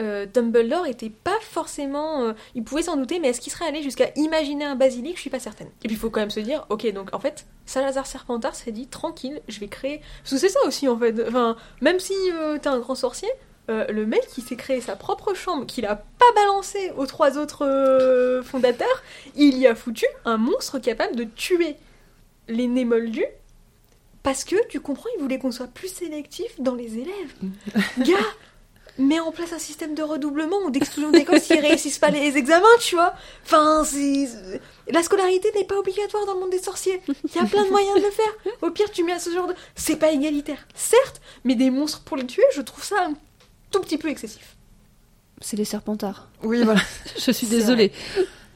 Euh, 0.00 0.26
Dumbledore 0.26 0.86
était 0.86 1.10
pas 1.10 1.38
forcément. 1.40 2.22
euh, 2.22 2.32
il 2.54 2.64
pouvait 2.64 2.82
s'en 2.82 2.96
douter, 2.96 3.18
mais 3.20 3.28
est-ce 3.28 3.40
qu'il 3.40 3.52
serait 3.52 3.66
allé 3.66 3.82
jusqu'à 3.82 4.10
imaginer 4.16 4.64
un 4.64 4.76
basilic? 4.76 5.16
Je 5.16 5.20
suis 5.20 5.30
pas 5.30 5.40
certaine. 5.40 5.68
Et 5.84 5.88
puis 5.88 5.96
il 5.96 5.98
faut 5.98 6.10
quand 6.10 6.20
même 6.20 6.30
se 6.30 6.40
dire, 6.40 6.66
ok, 6.70 6.90
donc 6.92 7.14
en 7.14 7.20
fait, 7.20 7.46
Salazar 7.66 8.06
Serpentard 8.06 8.54
s'est 8.54 8.72
dit 8.72 8.86
tranquille, 8.86 9.40
je 9.48 9.60
vais 9.60 9.68
créer. 9.68 10.00
Parce 10.22 10.32
que 10.32 10.38
c'est 10.38 10.48
ça 10.48 10.60
aussi 10.66 10.88
en 10.88 10.98
fait. 10.98 11.14
Enfin, 11.28 11.56
même 11.80 12.00
si 12.00 12.14
euh, 12.32 12.58
t'es 12.58 12.68
un 12.68 12.78
grand 12.78 12.94
sorcier, 12.94 13.28
euh, 13.70 13.86
le 13.88 14.04
mec 14.04 14.26
qui 14.26 14.40
s'est 14.40 14.56
créé 14.56 14.80
sa 14.80 14.96
propre 14.96 15.34
chambre, 15.34 15.64
qu'il 15.66 15.86
a 15.86 15.94
pas 15.94 16.32
balancé 16.34 16.90
aux 16.96 17.06
trois 17.06 17.38
autres 17.38 17.64
euh, 17.64 18.42
fondateurs, 18.42 19.02
il 19.36 19.56
y 19.58 19.66
a 19.68 19.76
foutu 19.76 20.06
un 20.24 20.38
monstre 20.38 20.80
capable 20.80 21.14
de 21.14 21.24
tuer 21.24 21.76
les 22.48 22.66
nés 22.66 22.84
moldus. 22.84 23.26
Parce 24.22 24.44
que, 24.44 24.56
tu 24.68 24.80
comprends, 24.80 25.08
il 25.16 25.22
voulait 25.22 25.38
qu'on 25.38 25.52
soit 25.52 25.68
plus 25.68 25.88
sélectif 25.88 26.60
dans 26.60 26.74
les 26.74 26.98
élèves. 26.98 27.34
Gars, 27.98 28.16
mets 29.00 29.20
en 29.20 29.32
place 29.32 29.52
un 29.52 29.58
système 29.58 29.94
de 29.94 30.02
redoublement 30.02 30.58
ou 30.64 30.70
d'exclusion 30.70 31.10
d'école 31.10 31.40
s'ils 31.40 31.60
réussissent 31.66 31.98
pas 31.98 32.10
les 32.10 32.36
examens, 32.36 32.66
tu 32.80 32.94
vois. 32.94 33.14
Enfin, 33.44 33.82
c'est... 33.84 34.28
La 34.92 35.02
scolarité 35.02 35.50
n'est 35.54 35.64
pas 35.64 35.76
obligatoire 35.78 36.26
dans 36.26 36.34
le 36.34 36.40
monde 36.40 36.50
des 36.50 36.62
sorciers. 36.62 37.00
Il 37.08 37.34
y 37.34 37.38
a 37.38 37.44
plein 37.44 37.64
de 37.64 37.70
moyens 37.70 37.96
de 37.96 38.04
le 38.04 38.10
faire. 38.10 38.54
Au 38.62 38.70
pire, 38.70 38.90
tu 38.90 39.04
mets 39.04 39.12
à 39.12 39.18
ce 39.18 39.30
genre 39.30 39.46
de... 39.48 39.54
C'est 39.74 39.96
pas 39.96 40.12
égalitaire, 40.12 40.66
certes, 40.74 41.20
mais 41.44 41.54
des 41.54 41.70
monstres 41.70 42.00
pour 42.02 42.16
les 42.16 42.26
tuer, 42.26 42.44
je 42.54 42.60
trouve 42.62 42.84
ça 42.84 42.96
un 43.08 43.14
tout 43.70 43.80
petit 43.80 43.98
peu 43.98 44.08
excessif. 44.08 44.56
C'est 45.40 45.56
les 45.56 45.64
serpentards. 45.64 46.28
Oui, 46.42 46.62
voilà. 46.62 46.82
Je 47.18 47.30
suis 47.30 47.46
désolée. 47.46 47.92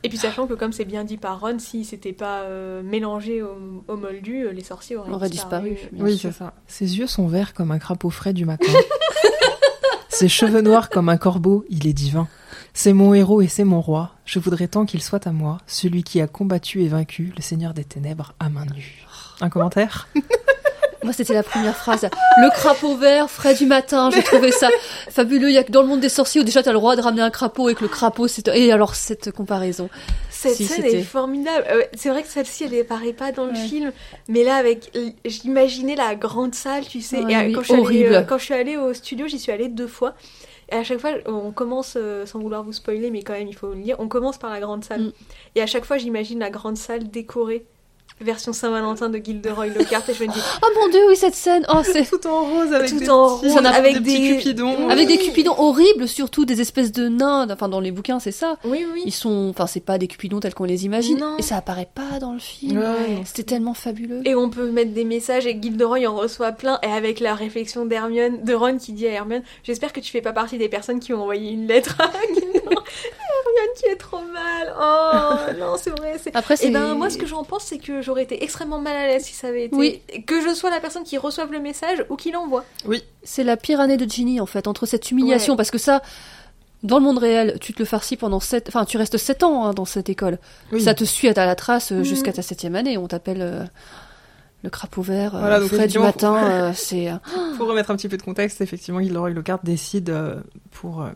Et 0.02 0.10
puis 0.10 0.18
sachant 0.18 0.46
que 0.46 0.52
comme 0.52 0.72
c'est 0.72 0.84
bien 0.84 1.02
dit 1.02 1.16
par 1.16 1.40
Ron, 1.40 1.58
si 1.58 1.86
c'était 1.86 2.12
pas 2.12 2.42
euh, 2.42 2.82
mélangé 2.82 3.40
au, 3.40 3.82
au 3.88 3.96
moldu, 3.96 4.44
euh, 4.44 4.52
les 4.52 4.62
sorciers 4.62 4.96
auraient, 4.96 5.30
disparu. 5.30 5.78
bien 5.92 6.04
Oui, 6.04 6.18
c'est 6.18 6.30
ça. 6.30 6.52
Ses 6.66 6.98
yeux 6.98 7.06
sont 7.06 7.26
verts 7.26 7.54
comme 7.54 7.70
un 7.70 7.78
crapaud 7.78 8.10
frais 8.10 8.34
du 8.34 8.44
matin. 8.44 8.70
Ses 10.14 10.28
cheveux 10.28 10.60
noirs 10.60 10.90
comme 10.90 11.08
un 11.08 11.16
corbeau, 11.16 11.64
il 11.68 11.88
est 11.88 11.92
divin. 11.92 12.28
C'est 12.72 12.92
mon 12.92 13.14
héros 13.14 13.42
et 13.42 13.48
c'est 13.48 13.64
mon 13.64 13.80
roi. 13.80 14.12
Je 14.24 14.38
voudrais 14.38 14.68
tant 14.68 14.86
qu'il 14.86 15.02
soit 15.02 15.26
à 15.26 15.32
moi, 15.32 15.58
celui 15.66 16.04
qui 16.04 16.20
a 16.20 16.28
combattu 16.28 16.84
et 16.84 16.88
vaincu 16.88 17.32
le 17.36 17.42
Seigneur 17.42 17.74
des 17.74 17.82
Ténèbres 17.82 18.32
à 18.38 18.48
main 18.48 18.64
nue. 18.64 19.04
Un 19.40 19.50
commentaire? 19.50 20.06
Moi, 21.02 21.12
c'était 21.12 21.34
la 21.34 21.42
première 21.42 21.74
phrase. 21.74 22.08
Le 22.38 22.50
crapaud 22.54 22.96
vert, 22.96 23.28
frais 23.28 23.56
du 23.56 23.66
matin, 23.66 24.10
j'ai 24.14 24.22
trouvé 24.22 24.52
ça 24.52 24.68
fabuleux. 25.10 25.48
Il 25.48 25.54
y 25.54 25.58
a 25.58 25.64
que 25.64 25.72
dans 25.72 25.82
le 25.82 25.88
monde 25.88 26.00
des 26.00 26.08
sorciers 26.08 26.40
où 26.40 26.44
déjà 26.44 26.62
t'as 26.62 26.70
le 26.70 26.78
droit 26.78 26.94
de 26.94 27.02
ramener 27.02 27.22
un 27.22 27.30
crapaud 27.30 27.68
et 27.68 27.74
que 27.74 27.82
le 27.82 27.88
crapaud, 27.88 28.28
c'est... 28.28 28.46
Et 28.48 28.70
alors, 28.70 28.94
cette 28.94 29.32
comparaison. 29.32 29.90
Cette 30.48 30.56
Si, 30.56 30.64
scène 30.66 30.84
est 30.84 31.02
formidable. 31.02 31.66
Euh, 31.70 31.82
c'est 31.94 32.08
vrai 32.08 32.22
que 32.22 32.28
celle-ci, 32.28 32.64
elle 32.64 32.80
apparaît 32.80 33.12
pas 33.12 33.32
dans 33.32 33.46
le 33.46 33.52
Ouais. 33.52 33.66
film, 33.68 33.92
mais 34.28 34.44
là, 34.44 34.56
avec, 34.56 34.96
j'imaginais 35.24 35.96
la 35.96 36.14
grande 36.14 36.54
salle, 36.54 36.86
tu 36.86 37.00
sais. 37.00 37.22
Ouais, 37.24 37.32
et 37.32 37.36
euh, 37.36 37.52
quand, 37.54 37.60
je 37.62 37.64
suis 37.66 37.72
allée, 37.74 37.82
horrible. 37.82 38.14
euh, 38.14 38.22
quand 38.22 38.38
je 38.38 38.44
suis 38.44 38.54
allée 38.54 38.76
au 38.76 38.92
studio, 38.94 39.26
j'y 39.26 39.38
suis 39.38 39.52
allée 39.52 39.68
deux 39.68 39.86
fois. 39.86 40.14
Et 40.72 40.76
à 40.76 40.84
chaque 40.84 40.98
fois, 40.98 41.10
on 41.26 41.50
commence, 41.52 41.96
sans 42.24 42.38
vouloir 42.38 42.62
vous 42.62 42.72
spoiler, 42.72 43.10
mais 43.10 43.22
quand 43.22 43.34
même, 43.34 43.48
il 43.48 43.54
faut 43.54 43.74
le 43.74 43.80
dire, 43.82 43.96
on 43.98 44.08
commence 44.08 44.38
par 44.38 44.50
la 44.50 44.60
grande 44.60 44.84
salle. 44.84 45.00
Mm. 45.02 45.12
Et 45.56 45.62
à 45.62 45.66
chaque 45.66 45.84
fois, 45.84 45.98
j'imagine 45.98 46.38
la 46.38 46.50
grande 46.50 46.76
salle 46.78 47.10
décorée, 47.10 47.66
version 48.20 48.52
Saint-Valentin 48.52 49.10
de 49.10 49.18
Gilderoy 49.18 49.66
Lockhart, 49.66 50.08
et 50.08 50.14
je 50.14 50.22
me 50.24 50.32
dis, 50.32 50.38
Oh 50.62 50.68
mon 50.80 50.88
dieu, 50.88 51.00
oui, 51.08 51.16
cette 51.16 51.34
scène. 51.34 51.66
Oh, 51.68 51.80
c'est... 51.82 52.08
Tout 52.08 52.26
en 52.26 52.44
rose 52.44 52.72
avec 52.72 52.88
Tout 52.88 52.98
des 53.00 53.10
en 53.10 53.38
petits, 53.40 53.48
rose, 53.52 53.66
avec 53.66 54.02
des- 54.02 54.36
cupidons. 54.36 54.88
Avec 54.88 55.08
des 55.08 55.18
cupidons 55.18 55.54
horribles, 55.58 56.06
surtout 56.08 56.44
des 56.44 56.60
espèces 56.60 56.92
de 56.92 57.08
nains. 57.08 57.46
Enfin, 57.50 57.68
dans 57.68 57.80
les 57.80 57.90
bouquins, 57.90 58.20
c'est 58.20 58.30
ça. 58.32 58.56
oui, 58.64 58.86
oui. 58.94 59.02
Ils 59.04 59.12
sont... 59.12 59.48
Enfin, 59.50 59.66
c'est 59.66 59.80
pas 59.84 59.98
des 59.98 60.06
cupidons 60.06 60.40
tels 60.40 60.54
qu'on 60.54 60.64
les 60.64 60.84
imagine. 60.86 61.18
Non. 61.18 61.36
Et 61.38 61.42
ça 61.42 61.56
apparaît 61.56 61.88
pas 61.92 62.18
dans 62.20 62.32
le 62.32 62.38
film. 62.38 62.78
Ouais. 62.78 63.22
C'était 63.26 63.42
tellement 63.42 63.74
fabuleux. 63.74 64.22
Et 64.24 64.34
on 64.34 64.48
peut 64.48 64.70
mettre 64.70 64.92
des 64.92 65.04
messages 65.04 65.46
et 65.46 65.58
Gilderoy 65.60 66.06
en 66.06 66.14
reçoit 66.14 66.52
plein 66.52 66.78
et 66.82 66.86
avec 66.92 67.20
la 67.20 67.34
réflexion 67.34 67.84
d'Hermione, 67.84 68.42
de 68.44 68.54
Ron 68.54 68.78
qui 68.78 68.92
dit 68.92 69.06
à 69.08 69.10
Hermione 69.12 69.42
J'espère 69.64 69.92
que 69.92 70.00
tu 70.00 70.10
fais 70.12 70.22
pas 70.22 70.32
partie 70.32 70.56
des 70.56 70.68
personnes 70.68 71.00
qui 71.00 71.12
ont 71.12 71.20
envoyé 71.20 71.50
une 71.50 71.66
lettre 71.66 71.96
à 72.00 72.10
Gilderoy. 72.32 72.84
Hermione 73.56 73.74
qui 73.76 73.86
est 73.86 73.96
trop 73.96 74.20
mal. 74.20 74.74
Oh 74.80 75.34
non, 75.60 75.76
c'est 75.78 75.90
vrai. 75.90 76.18
c'est- 76.22 76.34
Après, 76.36 76.56
c'est... 76.56 76.68
Et 76.68 76.70
ben 76.70 76.94
moi 76.94 77.10
ce 77.10 77.18
que 77.18 77.26
j'en 77.26 77.44
pense 77.44 77.64
c'est 77.64 77.78
que 77.78 78.02
j'aurais 78.02 78.22
été 78.24 78.42
extrêmement 78.44 78.80
mal 78.80 78.96
à 78.96 79.06
l'aise 79.06 79.24
si 79.24 79.34
ça 79.34 79.48
avait 79.48 79.64
été 79.66 79.76
Oui. 79.76 80.00
que 80.26 80.40
je 80.42 80.54
sois 80.54 80.70
la 80.70 80.80
personne 80.80 81.04
qui 81.04 81.18
reçoive 81.18 81.52
le 81.52 81.60
message 81.60 82.04
ou 82.10 82.16
qui 82.16 82.30
l'envoie. 82.30 82.64
C'est 83.22 83.44
la 83.44 83.56
pire 83.56 83.80
année 83.80 83.96
de 83.96 84.08
Ginny 84.10 84.40
en 84.40 84.46
fait, 84.46 84.66
entre 84.68 84.86
cette 84.86 85.10
humiliation, 85.10 85.56
parce 85.56 85.70
que 85.70 85.78
ça, 85.78 86.02
dans 86.82 86.98
le 86.98 87.04
monde 87.04 87.18
réel, 87.18 87.58
tu 87.60 87.72
te 87.72 87.78
le 87.78 87.84
farcis 87.86 88.16
pendant 88.16 88.40
7... 88.40 88.66
Enfin, 88.68 88.84
tu 88.84 88.96
restes 88.98 89.16
7 89.16 89.42
ans 89.42 89.64
hein, 89.64 89.72
dans 89.72 89.84
cette 89.86 90.08
école. 90.10 90.38
Oui. 90.72 90.82
Ça 90.82 90.94
te 90.94 91.04
suit 91.04 91.28
à 91.28 91.46
la 91.46 91.54
trace 91.54 91.92
euh, 91.92 91.96
Mhm. 91.98 92.04
jusqu'à 92.04 92.32
ta 92.32 92.42
septième 92.42 92.74
année. 92.76 92.98
On 92.98 93.06
t'appelle 93.08 93.40
euh, 93.40 93.64
le 94.62 94.68
crapaud 94.70 95.00
vert, 95.02 95.34
euh, 95.34 95.40
Voilà, 95.40 95.60
donc 95.60 95.68
frais 95.68 95.86
du 95.88 95.98
matin. 95.98 96.36
euh, 96.46 96.72
c'est... 96.74 97.10
Pour 97.56 97.68
remettre 97.68 97.90
un 97.90 97.96
petit 97.96 98.08
peu 98.08 98.16
de 98.18 98.22
contexte, 98.22 98.60
effectivement, 98.60 99.00
Gilderoy 99.00 99.30
Lockhart 99.30 99.60
décide 99.62 100.10
euh, 100.10 100.36
pour, 100.72 101.02
euh, 101.02 101.08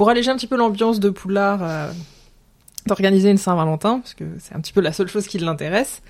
pour 0.00 0.08
alléger 0.08 0.30
un 0.30 0.36
petit 0.36 0.46
peu 0.46 0.56
l'ambiance 0.56 0.98
de 0.98 1.10
Poudlard 1.10 1.62
euh, 1.62 1.90
d'organiser 2.86 3.28
une 3.28 3.36
Saint-Valentin, 3.36 3.98
parce 3.98 4.14
que 4.14 4.24
c'est 4.38 4.54
un 4.54 4.60
petit 4.60 4.72
peu 4.72 4.80
la 4.80 4.94
seule 4.94 5.08
chose 5.08 5.26
qui 5.26 5.36
l'intéresse. 5.36 6.00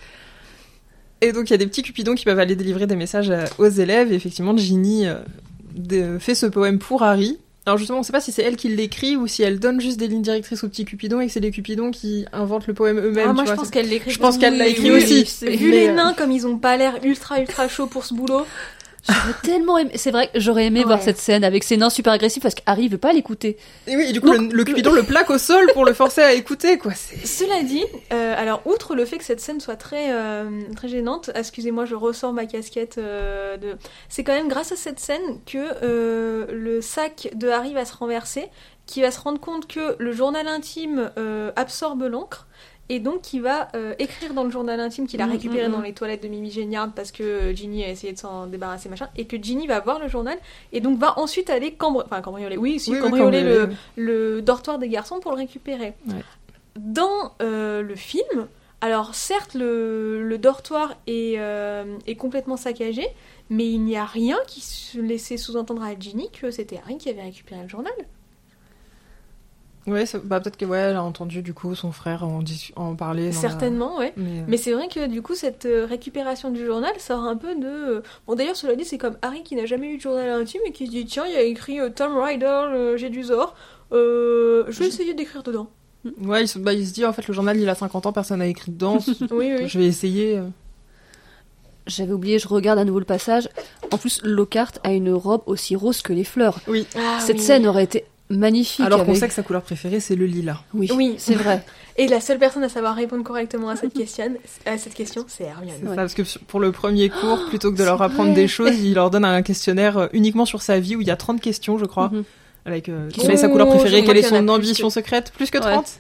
Et 1.21 1.33
donc 1.33 1.51
il 1.51 1.51
y 1.51 1.55
a 1.55 1.57
des 1.57 1.67
petits 1.67 1.83
cupidons 1.83 2.15
qui 2.15 2.25
peuvent 2.25 2.39
aller 2.39 2.55
délivrer 2.55 2.87
des 2.87 2.95
messages 2.95 3.31
euh, 3.31 3.47
aux 3.59 3.67
élèves, 3.69 4.13
et 4.13 4.15
effectivement 4.15 4.57
Ginny 4.57 5.09
euh, 5.09 6.21
fait 6.21 6.37
ce 6.37 6.47
poème 6.47 6.79
pour 6.79 7.03
Harry. 7.03 7.41
Alors 7.67 7.79
justement, 7.79 7.99
on 7.99 8.03
sait 8.05 8.13
pas 8.13 8.21
si 8.21 8.31
c'est 8.31 8.43
elle 8.43 8.55
qui 8.55 8.69
l'écrit 8.69 9.17
ou 9.17 9.27
si 9.27 9.43
elle 9.43 9.59
donne 9.59 9.81
juste 9.81 9.99
des 9.99 10.07
lignes 10.07 10.23
directrices 10.23 10.63
aux 10.63 10.69
petits 10.69 10.85
cupidons 10.85 11.21
et 11.21 11.27
que 11.27 11.33
c'est 11.33 11.41
les 11.41 11.51
cupidons 11.51 11.91
qui 11.91 12.27
inventent 12.33 12.69
le 12.69 12.75
poème 12.75 13.01
eux-mêmes. 13.01 13.31
Ah, 13.31 13.33
moi 13.33 13.43
tu 13.43 13.49
je 13.49 13.55
vois, 13.55 13.57
pense 13.57 13.67
c'est- 13.67 13.73
qu'elle 13.73 13.89
l'écrit. 13.89 14.13
je 14.13 14.21
pense 14.21 14.39
qu'elle 14.39 14.57
l'a 14.57 14.69
écrit 14.69 14.93
oui, 14.93 14.99
aussi. 15.03 15.25
Vu 15.45 15.71
Mais, 15.71 15.87
les 15.87 15.93
nains 15.93 16.15
comme 16.17 16.31
ils 16.31 16.47
ont 16.47 16.59
pas 16.59 16.77
l'air 16.77 17.01
ultra 17.03 17.41
ultra 17.41 17.67
chauds 17.67 17.89
pour 17.89 18.05
ce 18.05 18.15
boulot. 18.15 18.47
J'aurais 19.09 19.35
tellement 19.43 19.79
aimé. 19.79 19.91
C'est 19.95 20.11
vrai 20.11 20.29
que 20.33 20.39
j'aurais 20.41 20.67
aimé 20.67 20.85
voir 20.85 21.01
cette 21.03 21.19
scène 21.19 21.45
avec 21.45 21.65
ses 21.65 21.77
nains 21.77 21.91
super 21.91 22.13
agressifs 22.13 22.43
parce 22.43 22.55
qu'Harry 22.55 22.89
veut 22.89 22.99
pas 22.99 23.13
l'écouter. 23.13 23.57
Et 23.87 23.97
oui, 23.97 24.07
et 24.09 24.13
du 24.13 24.21
coup, 24.21 24.29
Donc, 24.29 24.53
le, 24.53 24.57
le 24.59 24.65
Cupidon 24.65 24.93
le 24.93 25.03
plaque 25.03 25.31
au 25.31 25.39
sol 25.39 25.71
pour 25.73 25.85
le 25.85 25.93
forcer 25.93 26.23
à 26.23 26.33
écouter, 26.33 26.79
quoi. 26.79 26.93
Cela 27.25 27.63
dit, 27.63 27.85
euh, 28.13 28.35
alors 28.37 28.63
outre 28.67 28.95
le 28.95 29.05
fait 29.05 29.19
que 29.19 29.25
cette 29.25 29.41
scène 29.41 29.61
soit 29.61 29.77
très 29.77 30.13
euh, 30.13 30.49
très 30.77 30.89
gênante, 30.89 31.31
excusez-moi, 31.35 31.85
je 31.85 31.95
ressors 31.95 32.33
ma 32.33 32.47
casquette 32.47 32.99
euh, 32.99 33.57
de. 33.57 33.77
C'est 34.09 34.25
quand 34.25 34.35
même 34.35 34.49
grâce 34.49 34.73
à 34.73 34.77
cette 34.77 35.01
scène 35.01 35.41
que 35.47 35.59
euh, 35.83 36.47
le 36.53 36.81
sac 36.81 37.31
de 37.35 37.49
Harry 37.49 37.73
va 37.73 37.85
se 37.85 37.95
renverser, 37.97 38.49
qui 38.87 39.03
va 39.03 39.11
se 39.11 39.21
rendre 39.21 39.41
compte 39.41 39.67
que 39.67 39.97
le 39.99 40.13
journal 40.13 40.49
intime 40.49 41.11
euh, 41.19 41.53
absorbe 41.57 42.03
l'encre. 42.03 42.47
Et 42.91 43.01
donc, 43.01 43.23
qui 43.23 43.41
va 43.41 43.69
euh, 43.75 43.95
écrire 43.99 44.35
dans 44.35 44.45
le 44.45 44.51
journal 44.51 44.79
intime 44.81 45.07
qu'il 45.07 45.23
a 45.23 45.27
Mm, 45.31 45.33
récupéré 45.33 45.69
mm, 45.69 45.73
dans 45.73 45.79
mm. 45.79 45.85
les 45.85 45.93
toilettes 45.93 46.23
de 46.23 46.29
Mimi 46.29 46.51
Géniard 46.51 46.93
parce 46.93 47.13
que 47.13 47.23
euh, 47.23 47.55
Ginny 47.55 47.85
a 47.85 47.89
essayé 47.89 48.13
de 48.13 48.19
s'en 48.19 48.47
débarrasser, 48.47 48.89
machin. 48.89 49.09
Et 49.17 49.27
que 49.27 49.41
Ginny 49.41 49.67
va 49.67 49.81
voir 49.81 49.99
le 49.99 50.09
journal 50.09 50.39
et 50.73 50.81
donc 50.81 50.99
va 50.99 51.19
ensuite 51.19 51.51
aller 51.51 51.73
cambr... 51.73 52.03
enfin, 52.05 52.21
cambrioler. 52.21 52.57
Oui, 52.57 52.79
si, 52.79 52.91
Oui, 52.91 52.97
oui, 52.97 53.03
cambrioler 53.03 53.67
le, 53.97 54.43
dortoir 54.43 54.79
des 54.79 54.89
garçons 54.89 55.21
pour 55.21 55.33
le 55.33 55.39
récupérer. 55.39 55.95
Ouais. 56.09 56.15
Dans 56.77 57.33
euh, 57.43 57.83
le 57.83 57.95
film, 57.95 58.49
alors 58.81 59.15
certes 59.15 59.55
le, 59.55 60.27
le 60.27 60.39
dortoir 60.39 60.95
est, 61.07 61.35
euh, 61.39 61.97
est 62.07 62.17
complètement 62.17 62.57
saccagé, 62.57 63.07
mais 63.51 63.69
il 63.71 63.81
n'y 63.81 63.97
a 63.97 64.05
rien 64.05 64.39
qui 64.47 64.61
se 64.61 64.99
laissait 64.99 65.37
sous-entendre 65.37 65.83
à 65.83 65.99
Ginny 65.99 66.31
que 66.31 66.51
c'était 66.51 66.79
Harry 66.79 66.99
qui 66.99 67.09
avait 67.09 67.23
récupéré 67.23 67.63
le 67.63 67.69
journal. 67.69 67.93
Ouais, 69.87 70.05
bah, 70.25 70.41
peut-être 70.41 70.57
que, 70.59 70.65
ouais, 70.67 70.79
elle 70.79 70.97
a 70.97 71.03
entendu, 71.03 71.43
du 71.43 71.55
coup, 71.55 71.75
son 71.75 71.91
frère 71.91 72.23
en, 72.25 72.41
en 72.77 72.95
parler. 72.95 73.31
dans 73.31 73.35
la- 73.35 73.41
Certainement, 73.41 73.97
ouais. 73.99 74.13
Mais, 74.17 74.41
euh, 74.41 74.45
Mais 74.47 74.57
c'est 74.59 74.73
vrai 74.73 74.89
que 74.89 75.07
du 75.07 75.23
coup, 75.23 75.35
cette 75.35 75.65
euh, 75.67 75.87
récupération 75.87 76.51
du 76.51 76.65
journal 76.67 76.93
sort 76.99 77.25
un 77.25 77.37
peu 77.37 77.55
de. 77.55 77.67
euh, 77.67 78.03
Bon, 78.27 78.35
d'ailleurs, 78.35 78.57
cela 78.57 78.77
dit, 78.77 78.85
c'est 78.85 78.99
comme 78.99 79.17
Harry 79.23 79.43
qui 79.43 79.57
n'a 79.57 79.65
jamais 79.67 79.89
eu 79.93 79.97
de 79.97 80.03
journal 80.03 80.29
intime 80.31 80.61
et 80.67 80.73
qui 80.73 80.87
se 80.87 80.91
dit 80.91 81.07
Tiens, 81.07 81.25
il 81.27 81.33
y 81.33 81.37
a 81.37 81.43
écrit 81.43 81.81
euh, 81.81 81.89
Tom 81.89 82.17
Rider, 82.19 82.95
jet 82.97 83.09
du 83.11 83.23
Zor, 83.25 83.55
euh, 83.93 84.65
je 84.69 84.79
vais 84.81 84.89
essayer 84.89 85.15
d'écrire 85.15 85.43
dedans. 85.43 85.71
Ouais, 86.23 86.43
il 86.45 86.49
se, 86.49 86.59
bah, 86.59 86.73
il 86.75 86.87
se 86.87 86.93
dit, 86.93 87.05
en 87.05 87.13
fait, 87.13 87.27
le 87.27 87.33
journal, 87.35 87.59
il 87.59 87.69
a 87.69 87.75
50 87.75 88.07
ans, 88.07 88.13
personne 88.13 88.39
n'a 88.41 88.47
écrit 88.47 88.71
dedans. 88.73 88.99
Oui, 89.31 89.53
oui. 89.59 89.67
Je 89.69 89.79
vais 89.79 89.87
essayer. 89.87 90.41
J'avais 91.87 92.13
oublié, 92.13 92.39
je 92.39 92.47
regarde 92.49 92.79
à 92.79 92.85
nouveau 92.85 92.99
le 93.01 93.05
passage. 93.05 93.49
En 93.91 93.99
plus, 93.99 94.21
Lockhart 94.23 94.73
a 94.85 94.93
une 94.93 95.13
robe 95.13 95.43
aussi 95.47 95.75
rose 95.75 96.03
que 96.03 96.13
les 96.13 96.25
fleurs. 96.25 96.59
Oui. 96.69 96.87
Ah, 96.97 97.19
Cette 97.21 97.39
oui. 97.39 97.43
scène 97.43 97.67
aurait 97.67 97.85
été 97.85 98.05
magnifique. 98.31 98.85
Alors 98.85 99.01
qu'on 99.01 99.11
avec- 99.11 99.17
sait 99.21 99.29
que 99.29 99.35
sa 99.35 99.43
couleur 99.43 99.63
préférée, 99.63 100.01
c'est 100.01 100.17
le 100.17 100.25
lilas. 100.27 100.61
Oui, 100.75 100.89
Oui. 100.97 101.15
c'est 101.19 101.35
vrai. 101.35 101.63
Et 101.97 102.07
la 102.09 102.21
seule 102.21 102.39
personne 102.39 102.63
à 102.63 102.69
savoir 102.69 102.95
répondre 102.95 103.23
correctement 103.25 103.69
à 103.69 103.77
cette 103.77 103.93
question, 103.93 104.35
à 104.65 104.79
cette 104.79 104.95
question 104.95 105.25
c'est 105.29 105.45
Hermione. 105.45 105.75
C'est 105.81 105.89
Ouais. 105.89 105.95
ça, 105.97 106.03
parce 106.03 106.15
que 106.15 106.23
pour 106.47 106.61
le 106.61 106.73
premier 106.73 107.09
cours, 107.11 107.47
plutôt 107.49 107.71
que 107.73 107.77
de 107.77 107.85
leur 107.85 108.01
apprendre 108.01 108.31
vrai. 108.33 108.43
des 108.43 108.49
choses, 108.49 108.79
il 108.79 108.95
leur 108.95 109.11
donne 109.11 109.25
un 109.25 109.43
questionnaire 109.43 109.99
euh, 109.99 110.07
uniquement 110.13 110.47
sur 110.47 110.63
sa 110.63 110.81
vie 110.81 110.97
où 110.97 111.01
il 111.03 111.07
y 111.09 111.11
a 111.11 111.17
30 111.17 111.41
questions, 111.41 111.77
je 111.79 111.85
crois, 111.85 112.09
Mhm. 112.11 112.25
avec 112.65 112.89
euh, 112.89 113.09
Qui 113.11 113.21
quelle 113.21 113.33
est 113.33 113.37
sa 113.37 113.49
couleur 113.49 113.67
Oh, 113.69 113.75
préférée, 113.75 114.03
quelle 114.05 114.17
est 114.17 114.23
son 114.23 114.49
ambition 114.49 114.89
que- 114.89 114.95
secrète, 114.95 115.33
plus 115.33 115.51
que 115.51 115.59
Ouais. 115.59 115.65
30. 115.73 115.99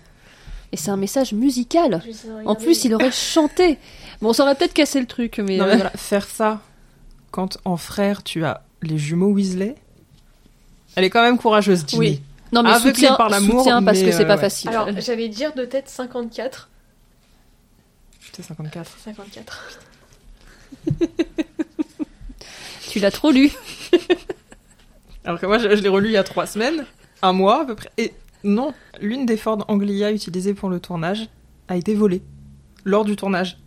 Et 0.73 0.77
c'est 0.77 0.91
un 0.93 0.97
message 0.97 1.33
musical. 1.35 2.01
En 2.47 2.55
plus, 2.55 2.85
il 2.85 2.95
aurait 2.95 3.11
chanté. 3.11 3.77
Bon, 4.23 4.33
ça 4.33 4.45
aurait 4.45 4.55
peut-être 4.55 4.73
cassé 4.73 5.01
le 5.01 5.07
truc, 5.07 5.39
mais. 5.45 5.57
Non, 5.57 5.65
euh, 5.65 5.69
mais 5.71 5.75
voilà, 5.77 5.91
faire 5.91 6.25
ça 6.27 6.61
quand 7.33 7.59
en 7.65 7.77
frère 7.77 8.23
tu 8.23 8.45
as 8.45 8.63
les 8.83 8.97
jumeaux 8.97 9.31
Weasley, 9.33 9.75
elle 10.97 11.05
est 11.05 11.11
quand 11.11 11.23
même 11.23 11.39
courageuse, 11.39 11.85
Ginny. 11.87 12.01
Oui. 12.01 12.23
Non, 12.53 12.63
mais 12.63 12.71
Aveuglée 12.71 12.95
soutien, 12.95 13.15
par 13.15 13.29
l'amour, 13.29 13.61
soutien 13.61 13.83
parce 13.83 13.99
mais, 14.01 14.07
que 14.07 14.13
c'est 14.13 14.25
euh, 14.25 14.27
pas 14.27 14.35
ouais. 14.35 14.41
facile. 14.41 14.71
Alors, 14.71 14.89
j'allais 14.99 15.29
dire 15.29 15.55
de 15.55 15.65
tête 15.65 15.89
54. 15.89 16.69
C'est 18.33 18.43
54. 18.43 18.91
54. 19.05 19.81
tu 22.91 22.99
l'as 22.99 23.11
trop 23.11 23.31
lu. 23.31 23.51
Alors 25.25 25.39
que 25.39 25.47
moi, 25.47 25.59
je, 25.59 25.69
je 25.77 25.83
l'ai 25.83 25.89
relu 25.89 26.09
il 26.09 26.13
y 26.13 26.17
a 26.17 26.25
trois 26.25 26.47
semaines, 26.47 26.87
un 27.23 27.33
mois 27.33 27.63
à 27.63 27.65
peu 27.65 27.77
près. 27.77 27.91
Et 27.99 28.13
non, 28.43 28.73
l'une 29.01 29.27
des 29.27 29.37
Ford 29.37 29.65
Anglia 29.69 30.11
utilisées 30.13 30.55
pour 30.55 30.71
le 30.71 30.81
tournage 30.81 31.29
a 31.69 31.77
été 31.77 31.95
volée 31.95 32.23
lors 32.85 33.05
du 33.05 33.17
tournage. 33.17 33.59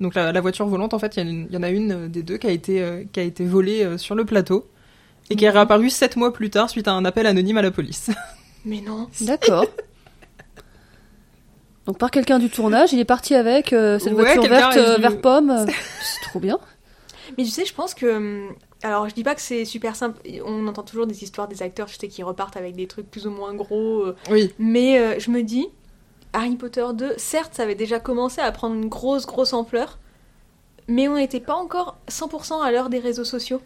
Donc 0.00 0.14
la, 0.14 0.32
la 0.32 0.40
voiture 0.40 0.66
volante, 0.66 0.94
en 0.94 0.98
fait, 0.98 1.16
y, 1.16 1.20
il 1.20 1.52
y 1.52 1.56
en 1.56 1.62
a 1.62 1.70
une 1.70 1.92
euh, 1.92 2.08
des 2.08 2.22
deux 2.22 2.36
qui 2.36 2.46
a 2.46 2.50
été, 2.50 2.82
euh, 2.82 3.04
qui 3.12 3.20
a 3.20 3.22
été 3.22 3.44
volée 3.44 3.84
euh, 3.84 3.98
sur 3.98 4.14
le 4.14 4.24
plateau 4.24 4.68
et 5.30 5.36
qui 5.36 5.44
est 5.44 5.50
réapparue 5.50 5.90
sept 5.90 6.16
mois 6.16 6.32
plus 6.32 6.50
tard 6.50 6.68
suite 6.70 6.88
à 6.88 6.92
un 6.92 7.04
appel 7.04 7.26
anonyme 7.26 7.56
à 7.58 7.62
la 7.62 7.70
police. 7.70 8.10
Mais 8.64 8.80
non. 8.80 9.08
D'accord. 9.22 9.66
Donc 11.86 11.98
par 11.98 12.10
quelqu'un 12.10 12.38
du 12.38 12.48
tournage, 12.48 12.92
il 12.92 13.00
est 13.00 13.04
parti 13.04 13.34
avec 13.34 13.72
euh, 13.72 13.98
cette 13.98 14.12
Ouais, 14.12 14.22
voiture 14.22 14.42
verte 14.44 14.76
euh, 14.76 14.98
vert 14.98 15.20
pomme. 15.20 15.66
C'est 15.66 16.28
trop 16.28 16.38
bien. 16.38 16.58
Mais 17.36 17.44
tu 17.44 17.50
sais, 17.50 17.64
je 17.64 17.74
pense 17.74 17.94
que. 17.94 18.16
hum, 18.16 18.54
Alors, 18.82 19.08
je 19.08 19.14
dis 19.14 19.24
pas 19.24 19.34
que 19.34 19.40
c'est 19.40 19.64
super 19.64 19.96
simple. 19.96 20.20
On 20.44 20.66
entend 20.68 20.82
toujours 20.82 21.06
des 21.06 21.22
histoires 21.24 21.48
des 21.48 21.62
acteurs, 21.62 21.86
tu 21.86 21.96
sais, 21.96 22.08
qui 22.08 22.22
repartent 22.22 22.56
avec 22.56 22.76
des 22.76 22.86
trucs 22.86 23.10
plus 23.10 23.26
ou 23.26 23.30
moins 23.30 23.54
gros. 23.54 24.02
euh, 24.04 24.16
Oui. 24.30 24.52
Mais 24.58 24.98
euh, 25.00 25.18
je 25.18 25.30
me 25.30 25.42
dis, 25.42 25.66
Harry 26.34 26.54
Potter 26.56 26.84
2, 26.94 27.14
certes, 27.16 27.54
ça 27.54 27.62
avait 27.64 27.74
déjà 27.74 27.98
commencé 28.00 28.40
à 28.40 28.52
prendre 28.52 28.74
une 28.74 28.88
grosse, 28.88 29.26
grosse 29.26 29.52
ampleur. 29.52 29.98
Mais 30.88 31.08
on 31.08 31.14
n'était 31.16 31.40
pas 31.40 31.54
encore 31.54 31.96
100% 32.10 32.62
à 32.62 32.70
l'heure 32.70 32.90
des 32.90 32.98
réseaux 32.98 33.24
sociaux. 33.24 33.60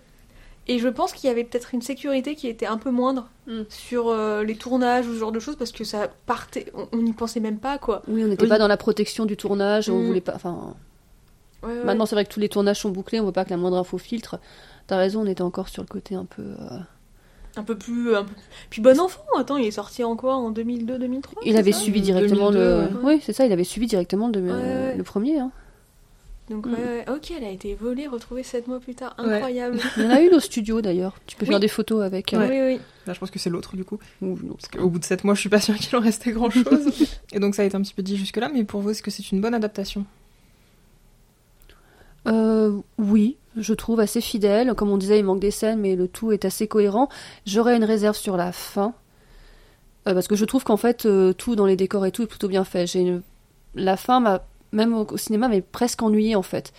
Et 0.68 0.78
je 0.80 0.88
pense 0.88 1.12
qu'il 1.12 1.28
y 1.28 1.30
avait 1.30 1.44
peut-être 1.44 1.74
une 1.74 1.82
sécurité 1.82 2.34
qui 2.34 2.48
était 2.48 2.66
un 2.66 2.76
peu 2.78 2.90
moindre 2.90 3.28
Mm. 3.46 3.62
sur 3.68 4.08
euh, 4.08 4.42
les 4.42 4.56
tournages 4.56 5.06
ou 5.06 5.12
ce 5.14 5.18
genre 5.18 5.30
de 5.32 5.38
choses 5.38 5.54
parce 5.56 5.70
que 5.70 5.84
ça 5.84 6.08
partait. 6.26 6.66
On 6.74 6.88
on 6.92 6.96
n'y 7.02 7.12
pensait 7.12 7.38
même 7.40 7.58
pas, 7.58 7.78
quoi. 7.78 8.02
Oui, 8.08 8.24
on 8.24 8.28
n'était 8.28 8.48
pas 8.48 8.58
dans 8.58 8.66
la 8.66 8.76
protection 8.76 9.24
du 9.26 9.36
tournage, 9.36 9.88
on 9.88 9.98
Mm. 10.00 10.06
voulait 10.06 10.20
pas. 10.20 10.32
Enfin, 10.34 10.74
Ouais, 11.62 11.68
ouais. 11.72 11.84
maintenant 11.84 12.04
c'est 12.06 12.14
vrai 12.16 12.24
que 12.24 12.32
tous 12.32 12.40
les 12.40 12.48
tournages 12.48 12.80
sont 12.80 12.90
bouclés, 12.90 13.20
on 13.20 13.26
veut 13.26 13.32
pas 13.32 13.44
que 13.44 13.50
la 13.50 13.56
moindre 13.56 13.76
info 13.78 13.96
filtre. 13.98 14.38
T'as 14.88 14.96
raison, 14.96 15.22
on 15.22 15.26
était 15.26 15.42
encore 15.42 15.68
sur 15.68 15.82
le 15.82 15.88
côté 15.88 16.14
un 16.16 16.24
peu. 16.24 16.42
euh, 16.42 16.78
Un 17.56 17.62
peu 17.62 17.76
plus. 17.76 18.14
Un 18.16 18.24
peu... 18.24 18.34
Puis 18.70 18.82
bon 18.82 18.98
enfant, 19.00 19.22
attends, 19.38 19.56
il 19.56 19.66
est 19.66 19.70
sorti 19.70 20.02
en 20.04 20.16
quoi 20.16 20.34
En 20.36 20.50
2002-2003 20.52 21.38
Il 21.44 21.56
avait 21.56 21.72
ça 21.72 21.78
suivi 21.80 22.00
directement 22.02 22.50
2002, 22.50 22.58
le. 22.58 22.80
ouais. 22.82 22.88
Oui, 23.14 23.20
c'est 23.24 23.32
ça, 23.32 23.46
il 23.46 23.52
avait 23.52 23.64
suivi 23.64 23.86
directement 23.86 24.28
le, 24.28 24.40
Ouais, 24.40 24.50
ouais. 24.50 24.94
le 24.96 25.02
premier. 25.04 25.38
hein. 25.38 25.50
Donc, 26.48 26.66
Mm. 26.66 26.74
ouais, 26.74 26.78
ouais, 26.78 27.04
ok, 27.12 27.32
elle 27.36 27.44
a 27.44 27.50
été 27.50 27.74
volée, 27.74 28.06
retrouvée 28.06 28.44
7 28.44 28.68
mois 28.68 28.78
plus 28.78 28.94
tard. 28.94 29.16
Ouais. 29.18 29.34
Incroyable. 29.34 29.78
Il 29.96 30.04
y 30.04 30.06
en 30.06 30.10
a 30.10 30.20
une 30.20 30.34
au 30.34 30.38
studio 30.40 30.80
d'ailleurs. 30.80 31.16
Tu 31.26 31.34
peux 31.36 31.44
Oui. 31.44 31.50
faire 31.50 31.58
des 31.60 31.66
photos 31.68 32.02
avec. 32.04 32.32
euh, 32.34 32.48
Oui, 32.48 32.74
oui. 32.76 32.80
Là, 33.06 33.12
je 33.14 33.18
pense 33.18 33.30
que 33.32 33.38
c'est 33.40 33.50
l'autre 33.50 33.74
du 33.76 33.84
coup. 33.84 33.98
ou 34.22 34.38
non. 34.42 34.54
Parce 34.54 34.68
qu'au 34.68 34.88
bout 34.88 35.00
de 35.00 35.04
7 35.04 35.24
mois, 35.24 35.34
je 35.34 35.40
suis 35.40 35.48
pas 35.48 35.60
sûre 35.60 35.74
qu'il 35.78 35.96
en 35.96 36.00
restait 36.00 36.30
grand 36.30 36.50
chose. 36.50 36.64
et 37.32 37.40
donc, 37.40 37.54
ça 37.56 37.62
a 37.62 37.64
été 37.64 37.76
un 37.76 37.82
petit 37.82 37.94
peu 37.94 38.02
dit 38.02 38.16
jusque-là, 38.16 38.48
mais 38.52 38.62
pour 38.64 38.80
vous, 38.80 38.90
est-ce 38.90 39.02
que 39.02 39.10
c'est 39.10 39.32
une 39.32 39.40
bonne 39.40 39.54
adaptation? 39.54 40.04
Euh, 42.28 42.78
oui, 42.98 43.36
je 43.56 43.72
trouve 43.74 44.00
assez 44.00 44.20
fidèle. 44.20 44.74
Comme 44.74 44.90
on 44.90 44.96
disait, 44.98 45.18
il 45.18 45.24
manque 45.24 45.40
des 45.40 45.50
scènes, 45.50 45.80
mais 45.80 45.96
le 45.96 46.08
tout 46.08 46.32
est 46.32 46.44
assez 46.44 46.66
cohérent. 46.66 47.08
J'aurais 47.46 47.76
une 47.76 47.84
réserve 47.84 48.16
sur 48.16 48.36
la 48.36 48.52
fin. 48.52 48.94
Euh, 50.08 50.14
parce 50.14 50.28
que 50.28 50.36
je 50.36 50.44
trouve 50.44 50.64
qu'en 50.64 50.76
fait, 50.76 51.06
euh, 51.06 51.32
tout 51.32 51.56
dans 51.56 51.66
les 51.66 51.76
décors 51.76 52.06
et 52.06 52.12
tout 52.12 52.22
est 52.22 52.26
plutôt 52.26 52.48
bien 52.48 52.64
fait. 52.64 52.86
J'ai 52.86 53.00
une- 53.00 53.22
La 53.74 53.96
fin, 53.96 54.20
m'a, 54.20 54.42
même 54.76 54.94
au, 54.94 55.04
au 55.10 55.16
cinéma, 55.16 55.48
m'a 55.48 55.60
presque 55.60 56.02
ennuyée 56.02 56.36
en 56.36 56.42
fait. 56.42 56.72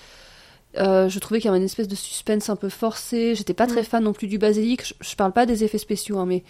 Euh, 0.78 1.10
je 1.10 1.20
trouvais 1.20 1.40
qu'il 1.40 1.48
y 1.48 1.50
avait 1.50 1.58
une 1.58 1.64
espèce 1.66 1.88
de 1.88 1.96
suspense 1.96 2.50
un 2.50 2.56
peu 2.56 2.70
forcé. 2.70 3.36
J'étais 3.36 3.54
pas 3.54 3.68
très 3.68 3.82
Mm. 3.82 3.86
fan 3.86 4.04
non 4.04 4.14
plus 4.14 4.28
du 4.28 4.38
basilic. 4.38 4.86
Je, 4.86 4.94
je 5.02 5.16
parle 5.16 5.32
pas 5.34 5.46
des 5.46 5.64
effets 5.64 5.78
spéciaux, 5.80 6.20
hein, 6.20 6.26
mais 6.26 6.44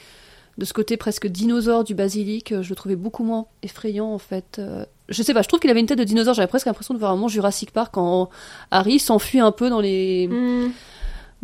de 0.57 0.65
ce 0.65 0.73
côté 0.73 0.97
presque 0.97 1.27
dinosaure 1.27 1.83
du 1.83 1.93
basilic, 1.95 2.51
euh, 2.51 2.61
je 2.63 2.69
le 2.69 2.75
trouvais 2.75 2.95
beaucoup 2.95 3.23
moins 3.23 3.45
effrayant 3.63 4.07
en 4.11 4.17
fait. 4.17 4.57
Euh, 4.59 4.85
je 5.07 5.23
sais 5.23 5.33
pas, 5.33 5.41
je 5.43 5.47
trouve 5.47 5.59
qu'il 5.61 5.69
avait 5.69 5.79
une 5.79 5.85
tête 5.85 5.99
de 5.99 6.03
dinosaure. 6.03 6.33
J'avais 6.33 6.47
presque 6.47 6.65
l'impression 6.65 6.93
de 6.93 6.99
voir 6.99 7.11
un 7.11 7.15
monstre 7.15 7.33
Jurassic 7.35 7.71
Park 7.71 7.93
quand 7.93 8.29
Harry 8.71 8.99
s'enfuit 8.99 9.39
un 9.39 9.51
peu 9.53 9.69
dans 9.69 9.79
les 9.81 10.27
Mm. 10.27 10.71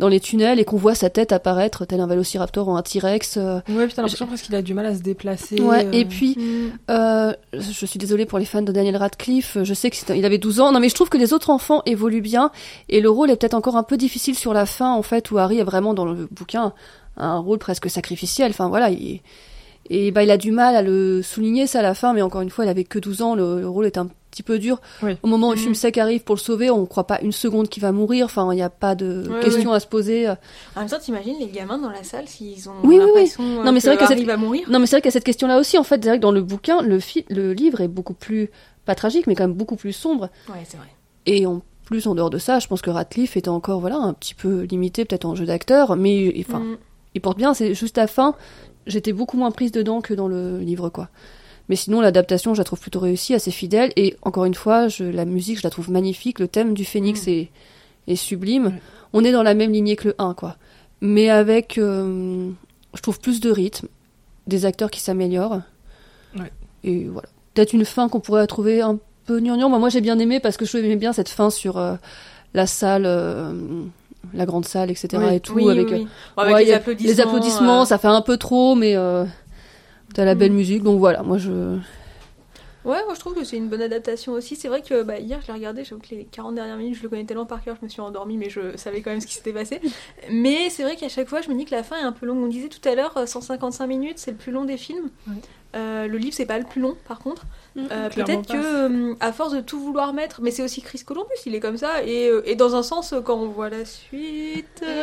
Dans 0.04 0.10
les 0.10 0.20
tunnels 0.20 0.60
et 0.60 0.66
qu'on 0.66 0.76
voit 0.76 0.94
sa 0.94 1.08
tête 1.08 1.32
apparaître 1.32 1.86
tel 1.86 1.98
un 1.98 2.06
vélociraptor 2.06 2.68
ou 2.68 2.72
un 2.76 2.82
T-Rex. 2.82 3.38
euh. 3.38 3.60
Ouais, 3.70 3.86
putain, 3.86 4.02
l'impression 4.02 4.26
presque 4.26 4.44
qu'il 4.44 4.54
a 4.54 4.60
du 4.60 4.74
mal 4.74 4.84
à 4.84 4.94
se 4.94 5.00
déplacer. 5.00 5.58
Ouais, 5.62 5.86
euh. 5.86 5.92
et 5.92 6.04
puis 6.04 6.36
Mm. 6.36 6.72
euh, 6.90 7.32
je 7.54 7.86
suis 7.86 7.98
désolée 7.98 8.26
pour 8.26 8.38
les 8.38 8.44
fans 8.44 8.60
de 8.60 8.70
Daniel 8.70 8.96
Radcliffe, 8.98 9.56
je 9.62 9.72
sais 9.72 9.90
qu'il 9.90 10.24
avait 10.26 10.36
12 10.38 10.60
ans. 10.60 10.72
Non 10.72 10.80
mais 10.80 10.90
je 10.90 10.94
trouve 10.94 11.08
que 11.08 11.16
les 11.16 11.32
autres 11.32 11.48
enfants 11.48 11.80
évoluent 11.86 12.20
bien 12.20 12.50
et 12.90 13.00
le 13.00 13.08
rôle 13.08 13.30
est 13.30 13.36
peut-être 13.36 13.54
encore 13.54 13.76
un 13.76 13.82
peu 13.82 13.96
difficile 13.96 14.34
sur 14.34 14.52
la 14.52 14.66
fin 14.66 14.92
en 14.92 15.02
fait 15.02 15.30
où 15.30 15.38
Harry 15.38 15.58
est 15.58 15.64
vraiment 15.64 15.94
dans 15.94 16.04
le 16.04 16.28
bouquin 16.30 16.74
un 17.16 17.38
rôle 17.38 17.58
presque 17.58 17.88
sacrificiel. 17.88 18.50
Enfin 18.50 18.68
voilà, 18.68 18.90
il... 18.90 19.20
et 19.88 20.10
bah 20.10 20.22
il 20.22 20.30
a 20.30 20.36
du 20.36 20.50
mal 20.50 20.76
à 20.76 20.82
le 20.82 21.22
souligner 21.22 21.66
ça 21.66 21.78
à 21.78 21.82
la 21.82 21.94
fin 21.94 22.12
mais 22.12 22.20
encore 22.22 22.42
une 22.42 22.50
fois, 22.50 22.64
il 22.66 22.68
avait 22.68 22.84
que 22.84 22.98
12 22.98 23.22
ans, 23.22 23.34
le, 23.34 23.60
le 23.60 23.68
rôle 23.68 23.86
est 23.86 23.96
un 23.98 24.08
petit 24.34 24.42
peu 24.42 24.58
dur. 24.58 24.80
Oui. 25.02 25.16
Au 25.22 25.28
moment 25.28 25.48
où 25.48 25.52
le 25.52 25.56
film 25.56 25.74
sec 25.74 25.96
arrive 25.98 26.22
pour 26.24 26.34
le 26.34 26.40
sauver, 26.40 26.70
on 26.70 26.80
ne 26.80 26.86
croit 26.86 27.06
pas 27.06 27.20
une 27.22 27.32
seconde 27.32 27.68
qu'il 27.68 27.82
va 27.82 27.92
mourir, 27.92 28.26
enfin 28.26 28.52
il 28.52 28.56
n'y 28.56 28.62
a 28.62 28.70
pas 28.70 28.94
de 28.94 29.24
Ouais, 29.30 29.40
question 29.40 29.72
à 29.72 29.80
se 29.80 29.86
poser. 29.86 30.28
En 30.28 30.80
même 30.80 30.88
temps, 30.88 30.98
t'imagines 30.98 31.36
les 31.38 31.46
gamins 31.48 31.78
dans 31.78 31.90
la 31.90 32.02
salle 32.02 32.26
s'ils 32.26 32.68
ont 32.68 32.72
Oui, 32.82 32.96
oui, 32.98 32.98
oui. 32.98 33.06
l'impression 33.06 33.42
Non, 33.64 33.72
mais 33.72 33.80
c'est 33.80 33.88
vrai 33.88 33.96
que 33.96 34.02
cette- 34.06 34.16
Harry 34.18 34.24
va 34.24 34.36
mourir. 34.36 34.68
Non, 34.68 34.78
mais 34.80 34.86
c'est 34.86 34.96
vrai 34.96 35.02
qu'à 35.02 35.10
cette 35.10 35.24
question-là 35.24 35.58
aussi, 35.58 35.78
en 35.78 35.84
fait, 35.84 36.02
c'est 36.02 36.08
vrai 36.08 36.18
que 36.18 36.22
dans 36.22 36.32
le 36.32 36.42
bouquin, 36.42 36.82
le, 36.82 36.98
fi- 37.00 37.24
le 37.30 37.52
livre 37.52 37.80
est 37.80 37.88
beaucoup 37.88 38.14
plus, 38.14 38.50
pas 38.84 38.94
tragique, 38.94 39.26
mais 39.26 39.34
quand 39.34 39.44
même 39.44 39.54
beaucoup 39.56 39.76
plus 39.76 39.92
sombre. 39.92 40.28
Ouais, 40.48 40.62
c'est 40.64 40.76
vrai. 40.76 40.88
Et 41.26 41.46
en 41.46 41.62
plus, 41.84 42.06
en 42.06 42.14
dehors 42.14 42.30
de 42.30 42.38
ça, 42.38 42.58
je 42.58 42.66
pense 42.66 42.82
que 42.82 42.90
Radcliffe 42.90 43.36
était 43.36 43.48
encore, 43.48 43.78
voilà, 43.80 43.96
un 43.96 44.12
petit 44.14 44.34
peu 44.34 44.62
limité, 44.62 45.04
peut-être 45.04 45.24
en 45.26 45.34
jeu 45.34 45.46
d'acteur, 45.46 45.96
mais 45.96 46.34
enfin, 46.46 46.58
Mm. 46.60 46.76
il 47.14 47.20
porte 47.20 47.36
bien. 47.38 47.54
C'est 47.54 47.74
juste 47.74 47.96
la 47.96 48.06
fin, 48.06 48.34
j'étais 48.86 49.12
beaucoup 49.12 49.36
moins 49.36 49.50
prise 49.50 49.70
dedans 49.70 50.00
que 50.00 50.12
dans 50.14 50.26
le 50.28 50.58
livre, 50.58 50.88
quoi. 50.88 51.08
Mais 51.68 51.76
sinon, 51.76 52.00
l'adaptation, 52.00 52.52
je 52.54 52.58
la 52.60 52.64
trouve 52.64 52.80
plutôt 52.80 53.00
réussie, 53.00 53.34
assez 53.34 53.50
fidèle. 53.50 53.90
Et 53.96 54.16
encore 54.22 54.44
une 54.44 54.54
fois, 54.54 54.88
je, 54.88 55.04
la 55.04 55.24
musique, 55.24 55.58
je 55.58 55.62
la 55.64 55.70
trouve 55.70 55.90
magnifique. 55.90 56.38
Le 56.38 56.48
thème 56.48 56.74
du 56.74 56.84
phénix 56.84 57.26
Mm. 57.26 57.30
est, 57.30 57.48
est 58.08 58.16
sublime. 58.16 58.78
On 59.12 59.24
est 59.24 59.32
dans 59.32 59.42
la 59.42 59.54
même 59.54 59.72
lignée 59.72 59.96
que 59.96 60.08
le 60.08 60.14
1, 60.18 60.34
quoi. 60.34 60.56
Mais 61.00 61.30
avec, 61.30 61.78
euh, 61.78 62.50
je 62.94 63.00
trouve, 63.00 63.18
plus 63.20 63.40
de 63.40 63.50
rythme, 63.50 63.88
des 64.46 64.66
acteurs 64.66 64.90
qui 64.90 65.00
s'améliorent. 65.00 65.60
Ouais. 66.38 66.52
Et 66.82 67.04
voilà. 67.04 67.28
Peut-être 67.54 67.72
une 67.72 67.84
fin 67.84 68.08
qu'on 68.08 68.20
pourrait 68.20 68.46
trouver 68.46 68.80
un 68.80 68.98
peu 69.26 69.38
gnangnan. 69.40 69.68
Moi, 69.68 69.78
moi 69.78 69.88
j'ai 69.88 70.00
bien 70.00 70.18
aimé 70.18 70.40
parce 70.40 70.56
que 70.56 70.64
je 70.66 70.76
aimais 70.76 70.96
bien 70.96 71.12
cette 71.12 71.28
fin 71.28 71.48
sur 71.50 71.78
euh, 71.78 71.94
la 72.52 72.66
salle, 72.66 73.04
euh, 73.06 73.52
la 74.34 74.44
grande 74.44 74.64
salle, 74.66 74.90
etc. 74.90 75.08
Oui. 75.18 75.34
et 75.36 75.40
tout. 75.40 75.54
Oui, 75.54 75.70
avec 75.70 75.88
oui, 75.88 75.94
euh. 75.94 76.04
Bon, 76.36 76.42
avec 76.42 76.54
ouais, 76.54 76.64
les 76.64 76.72
applaudissements. 76.72 77.10
les 77.12 77.20
applaudissements, 77.20 77.82
euh, 77.82 77.84
ça 77.84 77.98
fait 77.98 78.08
un 78.08 78.22
peu 78.22 78.36
trop, 78.36 78.74
mais 78.74 78.96
euh, 78.96 79.24
t'as 80.14 80.24
la 80.24 80.34
Mm. 80.34 80.38
belle 80.38 80.52
musique. 80.52 80.82
Donc 80.82 80.98
voilà, 80.98 81.22
moi 81.22 81.36
je. 81.38 81.78
Ouais, 82.84 83.02
moi 83.06 83.14
je 83.14 83.20
trouve 83.20 83.34
que 83.34 83.44
c'est 83.44 83.56
une 83.56 83.68
bonne 83.70 83.80
adaptation 83.80 84.32
aussi. 84.32 84.56
C'est 84.56 84.68
vrai 84.68 84.82
que 84.82 85.02
bah, 85.02 85.18
hier 85.18 85.40
je 85.40 85.46
l'ai 85.46 85.54
regardé, 85.54 85.84
j'avoue 85.84 86.02
que 86.02 86.14
les 86.14 86.24
40 86.26 86.54
dernières 86.54 86.76
minutes 86.76 86.96
je 86.98 87.02
le 87.02 87.08
connais 87.08 87.24
tellement 87.24 87.46
par 87.46 87.62
cœur, 87.64 87.76
je 87.80 87.84
me 87.84 87.88
suis 87.88 88.02
endormie, 88.02 88.36
mais 88.36 88.50
je 88.50 88.76
savais 88.76 89.00
quand 89.00 89.10
même 89.10 89.20
ce 89.22 89.26
qui 89.26 89.32
s'était 89.34 89.54
passé. 89.54 89.80
Mais 90.30 90.68
c'est 90.68 90.82
vrai 90.82 90.94
qu'à 90.96 91.08
chaque 91.08 91.28
fois 91.28 91.40
je 91.40 91.48
me 91.48 91.54
dis 91.56 91.64
que 91.64 91.74
la 91.74 91.82
fin 91.82 91.96
est 91.96 92.02
un 92.04 92.12
peu 92.12 92.26
longue. 92.26 92.44
On 92.44 92.46
disait 92.46 92.68
tout 92.68 92.86
à 92.86 92.94
l'heure, 92.94 93.16
euh, 93.16 93.24
155 93.26 93.86
minutes, 93.86 94.18
c'est 94.18 94.32
le 94.32 94.36
plus 94.36 94.52
long 94.52 94.64
des 94.66 94.76
films. 94.76 95.08
Ouais. 95.26 95.34
Euh, 95.76 96.06
le 96.08 96.18
livre 96.18 96.34
c'est 96.34 96.44
pas 96.46 96.58
le 96.58 96.64
plus 96.66 96.82
long 96.82 96.94
par 97.08 97.20
contre. 97.20 97.46
Euh, 97.76 98.08
Clairement 98.08 98.40
Peut-être 98.42 98.52
que 98.52 99.10
euh, 99.10 99.14
à 99.18 99.32
force 99.32 99.52
de 99.52 99.60
tout 99.60 99.80
vouloir 99.80 100.12
mettre, 100.12 100.40
mais 100.42 100.50
c'est 100.52 100.62
aussi 100.62 100.80
Chris 100.80 101.02
Columbus, 101.04 101.26
il 101.46 101.54
est 101.56 101.60
comme 101.60 101.76
ça. 101.76 102.02
Et, 102.04 102.28
euh, 102.28 102.42
et 102.46 102.54
dans 102.54 102.76
un 102.76 102.82
sens, 102.84 103.12
euh, 103.12 103.20
quand 103.20 103.34
on 103.36 103.48
voit 103.48 103.68
la 103.68 103.84
suite, 103.84 104.82
euh, 104.84 105.02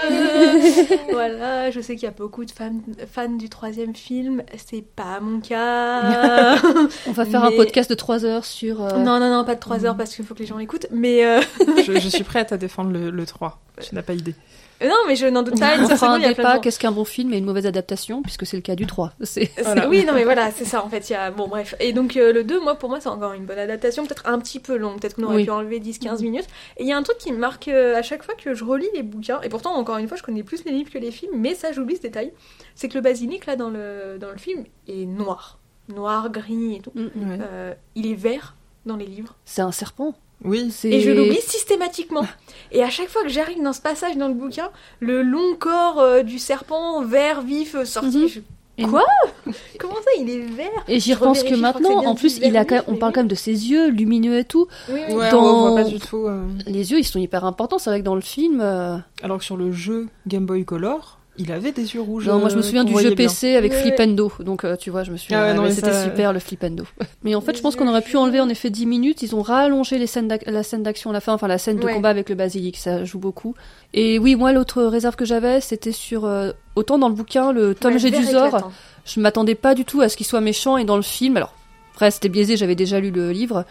voilà, 1.12 1.70
je 1.72 1.82
sais 1.82 1.96
qu'il 1.96 2.04
y 2.04 2.08
a 2.08 2.12
beaucoup 2.12 2.46
de 2.46 2.52
fans, 2.52 2.72
fans 3.12 3.28
du 3.30 3.50
troisième 3.50 3.94
film, 3.96 4.44
c'est 4.58 4.84
pas 4.86 5.20
mon 5.20 5.40
cas. 5.42 6.56
On 7.08 7.12
va 7.12 7.26
faire 7.26 7.44
un 7.44 7.52
podcast 7.52 7.90
de 7.90 7.96
3 7.96 8.24
heures 8.26 8.46
sur. 8.46 8.82
euh, 8.82 8.98
Non, 8.98 9.20
non, 9.20 9.30
non, 9.30 9.44
pas 9.44 9.56
de 9.56 9.60
3 9.60 9.86
heures 9.86 9.98
parce 9.98 10.16
qu'il 10.16 10.24
faut 10.26 10.34
que 10.34 10.40
les 10.40 10.46
gens 10.46 10.58
l'écoutent. 10.58 10.88
Mais 10.92 11.26
euh, 11.26 11.42
je, 11.86 12.00
je 12.00 12.08
suis 12.10 12.24
prête 12.24 12.52
à 12.54 12.58
défendre 12.58 12.92
le, 12.92 13.10
le 13.10 13.26
3. 13.26 13.60
Tu 13.82 13.96
n'as 13.96 14.02
pas 14.02 14.14
idée. 14.14 14.36
non, 14.84 14.96
mais 15.08 15.16
je 15.16 15.28
n'en 15.28 15.44
doute 15.44 15.60
pas. 15.60 15.78
On 15.80 15.88
fera 15.88 16.16
un 16.16 16.20
débat, 16.20 16.58
qu'est-ce 16.60 16.80
qu'un 16.80 16.92
bon 16.92 17.06
film 17.06 17.34
et 17.34 17.38
une 17.38 17.46
mauvaise 17.46 17.66
adaptation, 17.68 18.24
puisque 18.24 18.46
c'est 18.48 18.58
le 18.58 18.62
cas 18.64 18.76
du 18.76 18.88
3. 18.88 19.14
C'est... 19.22 19.52
C'est- 19.56 19.62
Voilà. 19.64 19.88
Oui, 19.88 20.04
non, 20.06 20.14
mais 20.14 20.24
voilà, 20.24 20.50
c'est 20.52 20.66
ça 20.66 20.84
en 20.84 20.90
fait. 20.90 21.10
Il 21.10 21.14
y 21.14 21.16
a... 21.16 21.30
Bon, 21.30 21.48
bref. 21.48 21.76
Et 21.80 21.94
donc, 21.94 22.18
euh, 22.18 22.34
le 22.34 22.44
2, 22.44 22.60
moi, 22.62 22.76
pour 22.76 22.90
moi, 22.90 23.00
c'est 23.00 23.10
encore 23.10 23.34
une 23.34 23.46
bonne 23.46 23.60
adaptation. 23.60 24.06
Peut-être 24.06 24.26
un 24.28 24.40
petit 24.40 24.60
peu 24.60 24.76
long. 24.78 24.98
Peut-être 24.98 25.16
qu'on 25.18 25.24
aurait 25.24 25.36
Oui. 25.36 25.44
pu 25.46 25.52
enlever 25.52 25.80
10-15 25.80 26.22
minutes. 26.24 26.48
Et 26.78 26.84
il 26.84 26.88
y 26.88 26.94
a 26.94 26.98
un 26.98 27.04
truc 27.04 27.18
qui 27.20 27.32
me 27.32 27.38
marque 27.38 27.68
euh, 27.68 27.96
à 27.96 28.02
chaque 28.02 28.24
fois 28.24 28.34
que 28.36 28.54
je 28.56 28.64
relis 28.64 28.90
les 28.96 29.04
bouquins. 29.04 29.40
Et 29.42 29.50
pourtant, 29.50 29.76
encore 29.76 29.98
une 29.98 30.08
fois, 30.08 30.18
je 30.18 30.24
connais 30.24 30.44
plus 30.44 30.64
les 30.66 30.72
livres 30.72 30.90
que 30.92 30.98
les 30.98 31.12
films. 31.12 31.34
Mais 31.36 31.54
ça, 31.54 31.72
j'oublie 31.72 31.98
ce 31.98 32.02
détail. 32.02 32.34
C'est 32.74 32.88
que 32.90 32.96
le 32.96 33.02
basilic, 33.02 33.46
là, 33.46 33.56
dans 33.56 33.70
le, 33.70 34.18
dans 34.20 34.32
le 34.32 34.38
film, 34.38 34.64
est 34.88 35.06
noir. 35.06 35.60
Noir, 35.90 36.32
gris 36.32 36.76
et 36.78 36.80
tout. 36.80 36.92
Mm. 36.96 37.08
Euh, 37.42 37.74
il 37.96 38.08
est 38.10 38.16
vert 38.16 38.56
dans 38.88 38.96
les 38.96 39.06
livres. 39.06 39.36
C'est 39.46 39.62
un 39.62 39.72
serpent. 39.72 40.16
Oui, 40.44 40.72
C'est... 40.72 40.90
Et 40.90 41.02
je 41.02 41.12
l'oublie 41.12 41.40
systématiquement. 41.42 42.26
Et 42.72 42.84
à 42.84 42.90
chaque 42.90 43.10
fois 43.10 43.24
que 43.24 43.30
j'arrive 43.30 43.62
dans 43.62 43.74
ce 43.74 43.82
passage 43.82 44.18
dans 44.18 44.28
le 44.28 44.34
bouquin, 44.34 44.70
le 45.00 45.22
long 45.24 45.56
corps 45.60 46.00
euh, 46.00 46.24
du 46.24 46.40
serpent 46.40 47.04
vert 47.04 47.42
vif 47.42 47.76
euh, 47.76 47.86
sorti, 47.86 48.18
Mhm. 48.18 48.28
je- 48.28 48.40
Et- 48.78 48.84
Quoi 48.86 49.04
Comment 49.80 49.96
ça, 49.96 50.10
il 50.18 50.30
est 50.30 50.40
vert 50.40 50.70
Et 50.88 51.00
j'y 51.00 51.14
repense 51.14 51.44
que 51.44 51.54
maintenant, 51.56 52.04
en 52.06 52.16
plus, 52.16 52.38
il 52.42 52.56
a 52.58 52.64
quand 52.66 52.76
même- 52.76 52.84
on 52.88 52.96
parle 52.96 53.12
quand 53.14 53.20
même 53.20 53.28
de 53.28 53.36
ses 53.36 53.52
yeux 53.70 53.90
lumineux 53.90 54.40
et 54.40 54.46
tout. 54.46 54.66
Oui, 54.90 55.02
oui. 55.10 55.14
Ouais, 55.16 55.30
Dans- 55.30 55.44
on 55.44 55.70
voit 55.74 55.84
pas 55.84 55.88
du 55.90 56.00
tout. 56.00 56.26
euh, 56.26 56.42
Les 56.66 56.92
yeux, 56.92 56.98
ils 56.98 57.04
sont 57.04 57.20
hyper 57.20 57.44
importants. 57.46 57.78
C'est 57.78 57.90
vrai 57.90 58.00
que 58.00 58.06
dans 58.06 58.16
le 58.16 58.22
film. 58.22 58.62
euh, 58.62 58.98
Alors 59.22 59.38
que 59.40 59.44
sur 59.44 59.58
le 59.58 59.72
jeu 59.74 60.08
Game 60.26 60.46
Boy 60.46 60.64
Color, 60.66 61.20
il 61.38 61.52
avait 61.52 61.72
des 61.72 61.94
yeux 61.96 62.02
rouges. 62.02 62.28
Non, 62.28 62.40
moi 62.40 62.50
je 62.50 62.56
me 62.56 62.60
euh, 62.60 62.64
souviens 62.64 62.84
du 62.84 62.94
jeu 62.98 63.10
bien. 63.16 63.16
PC 63.16 63.56
avec 63.56 63.72
Ouais, 63.72 63.82
Flipendo. 63.82 64.32
Donc 64.40 64.64
euh, 64.66 64.76
tu 64.76 64.90
vois, 64.90 65.04
je 65.04 65.12
me 65.12 65.18
suis. 65.18 65.34
Ah 65.34 65.46
ouais, 65.48 65.54
non, 65.54 65.62
mais 65.64 65.70
mais 65.70 65.74
c'était 65.76 65.92
ça- 65.94 66.04
super 66.04 66.34
le 66.34 66.40
Flipendo. 66.40 66.84
Mais 67.24 67.36
en 67.36 67.42
fait, 67.42 67.54
Les 67.54 67.58
je 67.58 67.62
pense 67.64 67.76
qu'on 67.76 67.88
aurait 67.88 68.02
pu 68.02 68.18
enlever 68.18 68.40
en 68.42 68.50
effet 68.50 68.70
10 68.70 68.86
minutes. 68.86 69.22
Ils 69.22 69.36
ont 69.36 69.42
rallongé 69.42 69.98
les 69.98 70.08
scènes 70.08 70.28
d'ac- 70.28 70.44
la 70.46 70.64
scène 70.64 70.84
d'action 70.84 71.10
à 71.12 71.14
la 71.14 71.22
fin, 71.22 71.34
enfin 71.34 71.48
la 71.48 71.58
scène 71.58 71.78
de 71.78 71.86
Ouais. 71.86 71.94
combat 71.94 72.10
avec 72.10 72.28
le 72.30 72.36
basilic, 72.36 72.76
ça 72.78 73.06
joue 73.06 73.20
beaucoup. 73.20 73.56
Et 73.94 74.20
oui, 74.20 74.36
moi 74.36 74.52
l'autre 74.52 74.84
réserve 74.84 75.16
que 75.16 75.26
j'avais, 75.26 75.62
c'était 75.62 75.92
sur. 75.94 76.26
euh, 76.26 76.52
autant 76.76 76.98
dans 77.00 77.10
le 77.10 77.16
bouquin, 77.16 77.52
le 77.54 77.76
Tom 77.76 77.94
Ouais, 77.94 78.08
éclatant. 78.08 78.72
je 79.06 79.20
m'attendais 79.20 79.56
pas 79.56 79.74
du 79.74 79.86
tout 79.86 80.02
à 80.02 80.10
ce 80.10 80.18
qu'il 80.18 80.26
soit 80.26 80.42
méchant 80.42 80.78
et 80.78 80.84
dans 80.84 80.96
le 80.98 81.02
film, 81.02 81.38
alors 81.38 81.54
après 81.94 82.12
c'était 82.12 82.30
biaisé, 82.30 82.58
j'avais 82.58 82.76
déjà 82.76 83.00
lu 83.00 83.10
le 83.12 83.32
livre. 83.32 83.66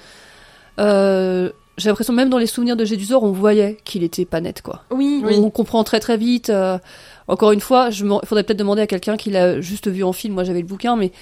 Euh, 0.79 1.51
j'ai 1.77 1.89
l'impression 1.89 2.13
même 2.13 2.29
dans 2.29 2.39
les 2.39 2.47
souvenirs 2.47 2.77
de 2.77 2.85
Jedusor, 2.85 3.23
on 3.23 3.33
voyait 3.33 3.79
qu'il 3.85 4.03
était 4.03 4.25
pas 4.27 4.41
net 4.41 4.61
quoi. 4.63 4.85
Oui, 4.91 5.23
Oui. 5.25 5.35
On 5.39 5.51
comprend 5.51 5.83
très 5.85 5.99
très 6.01 6.17
vite. 6.17 6.51
euh, 6.51 6.79
encore 7.31 7.53
une 7.53 7.61
fois, 7.61 7.91
je 7.91 8.05
m'en- 8.05 8.21
faudrait 8.25 8.45
peut-être 8.45 8.59
demander 8.59 8.83
à 8.83 8.87
quelqu'un 8.87 9.17
qui 9.17 9.31
l'a 9.31 9.61
juste 9.61 9.89
vu 9.89 10.05
en 10.05 10.13
film. 10.13 10.35
Moi, 10.35 10.45
j'avais 10.45 10.61
le 10.61 10.67
bouquin, 10.67 10.97
mais 10.97 11.13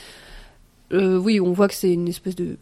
euh, 0.92 1.16
oui, 1.18 1.40
on 1.40 1.52
voit 1.52 1.68
que 1.68 1.74
c'est 1.74 1.92
une 1.92 2.08
espèce 2.08 2.34
de 2.36 2.56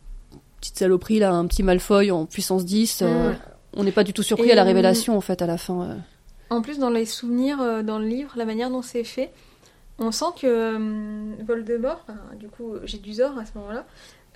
petite 0.61 0.79
saloperie 0.79 1.19
là, 1.19 1.33
un 1.33 1.47
petit 1.47 1.63
Malfoy 1.63 2.11
en 2.11 2.27
puissance 2.27 2.65
10. 2.65 3.01
euh, 3.03 3.33
Mm. 3.33 3.37
On 3.79 3.85
n'est 3.85 3.93
pas 3.93 4.05
du 4.05 4.13
tout 4.15 4.23
surpris 4.23 4.49
Et, 4.49 4.53
à 4.53 4.55
la 4.55 4.63
euh, 4.63 4.65
révélation 4.67 5.17
en 5.17 5.21
fait 5.21 5.43
à 5.43 5.47
la 5.47 5.59
fin. 5.59 5.99
En 6.49 6.63
plus, 6.63 6.79
dans 6.79 6.89
les 6.89 7.05
souvenirs, 7.05 7.59
dans 7.85 7.99
le 7.99 8.07
livre, 8.07 8.33
la 8.37 8.47
manière 8.47 8.71
dont 8.71 8.81
c'est 8.81 9.05
fait, 9.05 9.31
on 9.99 10.13
sent 10.13 10.27
que 10.41 11.43
Voldemort, 11.45 12.05
du 12.39 12.49
coup, 12.49 12.75
j'ai 12.85 12.99
du 12.99 13.13
Zor 13.15 13.37
à 13.39 13.45
ce 13.45 13.51
moment-là, 13.59 13.85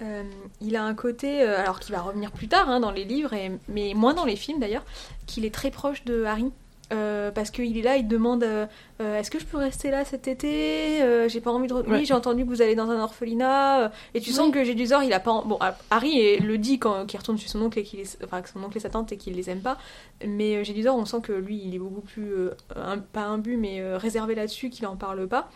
euh, 0.03 0.23
il 0.61 0.77
a 0.77 0.85
un 0.85 0.95
côté, 0.95 1.43
euh, 1.43 1.59
alors 1.61 1.81
qu'il 1.81 1.95
va 1.95 2.01
revenir 2.03 2.33
plus 2.33 2.49
tard 2.49 2.69
hein, 2.69 2.81
dans 2.81 2.91
les 2.91 3.05
livres, 3.05 3.33
et, 3.33 3.53
mais 3.69 3.93
moins 3.95 4.13
dans 4.15 4.25
les 4.25 4.37
films 4.37 4.59
d'ailleurs, 4.61 4.85
qu'il 5.27 5.45
est 5.45 5.55
très 5.55 5.71
proche 5.71 6.05
de 6.05 6.25
Harry. 6.25 6.51
Euh, 6.93 7.31
parce 7.31 7.51
qu'il 7.53 7.79
est 7.79 7.83
là, 7.83 7.97
il 7.97 8.09
demande 8.09 8.43
euh, 8.43 8.67
euh, 9.01 9.17
Est-ce 9.19 9.31
que 9.31 9.39
je 9.39 9.45
peux 9.45 9.59
rester 9.59 9.91
là 9.93 10.05
cet 10.05 10.27
été 10.27 11.01
Euh, 11.03 11.29
J'ai 11.29 11.41
pas 11.41 11.53
envie 11.53 11.69
de. 11.69 11.75
Ouais. 11.75 11.83
Oui, 11.87 12.05
j'ai 12.05 12.15
entendu 12.15 12.45
que 12.45 12.49
vous 12.51 12.63
allez 12.63 12.75
dans 12.75 12.91
un 12.91 13.01
orphelinat. 13.01 13.93
Et 14.15 14.21
tu 14.21 14.33
sens 14.33 14.51
que 14.53 14.65
Jedusor, 14.65 15.03
il 15.05 15.13
a 15.13 15.21
pas. 15.21 15.31
en- 15.31 15.45
Bon, 15.45 15.57
ah, 15.61 15.77
Harry 15.91 16.39
le 16.39 16.59
dit 16.59 16.79
quand 16.81 17.07
qu'il 17.07 17.19
retourne 17.21 17.39
chez 17.39 17.47
son 17.49 17.63
oncle 17.63 17.79
et 17.79 17.85
qu'il 17.85 18.01
est... 18.01 18.19
enfin, 18.25 18.43
que 18.43 18.49
son 18.49 18.63
oncle 18.65 18.77
et 18.77 18.81
sa 18.81 18.91
tante 18.91 19.13
et 19.13 19.17
qu'il 19.17 19.35
les 19.35 19.49
aime 19.51 19.61
pas. 19.61 19.79
Mais 20.27 20.65
Jedusor, 20.65 20.97
on 20.97 21.05
sent 21.05 21.21
que 21.23 21.33
lui, 21.33 21.61
il 21.65 21.75
est 21.75 21.79
beaucoup 21.79 22.01
plus. 22.01 22.33
un- 22.75 22.99
pas 22.99 23.23
imbu, 23.23 23.57
mais 23.57 23.81
réservé 23.97 24.35
là-dessus, 24.35 24.69
qu'il 24.71 24.87
en 24.87 24.97
parle 24.97 25.29
pas. 25.29 25.49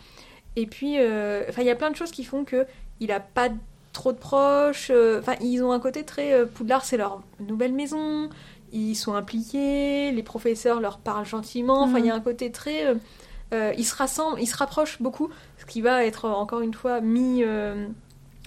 Et 0.55 0.67
puis, 0.67 0.95
enfin, 0.95 1.61
il 1.61 1.65
y 1.67 1.69
a 1.69 1.75
plein 1.75 1.91
de 1.91 1.97
choses 1.97 2.11
qui 2.11 2.23
font 2.23 2.45
que 2.45 2.65
il 3.01 3.11
a 3.11 3.19
pas 3.19 3.49
trop 3.91 4.13
de 4.13 4.17
proches. 4.17 4.89
Enfin, 5.19 5.35
ils 5.41 5.61
ont 5.63 5.73
un 5.73 5.79
côté 5.81 6.03
très. 6.03 6.45
Poudlard, 6.45 6.85
c'est 6.85 6.95
leur 6.97 7.21
nouvelle 7.41 7.73
maison. 7.73 8.29
Ils 8.73 8.95
sont 8.95 9.13
impliqués. 9.13 10.11
Les 10.11 10.23
professeurs 10.23 10.79
leur 10.81 10.97
parlent 10.99 11.25
gentiment. 11.25 11.83
Enfin, 11.83 11.99
il 11.99 12.05
y 12.05 12.09
a 12.11 12.15
un 12.15 12.19
côté 12.21 12.51
très. 12.51 12.85
euh, 12.87 12.95
euh, 13.53 13.73
ils 13.77 13.85
se 13.85 13.95
rassemblent, 13.95 14.41
ils 14.41 14.47
se 14.47 14.57
rapprochent 14.57 15.01
beaucoup, 15.01 15.29
ce 15.57 15.65
qui 15.65 15.81
va 15.81 16.03
être 16.03 16.25
euh, 16.25 16.31
encore 16.31 16.61
une 16.61 16.73
fois 16.73 16.99
mis 16.99 17.43
euh, 17.43 17.87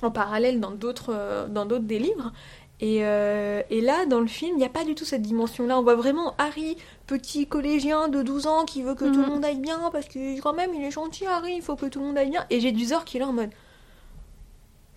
en 0.02 0.10
parallèle 0.10 0.58
dans 0.60 0.72
d'autres 0.72 1.46
dans 1.48 1.66
d'autres 1.66 1.84
des 1.84 1.98
livres. 2.00 2.32
Et, 2.80 2.98
euh, 3.04 3.60
et 3.70 3.80
là, 3.80 4.06
dans 4.06 4.20
le 4.20 4.28
film, 4.28 4.52
il 4.54 4.58
n'y 4.58 4.64
a 4.64 4.68
pas 4.68 4.84
du 4.84 4.94
tout 4.94 5.04
cette 5.04 5.22
dimension-là. 5.22 5.78
On 5.78 5.82
voit 5.82 5.96
vraiment 5.96 6.34
Harry, 6.38 6.76
petit 7.08 7.46
collégien 7.48 8.08
de 8.08 8.22
12 8.22 8.46
ans 8.46 8.64
qui 8.64 8.82
veut 8.82 8.94
que 8.94 9.04
tout 9.04 9.18
le 9.20 9.26
Mhm. 9.26 9.28
monde 9.32 9.44
aille 9.44 9.58
bien, 9.58 9.80
parce 9.92 10.06
que 10.06 10.40
quand 10.40 10.52
même, 10.52 10.70
il 10.74 10.84
est 10.84 10.92
gentil, 10.92 11.26
Harry, 11.26 11.54
il 11.56 11.62
faut 11.62 11.74
que 11.74 11.86
tout 11.86 11.98
le 11.98 12.06
monde 12.06 12.18
aille 12.18 12.30
bien. 12.30 12.44
Et 12.50 12.60
j'ai 12.60 12.70
du 12.70 12.84
Zor 12.84 13.04
qui 13.04 13.16
est 13.16 13.20
là 13.20 13.26
en 13.26 13.32
mode. 13.32 13.50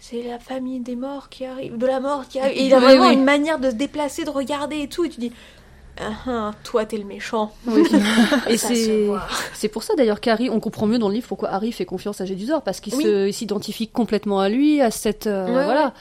C'est 0.04 0.24
la 0.24 0.40
famille 0.40 0.80
des 0.80 0.96
morts 0.96 1.30
qui 1.30 1.46
arrive, 1.46 1.78
de 1.78 1.86
la 1.86 2.00
mort 2.00 2.28
qui 2.28 2.40
arrive. 2.40 2.58
Et 2.58 2.66
il 2.66 2.74
a 2.74 2.80
vraiment 2.80 3.08
oui. 3.10 3.14
une 3.14 3.24
manière 3.24 3.60
de 3.60 3.70
se 3.70 3.76
déplacer, 3.76 4.24
de 4.26 4.32
regarder 4.32 4.80
et 4.80 4.88
tout. 4.88 5.06
Et 5.06 5.10
tu 5.10 5.20
dis, 5.20 5.32
ah, 6.00 6.10
ah, 6.26 6.52
toi, 6.64 6.86
t'es 6.86 6.98
le 6.98 7.04
méchant. 7.06 7.54
Oui. 7.68 7.84
Et 8.50 8.58
c'est 8.58 9.68
pour 9.70 9.84
ça 9.84 9.94
d'ailleurs 9.96 10.20
qu'Harry, 10.20 10.50
on 10.50 10.60
comprend 10.60 10.88
mieux 10.88 10.98
dans 10.98 11.08
le 11.08 11.14
livre 11.14 11.28
pourquoi 11.28 11.50
Harry 11.50 11.72
fait 11.72 11.86
confiance 11.86 12.20
à 12.20 12.26
Jedusor 12.26 12.64
parce 12.64 12.80
qu'il 12.80 12.94
s'identifie 13.32 13.88
complètement 13.88 14.40
à 14.40 14.50
lui, 14.50 14.82
à 14.82 14.90
cette 14.90 15.28
euh, 15.28 15.46
Ouais, 15.46 15.66
voilà, 15.66 15.94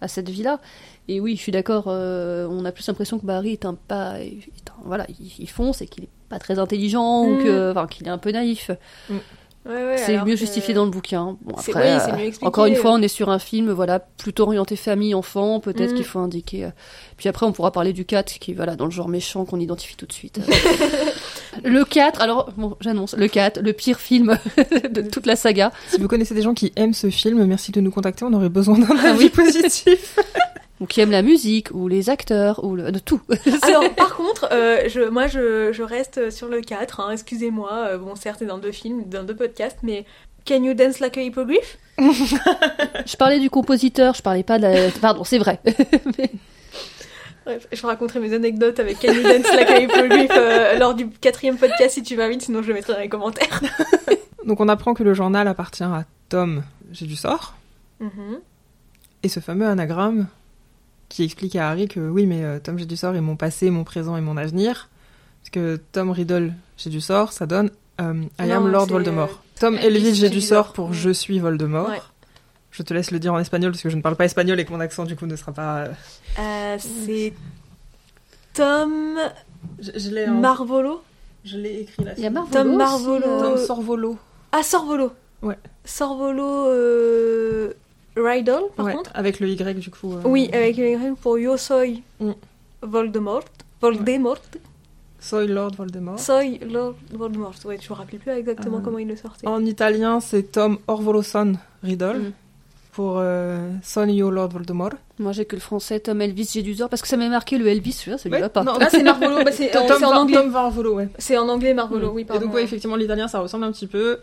à 0.00 0.06
cette 0.06 0.28
vie-là. 0.28 0.60
Et 1.08 1.18
oui, 1.20 1.34
je 1.36 1.40
suis 1.40 1.52
d'accord. 1.52 1.86
euh, 1.88 2.46
on 2.48 2.64
a 2.64 2.70
plus 2.70 2.86
l'impression 2.86 3.18
que 3.18 3.26
bah, 3.26 3.38
Harry 3.38 3.52
est 3.52 3.64
un 3.64 3.74
pas, 3.74 4.20
est 4.20 4.38
un- 4.68 4.82
voilà, 4.84 5.04
il, 5.18 5.32
il 5.40 5.48
fonce 5.50 5.82
et 5.82 5.86
qu'il 5.88 6.04
est 6.04 6.08
pas 6.28 6.38
très 6.38 6.58
intelligent 6.60 7.24
ou 7.24 7.36
Mm. 7.40 7.42
que, 7.44 7.70
enfin, 7.72 7.86
qu'il 7.88 8.06
est 8.06 8.10
un 8.10 8.18
peu 8.18 8.30
naïf. 8.30 8.70
Ouais, 9.10 9.16
ouais, 9.74 9.96
c'est 9.98 10.16
mieux 10.18 10.32
que- 10.32 10.36
justifié 10.36 10.74
dans 10.74 10.84
le 10.84 10.90
bouquin. 10.90 11.36
Bon, 11.42 11.54
après, 11.56 11.94
oui, 11.94 12.00
c'est 12.04 12.12
mieux 12.12 12.24
expliqué. 12.26 12.46
encore 12.46 12.66
une 12.66 12.74
fois, 12.76 12.92
on 12.92 13.02
est 13.02 13.08
sur 13.08 13.28
un 13.30 13.38
film, 13.38 13.70
voilà, 13.70 13.98
plutôt 14.00 14.44
orienté 14.44 14.76
famille, 14.76 15.14
enfant. 15.14 15.60
Peut-être 15.60 15.92
Mm. 15.92 15.94
qu'il 15.96 16.04
faut 16.04 16.18
indiquer. 16.18 16.64
euh, 16.64 16.70
Puis 17.16 17.28
après, 17.28 17.44
on 17.46 17.52
pourra 17.52 17.70
parler 17.72 17.92
du 17.92 18.04
4, 18.04 18.38
qui 18.38 18.52
est 18.52 18.54
voilà, 18.54 18.76
dans 18.76 18.84
le 18.86 18.90
genre 18.90 19.08
méchant 19.08 19.44
qu'on 19.44 19.60
identifie 19.60 19.96
tout 19.96 20.06
de 20.06 20.12
suite. 20.12 20.40
le 21.64 21.84
4, 21.84 22.20
alors, 22.20 22.50
bon, 22.56 22.76
j'annonce, 22.80 23.14
le 23.16 23.28
4, 23.28 23.60
le 23.60 23.72
pire 23.72 23.98
film 23.98 24.38
de 24.90 25.02
toute 25.02 25.26
la 25.26 25.36
saga. 25.36 25.72
Si 25.88 26.00
vous 26.00 26.08
connaissez 26.08 26.34
des 26.34 26.42
gens 26.42 26.54
qui 26.54 26.72
aiment 26.76 26.94
ce 26.94 27.10
film, 27.10 27.44
merci 27.44 27.72
de 27.72 27.80
nous 27.80 27.90
contacter, 27.90 28.24
on 28.24 28.32
aurait 28.32 28.48
besoin 28.48 28.78
d'un 28.78 28.86
Ah 29.02 29.10
avis 29.10 29.28
positif. 29.30 30.18
Ou 30.80 30.86
qui 30.86 31.00
aime 31.00 31.10
la 31.10 31.22
musique, 31.22 31.68
ou 31.72 31.88
les 31.88 32.08
acteurs, 32.08 32.62
ou 32.64 32.76
le- 32.76 32.92
de 32.92 32.98
tout. 33.00 33.20
Alors, 33.62 33.92
par 33.96 34.14
contre, 34.16 34.48
euh, 34.52 34.88
je, 34.88 35.08
moi, 35.08 35.26
je, 35.26 35.72
je 35.72 35.82
reste 35.82 36.30
sur 36.30 36.48
le 36.48 36.60
4, 36.60 37.00
hein, 37.00 37.10
excusez-moi. 37.10 37.72
euh, 37.72 37.98
bon, 37.98 38.14
certes, 38.14 38.36
c'est 38.38 38.46
dans 38.46 38.58
deux 38.58 38.70
films, 38.72 39.04
dans 39.08 39.24
deux 39.24 39.34
podcasts, 39.34 39.78
mais 39.82 40.04
Can 40.46 40.62
You 40.62 40.74
Dance 40.74 41.00
Like 41.00 41.18
a 41.18 41.22
Hippogriff? 41.22 41.78
Je 41.98 43.16
parlais 43.16 43.40
du 43.40 43.50
compositeur, 43.50 44.14
je 44.14 44.22
parlais 44.22 44.44
pas 44.44 44.58
de 44.58 44.62
la... 44.62 44.90
Pardon, 45.00 45.24
c'est 45.24 45.38
vrai. 45.38 45.60
Mais- 46.18 46.30
Bref, 47.44 47.66
je 47.72 47.86
raconterai 47.86 48.20
mes 48.20 48.34
anecdotes 48.34 48.78
avec 48.78 49.00
Can 49.00 49.12
You 49.12 49.22
Dance 49.22 49.50
Like 49.54 49.70
a 49.70 49.80
Hippogriff 49.80 50.30
euh, 50.36 50.78
lors 50.78 50.94
du 50.94 51.08
quatrième 51.08 51.56
podcast 51.56 51.94
si 51.94 52.02
tu 52.02 52.14
m'invites, 52.16 52.42
sinon 52.42 52.62
je 52.62 52.68
le 52.68 52.74
mettrai 52.74 52.92
dans 52.92 52.98
les 53.00 53.08
commentaires. 53.08 53.62
Donc 54.44 54.60
on 54.60 54.68
apprend 54.68 54.92
que 54.94 55.02
le 55.02 55.14
journal 55.14 55.48
appartient 55.48 55.82
à 55.82 56.04
Tom 56.28 56.62
J'ai 56.92 57.06
du 57.06 57.16
sort, 57.16 57.54
Mhm. 58.00 58.38
et 59.22 59.28
ce 59.28 59.40
fameux 59.40 59.66
anagramme 59.66 60.26
qui 61.08 61.24
explique 61.24 61.56
à 61.56 61.70
Harry 61.70 61.88
que 61.88 62.00
oui, 62.00 62.26
mais 62.26 62.44
euh, 62.44 62.58
Tom 62.58 62.78
J'ai 62.78 62.86
du 62.86 62.96
sort 62.96 63.14
est 63.14 63.20
mon 63.20 63.36
passé, 63.36 63.70
mon 63.70 63.84
présent 63.84 64.16
et 64.16 64.20
mon 64.20 64.36
avenir. 64.36 64.88
Parce 65.40 65.50
que 65.50 65.80
Tom 65.92 66.10
Riddle, 66.10 66.52
j'ai 66.76 66.90
du 66.90 67.00
sort, 67.00 67.32
ça 67.32 67.46
donne 67.46 67.70
euh, 68.00 68.22
I 68.38 68.46
Non, 68.48 68.54
am 68.56 68.68
Lord 68.68 68.86
Voldemort. 68.88 69.28
euh, 69.30 69.60
Tom 69.60 69.76
Elvis, 69.76 70.14
j'ai 70.14 70.28
du 70.28 70.40
sort 70.40 70.72
pour 70.72 70.88
Ouais. 70.88 70.94
Je 70.94 71.10
suis 71.10 71.38
Voldemort. 71.38 71.88
Ouais. 71.88 72.00
Je 72.70 72.82
te 72.82 72.92
laisse 72.92 73.10
le 73.10 73.18
dire 73.18 73.32
en 73.32 73.38
espagnol 73.38 73.72
parce 73.72 73.82
que 73.82 73.88
je 73.88 73.96
ne 73.96 74.02
parle 74.02 74.16
pas 74.16 74.26
espagnol 74.26 74.60
et 74.60 74.64
que 74.64 74.72
mon 74.72 74.80
accent 74.80 75.04
du 75.04 75.16
coup 75.16 75.26
ne 75.26 75.34
sera 75.36 75.52
pas. 75.52 75.88
euh, 76.38 76.76
c'est 76.78 77.32
Tom 78.54 79.18
Je, 79.80 79.90
je 79.96 80.10
l'ai 80.10 80.26
Marvolo. 80.26 81.02
Je 81.44 81.56
l'ai 81.56 81.80
écrit 81.80 82.04
là. 82.04 82.12
Il 82.16 82.22
y 82.22 82.26
a 82.26 82.30
Marvolo 82.30 82.52
Tom 82.64 82.76
Marvolo. 82.76 83.20
Tom 83.40 83.56
Sorvolo. 83.56 84.18
Ah, 84.52 84.62
Sorvolo. 84.62 85.12
Ouais. 85.42 85.58
Sorvolo 85.84 86.66
euh... 86.68 87.72
Rydell, 88.20 88.62
par 88.76 88.86
Ouais, 88.86 88.92
contre. 88.94 89.10
avec 89.14 89.40
le 89.40 89.48
Y 89.48 89.78
du 89.78 89.90
coup. 89.90 90.12
euh, 90.14 90.20
Oui, 90.24 90.48
avec 90.52 90.76
le 90.76 90.88
Y 90.90 91.14
pour 91.20 91.38
Yo 91.38 91.56
soy 91.56 92.02
Mm. 92.20 92.32
Voldemort. 92.82 93.44
Voldemort. 93.80 94.38
Soy 95.20 95.48
Lord 95.48 95.72
Voldemort. 95.76 96.18
Soy 96.18 96.58
Lord 96.70 96.94
Voldemort. 97.12 97.54
Ouais, 97.64 97.78
je 97.80 97.92
me 97.92 97.96
rappelle 97.98 98.20
plus 98.20 98.30
exactement 98.32 98.78
Euh, 98.78 98.80
comment 98.84 98.98
il 98.98 99.08
le 99.08 99.16
sortait. 99.16 99.46
En 99.48 99.64
italien, 99.64 100.20
c'est 100.20 100.52
Tom 100.52 100.78
Orvoloson 100.86 101.54
Riddle 101.82 102.18
Mm. 102.18 102.32
pour 102.92 103.16
euh, 103.18 103.70
Son 103.82 104.06
Io 104.08 104.30
Lord 104.30 104.50
Voldemort. 104.50 104.92
Moi 105.18 105.32
j'ai 105.32 105.44
que 105.44 105.56
le 105.56 105.60
français 105.60 105.98
Tom 105.98 106.20
Elvis, 106.20 106.48
j'ai 106.54 106.62
du 106.62 106.74
sort 106.76 106.88
parce 106.88 107.02
que 107.02 107.08
ça 107.08 107.16
m'est 107.16 107.28
marqué 107.28 107.58
le 107.58 107.66
Elvis, 107.66 107.92
ça 107.92 108.16
lui 108.24 108.30
Ouais, 108.30 108.40
va 108.40 108.48
pas. 108.48 108.62
non, 108.62 108.74
Ah, 108.80 108.86
c'est 108.90 109.02
Marvolo. 109.02 109.42
bah, 109.44 109.50
c'est 109.50 109.70
Tom, 109.72 109.82
c'est 109.88 110.04
en 110.04 110.16
anglais. 110.16 110.36
Tom 110.36 110.94
ouais. 110.94 111.08
C'est 111.18 111.36
en 111.36 111.48
anglais 111.48 111.74
Marvolo, 111.74 112.12
Mm. 112.12 112.14
oui, 112.14 112.22
Et 112.22 112.24
pardon. 112.24 112.46
donc, 112.46 112.54
ouais, 112.54 112.62
effectivement, 112.62 112.94
l'italien, 112.96 113.26
ça 113.26 113.40
ressemble 113.40 113.64
un 113.64 113.72
petit 113.72 113.88
peu. 113.88 114.18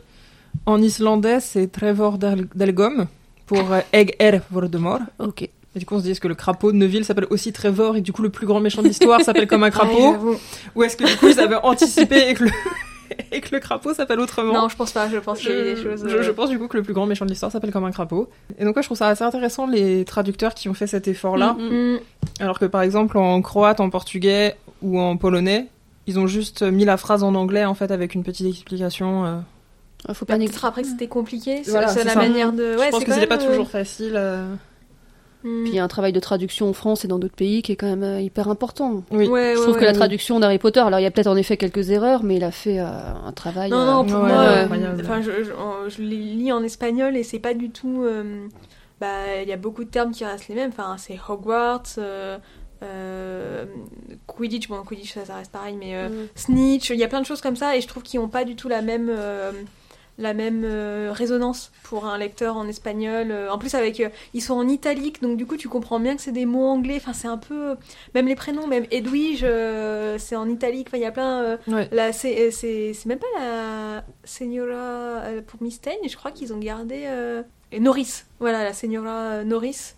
En 0.65 0.81
islandais, 0.81 1.41
c'est 1.41 1.67
Trevor 1.69 2.17
Del- 2.17 2.47
Delgom 2.55 3.07
pour 3.45 3.71
euh, 3.71 3.81
Egg 3.93 4.15
Air 4.19 4.41
Voldemort. 4.51 4.99
Ok. 5.19 5.43
Et 5.43 5.79
du 5.79 5.85
coup, 5.85 5.95
on 5.95 5.99
se 5.99 6.03
dit, 6.03 6.11
est-ce 6.11 6.21
que 6.21 6.27
le 6.29 6.35
crapaud 6.35 6.71
de 6.71 6.77
Neville 6.77 7.03
s'appelle 7.03 7.27
aussi 7.29 7.51
Trevor 7.51 7.97
et 7.97 8.01
du 8.01 8.13
coup, 8.13 8.21
le 8.21 8.29
plus 8.29 8.47
grand 8.47 8.61
méchant 8.61 8.81
de 8.81 8.87
l'histoire 8.87 9.21
s'appelle 9.21 9.47
comme 9.47 9.63
un 9.63 9.69
crapaud. 9.71 10.37
Ou 10.75 10.83
est-ce 10.83 10.95
que 10.95 11.05
du 11.05 11.17
coup, 11.17 11.27
ils 11.27 11.39
avaient 11.39 11.55
anticipé 11.63 12.29
et 12.29 12.33
que 12.33 12.45
le, 12.45 12.51
et 13.33 13.41
que 13.41 13.53
le 13.53 13.59
crapaud 13.59 13.93
s'appelle 13.93 14.19
autrement 14.21 14.53
non, 14.53 14.69
je 14.69 14.75
pense 14.77 14.93
pas. 14.93 15.09
Je 15.09 15.17
pense 15.17 15.39
qu'il 15.39 15.49
y 15.49 15.53
a 15.59 15.63
des 15.63 15.75
choses. 15.75 16.05
je, 16.07 16.15
euh, 16.15 16.23
je 16.23 16.31
pense 16.31 16.49
du 16.49 16.57
coup 16.57 16.67
que 16.69 16.77
le 16.77 16.83
plus 16.83 16.93
grand 16.93 17.05
méchant 17.05 17.25
de 17.25 17.29
l'histoire 17.29 17.51
s'appelle 17.51 17.71
comme 17.71 17.83
un 17.83 17.91
crapaud. 17.91 18.29
Et 18.57 18.63
donc, 18.63 18.75
ouais, 18.77 18.83
je 18.83 18.87
trouve 18.87 18.97
ça 18.97 19.07
assez 19.09 19.23
intéressant, 19.25 19.67
les 19.67 20.05
traducteurs 20.05 20.53
qui 20.53 20.69
ont 20.69 20.73
fait 20.73 20.87
cet 20.87 21.09
effort-là. 21.09 21.57
Mm, 21.59 21.63
mm. 21.63 21.93
Mm. 21.95 21.99
Alors 22.39 22.57
que 22.57 22.65
par 22.65 22.81
exemple, 22.81 23.17
en 23.17 23.41
croate, 23.41 23.79
en 23.81 23.89
portugais 23.89 24.55
ou 24.81 24.97
en 24.99 25.17
polonais, 25.17 25.67
ils 26.07 26.19
ont 26.19 26.27
juste 26.27 26.61
mis 26.61 26.85
la 26.85 26.95
phrase 26.97 27.21
en 27.23 27.35
anglais, 27.35 27.65
en 27.65 27.73
fait, 27.75 27.91
avec 27.91 28.15
une 28.15 28.23
petite 28.23 28.47
explication. 28.47 29.25
euh. 29.25 29.39
Ah, 30.07 30.13
Faut 30.13 30.25
Bah, 30.25 30.33
pas 30.35 30.37
négliger. 30.37 30.59
après 30.63 30.81
que 30.83 30.87
c'était 30.87 31.07
compliqué. 31.07 31.61
C'est 31.63 31.71
Voilà, 31.71 31.87
c'est 31.87 31.99
c'est 31.99 32.05
la 32.05 32.13
ça. 32.13 32.19
manière 32.19 32.53
de. 32.53 32.77
Ouais, 32.77 32.85
je 32.87 32.91
pense 32.91 33.03
que 33.03 33.11
c'était 33.13 33.27
pas 33.27 33.37
même, 33.37 33.45
euh, 33.47 33.49
toujours 33.51 33.69
facile. 33.69 34.13
euh. 34.15 34.53
mm. 35.43 35.63
Puis 35.63 35.71
il 35.71 35.75
y 35.75 35.79
a 35.79 35.83
un 35.83 35.87
travail 35.87 36.13
de 36.13 36.19
traduction 36.19 36.69
en 36.69 36.73
France 36.73 37.05
et 37.05 37.07
dans 37.07 37.17
d'autres 37.19 37.35
pays 37.35 37.61
qui 37.61 37.71
est 37.71 37.75
quand 37.75 37.87
même 37.87 38.03
euh, 38.03 38.21
hyper 38.21 38.47
important. 38.49 39.03
Oui. 39.11 39.27
Ouais, 39.27 39.27
Je 39.27 39.29
ouais, 39.29 39.53
trouve 39.63 39.73
ouais. 39.75 39.79
que 39.79 39.85
la 39.85 39.93
traduction 39.93 40.39
d'Harry 40.39 40.57
Potter, 40.59 40.79
alors 40.81 40.99
il 40.99 41.03
y 41.03 41.05
a 41.07 41.11
peut-être 41.11 41.27
en 41.27 41.35
effet 41.35 41.57
quelques 41.57 41.89
erreurs, 41.89 42.23
mais 42.23 42.35
il 42.35 42.43
a 42.43 42.51
fait 42.51 42.79
euh, 42.79 42.85
un 43.25 43.31
travail. 43.31 43.71
Non, 43.71 43.85
non, 43.85 44.05
pour 44.05 44.19
moi, 44.19 44.31
euh, 44.39 44.67
enfin, 45.01 45.21
je, 45.21 45.43
je, 45.43 45.51
en- 45.53 45.89
je 45.89 46.01
les 46.01 46.17
lis 46.17 46.51
en 46.51 46.63
espagnol 46.63 47.15
et 47.17 47.23
c'est 47.23 47.39
pas 47.39 47.53
du 47.53 47.69
tout. 47.71 48.03
euh, 48.03 48.47
bah, 49.01 49.41
il 49.43 49.49
y 49.49 49.53
a 49.53 49.57
beaucoup 49.57 49.83
de 49.83 49.89
termes 49.89 50.11
qui 50.11 50.23
restent 50.23 50.47
les 50.47 50.55
mêmes. 50.55 50.69
Enfin, 50.69 50.95
c'est 50.97 51.19
Hogwarts, 51.27 51.83
euh, 51.97 52.37
euh, 52.83 53.65
Quidditch, 54.27 54.67
bon, 54.69 54.83
Quidditch 54.83 55.13
ça, 55.13 55.25
ça 55.25 55.35
reste 55.35 55.51
pareil, 55.51 55.75
mais 55.77 55.95
euh, 55.95 56.09
Mm. 56.09 56.27
Snitch, 56.35 56.89
il 56.91 56.97
y 56.97 57.03
a 57.03 57.07
plein 57.07 57.19
de 57.21 57.25
choses 57.25 57.41
comme 57.41 57.55
ça 57.55 57.75
et 57.75 57.81
je 57.81 57.87
trouve 57.87 58.03
qu'ils 58.03 58.19
ont 58.19 58.27
pas 58.29 58.45
du 58.45 58.55
tout 58.55 58.69
la 58.69 58.81
même. 58.81 59.09
euh, 59.09 59.51
la 60.18 60.34
même 60.34 60.63
euh, 60.63 61.11
résonance 61.13 61.72
pour 61.84 62.05
un 62.05 62.18
lecteur 62.18 62.55
en 62.57 62.68
espagnol. 62.68 63.32
Euh, 63.32 63.51
En 63.51 63.57
plus, 63.57 63.76
avec 63.76 63.99
euh, 63.99 64.09
ils 64.34 64.41
sont 64.41 64.53
en 64.53 64.68
italique, 64.68 65.22
donc 65.22 65.38
du 65.38 65.45
coup, 65.45 65.57
tu 65.57 65.68
comprends 65.68 65.99
bien 65.99 66.16
que 66.16 66.22
c'est 66.22 66.32
des 66.32 66.45
mots 66.45 66.68
anglais. 66.68 66.95
Enfin, 66.97 67.13
c'est 67.13 67.28
un 67.28 67.38
peu 67.38 67.76
même 68.13 68.28
les 68.28 68.36
prénoms, 68.36 68.68
même 68.68 68.86
Edwige, 68.91 69.45
c'est 70.20 70.36
en 70.36 70.49
italique. 70.49 70.88
Enfin, 70.89 70.97
il 70.97 71.03
y 71.03 71.05
a 71.05 71.11
plein. 71.11 71.57
Ouais. 71.68 71.88
la, 71.91 72.13
c'est, 72.13 72.51
c'est, 72.51 72.93
c'est 72.93 73.05
même 73.07 73.20
pas 73.20 73.28
la 73.39 74.03
Señora 74.24 74.76
euh, 74.76 75.41
pour 75.41 75.61
Mystaigne, 75.61 76.07
je 76.07 76.16
crois 76.16 76.32
qu'ils 76.32 76.53
ont 76.53 76.59
gardé. 76.59 77.07
Et 77.72 77.80
Norris, 77.80 78.24
voilà, 78.39 78.63
la 78.63 78.74
Señora 78.74 79.09
euh, 79.09 79.43
Norris. 79.43 79.95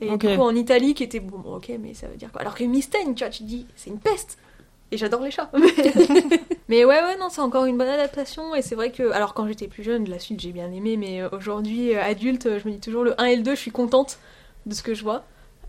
Et 0.00 0.16
du 0.16 0.28
coup, 0.28 0.42
en 0.42 0.54
Italie, 0.54 0.94
qui 0.94 1.02
était 1.02 1.20
bon, 1.20 1.42
ok, 1.56 1.72
mais 1.80 1.92
ça 1.92 2.06
veut 2.06 2.16
dire 2.16 2.30
quoi? 2.30 2.40
Alors 2.40 2.54
que 2.54 2.62
Mystaigne, 2.64 3.14
tu 3.14 3.24
vois, 3.24 3.30
tu 3.30 3.42
te 3.42 3.48
dis, 3.48 3.66
c'est 3.74 3.90
une 3.90 3.98
peste 3.98 4.38
Et 4.90 4.96
j'adore 4.96 5.20
les 5.22 5.30
chats 5.30 5.50
Mais, 5.52 5.92
mais 6.68 6.84
ouais, 6.84 7.02
ouais, 7.02 7.16
non, 7.18 7.28
c'est 7.28 7.40
encore 7.40 7.66
une 7.66 7.76
bonne 7.76 7.88
adaptation. 7.88 8.54
Et 8.54 8.62
c'est 8.62 8.74
vrai 8.74 8.90
que, 8.90 9.10
alors 9.10 9.34
quand 9.34 9.46
j'étais 9.46 9.68
plus 9.68 9.82
jeune, 9.82 10.08
la 10.08 10.18
suite 10.18 10.40
j'ai 10.40 10.52
bien 10.52 10.70
aimé, 10.72 10.96
mais 10.96 11.20
euh, 11.22 11.28
aujourd'hui, 11.32 11.94
euh, 11.94 12.02
adulte, 12.02 12.58
je 12.58 12.66
me 12.66 12.72
dis 12.72 12.80
toujours 12.80 13.04
le 13.04 13.20
1 13.20 13.24
et 13.26 13.36
le 13.36 13.42
2, 13.42 13.54
je 13.54 13.60
suis 13.60 13.70
contente 13.70 14.18
de 14.66 14.74
ce 14.74 14.82
que 14.82 14.94
je 14.94 15.02
vois. 15.02 15.24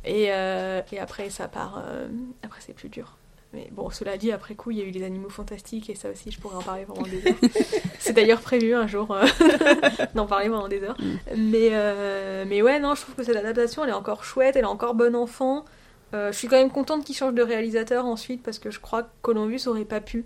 Et, 0.06 0.28
euh, 0.30 0.82
et 0.92 1.00
après, 1.00 1.30
ça 1.30 1.48
part. 1.48 1.84
euh, 1.86 2.08
après, 2.44 2.62
c'est 2.66 2.74
plus 2.74 2.90
dur. 2.90 3.18
Mais 3.52 3.68
bon, 3.72 3.90
cela 3.90 4.16
dit, 4.16 4.32
après 4.32 4.54
coup, 4.54 4.70
il 4.70 4.78
y 4.78 4.82
a 4.82 4.86
eu 4.86 4.92
les 4.92 5.04
animaux 5.04 5.30
fantastiques 5.30 5.90
et 5.90 5.96
ça 5.96 6.10
aussi, 6.10 6.30
je 6.30 6.40
pourrais 6.40 6.56
en 6.56 6.62
parler 6.62 6.86
pendant 6.86 7.02
des 7.02 7.28
heures. 7.28 7.36
c'est 8.00 8.14
d'ailleurs 8.14 8.42
prévu 8.42 8.76
un 8.76 8.86
jour 8.86 9.12
euh, 9.12 9.26
d'en 10.16 10.28
parler 10.28 10.50
pendant 10.50 10.68
des 10.68 10.84
heures. 10.84 10.98
Mais, 11.36 11.70
euh, 11.72 12.46
mais 12.48 12.62
ouais, 12.62 12.80
non, 12.80 12.94
je 12.94 13.02
trouve 13.02 13.16
que 13.16 13.24
cette 13.24 13.36
adaptation, 13.36 13.84
elle 13.84 13.90
est 13.90 13.94
encore 13.94 14.24
chouette, 14.24 14.56
elle 14.56 14.66
est 14.66 14.68
encore 14.68 14.94
bonne 14.94 15.16
enfant. 15.16 15.66
Euh, 16.14 16.32
je 16.32 16.38
suis 16.38 16.48
quand 16.48 16.58
même 16.58 16.72
contente 16.72 17.04
qu'il 17.06 17.16
change 17.16 17.34
de 17.34 17.42
réalisateur 17.44 18.06
ensuite 18.06 18.42
parce 18.44 18.58
que 18.60 18.72
je 18.72 18.80
crois 18.80 19.04
que 19.04 19.10
Columbus 19.22 19.62
aurait 19.68 19.86
pas 19.86 20.02
pu 20.02 20.26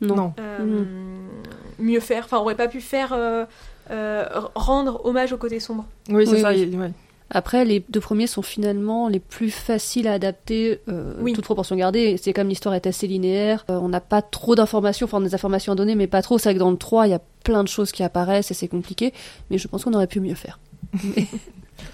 Non. 0.00 0.34
Euh, 0.38 0.84
mieux 1.78 2.00
faire, 2.00 2.24
enfin, 2.24 2.38
aurait 2.38 2.54
pas 2.56 2.68
pu 2.68 2.80
faire 2.80 3.12
euh, 3.12 3.44
euh, 3.90 4.24
rendre 4.54 5.04
hommage 5.06 5.32
au 5.32 5.36
côté 5.38 5.58
sombre. 5.60 5.86
Oui, 6.10 6.26
c'est 6.26 6.34
Oui, 6.34 6.40
ça. 6.40 6.50
oui. 6.50 6.60
il- 6.70 6.78
ouais. 6.78 6.90
Après, 7.34 7.64
les 7.64 7.82
deux 7.88 8.00
premiers 8.00 8.26
sont 8.26 8.42
finalement 8.42 9.08
les 9.08 9.18
plus 9.18 9.50
faciles 9.50 10.06
à 10.06 10.12
adapter, 10.12 10.80
euh, 10.88 11.14
Oui. 11.20 11.32
toute 11.32 11.44
proportion 11.44 11.74
gardée. 11.76 12.16
C'est 12.20 12.32
comme 12.34 12.48
l'histoire 12.48 12.74
est 12.74 12.86
assez 12.86 13.06
linéaire. 13.06 13.64
Euh, 13.70 13.78
on 13.80 13.88
n'a 13.88 14.00
pas 14.00 14.20
trop 14.22 14.54
d'informations, 14.54 15.06
enfin 15.06 15.16
on 15.18 15.22
a 15.22 15.28
des 15.28 15.34
informations 15.34 15.72
à 15.72 15.76
donner, 15.76 15.94
mais 15.94 16.06
pas 16.06 16.20
trop. 16.22 16.36
C'est 16.38 16.50
vrai 16.50 16.54
que 16.54 16.58
dans 16.60 16.70
le 16.70 16.76
3, 16.76 17.06
il 17.06 17.10
y 17.10 17.14
a 17.14 17.22
plein 17.42 17.64
de 17.64 17.68
choses 17.68 17.90
qui 17.90 18.02
apparaissent 18.02 18.50
et 18.50 18.54
c'est 18.54 18.68
compliqué. 18.68 19.14
Mais 19.50 19.56
je 19.58 19.66
pense 19.66 19.84
qu'on 19.84 19.94
aurait 19.94 20.06
pu 20.06 20.20
mieux 20.20 20.34
faire. 20.34 20.58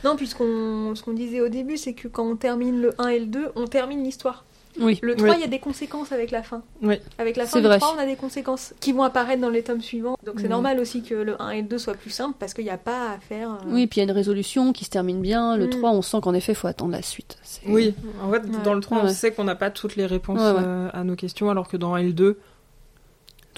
Non, 0.05 0.16
puisqu'on 0.16 0.95
ce 0.95 1.03
qu'on 1.03 1.14
disait 1.14 1.41
au 1.41 1.49
début, 1.49 1.76
c'est 1.78 1.95
que 1.95 2.09
quand 2.09 2.28
on 2.28 2.36
termine 2.36 2.80
le 2.80 2.95
1 3.01 3.09
et 3.09 3.18
le 3.20 3.26
2, 3.26 3.49
on 3.57 3.66
termine 3.66 4.05
l'histoire. 4.05 4.45
Oui. 4.81 4.99
Le 5.03 5.14
3, 5.16 5.29
il 5.29 5.35
Oui. 5.35 5.41
y 5.41 5.45
a 5.45 5.49
des 5.49 5.59
conséquences 5.59 6.12
avec 6.12 6.31
la 6.31 6.43
fin. 6.43 6.62
Oui. 6.83 6.97
Avec 7.18 7.37
la 7.37 7.47
fin 7.47 7.61
du 7.61 7.66
vrai. 7.66 7.79
3, 7.79 7.95
on 7.97 7.99
a 8.01 8.07
des 8.07 8.16
conséquences 8.16 8.74
qui 8.81 8.93
vont 8.93 9.03
apparaître 9.03 9.41
dans 9.41 9.51
les 9.51 9.62
tomes 9.62 9.81
suivants. 9.81 10.16
Donc 10.24 10.37
c'est 10.39 10.45
Mhm. 10.45 10.51
normal 10.51 10.81
aussi 10.81 11.03
que 11.03 11.14
le 11.14 11.41
1 11.43 11.51
et 11.51 11.62
le 11.62 11.68
2 11.68 11.79
soient 11.79 11.95
plus 11.95 12.11
simples 12.11 12.37
parce 12.39 12.55
qu'il 12.55 12.64
n'y 12.64 12.70
a 12.70 12.76
pas 12.79 13.12
à 13.12 13.18
faire. 13.18 13.51
euh, 13.53 13.57
Oui, 13.68 13.87
puis 13.87 14.01
il 14.01 14.05
y 14.05 14.07
a 14.07 14.11
une 14.11 14.14
résolution 14.16 14.72
qui 14.72 14.85
se 14.85 14.91
termine 14.91 15.20
bien. 15.20 15.57
Le 15.57 15.66
Mm. 15.66 15.70
3, 15.70 15.91
on 15.91 16.03
sent 16.03 16.18
qu'en 16.22 16.35
effet, 16.35 16.53
il 16.53 16.55
faut 16.57 16.68
attendre 16.68 16.93
la 16.93 17.03
suite. 17.03 17.39
Oui, 17.66 17.95
en 18.22 18.31
fait, 18.31 18.39
Ouais. 18.43 18.62
dans 18.64 18.74
le 18.74 18.81
3, 18.81 18.99
on 19.03 19.09
sait 19.09 19.33
qu'on 19.33 19.45
n'a 19.45 19.55
pas 19.57 19.70
toutes 19.70 19.97
les 19.97 20.07
réponses 20.07 20.39
Ouais, 20.41 20.53
ouais. 20.53 20.62
euh, 20.64 20.89
à 20.93 21.05
nos 21.05 21.16
questions, 21.16 21.51
alors 21.51 21.68
que 21.68 21.76
dans 21.76 21.97
L2, 21.97 22.37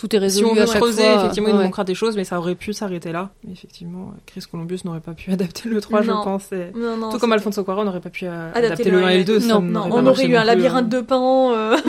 Tout 0.01 0.17
est 0.17 0.19
si 0.19 0.23
résolu 0.23 0.47
on 0.47 0.55
veut 0.55 0.63
à 0.63 0.67
chaque 0.67 0.77
creuser, 0.77 1.03
fois. 1.03 1.21
effectivement, 1.21 1.49
il 1.51 1.55
nous 1.57 1.61
manquera 1.63 1.85
des 1.85 1.95
choses, 1.95 2.17
mais 2.17 2.25
ça 2.25 2.39
aurait 2.39 2.55
pu 2.55 2.73
s'arrêter 2.73 3.13
là. 3.13 3.29
Mais 3.45 3.53
effectivement, 3.53 4.15
Chris 4.25 4.43
Columbus 4.51 4.81
n'aurait 4.87 5.01
pas 5.01 5.13
pu 5.13 5.31
adapter 5.31 5.69
le 5.69 5.79
3, 5.79 6.01
je 6.01 6.11
pense. 6.11 6.53
et- 6.53 6.73
Non, 6.75 6.97
non, 6.97 7.11
Tout 7.11 7.19
comme 7.19 7.33
Alfonso 7.33 7.63
Cuarón 7.65 7.85
n'aurait 7.85 8.01
pas 8.01 8.09
pu 8.09 8.25
euh, 8.27 8.49
Adapter 8.55 8.67
adapter, 8.67 8.91
le 8.91 9.01
le 9.01 9.05
1 9.05 9.09
et 9.11 9.19
le 9.19 9.25
2. 9.25 9.39
Non, 9.41 9.61
non, 9.61 9.89
on 9.93 10.07
aurait 10.07 10.27
eu 10.27 10.37
un 10.37 10.45
labyrinthe 10.45 10.87
hein. 10.87 10.99
de 10.99 11.01
Pan 11.03 11.53
euh, 11.53 11.77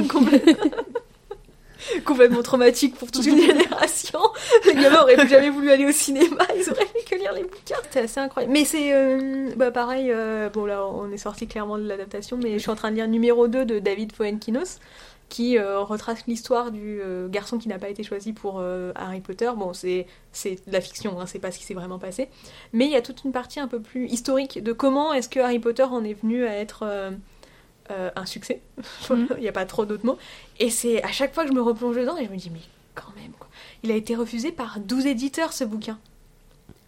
complètement... 2.06 2.42
traumatique 2.42 2.96
pour 2.96 3.12
toute 3.12 3.26
une 3.26 3.42
génération. 3.42 4.20
Les 4.66 4.76
gamins 4.76 5.02
auraient 5.04 5.18
plus 5.18 5.30
jamais 5.30 5.50
voulu 5.50 5.72
aller 5.72 5.86
au 5.86 5.92
cinéma, 5.92 6.44
ils 6.56 6.70
auraient 6.70 6.86
fait 6.86 7.04
que 7.10 7.16
lire 7.20 7.34
les 7.34 7.44
bouquins. 7.44 7.76
C'est 7.92 8.02
assez 8.02 8.20
incroyable. 8.20 8.54
Mais 8.54 8.66
c'est 8.66 8.94
euh, 8.94 9.50
bah 9.56 9.72
pareil, 9.72 10.12
euh, 10.12 10.50
bon 10.50 10.66
là 10.66 10.86
on 10.86 11.12
est 11.12 11.18
sorti 11.18 11.48
clairement 11.48 11.78
de 11.78 11.88
l'adaptation, 11.88 12.38
mais 12.42 12.54
je 12.54 12.60
suis 12.60 12.70
en 12.72 12.76
train 12.76 12.92
de 12.92 12.96
lire 12.96 13.08
numéro 13.08 13.48
2 13.48 13.66
de 13.66 13.80
David 13.80 14.14
Fuenkinos 14.14 14.80
qui 15.32 15.58
euh, 15.58 15.80
retrace 15.80 16.28
l'histoire 16.28 16.72
du 16.72 17.00
euh, 17.02 17.30
garçon 17.30 17.58
qui 17.58 17.70
n'a 17.70 17.80
pas 17.80 17.88
été 17.88 18.04
choisi 18.04 18.34
pour 18.34 18.60
euh, 18.60 18.92
Harry 18.96 19.22
Potter. 19.22 19.50
Bon, 19.56 19.72
c'est 19.72 20.06
de 20.44 20.72
la 20.72 20.82
fiction, 20.82 21.22
hein, 21.22 21.26
c'est 21.26 21.40
pas 21.40 21.52
ce 21.52 21.58
qui 21.58 21.64
s'est 21.64 21.74
vraiment 21.74 22.00
passé. 22.00 22.28
Mais 22.74 22.86
il 22.86 22.92
y 22.92 22.98
a 22.98 23.02
toute 23.02 23.24
une 23.24 23.32
partie 23.32 23.62
un 23.62 23.70
peu 23.70 23.80
plus 23.80 24.08
historique 24.08 24.62
de 24.62 24.74
comment 24.74 25.14
est-ce 25.14 25.30
que 25.30 25.40
Harry 25.40 25.60
Potter 25.60 25.84
en 25.84 26.04
est 26.04 26.22
venu 26.22 26.46
à 26.46 26.58
être 26.58 27.14
un 27.90 28.26
succès. 28.26 28.62
Mhm. 29.10 29.28
Il 29.38 29.42
n'y 29.42 29.48
a 29.48 29.54
pas 29.54 29.66
trop 29.66 29.86
d'autres 29.86 30.06
mots. 30.06 30.18
Et 30.60 30.70
c'est 30.70 31.02
à 31.04 31.12
chaque 31.12 31.34
fois 31.34 31.44
que 31.44 31.50
je 31.50 31.56
me 31.56 31.62
replonge 31.62 31.96
dedans 31.96 32.18
et 32.18 32.26
je 32.26 32.30
me 32.30 32.38
dis, 32.38 32.50
mais 32.50 32.62
quand 32.94 33.14
même, 33.16 33.32
quoi. 33.40 33.48
Il 33.84 33.92
a 33.92 33.96
été 33.96 34.16
refusé 34.16 34.52
par 34.52 34.80
12 34.80 35.06
éditeurs 35.06 35.54
ce 35.54 35.64
bouquin. 35.64 35.98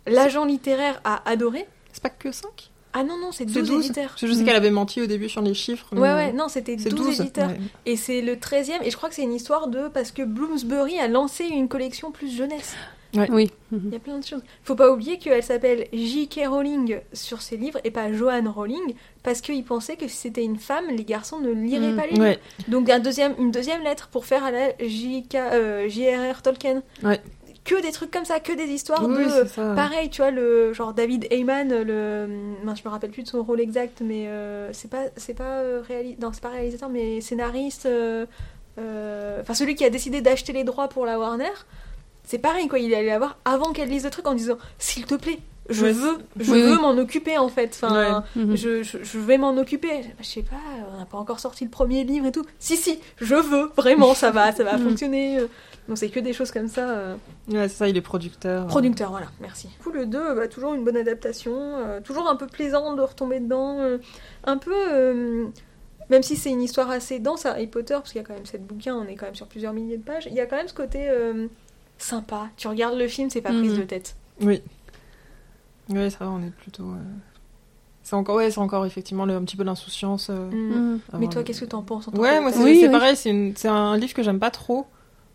L'agent 0.06 0.46
littéraire 0.46 1.02
a 1.06 1.28
adoré. 1.30 1.66
C'est 1.92 2.04
pas 2.04 2.10
que 2.10 2.32
5 2.32 2.72
Ah 2.94 3.04
non, 3.04 3.18
non, 3.18 3.32
c'est 3.32 3.50
C'est 3.50 3.60
12, 3.62 3.68
12 3.70 3.86
éditeurs. 3.86 4.10
Parce 4.10 4.22
que 4.22 4.28
je 4.28 4.34
sais 4.34 4.42
Mm. 4.42 4.46
qu'elle 4.46 4.56
avait 4.56 4.70
menti 4.72 5.02
au 5.02 5.06
début 5.08 5.28
sur 5.30 5.42
les 5.42 5.54
chiffres. 5.54 5.88
mais- 5.94 6.02
Ouais, 6.02 6.14
ouais, 6.14 6.34
non, 6.34 6.48
c'était 6.48 6.76
12, 6.76 6.84
C'est 6.84 6.90
12, 6.96 7.22
éditeurs. 7.22 7.50
ouais. 7.50 7.60
Et 7.86 7.96
c'est 7.96 8.22
le 8.22 8.38
13e, 8.40 8.82
et 8.84 8.92
je 8.92 8.98
crois 8.98 9.10
que 9.10 9.16
c'est 9.16 9.24
une 9.24 9.34
histoire 9.34 9.68
de. 9.68 9.88
Parce 9.88 10.12
que 10.12 10.22
Bloomsbury 10.24 11.00
a 11.00 11.08
lancé 11.08 11.46
une 11.46 11.68
collection 11.68 12.12
plus 12.12 12.30
jeunesse. 12.36 12.76
Oui. 13.30 13.52
Il 13.72 13.92
y 13.92 13.96
a 13.96 14.00
plein 14.00 14.18
de 14.18 14.26
choses. 14.26 14.42
Faut 14.64 14.74
pas 14.74 14.92
oublier 14.92 15.20
qu'elle 15.20 15.44
s'appelle 15.44 15.88
J.K. 15.94 16.48
Rowling 16.48 16.98
sur 17.14 17.44
ses 17.44 17.58
livres 17.58 17.80
et 17.84 17.92
pas 17.92 18.12
Joanne 18.12 18.48
Rowling 18.48 18.96
parce 19.22 19.40
qu'ils 19.42 19.64
pensaient 19.64 19.98
que 19.98 20.08
si 20.08 20.18
c'était 20.18 20.44
une 20.44 20.58
femme, 20.58 20.86
les 20.90 21.04
garçons 21.04 21.40
ne 21.40 21.52
liraient 21.52 21.92
Mm. 21.92 21.96
pas 21.96 22.06
les 22.08 22.14
livres. 22.14 22.24
Ouais. 22.26 22.40
Donc 22.70 22.90
un 22.90 22.98
deuxième, 22.98 23.36
une 23.38 23.52
deuxième 23.52 23.84
lettre 23.84 24.08
pour 24.08 24.26
faire 24.26 24.44
à 24.44 24.50
la 24.50 24.70
J.K. 24.80 25.36
euh, 25.36 25.90
J.R.R. 25.90 26.42
Tolkien. 26.42 26.82
Ouais. 27.04 27.22
Que 27.66 27.82
des 27.82 27.92
trucs 27.94 28.12
comme 28.12 28.26
ça, 28.26 28.42
que 28.42 28.52
des 28.52 28.66
histoires 28.72 29.08
Oui, 29.08 29.16
de. 29.26 29.76
Pareil, 29.76 30.10
tu 30.10 30.22
vois, 30.22 30.32
le 30.32 30.74
genre 30.74 30.94
David 30.94 31.28
Heyman, 31.32 31.70
le. 31.84 32.28
mince, 32.64 32.80
je 32.84 32.88
me 32.88 32.92
rappelle 32.92 33.12
plus 33.12 33.24
de 33.24 33.28
son 33.30 33.42
rôle 33.42 33.62
exact, 33.62 34.02
mais 34.04 34.28
euh, 34.28 34.74
c'est 34.74 34.90
pas, 34.90 35.04
c'est 35.16 35.34
pas 35.34 35.60
euh, 35.62 35.82
réali- 35.88 36.18
non, 36.22 36.32
c'est 36.34 36.42
pas 36.44 36.50
réalisateur, 36.50 36.90
mais 36.90 37.22
scénariste. 37.22 37.86
euh, 37.86 38.26
euh, 38.80 39.40
enfin 39.42 39.54
celui 39.54 39.76
qui 39.76 39.86
a 39.86 39.90
décidé 39.90 40.20
d'acheter 40.22 40.52
les 40.52 40.64
droits 40.64 40.88
pour 40.90 41.06
la 41.06 41.18
Warner, 41.20 41.52
c'est 42.26 42.40
pareil 42.40 42.68
quoi, 42.68 42.80
il 42.80 42.92
est 42.92 42.96
allé 42.96 43.08
la 43.08 43.20
voir 43.20 43.38
avant 43.46 43.72
qu'elle 43.72 43.90
lise 43.90 44.04
le 44.04 44.10
truc 44.10 44.28
en 44.28 44.34
disant 44.34 44.58
s'il 44.80 45.06
te 45.06 45.14
plaît, 45.16 45.38
je 45.70 45.86
Ouais, 45.86 45.92
veux, 45.94 46.18
je 46.40 46.52
Oui, 46.52 46.62
veux 46.64 46.72
oui. 46.76 46.82
m'en 46.82 46.98
occuper 46.98 47.38
en 47.38 47.50
fait. 47.50 47.70
Enfin, 47.82 48.24
Mhm. 48.36 48.56
je, 48.58 48.84
je, 48.84 48.98
je 49.04 49.20
vais 49.20 49.38
m'en 49.38 49.56
occuper. 49.58 50.02
Je 50.20 50.26
sais 50.26 50.42
pas, 50.42 50.58
on 50.94 50.98
n'a 50.98 51.06
pas 51.06 51.18
encore 51.20 51.40
sorti 51.40 51.64
le 51.64 51.70
premier 51.70 52.04
livre 52.04 52.26
et 52.26 52.32
tout. 52.32 52.46
Si 52.60 52.76
si, 52.76 53.00
je 53.22 53.36
veux 53.36 53.72
vraiment, 53.78 54.14
ça 54.16 54.32
va, 54.32 54.52
ça 54.52 54.64
va 54.64 54.74
Mhm. 54.78 54.90
fonctionner. 54.90 55.40
Donc 55.88 55.98
c'est 55.98 56.10
que 56.10 56.20
des 56.20 56.32
choses 56.34 56.52
comme 56.52 56.68
ça. 56.70 56.90
euh, 56.90 57.16
Ouais, 57.50 57.68
c'est 57.68 57.76
ça, 57.76 57.88
il 57.90 57.98
est 57.98 58.02
producteur. 58.02 58.68
Producteur, 58.68 59.10
voilà, 59.12 59.28
merci. 59.42 59.68
Du 59.68 59.78
coup, 59.84 59.92
le 59.92 60.06
2, 60.06 60.34
bah, 60.36 60.48
toujours 60.48 60.74
une 60.74 60.84
bonne 60.86 60.96
adaptation, 60.98 61.54
euh, 61.56 62.00
toujours 62.02 62.28
un 62.30 62.36
peu 62.38 62.48
plaisant 62.48 62.96
de 62.96 63.02
retomber 63.02 63.40
dedans, 63.42 63.80
euh, 63.80 63.98
un 64.46 64.58
peu, 64.58 64.74
euh, 64.94 65.48
même 66.10 66.24
si 66.24 66.36
c'est 66.38 66.50
une 66.52 66.62
histoire 66.62 66.90
assez 66.90 67.20
dense, 67.20 67.46
Harry 67.46 67.68
Potter, 67.68 67.96
parce 67.96 68.12
qu'il 68.14 68.22
y 68.22 68.24
a 68.24 68.28
quand 68.28 68.34
même 68.34 68.46
sept 68.46 68.66
bouquins, 68.66 68.96
on 68.96 69.06
est 69.08 69.16
quand 69.16 69.26
même 69.26 69.36
sur 69.36 69.48
plusieurs 69.48 69.74
milliers 69.74 69.98
de 69.98 70.04
pages, 70.04 70.26
il 70.28 70.34
y 70.34 70.40
a 70.40 70.46
quand 70.46 70.56
même 70.56 70.68
ce 70.70 70.74
côté 70.74 71.10
euh, 71.10 71.48
sympa. 71.98 72.48
Tu 72.56 72.68
regardes 72.70 72.98
le 72.98 73.08
film, 73.10 73.30
c'est 73.30 73.42
pas 73.42 73.50
prise 73.52 73.74
Mhm. 73.74 73.80
de 73.80 73.84
tête. 73.84 74.16
Oui. 74.42 74.62
Oui, 75.90 76.10
ça 76.12 76.18
va, 76.22 76.32
on 76.32 76.42
est 76.44 76.50
plutôt. 76.56 76.84
euh, 76.84 76.96
C'est 78.04 78.16
encore, 78.16 78.36
ouais, 78.36 78.52
c'est 78.52 78.60
encore 78.60 78.86
effectivement 78.86 79.26
le, 79.26 79.36
un 79.36 79.44
petit 79.44 79.56
peu 79.58 79.64
l'insouciance. 79.64 80.30
euh, 80.30 80.50
Mm. 80.50 80.74
Mhm. 80.74 81.00
Mais 81.20 81.28
toi, 81.30 81.44
qu'est-ce 81.44 81.62
que 81.62 81.66
t'en 81.66 81.82
penses 81.84 82.08
en 82.08 82.12
tant 82.12 82.20
Ouais, 82.22 82.40
moi 82.42 82.52
c'est 82.54 82.64
Oui, 82.64 82.88
pareil, 82.90 83.16
c'est 83.18 83.68
un 83.68 83.98
livre 83.98 84.14
que 84.14 84.24
j'aime 84.24 84.40
pas 84.40 84.52
trop. 84.52 84.86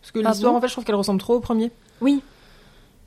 Parce 0.00 0.10
que 0.12 0.20
Ah 0.24 0.30
l'histoire, 0.30 0.52
bon 0.52 0.58
en 0.58 0.60
fait, 0.60 0.68
je 0.68 0.72
trouve 0.72 0.84
qu'elle 0.84 0.94
ressemble 0.94 1.20
trop 1.20 1.34
au 1.34 1.40
premier. 1.40 1.70
Oui, 2.00 2.22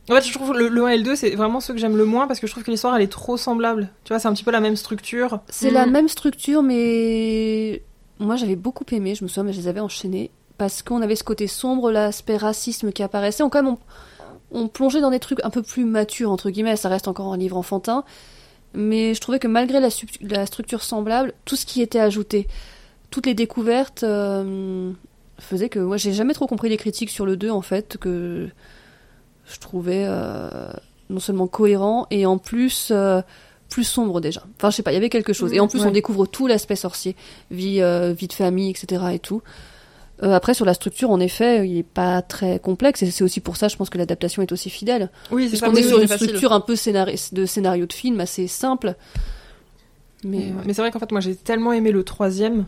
En 0.10 0.16
fait, 0.16 0.22
je 0.28 0.34
trouve 0.34 0.54
le, 0.58 0.68
le 0.68 0.84
1 0.86 0.88
et 0.90 0.98
le 0.98 1.04
2, 1.04 1.16
c'est 1.16 1.30
vraiment 1.36 1.60
ceux 1.60 1.74
que 1.74 1.80
j'aime 1.80 1.96
le 1.96 2.06
moins 2.06 2.28
parce 2.28 2.40
que 2.40 2.48
je 2.48 2.52
trouve 2.52 2.64
que 2.64 2.72
l'histoire, 2.72 2.96
elle 2.96 3.02
est 3.04 3.12
trop 3.12 3.38
semblable. 3.38 3.90
Tu 4.04 4.10
vois, 4.14 4.20
c'est 4.20 4.28
un 4.28 4.34
petit 4.34 4.44
peu 4.44 4.52
la 4.52 4.60
même 4.60 4.76
structure. 4.76 5.40
C'est 5.48 5.72
Mm. 5.72 5.74
la 5.76 5.86
même 5.86 6.08
structure, 6.10 6.64
mais 6.64 7.82
moi 8.20 8.36
j'avais 8.36 8.56
beaucoup 8.56 8.84
aimé, 8.92 9.16
je 9.16 9.24
me 9.24 9.28
souviens, 9.30 9.44
mais 9.44 9.54
je 9.54 9.62
les 9.62 9.68
avais 9.68 9.80
enchaînés, 9.80 10.30
parce 10.58 10.84
qu'on 10.84 11.02
avait 11.02 11.16
ce 11.16 11.24
côté 11.24 11.48
sombre, 11.48 11.92
l'aspect 11.92 12.38
racisme 12.38 12.92
qui 12.92 13.02
apparaissait. 13.04 13.42
On, 13.44 13.50
quand 13.50 13.64
même, 13.64 13.76
on, 14.52 14.64
on 14.64 14.68
plongeait 14.68 15.02
dans 15.02 15.12
des 15.12 15.20
trucs 15.20 15.44
un 15.46 15.50
peu 15.50 15.64
plus 15.64 15.86
matures, 15.86 16.30
entre 16.32 16.50
guillemets, 16.50 16.76
ça 16.76 16.90
reste 16.90 17.08
encore 17.08 17.32
un 17.34 17.38
livre 17.38 17.56
enfantin, 17.58 18.04
mais 18.74 19.14
je 19.14 19.22
trouvais 19.22 19.40
que 19.40 19.48
malgré 19.48 19.80
la 19.80 20.46
structure 20.46 20.84
semblable, 20.84 21.34
tout 21.46 21.56
ce 21.56 21.66
qui 21.66 21.82
était 21.82 22.00
ajouté, 22.00 22.48
toutes 23.10 23.26
les 23.26 23.34
découvertes, 23.34 24.04
euh, 24.04 24.92
faisaient 25.42 25.70
que 25.70 25.80
moi 25.80 25.98
j'ai 25.98 26.14
jamais 26.14 26.34
trop 26.34 26.48
compris 26.48 26.70
les 26.70 26.78
critiques 26.78 27.10
sur 27.10 27.26
le 27.26 27.36
2 27.38 27.50
en 27.50 27.62
fait, 27.62 27.98
que 28.00 28.50
je 29.46 29.60
trouvais 29.60 30.06
euh, 30.08 30.72
non 31.10 31.20
seulement 31.20 31.48
cohérent, 31.48 32.08
et 32.12 32.26
en 32.26 32.38
plus... 32.38 32.90
euh, 32.92 33.22
plus 33.70 33.86
sombre 33.86 34.20
déjà. 34.20 34.44
Enfin, 34.58 34.70
je 34.70 34.76
sais 34.76 34.84
pas, 34.84 34.92
il 34.92 34.96
y 34.96 34.98
avait 34.98 35.08
quelque 35.10 35.32
chose. 35.32 35.54
Et 35.54 35.62
en 35.62 35.70
plus, 35.70 35.80
Ouais. 35.80 35.88
on 35.88 35.92
découvre 35.92 36.26
tout 36.26 36.46
l'aspect 36.46 36.76
sorcier, 36.76 37.16
vie, 37.52 37.80
euh, 37.80 38.12
vie 38.12 38.28
de 38.28 38.34
famille, 38.34 38.70
etc. 38.70 39.02
et 39.14 39.20
tout. 39.20 39.42
Après, 40.22 40.54
sur 40.54 40.66
la 40.66 40.74
structure, 40.74 41.10
en 41.10 41.22
effet, 41.22 41.66
il 41.70 41.78
est 41.78 41.84
pas 41.84 42.22
très 42.22 42.60
complexe. 42.60 43.02
Et 43.02 43.10
c'est 43.12 43.24
aussi 43.24 43.40
pour 43.40 43.56
ça, 43.56 43.70
je 43.70 43.78
pense 43.78 43.90
que 43.90 43.98
l'adaptation 43.98 44.42
est 44.42 44.52
aussi 44.52 44.70
fidèle. 44.70 45.10
Oui, 45.32 45.44
c'est. 45.46 45.52
Puisqu'on 45.52 45.74
est 45.76 45.84
sur 45.84 46.02
une 46.02 46.10
facile. 46.10 46.28
structure 46.28 46.52
un 46.52 46.60
peu 46.60 46.74
scénari- 46.76 47.34
de 47.34 47.46
scénario 47.46 47.86
de 47.86 47.94
film 47.94 48.20
assez 48.20 48.48
simple. 48.48 48.96
Mais 50.26 50.38
Mais, 50.38 50.38
ouais. 50.48 50.52
mais 50.66 50.74
c'est 50.74 50.82
vrai 50.82 50.92
qu'en 50.92 51.00
fait, 51.00 51.12
moi, 51.14 51.22
j'ai 51.22 51.36
tellement 51.38 51.72
aimé 51.72 51.94
le 51.94 52.04
troisième, 52.04 52.66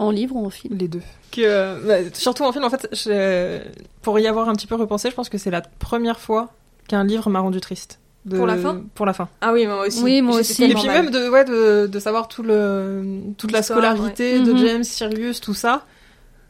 en 0.00 0.10
livre 0.10 0.34
ou 0.36 0.46
en 0.46 0.50
film? 0.50 0.76
Les 0.78 0.88
deux, 0.88 1.02
que 1.30 1.40
euh, 1.42 1.78
bah, 1.86 2.10
surtout 2.14 2.44
en 2.44 2.52
film, 2.52 2.64
en 2.64 2.70
fait, 2.70 2.88
je- 2.92 3.60
pour 4.02 4.18
y 4.18 4.26
avoir 4.26 4.48
un 4.48 4.54
petit 4.54 4.66
peu 4.66 4.74
repensé, 4.76 5.10
je 5.10 5.14
pense 5.14 5.28
que 5.28 5.38
c'est 5.38 5.50
la 5.50 5.60
première 5.60 6.18
fois 6.18 6.52
qu'un 6.88 7.04
livre 7.04 7.28
m'a 7.30 7.40
rendu 7.40 7.60
triste. 7.60 7.98
De- 8.26 8.36
Pour 8.36 8.46
la 8.46 8.56
fin? 8.58 8.82
Pour 8.94 9.06
la 9.06 9.12
fin. 9.14 9.28
Ah 9.40 9.52
oui, 9.52 9.66
moi 9.66 9.86
aussi. 9.86 10.02
Oui, 10.02 10.20
moi 10.22 10.40
aussi. 10.40 10.62
Et 10.64 10.74
puis 10.74 10.86
mal. 10.86 11.04
même 11.04 11.10
de, 11.10 11.28
ouais, 11.30 11.44
de, 11.44 11.86
de 11.86 11.98
savoir 11.98 12.28
tout 12.28 12.42
le, 12.42 13.02
toute 13.38 13.50
la 13.52 13.62
scolarité 13.62 14.38
ouais. 14.38 14.44
de 14.44 14.52
Mhm. 14.52 14.58
James, 14.58 14.84
Sirius, 14.84 15.40
tout 15.40 15.54
ça. 15.54 15.84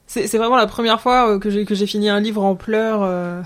C'est 0.07 0.26
c'est 0.26 0.38
vraiment 0.38 0.57
la 0.57 0.66
première 0.66 1.01
fois 1.01 1.30
euh, 1.30 1.38
que 1.38 1.51
j'ai 1.51 1.64
que 1.64 1.74
j'ai 1.76 1.86
fini 1.86 2.09
un 2.09 2.18
livre 2.20 2.42
en 2.42 2.57
pleurs. 2.57 3.03
euh. 3.05 3.40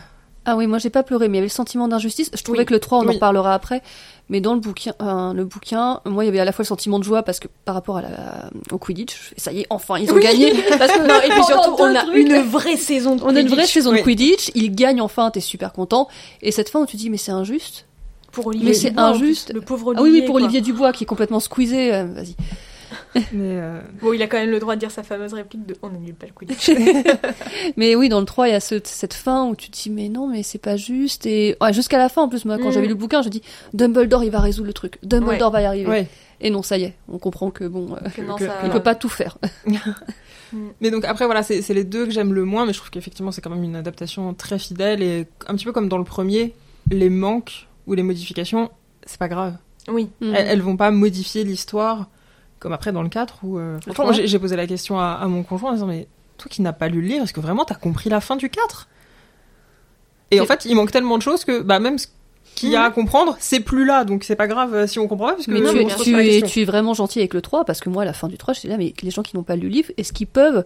Ah 0.47 0.57
oui, 0.57 0.67
moi 0.67 0.79
j'ai 0.79 0.91
pas 0.91 1.03
pleuré, 1.03 1.29
mais 1.29 1.37
il 1.37 1.37
y 1.37 1.41
avait 1.41 1.47
le 1.47 1.51
sentiment 1.53 1.89
d'injustice. 1.89 2.31
Je 2.35 2.43
trouvais 2.43 2.61
Oui. 2.61 2.65
que 2.67 2.75
le 2.75 2.81
3, 2.81 2.99
on 2.99 3.03
en 3.03 3.07
Oui. 3.09 3.15
reparlera 3.15 3.55
après. 3.55 3.83
Mais 4.31 4.41
dans 4.41 4.55
le 4.55 4.61
bouquin, 4.61 4.93
euh, 5.03 5.33
le 5.35 5.45
bouquin, 5.45 6.01
moi 6.07 6.25
il 6.25 6.27
y 6.27 6.31
avait 6.31 6.41
à 6.41 6.45
la 6.47 6.53
fois 6.53 6.63
le 6.63 6.67
sentiment 6.67 6.99
de 6.99 7.05
joie 7.05 7.23
parce 7.23 7.41
que 7.41 7.49
par 7.67 7.75
rapport 7.75 7.99
à 7.99 8.03
la, 8.03 8.49
au 8.73 8.79
Quidditch, 8.79 9.33
ça 9.37 9.53
y 9.53 9.61
est, 9.61 9.67
enfin 9.71 9.99
ils 9.99 10.11
ont 10.11 10.15
Oui. 10.17 10.23
gagné. 10.23 10.53
Parce 10.79 10.93
que, 10.93 11.07
Non, 11.07 11.15
et 11.23 11.29
puis 11.31 11.45
surtout, 11.45 11.77
on 11.79 11.95
a 11.95 12.05
une 12.15 12.39
vraie 12.43 12.77
saison 12.77 13.17
de 13.17 13.23
On 13.23 13.37
a 13.37 13.41
une 13.41 13.47
vraie 13.49 13.57
Quidditch. 13.59 13.73
saison 13.73 13.93
de 13.93 13.99
Quidditch, 13.99 14.51
ils 14.55 14.75
gagnent 14.75 15.03
enfin, 15.03 15.31
t'es 15.31 15.41
super 15.41 15.73
content. 15.73 16.09
Et 16.41 16.53
cette 16.53 16.71
fin 16.71 16.81
où 16.81 16.87
tu 16.87 16.97
dis, 16.97 17.11
mais 17.11 17.19
c'est 17.19 17.33
injuste. 17.33 17.87
Pour 18.33 18.47
Olivier 18.47 18.69
Mais 18.69 18.75
c'est 18.75 18.99
injuste. 18.99 19.53
Le 19.55 19.61
pauvre 19.61 19.93
Ah 19.97 20.01
Olivier. 20.01 20.11
oui, 20.13 20.21
oui, 20.21 20.27
pour 20.27 20.35
quoi. 20.37 20.43
Olivier 20.43 20.61
Dubois 20.63 20.93
qui 20.93 21.05
est 21.05 21.07
complètement 21.07 21.39
squeezé, 21.41 21.95
euh, 21.95 22.05
vas-y. 22.07 22.35
Mais 23.33 23.59
euh, 23.61 23.81
Bon, 24.03 24.13
il 24.13 24.23
a 24.23 24.27
quand 24.27 24.37
même 24.39 24.51
le 24.51 24.59
droit 24.59 24.75
de 24.75 24.81
dire 24.81 24.91
sa 24.91 25.03
fameuse 25.03 25.33
réplique 25.35 25.65
de 25.67 25.77
On 25.83 25.89
n'annule 25.91 26.15
pas 26.15 26.27
le 26.27 26.33
Quidditch. 26.33 26.71
Mais 27.77 27.95
oui, 27.95 28.09
dans 28.09 28.21
le 28.21 28.27
3, 28.27 28.49
il 28.49 28.53
y 28.53 28.55
a 28.55 28.61
ce- 28.61 28.81
cette 28.85 29.15
fin 29.15 29.47
où 29.49 29.55
tu 29.57 29.71
te 29.71 29.77
dis, 29.83 29.91
mais 29.91 30.09
non, 30.09 30.27
mais 30.29 30.43
c'est 30.43 30.59
pas 30.59 30.77
juste. 30.77 31.27
Et 31.27 31.57
ouais, 31.61 31.73
jusqu'à 31.73 31.99
la 31.99 32.09
fin, 32.09 32.23
en 32.23 32.29
plus, 32.29 32.45
moi, 32.45 32.59
quand 32.59 32.69
Mm. 32.69 32.73
j'avais 32.73 32.87
lu 32.87 32.93
le 32.95 32.99
bouquin, 32.99 33.23
je 33.23 33.29
dis, 33.29 33.43
Dumbledore, 33.73 34.25
il 34.25 34.31
va 34.31 34.41
résoudre 34.41 34.67
le 34.67 34.73
truc. 34.73 34.99
Dumbledore 35.03 35.51
va 35.51 35.63
y 35.63 35.65
arriver. 35.65 35.89
ouais. 35.89 36.09
Et 36.41 36.51
non, 36.51 36.63
ça 36.63 36.77
y 36.77 36.83
est, 36.85 36.95
on 37.09 37.19
comprend 37.19 37.51
que 37.51 37.65
bon, 37.65 37.95
euh, 37.95 38.09
Que 38.11 38.21
non, 38.21 38.35
Que- 38.35 38.47
ça- 38.47 38.57
il 38.65 38.71
peut 38.71 38.83
pas 38.83 38.95
tout 38.97 39.09
faire. 39.09 39.39
Mais 40.81 40.91
donc 40.91 41.05
après 41.05 41.25
voilà, 41.25 41.43
c'est 41.43 41.63
c'est 41.63 41.75
les 41.75 41.85
deux 41.85 42.05
que 42.07 42.11
j'aime 42.13 42.33
le 42.33 42.45
moins, 42.45 42.65
mais 42.67 42.73
je 42.73 42.79
trouve 42.79 42.91
qu'effectivement 42.91 43.33
c'est 43.33 43.41
quand 43.41 43.51
même 43.51 43.65
une 43.65 43.75
adaptation 43.77 44.35
très 44.35 44.59
fidèle 44.59 45.03
et 45.03 45.27
un 45.49 45.55
petit 45.57 45.65
peu 45.65 45.73
comme 45.73 45.89
dans 45.89 45.99
le 45.99 46.05
premier, 46.05 46.55
les 46.91 47.11
manques 47.11 47.67
ou 47.87 47.95
les 47.95 48.03
modifications, 48.05 48.71
c'est 49.05 49.19
pas 49.19 49.29
grave. 49.29 49.57
Oui. 49.89 50.09
Mm. 50.21 50.35
Elles, 50.35 50.47
elles 50.49 50.63
vont 50.63 50.77
pas 50.77 50.91
modifier 50.93 51.43
l'histoire 51.45 52.09
comme 52.65 52.73
après 52.73 52.93
dans 52.93 53.03
le 53.03 53.11
4 53.11 53.41
où 53.43 53.59
euh, 53.59 53.79
j'ai 54.25 54.39
posé 54.39 54.57
la 54.57 54.67
question 54.67 54.99
à, 54.99 55.19
à 55.21 55.27
mon 55.27 55.43
conjoint 55.43 55.73
en 55.73 55.75
disant 55.75 55.87
mais 55.87 56.09
toi 56.39 56.49
qui 56.51 56.63
n'as 56.63 56.73
pas 56.73 56.89
lu 56.89 57.03
le 57.03 57.07
livre, 57.07 57.25
est-ce 57.25 57.35
que 57.35 57.41
vraiment 57.41 57.67
t'as 57.67 57.75
compris 57.75 58.09
la 58.09 58.23
fin 58.23 58.37
du 58.37 58.49
4 58.49 58.89
Et 60.31 60.41
en 60.41 60.47
fait, 60.47 60.65
il 60.65 60.75
manque 60.75 60.91
tellement 60.91 61.19
de 61.19 61.23
choses 61.23 61.45
que 61.45 61.61
bah 61.61 61.79
même 61.79 61.99
ce 61.99 62.07
qu'il 62.55 62.71
y 62.71 62.77
a 62.77 62.85
à 62.85 62.91
comprendre, 62.91 63.37
c'est 63.39 63.61
plus 63.61 63.85
là, 63.85 64.05
donc 64.05 64.25
c'est 64.25 64.35
pas 64.35 64.47
grave 64.47 64.75
euh, 64.75 64.87
si 64.87 64.99
on 64.99 65.07
comprend 65.09 65.27
pas 65.27 65.33
parce 65.35 65.45
que 65.45 65.51
Mais 65.51 65.61
tu, 65.61 65.67
on 65.67 65.73
pas 65.89 66.23
la 66.23 66.43
tu 66.43 66.63
es 66.63 66.65
vraiment 66.65 66.95
gentil 66.95 67.19
avec 67.19 67.35
le 67.35 67.43
3 67.43 67.67
parce 67.67 67.81
que 67.81 67.91
moi, 67.91 68.03
à 68.03 68.07
la 68.07 68.15
fin 68.15 68.29
du 68.29 68.39
3, 68.39 68.55
j'étais 68.55 68.69
là, 68.69 68.79
mais 68.79 68.95
les 69.03 69.11
gens 69.11 69.23
qui 69.23 69.37
n'ont 69.37 69.43
pas 69.43 69.57
lu 69.57 69.65
le 69.65 69.69
livre, 69.69 69.93
est-ce 69.99 70.15
qu'ils 70.15 70.27
peuvent 70.27 70.65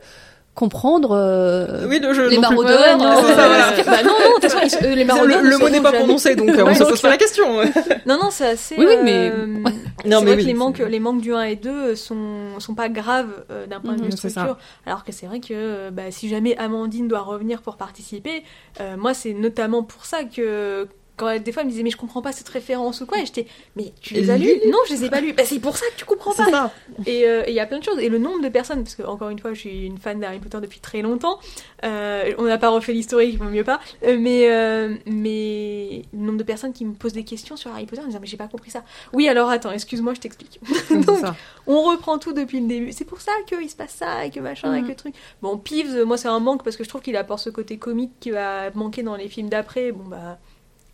comprendre 0.58 1.12
euh, 1.12 1.86
Oui, 1.88 2.00
le 2.00 2.12
jeu 2.12 2.28
les 2.28 2.38
maraudeurs 2.38 2.80
Ouais, 2.80 2.96
non, 2.96 3.14
c'est 3.22 3.28
ça, 3.34 3.46
voilà. 3.46 3.68
Euh, 3.72 3.82
bah 3.86 4.02
non, 4.04 4.10
non, 4.10 4.36
de 4.36 4.40
toute 4.40 4.50
façon, 4.50 4.58
ils- 4.82 4.86
euh, 4.86 4.94
les 4.94 5.02
Le, 5.02 5.04
maraudeurs. 5.06 5.40
le 5.42 5.50
ne 5.50 5.56
mot 5.56 5.68
n'est 5.68 5.80
pas 5.80 5.92
jamais- 5.92 5.98
prononcé, 6.04 6.34
donc 6.34 6.48
euh, 6.50 6.64
on 6.66 6.74
se 6.74 6.82
pose 6.84 7.00
pas 7.00 7.10
la 7.10 7.16
question. 7.16 7.46
Non, 8.06 8.16
non, 8.22 8.30
c'est 8.30 8.48
assez. 8.48 8.74
Oui, 8.78 8.86
oui, 8.88 8.96
mais- 9.04 9.30
euh, 9.30 9.46
Non, 9.46 9.62
c'est 9.62 10.08
mais 10.08 10.14
vrai 10.16 10.34
oui, 10.36 10.42
que 10.42 10.46
les 10.48 10.54
manques, 10.54 10.78
les 10.78 11.00
manques 11.00 11.20
du 11.20 11.32
1 11.34 11.42
et 11.42 11.56
2 11.56 11.94
sont, 11.94 12.58
sont 12.58 12.74
pas 12.74 12.88
graves 12.88 13.30
euh, 13.50 13.66
d'un 13.66 13.80
point 13.80 13.94
de 13.94 14.02
vue 14.02 14.10
ça. 14.12 14.16
structure. 14.30 14.56
Alors 14.86 15.04
que 15.04 15.12
c'est 15.12 15.26
vrai 15.26 15.40
que 15.40 15.48
euh, 15.52 15.90
bah, 15.92 16.10
si 16.10 16.28
jamais 16.28 16.56
Amandine 16.56 17.06
doit 17.06 17.20
revenir 17.20 17.62
pour 17.62 17.76
participer, 17.76 18.42
euh, 18.80 18.96
moi 18.96 19.14
c'est 19.14 19.34
notamment 19.34 19.82
pour 19.82 20.04
ça 20.06 20.24
que 20.24 20.88
quand 21.18 21.42
des 21.42 21.52
fois 21.52 21.62
elle 21.62 21.66
me 21.66 21.72
disait 21.72 21.82
mais 21.82 21.90
je 21.90 21.96
comprends 21.96 22.22
pas 22.22 22.32
cette 22.32 22.48
référence 22.48 23.00
ou 23.00 23.06
quoi 23.06 23.18
et 23.18 23.26
j'étais 23.26 23.46
mais 23.76 23.92
tu 24.00 24.14
les 24.14 24.30
as 24.30 24.38
lues? 24.38 24.60
Non, 24.66 24.78
je 24.88 24.94
les 24.94 25.04
ai 25.04 25.10
pas 25.10 25.20
lues. 25.20 25.32
Bah, 25.32 25.42
c'est 25.44 25.58
pour 25.58 25.76
ça 25.76 25.86
que 25.92 25.98
tu 25.98 26.04
comprends 26.04 26.34
pas. 26.34 26.50
Ça. 26.50 26.72
Et 27.06 27.26
euh, 27.26 27.42
et 27.48 27.52
il 27.52 27.54
y 27.54 27.60
a 27.60 27.66
plein 27.66 27.78
de 27.78 27.84
choses. 27.84 27.98
Et 27.98 28.10
le 28.10 28.18
nombre 28.18 28.42
de 28.42 28.48
personnes, 28.48 28.84
parce 28.84 28.94
que 28.94 29.02
encore 29.02 29.30
une 29.30 29.38
fois, 29.38 29.54
je 29.54 29.60
suis 29.60 29.86
une 29.86 29.96
fan 29.96 30.20
d'Harry 30.20 30.38
Potter 30.38 30.58
depuis 30.60 30.80
très 30.80 31.00
longtemps. 31.00 31.38
Euh, 31.84 32.32
on 32.36 32.44
n'a 32.44 32.58
pas 32.58 32.68
refait 32.68 32.92
l'historique, 32.92 33.30
il 33.32 33.38
vaut 33.38 33.46
mieux 33.46 33.64
pas. 33.64 33.80
Euh, 34.04 34.18
mais, 34.20 34.50
euh, 34.50 34.94
mais 35.06 36.02
le 36.12 36.18
nombre 36.18 36.38
de 36.38 36.42
personnes 36.44 36.74
qui 36.74 36.84
me 36.84 36.92
posent 36.92 37.14
des 37.14 37.24
questions 37.24 37.56
sur 37.56 37.70
Harry 37.70 37.86
Potter 37.86 38.02
en 38.02 38.06
disant 38.06 38.18
mais 38.20 38.26
j'ai 38.26 38.36
pas 38.36 38.48
compris 38.48 38.70
ça. 38.70 38.84
Oui, 39.14 39.28
alors 39.28 39.48
attends, 39.48 39.72
excuse-moi, 39.72 40.12
je 40.14 40.20
t'explique. 40.20 40.60
Donc, 40.90 41.18
ça. 41.20 41.36
on 41.66 41.82
reprend 41.82 42.18
tout 42.18 42.34
depuis 42.34 42.60
le 42.60 42.66
début. 42.66 42.92
C'est 42.92 43.06
pour 43.06 43.20
ça 43.22 43.32
qu'il 43.46 43.70
se 43.70 43.76
passe 43.76 43.94
ça 43.94 44.26
et 44.26 44.30
que 44.30 44.40
machin 44.40 44.74
et 44.74 44.82
que 44.82 44.92
truc. 44.92 45.14
Bon, 45.40 45.56
Peeves, 45.56 46.04
moi 46.04 46.18
c'est 46.18 46.28
un 46.28 46.40
manque 46.40 46.62
parce 46.62 46.76
que 46.76 46.84
je 46.84 46.88
trouve 46.88 47.00
qu'il 47.00 47.16
apporte 47.16 47.40
ce 47.40 47.50
côté 47.50 47.78
comique 47.78 48.12
qui 48.20 48.30
va 48.30 48.70
manquer 48.72 49.02
dans 49.02 49.16
les 49.16 49.28
films 49.28 49.48
d'après. 49.48 49.92
Bon 49.92 50.04
bah, 50.04 50.38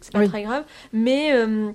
c'est 0.05 0.13
pas 0.13 0.21
Oui. 0.21 0.29
très 0.29 0.43
grave. 0.43 0.65
Mais 0.93 1.33
euh, 1.33 1.71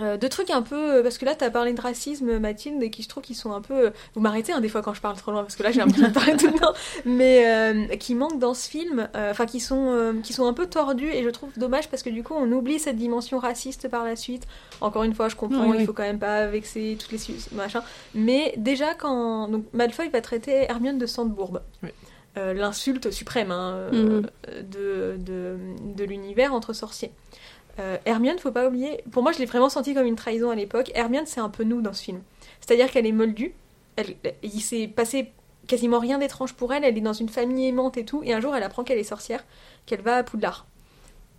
euh, 0.00 0.16
de 0.16 0.26
trucs 0.26 0.50
un 0.50 0.62
peu. 0.62 1.02
Parce 1.04 1.18
que 1.18 1.24
là, 1.24 1.34
t'as 1.36 1.50
parlé 1.50 1.72
de 1.72 1.80
racisme, 1.80 2.38
Mathilde, 2.38 2.82
et 2.82 2.90
qui 2.90 3.02
je 3.04 3.08
trouve 3.08 3.22
qu'ils 3.22 3.36
sont 3.36 3.52
un 3.52 3.60
peu. 3.60 3.92
Vous 4.14 4.20
m'arrêtez 4.20 4.52
hein, 4.52 4.60
des 4.60 4.68
fois 4.68 4.82
quand 4.82 4.92
je 4.94 5.00
parle 5.00 5.16
trop 5.16 5.30
loin, 5.30 5.42
parce 5.42 5.54
que 5.56 5.62
là 5.62 5.70
j'ai 5.70 5.78
l'impression 5.80 6.08
de 6.08 6.12
parler 6.12 6.36
tout 6.36 6.48
le 6.48 6.58
temps. 6.58 6.72
Mais 7.04 7.44
euh, 7.46 7.86
qui 7.96 8.14
manquent 8.16 8.38
dans 8.40 8.54
ce 8.54 8.68
film, 8.68 9.08
euh, 9.14 9.30
enfin 9.30 9.46
qui, 9.46 9.60
sont, 9.60 9.86
euh, 9.90 10.12
qui 10.22 10.32
sont 10.32 10.46
un 10.46 10.52
peu 10.52 10.66
tordus, 10.66 11.10
et 11.10 11.22
je 11.22 11.30
trouve 11.30 11.50
dommage 11.56 11.88
parce 11.90 12.02
que 12.02 12.10
du 12.10 12.22
coup 12.24 12.34
on 12.36 12.50
oublie 12.52 12.78
cette 12.80 12.96
dimension 12.96 13.38
raciste 13.38 13.88
par 13.88 14.04
la 14.04 14.16
suite. 14.16 14.46
Encore 14.80 15.04
une 15.04 15.14
fois, 15.14 15.28
je 15.28 15.36
comprends, 15.36 15.68
Oui, 15.68 15.76
il 15.80 15.86
faut 15.86 15.92
quand 15.92 16.02
même 16.02 16.18
pas 16.18 16.46
vexer 16.46 16.96
toutes 16.98 17.12
les 17.12 17.34
machins. 17.52 17.82
Mais 18.14 18.54
déjà, 18.56 18.94
quand. 18.94 19.48
Donc 19.48 19.64
Malfoy 19.72 20.08
va 20.08 20.20
traiter 20.20 20.64
Hermione 20.68 20.98
de 20.98 21.06
Sandbourbe. 21.06 21.62
Oui. 21.84 21.90
Euh, 22.36 22.52
L'insulte 22.52 23.12
suprême 23.12 23.52
hein, 23.52 23.74
euh, 23.92 24.22
de, 24.68 25.16
de, 25.18 25.56
de 25.94 26.02
l'univers 26.04 26.52
entre 26.52 26.72
sorciers. 26.72 27.12
Euh, 27.80 27.96
Hermione, 28.04 28.38
faut 28.38 28.52
pas 28.52 28.68
oublier, 28.68 29.02
pour 29.10 29.22
moi 29.22 29.32
je 29.32 29.38
l'ai 29.38 29.46
vraiment 29.46 29.68
senti 29.68 29.94
comme 29.94 30.06
une 30.06 30.16
trahison 30.16 30.50
à 30.50 30.54
l'époque. 30.54 30.90
Hermione, 30.94 31.26
c'est 31.26 31.40
un 31.40 31.48
peu 31.48 31.64
nous 31.64 31.80
dans 31.80 31.92
ce 31.92 32.02
film. 32.02 32.20
C'est-à-dire 32.60 32.90
qu'elle 32.90 33.06
est 33.06 33.12
moldue, 33.12 33.52
elle, 33.96 34.14
il 34.42 34.60
s'est 34.60 34.86
passé 34.88 35.32
quasiment 35.66 35.98
rien 35.98 36.18
d'étrange 36.18 36.52
pour 36.54 36.72
elle, 36.72 36.84
elle 36.84 36.96
est 36.96 37.00
dans 37.00 37.12
une 37.12 37.28
famille 37.28 37.66
aimante 37.68 37.96
et 37.96 38.04
tout, 38.04 38.22
et 38.24 38.32
un 38.32 38.40
jour 38.40 38.54
elle 38.54 38.62
apprend 38.62 38.84
qu'elle 38.84 38.98
est 38.98 39.02
sorcière, 39.04 39.44
qu'elle 39.86 40.02
va 40.02 40.16
à 40.16 40.22
Poudlard. 40.22 40.66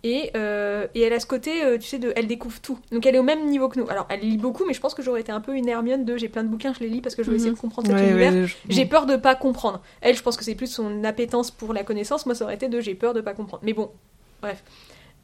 Et, 0.04 0.30
euh, 0.36 0.86
et 0.94 1.00
elle 1.00 1.12
a 1.14 1.18
ce 1.20 1.26
côté, 1.26 1.64
euh, 1.64 1.78
tu 1.78 1.86
sais, 1.88 1.98
de, 1.98 2.12
elle 2.14 2.26
découvre 2.28 2.60
tout. 2.60 2.78
Donc 2.92 3.06
elle 3.06 3.16
est 3.16 3.18
au 3.18 3.22
même 3.24 3.46
niveau 3.46 3.68
que 3.68 3.80
nous. 3.80 3.88
Alors 3.88 4.06
elle 4.08 4.20
lit 4.20 4.36
beaucoup, 4.36 4.64
mais 4.66 4.74
je 4.74 4.80
pense 4.80 4.94
que 4.94 5.02
j'aurais 5.02 5.20
été 5.22 5.32
un 5.32 5.40
peu 5.40 5.54
une 5.56 5.68
Hermione 5.68 6.04
de 6.04 6.16
j'ai 6.16 6.28
plein 6.28 6.44
de 6.44 6.48
bouquins, 6.48 6.72
je 6.74 6.80
les 6.80 6.88
lis 6.88 7.00
parce 7.00 7.14
que 7.16 7.22
je 7.24 7.30
veux 7.30 7.36
essayer 7.36 7.50
de 7.50 7.56
comprendre 7.58 7.88
cet 7.88 7.96
Ouais, 7.96 8.10
univers. 8.10 8.32
ouais, 8.32 8.46
je- 8.46 8.54
J'ai 8.68 8.84
peur 8.86 9.06
de 9.06 9.16
pas 9.16 9.34
comprendre. 9.34 9.80
Elle, 10.02 10.14
je 10.16 10.22
pense 10.22 10.36
que 10.36 10.44
c'est 10.44 10.54
plus 10.54 10.68
son 10.68 11.02
appétence 11.02 11.50
pour 11.50 11.72
la 11.72 11.82
connaissance. 11.82 12.24
Moi, 12.26 12.34
ça 12.36 12.44
aurait 12.44 12.54
été 12.54 12.68
de 12.68 12.78
j'ai 12.80 12.94
peur 12.94 13.14
de 13.14 13.20
pas 13.20 13.32
comprendre. 13.32 13.62
Mais 13.64 13.72
bon, 13.72 13.90
bref. 14.42 14.62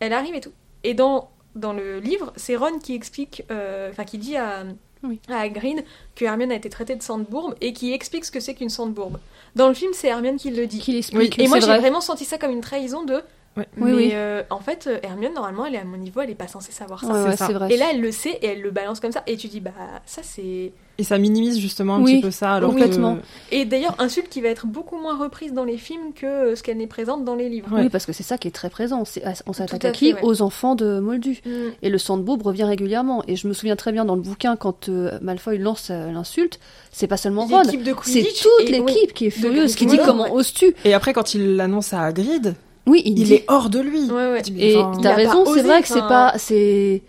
Elle 0.01 0.13
arrive 0.15 0.35
et 0.35 0.41
tout. 0.41 0.53
Et 0.85 0.95
dans, 0.95 1.31
dans 1.55 1.73
le 1.73 1.99
livre, 2.01 2.33
c'est 2.37 2.57
Ron 2.57 2.79
qui 2.79 2.95
explique, 2.95 3.45
euh, 3.51 3.91
enfin 3.91 4.05
qui 4.05 4.19
dit 4.19 4.37
à, 4.37 4.65
Oui. 5.03 5.21
à 5.29 5.41
Hagrid 5.41 5.85
que 6.15 6.25
Hermione 6.25 6.53
a 6.53 6.55
été 6.57 6.71
traitée 6.71 6.97
de 6.97 7.03
sandbourbe 7.03 7.55
et 7.61 7.73
qui 7.73 7.93
explique 7.93 8.25
ce 8.25 8.31
que 8.31 8.41
c'est 8.41 8.55
qu'une 8.55 8.69
sandbourbe. 8.71 9.19
Dans 9.55 9.69
le 9.69 9.75
film, 9.75 9.93
c'est 9.95 10.09
Hermione 10.09 10.37
qui 10.37 10.51
le 10.51 10.67
dit. 10.67 10.79
Qui 10.81 10.93
l'explique. 10.93 11.39
Et 11.39 11.49
moi, 11.49 11.61
j'ai 11.61 11.67
vrai. 11.67 11.79
vraiment 11.79 12.01
senti 12.01 12.25
ça 12.25 12.39
comme 12.39 12.53
une 12.53 12.61
trahison 12.63 13.05
de. 13.05 13.23
Ouais. 13.57 13.67
Mais 13.77 13.85
Oui, 13.85 13.93
oui. 13.93 14.11
euh, 14.15 14.43
en 14.49 14.61
fait, 14.61 14.87
euh, 14.87 14.99
Hermione, 15.03 15.35
normalement, 15.35 15.67
elle 15.67 15.75
est 15.75 15.79
à 15.79 15.85
mon 15.85 15.99
niveau, 15.99 16.23
elle 16.23 16.31
est 16.31 16.35
pas 16.35 16.49
censée 16.49 16.73
savoir 16.73 17.01
ça. 17.05 17.25
Ouais, 17.25 17.37
ça. 17.37 17.49
vrai. 17.49 17.71
Et 17.73 17.77
là, 17.77 17.87
elle 17.93 18.01
le 18.01 18.11
sait 18.11 18.31
et 18.41 18.47
elle 18.47 18.63
le 18.63 18.71
balance 18.71 18.99
comme 18.99 19.13
ça. 19.13 19.23
Et 19.27 19.37
tu 19.37 19.49
dis, 19.49 19.61
bah, 19.61 19.73
ça 20.07 20.23
c'est. 20.25 20.73
Et 20.99 21.05
ça 21.05 21.19
minimise 21.19 21.59
justement 21.59 21.97
un 21.97 22.03
Oui, 22.03 22.15
petit 22.17 22.23
peu 22.23 22.31
ça. 22.31 22.53
Alors 22.55 22.71
complètement. 22.71 23.17
que- 23.17 23.21
Et 23.55 23.65
d'ailleurs, 23.67 23.95
insulte 23.99 24.29
qui 24.31 24.41
va 24.41 24.49
être 24.49 24.67
beaucoup 24.67 24.99
moins 24.99 25.19
reprise 25.19 25.53
dans 25.53 25.65
les 25.65 25.77
films 25.77 26.13
que 26.15 26.27
euh, 26.27 26.57
ce 26.57 26.63
qu'elle 26.63 26.77
n'est 26.79 26.87
présente 26.87 27.25
dans 27.25 27.35
les 27.35 27.49
livres. 27.51 27.71
Ouais. 27.75 27.83
Oui, 27.83 27.89
parce 27.91 28.07
que 28.07 28.13
c'est 28.13 28.23
ça 28.23 28.39
qui 28.39 28.49
est 28.49 28.53
très 28.53 28.71
présent. 28.71 29.05
C'est- 29.05 29.23
On 29.47 29.53
s'attaque 29.53 29.85
à 29.85 29.91
qui. 29.91 30.15
Aux 30.23 30.41
enfants 30.43 30.75
de 30.75 30.99
Moldu. 31.01 31.41
Mm. 31.45 31.51
Et 31.83 31.91
le 31.91 31.99
sandbourbe 31.99 32.43
revient 32.43 32.65
régulièrement. 32.65 33.23
Et 33.29 33.37
je 33.37 33.49
me 33.49 33.53
souviens 33.53 33.77
très 33.77 33.93
bien 33.93 34.05
dans 34.07 34.15
le 34.15 34.23
bouquin, 34.23 34.57
quand 34.57 34.89
euh, 34.89 35.19
Malfoy 35.21 35.59
lance 35.59 35.89
euh, 35.91 36.11
l'insulte, 36.11 36.59
c'est 36.91 37.07
pas 37.07 37.17
seulement 37.19 37.45
Ron, 37.47 37.63
L'équipe 37.63 37.83
de 37.83 37.95
c'est 38.05 38.23
toute 38.23 38.69
l'équipe 38.71 39.13
qui 39.13 39.27
est 39.27 39.31
furieuse, 39.31 39.75
qui 39.75 39.85
dit 39.87 39.99
comment 40.05 40.25
ouais. 40.25 40.31
oses-tu 40.31 40.75
Et 40.87 40.95
après, 40.95 41.13
quand 41.13 41.35
il 41.35 41.57
l'annonce 41.57 41.93
à 41.93 42.03
Hagrid, 42.03 42.55
Oui, 42.87 43.03
il, 43.05 43.19
il 43.19 43.25
dit. 43.25 43.35
est 43.35 43.45
hors 43.49 43.71
de 43.71 43.79
lui. 43.81 44.11
Ouais, 44.11 44.33
ouais. 44.33 44.39
Je 44.39 44.43
dis, 44.45 44.53
mais 44.53 44.73
Et 44.73 44.83
t'as 45.03 45.15
raison, 45.15 45.45
c'est 45.47 45.63
vrai 45.63 45.83
que 45.83 45.89
c'est 45.89 46.01
pas, 46.01 46.33
c'est, 46.37 47.03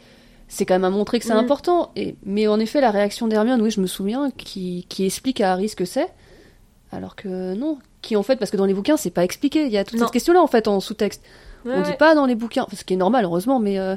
c'est 0.48 0.66
quand 0.66 0.76
même 0.76 0.84
à 0.84 0.90
montrer 0.92 1.20
que 1.20 1.26
c'est 1.26 1.34
Mm. 1.34 1.38
important. 1.38 1.92
Et 1.96 2.16
mais 2.26 2.48
en 2.48 2.60
effet, 2.60 2.80
la 2.82 2.92
réaction 2.92 3.28
d'Hermione, 3.28 3.62
oui, 3.62 3.72
je 3.72 3.82
me 3.82 3.88
souviens, 3.88 4.30
qui, 4.38 4.86
qui 4.90 5.06
explique 5.06 5.42
à 5.42 5.54
Harry 5.54 5.70
ce 5.70 5.76
que 5.76 5.86
c'est, 5.86 6.08
alors 6.92 7.16
que 7.16 7.54
non, 7.56 7.80
qui 8.02 8.16
en 8.16 8.24
fait, 8.24 8.36
parce 8.36 8.52
que 8.52 8.58
dans 8.58 8.66
les 8.66 8.74
bouquins, 8.76 8.98
c'est 8.98 9.10
pas 9.10 9.24
expliqué. 9.24 9.66
Il 9.66 9.72
y 9.72 9.78
a 9.78 9.84
toute 9.84 10.00
Non. 10.00 10.06
cette 10.06 10.14
question-là 10.14 10.42
en 10.42 10.48
fait 10.48 10.68
en 10.68 10.80
sous-texte. 10.80 11.24
Ouais, 11.66 11.74
on 11.76 11.82
dit 11.82 11.94
pas 11.98 12.14
dans 12.14 12.26
les 12.26 12.36
bouquins, 12.36 12.68
ce 12.76 12.84
qui 12.84 12.94
est 12.94 12.98
normal 12.98 13.24
heureusement, 13.26 13.60
mais 13.60 13.80
euh, 13.80 13.96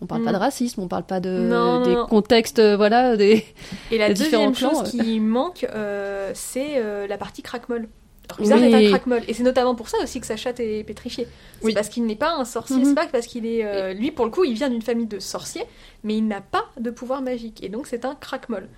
on 0.00 0.06
parle 0.06 0.22
pas 0.22 0.30
Mm. 0.30 0.34
de 0.34 0.38
racisme, 0.38 0.80
on 0.80 0.88
parle 0.88 1.02
pas 1.02 1.20
de 1.20 1.28
Non, 1.28 1.82
des 1.82 1.94
non. 1.96 2.06
contextes, 2.06 2.60
euh, 2.60 2.76
voilà, 2.76 3.16
des. 3.16 3.44
Et 3.90 3.98
la 3.98 4.08
les 4.08 4.14
deuxième 4.14 4.54
chose 4.54 4.84
qui 4.90 5.20
manque, 5.20 5.66
euh, 5.74 6.30
c'est 6.34 6.76
euh, 6.78 7.06
la 7.08 7.18
partie 7.18 7.42
crackmoll. 7.42 7.88
Ruzard 8.32 8.58
Oui. 8.60 8.72
est 8.72 8.92
un. 8.94 9.20
Et 9.28 9.34
c'est 9.34 9.42
notamment 9.42 9.74
pour 9.74 9.88
ça 9.88 9.98
aussi 10.02 10.20
que 10.20 10.26
sa 10.26 10.36
chatte 10.36 10.60
est 10.60 10.84
pétrifiée. 10.84 11.26
C'est 11.60 11.66
Oui. 11.66 11.74
parce 11.74 11.88
qu'il 11.88 12.04
n'est 12.06 12.16
pas 12.16 12.34
un 12.34 12.44
sorcier, 12.44 12.76
Mhm. 12.76 12.84
c'est 12.84 12.94
pas 12.94 13.06
parce 13.06 13.26
qu'il 13.26 13.46
est. 13.46 13.64
euh, 13.64 13.92
lui, 13.92 14.10
pour 14.10 14.24
le 14.24 14.30
coup, 14.30 14.44
il 14.44 14.54
vient 14.54 14.68
d'une 14.70 14.82
famille 14.82 15.06
de 15.06 15.18
sorciers, 15.18 15.64
mais 16.04 16.16
il 16.16 16.26
n'a 16.26 16.40
pas 16.40 16.64
de 16.78 16.90
pouvoir 16.90 17.22
magique. 17.22 17.62
Et 17.62 17.68
donc, 17.68 17.86
c'est 17.86 18.04
un 18.04 18.14
crackmoll. 18.14 18.68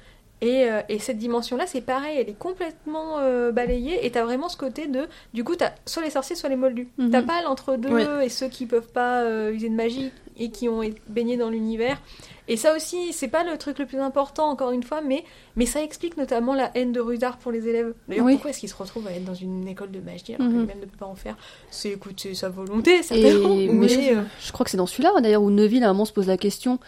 Et, 0.43 0.69
euh, 0.69 0.81
et 0.89 0.99
cette 0.99 1.19
dimension-là, 1.19 1.67
c'est 1.67 1.81
pareil, 1.81 2.19
elle 2.21 2.29
est 2.29 2.39
complètement 2.39 3.21
euh, 3.21 3.53
balayée. 3.53 4.05
Et 4.05 4.11
t'as 4.11 4.25
vraiment 4.25 4.49
ce 4.49 4.57
côté 4.57 4.89
de. 4.89 5.07
Du 5.33 5.45
coup, 5.45 5.55
t'as 5.57 5.71
soit 5.87 6.03
les 6.03 6.11
sorciers, 6.11 6.35
soit 6.37 6.49
les 6.49 6.57
moldus. 6.57 6.89
Mhm. 6.99 7.11
T'as 7.11 7.23
pas 7.23 7.43
l'entre-deux 7.45 7.89
Oui. 7.91 8.03
et 8.25 8.29
ceux 8.29 8.49
qui 8.49 8.67
peuvent 8.67 8.91
pas 8.93 9.23
euh, 9.23 9.53
user 9.53 9.69
de 9.69 9.75
magie 9.75 10.11
et 10.37 10.51
qui 10.51 10.69
ont 10.69 10.83
été 10.83 11.01
baignés 11.09 11.37
dans 11.37 11.49
l'univers. 11.49 12.01
Et 12.49 12.57
ça 12.57 12.75
aussi, 12.75 13.13
c'est 13.13 13.29
pas 13.29 13.45
le 13.45 13.57
truc 13.57 13.79
le 13.79 13.87
plus 13.87 13.99
important, 14.01 14.49
encore 14.49 14.73
une 14.73 14.83
fois, 14.83 15.01
mais, 15.01 15.23
mais 15.55 15.65
ça 15.65 15.81
explique 15.83 16.17
notamment 16.17 16.55
la 16.55 16.73
haine 16.77 16.91
de 16.91 16.99
Rudard 17.01 17.39
pour 17.39 17.53
les 17.53 17.69
élèves. 17.69 17.95
D'ailleurs, 18.09 18.25
Oui. 18.27 18.33
pourquoi 18.33 18.51
est-ce 18.51 18.59
qu'il 18.61 18.69
se 18.69 18.75
retrouve 18.75 19.07
à 19.07 19.13
être 19.13 19.25
dans 19.25 19.35
une 19.35 19.69
école 19.69 19.93
de 19.93 20.01
magie 20.01 20.35
alors 20.35 20.49
que 20.49 20.53
lui-même 20.53 20.81
ne 20.81 20.87
peut 20.87 20.97
pas 20.99 21.07
en 21.07 21.15
faire? 21.15 21.37
C'est 21.71 21.91
écoute, 21.91 22.19
c'est 22.21 22.35
sa 22.35 22.49
volonté, 22.49 23.03
certainement. 23.05 23.55
Et- 23.55 23.69
mais, 23.69 23.73
mais 23.75 23.89
je- 23.89 24.15
euh, 24.17 24.23
Je 24.41 24.51
crois 24.51 24.65
que 24.65 24.71
c'est 24.71 24.77
dans 24.77 24.87
celui-là 24.87 25.13
d'ailleurs 25.21 25.43
où 25.43 25.51
Neville 25.51 25.85
à 25.85 25.91
un 25.91 25.93
moment 25.93 26.05
se 26.05 26.13
pose 26.13 26.27
la 26.27 26.37
question. 26.37 26.81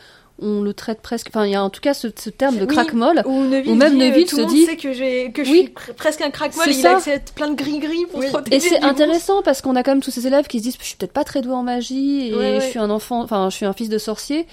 On 0.43 0.63
le 0.63 0.75
traite 0.75 1.01
presque. 1.01 1.29
Enfin, 1.29 1.47
il 1.47 1.53
y 1.53 1.55
a 1.55 1.63
en 1.63 1.71
tout 1.71 1.81
cas 1.81 1.95
ce, 1.95 2.09
ce 2.17 2.29
terme 2.29 2.57
de 2.57 2.63
Oui. 2.63 2.67
crackmoll. 2.67 3.23
Ou 3.25 3.45
Neville, 3.45 3.77
même 3.77 3.95
dit, 3.95 4.03
euh, 4.03 4.07
Neville 4.11 4.27
tout 4.27 4.37
se 4.37 4.41
monde 4.43 4.51
dit- 4.51 4.65
sait 4.67 4.77
que, 4.77 4.93
j'ai, 4.93 5.31
que 5.31 5.45
je 5.45 5.51
Oui. 5.51 5.59
suis 5.59 5.69
pr- 5.69 5.95
presque 5.95 6.21
un 6.23 6.27
et 6.27 6.31
il 6.71 6.75
ça. 6.75 6.97
accepte 6.97 7.33
plein 7.35 7.51
de 7.51 7.55
gris-gris 7.55 8.07
pour 8.11 8.19
Oui. 8.19 8.27
se 8.27 8.31
protéger. 8.33 8.57
Et 8.57 8.61
c'est 8.61 8.83
intéressant 8.83 9.43
parce 9.43 9.63
qu'on 9.63 9.77
a 9.77 9.83
quand 9.85 9.93
même 9.93 10.03
tous 10.03 10.11
ces 10.11 10.27
élèves 10.27 10.49
qui 10.49 10.59
se 10.59 10.65
disent 10.65 10.77
je 10.81 10.85
suis 10.85 10.97
peut-être 10.97 11.13
pas 11.13 11.23
très 11.25 11.41
doué 11.41 11.53
en 11.55 11.63
magie 11.63 12.29
et 12.29 12.35
Ouais, 12.35 12.39
ouais. 12.57 12.61
je 12.61 12.67
suis 12.67 12.79
un 12.81 12.91
enfant, 12.91 13.23
enfin 13.23 13.49
je 13.49 13.55
suis 13.57 13.65
un 13.67 13.73
fils 13.73 13.89
de 13.89 13.99
sorcier. 13.99 14.47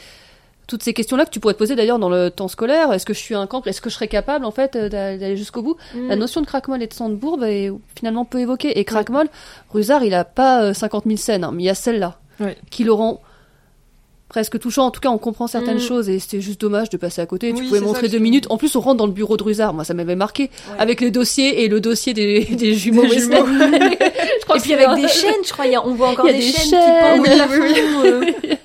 Toutes 0.67 0.83
ces 0.83 0.93
questions-là 0.93 1.25
que 1.25 1.31
tu 1.31 1.39
pourrais 1.41 1.55
te 1.55 1.59
poser 1.59 1.75
d'ailleurs 1.75 1.99
dans 1.99 2.07
le 2.09 2.29
temps 2.29 2.47
scolaire. 2.47 2.93
Est-ce 2.93 3.05
que 3.05 3.13
je 3.15 3.19
suis 3.19 3.35
un 3.35 3.45
cancre 3.47 3.67
Est-ce 3.67 3.81
que 3.81 3.89
je 3.89 3.95
serais 3.95 4.07
capable 4.07 4.45
en 4.45 4.51
fait 4.51 4.75
euh, 4.75 4.87
d'a- 4.87 5.17
d'aller 5.17 5.35
jusqu'au 5.35 5.63
bout? 5.63 5.75
Monstre. 5.95 6.07
La 6.09 6.15
notion 6.15 6.39
de 6.41 6.45
crackmoll 6.45 6.81
et 6.83 6.87
de 6.87 6.93
sandbourbe 6.93 7.43
est 7.43 7.71
finalement 7.97 8.23
peu 8.23 8.39
évoquée. 8.39 8.79
Et 8.79 8.85
crackmoll, 8.85 9.27
Rusard 9.73 10.03
il 10.05 10.13
a 10.13 10.23
pas 10.23 10.61
euh, 10.63 10.73
50 10.73 11.05
000 11.05 11.17
scènes, 11.17 11.43
hein, 11.43 11.51
mais 11.53 11.63
il 11.63 11.65
y 11.65 11.69
a 11.69 11.75
celle-là 11.75 12.19
qui 12.69 12.83
le 12.85 12.93
rend 12.93 13.19
presque 14.31 14.57
touchant. 14.59 14.85
En 14.85 14.91
tout 14.91 15.01
cas, 15.01 15.09
on 15.09 15.17
comprend 15.17 15.47
certaines 15.47 15.75
Mm. 15.75 15.81
choses 15.81 16.09
et 16.09 16.17
c'était 16.19 16.39
juste 16.39 16.61
dommage 16.61 16.89
de 16.89 16.95
passer 16.95 17.21
à 17.21 17.25
côté. 17.25 17.53
tu 17.53 17.65
pouvais 17.65 17.81
montrer 17.81 18.07
deux 18.07 18.17
minutes. 18.19 18.47
En 18.49 18.57
plus, 18.57 18.73
on 18.77 18.79
rentre 18.79 18.95
dans 18.97 19.05
le 19.05 19.11
bureau 19.11 19.35
de 19.35 19.43
Rusard. 19.43 19.73
Moi, 19.73 19.83
ça 19.83 19.93
m'avait 19.93 20.15
marqué 20.15 20.43
Ouais. 20.43 20.49
avec 20.79 21.01
les 21.01 21.11
dossiers 21.11 21.63
et 21.63 21.67
le 21.67 21.81
dossier 21.81 22.13
des, 22.13 22.45
des 22.51 22.73
jumeaux. 22.73 23.01
Des 23.01 23.19
jumeaux. 23.19 23.45
Je 23.45 24.43
crois 24.45 24.57
Et 24.57 24.59
puis 24.61 24.73
avec 24.73 25.01
des 25.01 25.07
chaînes, 25.09 25.33
je 25.45 25.51
crois, 25.51 25.65
il 25.67 25.73
y 25.73 25.75
a- 25.75 25.85
on 25.85 25.93
voit 25.95 26.07
encore 26.09 26.27
Il 26.29 26.31
y 26.31 26.35
a 26.35 26.39
des, 26.39 26.45
des 26.45 26.51
chaînes, 26.51 26.69
chaînes. 26.69 27.23
qui 27.23 27.39
pendent 27.39 27.49
Oui, 28.23 28.33
oui. 28.43 28.53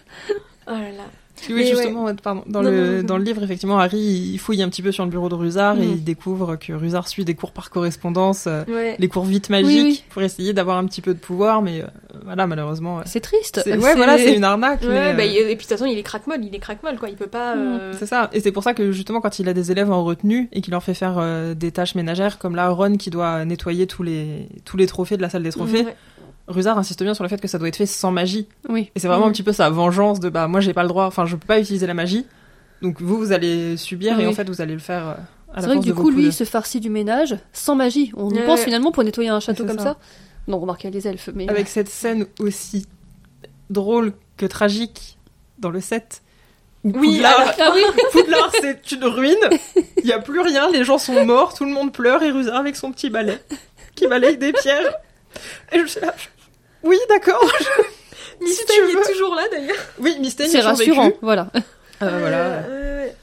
Oh 0.68 0.72
là 0.72 0.78
là. 0.97 1.05
Oui, 1.50 1.66
justement, 1.66 2.04
ouais, 2.04 2.14
pardon. 2.14 2.42
Dans, 2.46 2.62
Non, 2.62 2.70
le, 2.70 2.76
non, 2.76 2.96
non. 2.98 3.02
dans 3.04 3.18
le 3.18 3.24
livre, 3.24 3.42
effectivement, 3.42 3.78
Harry, 3.78 3.98
il 3.98 4.38
fouille 4.38 4.62
un 4.62 4.68
petit 4.68 4.82
peu 4.82 4.90
sur 4.92 5.04
le 5.04 5.10
bureau 5.10 5.28
de 5.28 5.34
Rusard 5.34 5.76
et 5.78 5.86
Mhm. 5.86 5.92
il 5.92 6.04
découvre 6.04 6.56
que 6.56 6.72
Rusard 6.72 7.08
suit 7.08 7.24
des 7.24 7.34
cours 7.34 7.52
par 7.52 7.70
correspondance, 7.70 8.46
euh, 8.46 8.64
Ouais. 8.68 8.96
les 8.98 9.08
cours 9.08 9.24
vite 9.24 9.50
magiques, 9.50 9.84
oui. 9.84 10.04
pour 10.10 10.22
essayer 10.22 10.52
d'avoir 10.52 10.78
un 10.78 10.84
petit 10.86 11.00
peu 11.02 11.14
de 11.14 11.18
pouvoir, 11.18 11.62
mais 11.62 11.82
euh, 11.82 11.86
voilà, 12.24 12.46
malheureusement. 12.46 12.98
euh, 12.98 13.02
C'est 13.06 13.20
triste. 13.20 13.60
c'est- 13.64 13.76
ouais, 13.78 13.94
voilà, 13.94 14.16
c'est 14.18 14.34
une 14.34 14.44
arnaque. 14.44 14.82
Ouais, 14.82 15.14
mais, 15.14 15.14
bah, 15.14 15.24
et 15.24 15.44
puis 15.44 15.54
de 15.54 15.60
toute 15.60 15.68
façon, 15.68 15.86
il 15.86 15.98
est 15.98 16.02
crackmoll, 16.02 16.42
il 16.44 16.54
est 16.54 16.58
crackmoll, 16.58 16.98
quoi. 16.98 17.08
Il 17.10 17.16
peut 17.16 17.26
pas. 17.26 17.54
euh, 17.56 17.92
C'est 17.98 18.06
ça. 18.06 18.30
Et 18.32 18.40
c'est 18.40 18.52
pour 18.52 18.62
ça 18.62 18.74
que 18.74 18.90
justement, 18.92 19.20
quand 19.20 19.38
il 19.38 19.48
a 19.48 19.52
des 19.54 19.70
élèves 19.70 19.90
en 19.92 20.04
retenue 20.04 20.48
et 20.52 20.60
qu'il 20.62 20.70
leur 20.72 20.82
fait 20.82 20.94
faire 20.94 21.22
des 21.54 21.70
tâches 21.70 21.94
ménagères, 21.94 22.38
comme 22.38 22.56
là, 22.56 22.68
Ron 22.70 22.96
qui 22.96 23.10
doit 23.10 23.44
nettoyer 23.44 23.86
tous 23.86 24.02
les, 24.02 24.48
tous 24.64 24.76
les 24.76 24.86
trophées 24.86 25.16
de 25.16 25.22
la 25.22 25.28
salle 25.30 25.42
des 25.42 25.50
trophées, 25.50 25.84
ouais. 25.84 25.96
Rusard 26.48 26.78
insiste 26.78 27.02
bien 27.02 27.14
sur 27.14 27.24
le 27.24 27.28
fait 27.28 27.40
que 27.40 27.48
ça 27.48 27.59
doit 27.59 27.68
être 27.68 27.77
fait 27.77 27.86
sans 27.86 28.12
magie. 28.12 28.47
Oui. 28.68 28.90
Et 28.94 29.01
c'est 29.01 29.09
vraiment 29.09 29.24
Mhm. 29.24 29.31
un 29.31 29.32
petit 29.32 29.43
peu 29.43 29.52
sa 29.52 29.68
vengeance 29.70 30.20
de 30.20 30.28
bah, 30.28 30.47
moi 30.48 30.60
j'ai 30.60 30.73
pas 30.73 30.82
le 30.82 30.89
droit, 30.89 31.06
enfin 31.06 31.27
je 31.27 31.35
peux 31.36 31.47
pas 31.47 31.59
utiliser 31.60 31.86
la 31.86 31.94
magie. 31.94 32.24
Donc 32.82 33.01
vous, 33.01 33.16
vous 33.18 33.32
allez 33.32 33.77
subir 33.77 34.18
et 34.20 34.27
en 34.27 34.32
fait 34.32 34.48
vous 34.48 34.60
allez 34.60 34.74
le 34.74 34.78
faire 34.81 35.09
euh, 35.09 35.14
à 35.55 35.60
C'est 35.62 35.66
vrai 35.68 35.77
que 35.78 35.82
du 35.82 35.94
coup, 35.94 36.10
lui, 36.10 36.27
il 36.27 36.32
se 36.32 36.44
farcit 36.44 36.81
du 36.81 36.90
ménage 36.90 37.36
sans 37.52 37.74
magie. 37.74 38.12
On 38.16 38.31
y 38.31 38.39
pense 38.44 38.60
finalement 38.60 38.93
pour 38.93 39.02
nettoyer 39.05 39.31
un 39.31 39.40
château 39.40 39.64
comme 39.64 39.78
ça. 39.78 39.85
ça. 39.85 39.97
Non, 40.48 40.59
remarquez 40.60 40.90
les 40.90 41.09
elfes, 41.09 41.31
mais. 41.35 41.48
Avec 41.48 41.66
cette 41.68 41.89
scène 41.89 42.27
aussi 42.39 42.86
drôle 43.70 44.12
que 44.36 44.47
tragique 44.47 45.18
dans 45.59 45.70
le 45.70 45.81
set. 45.81 46.23
Oui, 46.85 46.93
Poudlard, 46.93 47.52
Ah 47.60 47.73
oui, 47.74 47.82
Poudlard 48.12 48.52
c'est 48.60 48.93
une 48.93 49.05
ruine, 49.06 49.35
il 49.97 50.06
y 50.06 50.12
a 50.12 50.20
plus 50.20 50.40
rien, 50.40 50.70
les 50.70 50.85
gens 50.85 50.98
sont 50.98 51.24
morts, 51.24 51.52
tout 51.55 51.64
le 51.64 51.73
monde 51.73 51.93
pleure 51.93 52.23
et 52.23 52.31
Rusard 52.31 52.55
avec 52.60 52.77
son 52.77 52.93
petit 52.93 53.10
balai 53.10 53.39
qui 53.97 54.06
balaye 54.06 54.36
des 54.36 54.52
pierres. 54.52 54.94
Et 55.73 55.81
je 55.81 55.86
suis 55.86 56.01
là, 56.01 56.14
je- 56.16 56.27
oui 56.86 56.96
d'accord. 57.08 57.42
Il 58.40 58.46
veux. 58.46 58.90
est 59.00 59.12
toujours 59.12 59.34
là 59.34 59.42
d'ailleurs. 59.50 59.76
Oui, 59.98 60.16
Mystane 60.20 60.48
c'est 60.48 60.60
rassurant. 60.60 61.10
Voilà. 61.22 61.48
Euh, 62.02 62.18
voilà. 62.20 62.38
Euh, 62.66 63.04
ouais. 63.06 63.14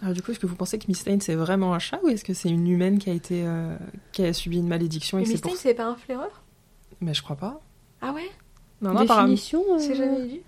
Alors 0.00 0.14
du 0.14 0.22
coup, 0.22 0.30
est-ce 0.30 0.38
que 0.38 0.46
vous 0.46 0.54
pensez 0.54 0.78
que 0.78 0.84
Mystane 0.86 1.20
c'est 1.20 1.34
vraiment 1.34 1.74
un 1.74 1.80
chat 1.80 1.98
ou 2.04 2.08
est-ce 2.08 2.22
que 2.24 2.34
c'est 2.34 2.48
une 2.48 2.68
humaine 2.68 2.98
qui 2.98 3.10
a 3.10 3.12
été 3.12 3.42
euh, 3.44 3.74
qui 4.12 4.24
a 4.24 4.32
subi 4.32 4.58
une 4.58 4.68
malédiction 4.68 5.18
et 5.18 5.24
c'est 5.24 5.40
pour 5.40 5.56
c'est 5.56 5.74
pas 5.74 5.86
un 5.86 5.96
flaireur? 5.96 6.42
Mais 7.00 7.14
je 7.14 7.22
crois 7.22 7.36
pas. 7.36 7.60
Ah 8.00 8.12
ouais? 8.12 8.30
Non, 8.80 8.92
non. 8.92 9.00
Définition. 9.00 9.64
euh, 9.72 9.78
C'est 9.78 9.96
jamais 9.96 10.24
vu. 10.26 10.40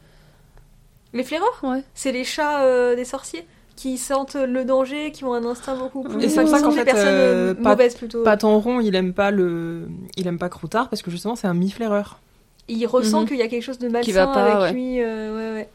Les 1.13 1.25
flaireurs? 1.25 1.59
Ouais. 1.65 1.83
C'est 1.95 2.13
les 2.13 2.23
chats 2.25 2.63
euh, 2.63 2.95
des 2.95 3.05
sorciers 3.05 3.45
qui 3.75 3.99
sentent 3.99 4.35
le 4.37 4.65
danger, 4.65 5.11
qui 5.11 5.25
ont 5.25 5.33
un 5.35 5.45
instinct 5.45 5.75
beaucoup 5.75 6.03
plus. 6.05 6.23
Et 6.23 6.29
c'est 6.29 6.43
pour 6.43 6.51
ça 6.51 6.61
qu'en 6.61 6.71
fait, 6.71 6.85
personnes 6.85 7.07
euh, 7.09 7.51
euh, 7.51 7.55
pas- 7.55 7.71
mauvaises 7.71 7.95
plutôt. 7.97 8.23
Paton 8.23 8.59
rond, 8.61 8.79
il 8.79 8.95
aime 8.95 9.15
pas 9.15 9.31
le, 9.33 9.89
il 10.17 10.27
aime 10.29 10.39
pas 10.39 10.49
Croutard 10.49 10.89
parce 10.89 11.03
que 11.03 11.11
justement 11.11 11.35
c'est 11.35 11.49
un 11.49 11.55
mi-flaireur. 11.55 12.21
Il 12.71 12.87
ressent 12.87 13.21
Mhm. 13.23 13.29
qu'il 13.29 13.37
y 13.37 13.43
a 13.43 13.49
quelque 13.49 13.63
chose 13.63 13.79
de 13.79 13.89
malsain 13.89 14.13
va 14.13 14.27
pas, 14.27 14.43
avec 14.45 14.61
ouais. 14.63 14.73
lui. 14.73 15.01
euh, 15.03 15.55
ouais, 15.55 15.55
ouais. 15.61 15.69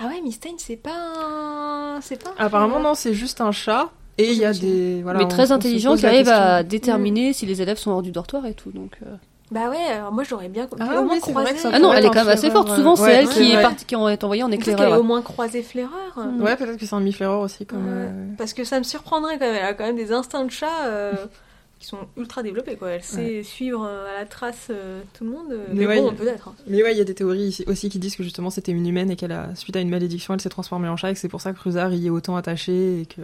Ah 0.00 0.06
ouais, 0.06 0.20
Mystane, 0.22 0.52
c'est 0.58 0.76
pas 0.76 0.90
un... 1.26 2.00
C'est 2.00 2.22
pas 2.22 2.30
un 2.38 2.44
Apparemment 2.46 2.78
non, 2.80 2.94
c'est 2.94 3.14
juste 3.14 3.40
un 3.40 3.52
chat 3.52 3.90
et 4.16 4.30
il 4.32 4.38
y 4.38 4.44
a 4.44 4.52
des 4.52 5.00
voilà. 5.02 5.18
mais 5.18 5.24
on- 5.24 5.28
très 5.28 5.50
on 5.52 5.54
intelligent 5.56 5.96
qui 5.96 6.06
arrive 6.06 6.28
à 6.28 6.62
déterminer 6.62 7.32
si 7.32 7.46
les 7.46 7.62
élèves 7.62 7.78
sont 7.78 7.90
hors 7.90 8.02
du 8.02 8.10
dortoir 8.12 8.46
et 8.46 8.54
tout. 8.54 8.70
Donc. 8.70 8.92
euh. 9.06 9.14
Bah 9.50 9.70
ouais, 9.70 9.82
alors 9.92 10.12
moi 10.12 10.24
j'aurais 10.24 10.48
bien 10.48 10.68
Ah 10.78 11.00
au 11.00 11.04
moins 11.04 11.14
oui, 11.14 11.20
croisé. 11.20 11.54
Ah 11.72 11.78
non, 11.78 11.90
elle 11.92 12.04
est 12.04 12.08
quand 12.08 12.16
même 12.16 12.28
assez 12.28 12.50
forte. 12.50 12.68
Souvent, 12.74 12.96
ouais. 12.96 12.96
c'est 12.98 13.12
elle 13.14 13.28
qui 13.28 13.50
est 13.52 13.62
partie, 13.62 13.84
qui 13.86 13.94
est 13.94 13.96
envoyée 13.96 14.42
en 14.42 14.48
Peut-être 14.48 14.62
qu'elle 14.64 14.74
éclaireur. 14.74 15.00
au 15.00 15.02
moins 15.02 15.22
croisée 15.22 15.62
flaireur. 15.62 15.90
Mm. 16.16 16.42
Ouais, 16.42 16.54
peut-être 16.56 16.76
que 16.76 16.84
c'est 16.84 16.94
un 16.94 17.00
mi-flaireur 17.00 17.40
aussi 17.40 17.64
comme. 17.64 17.78
Ouais. 17.86 17.92
euh, 17.94 18.26
Parce 18.36 18.52
que 18.52 18.64
ça 18.64 18.78
me 18.78 18.84
surprendrait 18.84 19.38
quand 19.38 19.46
même. 19.46 19.54
Elle 19.56 19.64
a 19.64 19.72
quand 19.74 19.84
même 19.86 19.96
des 19.96 20.12
instincts 20.12 20.44
de 20.44 20.50
chat 20.50 20.84
euh, 20.84 21.12
qui 21.78 21.86
sont 21.86 21.98
ultra 22.16 22.42
développés. 22.42 22.76
Quoi. 22.76 22.90
Elle 22.90 23.02
sait 23.04 23.42
suivre 23.42 23.84
euh, 23.84 24.08
à 24.16 24.20
la 24.20 24.26
trace 24.26 24.68
euh, 24.70 25.00
tout 25.14 25.24
le 25.24 25.30
monde. 25.30 25.46
Mais 25.68 25.74
Mais, 25.74 25.86
ouais, 25.86 26.00
bon, 26.00 26.10
il- 26.10 26.16
peut-être. 26.16 26.48
hein. 26.48 26.54
Mais 26.66 26.82
ouais, 26.82 26.92
il 26.92 26.98
y 26.98 27.00
a 27.00 27.04
des 27.04 27.14
théories 27.14 27.44
ici- 27.48 27.64
aussi 27.66 27.88
qui 27.88 27.98
disent 27.98 28.16
que 28.16 28.22
justement 28.24 28.50
c'était 28.50 28.72
une 28.72 28.86
humaine 28.86 29.10
et 29.10 29.16
qu'elle 29.16 29.32
a 29.32 29.54
suite 29.54 29.76
à 29.76 29.80
une 29.80 29.88
malédiction, 29.90 30.34
elle 30.34 30.40
s'est 30.40 30.48
transformée 30.48 30.88
en 30.88 30.96
chat 30.96 31.10
et 31.10 31.14
que 31.14 31.20
c'est 31.20 31.28
pour 31.28 31.40
ça 31.40 31.52
que 31.52 31.58
Cruzard 31.58 31.92
y 31.94 32.06
est 32.06 32.10
autant 32.10 32.36
attaché 32.36 33.02
et 33.02 33.06
que 33.06 33.22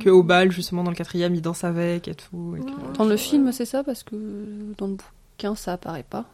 que 0.00 0.10
au 0.10 0.22
bal 0.22 0.50
justement 0.52 0.84
dans 0.84 0.90
le 0.90 0.96
quatrième 0.96 1.34
il 1.34 1.40
danse 1.42 1.64
avec 1.64 2.08
et 2.08 2.14
tout. 2.14 2.56
et 2.56 2.60
que-. 2.60 2.96
Dans 2.98 3.04
le 3.06 3.16
film, 3.16 3.52
c'est 3.52 3.64
ça 3.64 3.82
parce 3.84 4.02
que 4.02 4.14
dans 4.76 4.86
le 4.86 4.94
bouquin, 4.94 5.54
ça 5.54 5.72
apparaît 5.74 6.04
pas. 6.08 6.26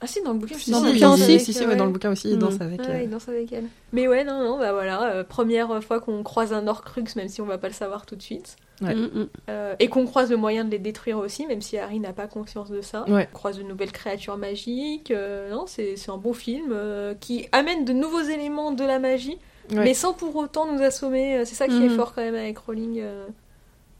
Ah 0.00 0.06
si, 0.06 0.20
dans 0.22 0.32
le 0.32 0.38
bouquin, 0.38 0.56
Si, 0.58 0.70
Dans 0.70 0.80
si, 0.80 0.86
le 0.86 0.92
bouquin 0.92 1.12
aussi 1.12 1.38
si, 1.40 1.52
si, 1.52 1.64
ouais, 1.66 1.76
dans 1.76 1.86
le 1.86 1.92
bouquin 1.92 2.10
aussi, 2.10 2.28
il 2.30 2.36
Mm. 2.36 2.40
danse 2.40 2.60
avec. 2.60 2.80
Ouais, 2.80 2.86
euh, 2.90 3.02
il 3.04 3.10
danse 3.10 3.28
avec 3.28 3.52
elle. 3.52 3.66
Mais 3.92 4.08
ouais, 4.08 4.24
non, 4.24 4.42
non, 4.42 4.58
bah 4.58 4.72
voilà, 4.72 5.12
euh, 5.12 5.24
première 5.24 5.82
fois 5.84 6.00
qu'on 6.00 6.22
croise 6.24 6.52
un 6.52 6.66
Horcrux, 6.66 7.04
même 7.16 7.28
si 7.28 7.40
on 7.40 7.46
va 7.46 7.56
pas 7.58 7.68
le 7.68 7.74
savoir 7.74 8.04
tout 8.04 8.16
de 8.16 8.22
suite. 8.22 8.56
Ouais. 8.80 8.94
Mm, 8.96 9.10
mm. 9.14 9.28
Euh, 9.48 9.74
et 9.78 9.88
qu'on 9.88 10.04
croise 10.06 10.30
le 10.30 10.36
moyen 10.36 10.64
de 10.64 10.70
les 10.70 10.80
détruire 10.80 11.18
aussi, 11.18 11.46
même 11.46 11.60
si 11.62 11.78
Harry 11.78 12.00
n'a 12.00 12.12
pas 12.12 12.26
conscience 12.26 12.68
de 12.68 12.80
ça. 12.80 13.04
Ouais. 13.08 13.28
On 13.32 13.34
croise 13.36 13.58
de 13.58 13.62
nouvelles 13.62 13.92
créatures 13.92 14.36
magiques. 14.38 15.12
euh, 15.12 15.50
non, 15.50 15.64
c'est 15.68 15.94
c'est 15.96 16.10
un 16.10 16.16
bon 16.16 16.32
film 16.32 16.70
euh, 16.72 17.14
qui 17.14 17.46
amène 17.52 17.84
de 17.84 17.92
nouveaux 17.92 18.22
éléments 18.22 18.72
de 18.72 18.82
la 18.84 18.98
magie, 18.98 19.38
Ouais. 19.70 19.84
mais 19.84 19.94
sans 19.94 20.12
pour 20.14 20.34
autant 20.34 20.66
nous 20.70 20.82
assommer. 20.82 21.44
C'est 21.44 21.54
ça 21.54 21.68
qui 21.68 21.84
est 21.84 21.88
fort 21.90 22.12
quand 22.12 22.22
même 22.22 22.34
avec 22.34 22.58
Rowling. 22.58 23.00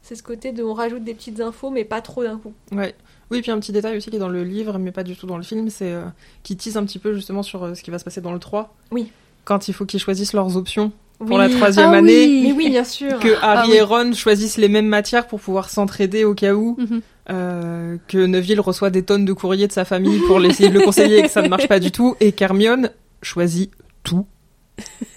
C'est 0.03 0.15
ce 0.15 0.21
côté 0.23 0.51
de 0.51 0.61
on 0.63 0.73
rajoute 0.73 1.03
des 1.03 1.13
petites 1.15 1.39
infos, 1.41 1.71
mais 1.71 1.83
pas 1.85 2.01
trop 2.01 2.23
d'un 2.23 2.37
coup. 2.37 2.53
Ouais. 2.71 2.93
Oui, 3.31 3.41
puis 3.41 3.49
un 3.51 3.59
petit 3.59 3.71
détail 3.71 3.97
aussi 3.97 4.09
qui 4.11 4.17
est 4.17 4.19
dans 4.19 4.29
le 4.29 4.43
livre, 4.43 4.77
mais 4.77 4.91
pas 4.91 5.03
du 5.03 5.15
tout 5.15 5.25
dans 5.25 5.37
le 5.37 5.43
film, 5.43 5.69
c'est 5.69 5.91
euh, 5.91 6.03
qui 6.43 6.55
tease 6.55 6.77
un 6.77 6.83
petit 6.85 6.99
peu 6.99 7.13
justement 7.15 7.41
sur 7.41 7.63
euh, 7.63 7.73
ce 7.73 7.81
qui 7.81 7.89
va 7.89 7.97
se 7.97 8.03
passer 8.03 8.21
dans 8.21 8.33
le 8.33 8.37
3. 8.39 8.75
Oui. 8.91 9.11
Quand 9.45 9.67
il 9.67 9.73
faut 9.73 9.85
qu'ils 9.85 9.99
choisissent 9.99 10.33
leurs 10.33 10.55
options 10.55 10.91
pour 11.17 11.31
Oui. 11.31 11.37
la 11.37 11.49
troisième 11.49 11.93
Ah 11.93 11.97
année, 11.97 12.25
oui. 12.25 12.43
Mais 12.43 12.51
oui, 12.51 12.69
bien 12.69 12.83
sûr. 12.83 13.17
que 13.19 13.33
Harry 13.41 13.71
oui. 13.71 13.77
et 13.77 13.81
Ron 13.81 14.13
choisissent 14.13 14.57
les 14.57 14.67
mêmes 14.69 14.87
matières 14.87 15.25
pour 15.27 15.39
pouvoir 15.39 15.69
s'entraider 15.69 16.25
au 16.25 16.33
cas 16.35 16.53
où, 16.53 16.75
Mhm. 16.77 17.01
euh, 17.31 17.97
que 18.07 18.17
Neville 18.25 18.59
reçoit 18.59 18.89
des 18.89 19.03
tonnes 19.03 19.25
de 19.25 19.33
courriers 19.33 19.67
de 19.67 19.71
sa 19.71 19.85
famille 19.85 20.19
pour 20.27 20.43
essayer 20.45 20.69
de 20.69 20.73
le 20.77 20.81
conseiller 20.85 21.19
et 21.19 21.23
que 21.23 21.29
ça 21.31 21.41
ne 21.41 21.47
marche 21.47 21.67
pas 21.67 21.79
du 21.79 21.91
tout, 21.91 22.15
et 22.19 22.33
qu'Hermione 22.33 22.89
choisit 23.21 23.71
tout. 24.03 24.27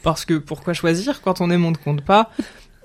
Parce 0.02 0.24
que 0.24 0.34
pourquoi 0.34 0.72
choisir 0.74 1.22
quand 1.22 1.40
on 1.40 1.50
aime, 1.50 1.64
on 1.64 1.70
ne 1.72 1.76
compte 1.76 2.02
pas? 2.02 2.30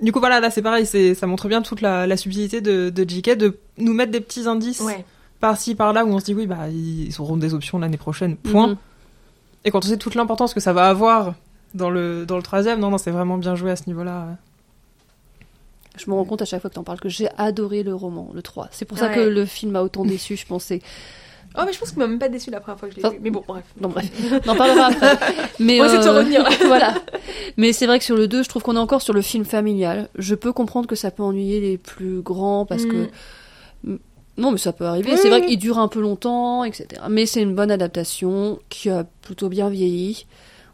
Du 0.01 0.11
coup, 0.11 0.19
voilà, 0.19 0.39
là 0.39 0.49
c'est 0.49 0.61
pareil, 0.63 0.85
c'est, 0.85 1.13
ça 1.15 1.27
montre 1.27 1.47
bien 1.47 1.61
toute 1.61 1.81
la, 1.81 2.07
la 2.07 2.17
subtilité 2.17 2.59
de, 2.61 2.89
de 2.89 3.03
JK 3.07 3.35
de 3.37 3.59
nous 3.77 3.93
mettre 3.93 4.11
des 4.11 4.19
petits 4.21 4.47
indices 4.47 4.81
Ouais. 4.81 5.05
par-ci 5.39 5.75
par-là 5.75 6.05
où 6.05 6.09
on 6.09 6.19
se 6.19 6.25
dit 6.25 6.33
oui 6.33 6.47
bah 6.47 6.69
ils 6.69 7.13
auront 7.19 7.37
des 7.37 7.53
options 7.53 7.77
l'année 7.79 7.97
prochaine 7.97 8.35
point 8.35 8.69
Mhm. 8.69 8.77
et 9.65 9.71
quand 9.71 9.85
on 9.85 9.87
sait 9.87 9.97
toute 9.97 10.15
l'importance 10.15 10.53
que 10.55 10.59
ça 10.59 10.73
va 10.73 10.89
avoir 10.89 11.35
dans 11.75 11.89
le 11.89 12.25
dans 12.25 12.35
le 12.37 12.43
troisième 12.43 12.79
non 12.79 12.89
non 12.89 12.97
c'est 12.97 13.11
vraiment 13.11 13.37
bien 13.37 13.55
joué 13.55 13.69
à 13.71 13.75
ce 13.75 13.83
niveau-là 13.87 14.37
Je 15.97 16.09
me 16.09 16.15
rends 16.15 16.25
compte 16.25 16.41
à 16.41 16.45
chaque 16.45 16.61
fois 16.61 16.69
que 16.69 16.75
t'en 16.75 16.83
parles 16.83 16.99
que 16.99 17.09
j'ai 17.09 17.27
adoré 17.37 17.83
le 17.83 17.93
roman, 17.93 18.29
le 18.33 18.41
3. 18.41 18.69
C'est 18.71 18.85
pour 18.85 18.97
ça 18.97 19.09
Ouais. 19.09 19.15
que 19.15 19.19
le 19.21 19.45
film 19.45 19.71
m'a 19.73 19.81
autant 19.81 20.05
déçu, 20.05 20.35
je 20.37 20.45
pensais. 20.47 20.81
Oh, 21.57 21.63
mais 21.65 21.73
je 21.73 21.79
pense 21.79 21.89
qu'il 21.89 21.99
m'a 21.99 22.07
même 22.07 22.19
pas 22.19 22.29
déçu 22.29 22.49
la 22.49 22.61
première 22.61 22.79
fois 22.79 22.87
que 22.87 22.95
je 22.95 23.01
l'ai 23.01 23.09
vu. 23.09 23.19
Mais 23.21 23.29
bon, 23.29 23.43
bref. 23.45 23.65
Non, 23.79 23.89
bref, 23.89 24.09
on 24.45 24.49
en 24.49 24.55
parlera 24.55 24.85
après. 24.87 25.17
Mais, 25.59 25.81
On 25.81 25.85
va 25.85 25.97
de 25.97 26.07
euh, 26.07 26.17
retenir. 26.19 26.49
voilà. 26.65 26.93
Mais 27.57 27.73
c'est 27.73 27.85
vrai 27.85 27.99
que 27.99 28.05
sur 28.05 28.15
le 28.15 28.27
2, 28.27 28.43
je 28.43 28.49
trouve 28.49 28.61
qu'on 28.61 28.75
est 28.77 28.79
encore 28.79 29.01
sur 29.01 29.13
le 29.13 29.21
film 29.21 29.43
familial. 29.43 30.09
Je 30.17 30.33
peux 30.35 30.53
comprendre 30.53 30.87
que 30.87 30.95
ça 30.95 31.11
peut 31.11 31.23
ennuyer 31.23 31.59
les 31.59 31.77
plus 31.77 32.21
grands 32.21 32.65
parce 32.65 32.85
que. 32.85 33.09
Mm. 33.83 33.97
Non, 34.37 34.51
mais 34.51 34.57
ça 34.57 34.71
peut 34.71 34.85
arriver. 34.85 35.17
C'est 35.17 35.29
vrai 35.29 35.45
qu'il 35.45 35.59
dure 35.59 35.77
un 35.77 35.89
peu 35.89 35.99
longtemps, 35.99 36.63
etc. 36.63 37.01
Mais 37.09 37.25
c'est 37.25 37.41
une 37.41 37.53
bonne 37.53 37.69
adaptation 37.69 38.59
qui 38.69 38.89
a 38.89 39.05
plutôt 39.21 39.49
bien 39.49 39.69
vieilli. 39.69 40.25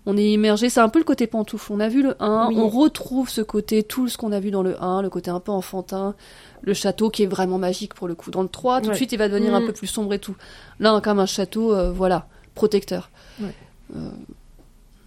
On 0.10 0.16
est 0.16 0.32
immergé, 0.32 0.70
c'est 0.70 0.80
un 0.80 0.88
peu 0.88 1.00
le 1.00 1.06
côté 1.06 1.28
pantoufle. 1.28 1.72
On 1.74 1.80
a 1.82 1.90
vu 1.90 2.02
le 2.02 2.16
1, 2.24 2.48
Oui. 2.48 2.56
on 2.58 2.70
retrouve 2.70 3.30
ce 3.30 3.42
côté, 3.42 3.84
tout 3.84 4.08
ce 4.08 4.18
qu'on 4.18 4.32
a 4.32 4.40
vu 4.40 4.52
dans 4.52 4.64
le 4.64 4.82
1, 4.82 5.02
le 5.02 5.10
côté 5.10 5.30
un 5.30 5.42
peu 5.42 5.52
enfantin, 5.52 6.16
le 6.62 6.74
château 6.74 7.10
qui 7.10 7.24
est 7.24 7.28
vraiment 7.28 7.58
magique 7.58 7.94
pour 7.94 8.08
le 8.08 8.16
coup. 8.16 8.32
Dans 8.32 8.42
le 8.42 8.48
3, 8.48 8.80
tout 8.82 8.90
de 8.92 8.96
suite, 8.96 9.12
il 9.12 9.18
va 9.18 9.28
devenir 9.28 9.54
un 9.54 9.60
Mm. 9.60 9.66
peu 9.68 9.74
plus 9.74 9.88
sombre 9.88 10.14
et 10.14 10.20
tout. 10.20 10.36
Là, 10.80 11.00
comme 11.02 11.20
un 11.20 11.26
château, 11.26 11.74
euh, 11.76 11.92
voilà, 11.92 12.28
protecteur. 12.56 13.10
Ouais. 13.42 13.54
Euh, 13.98 14.10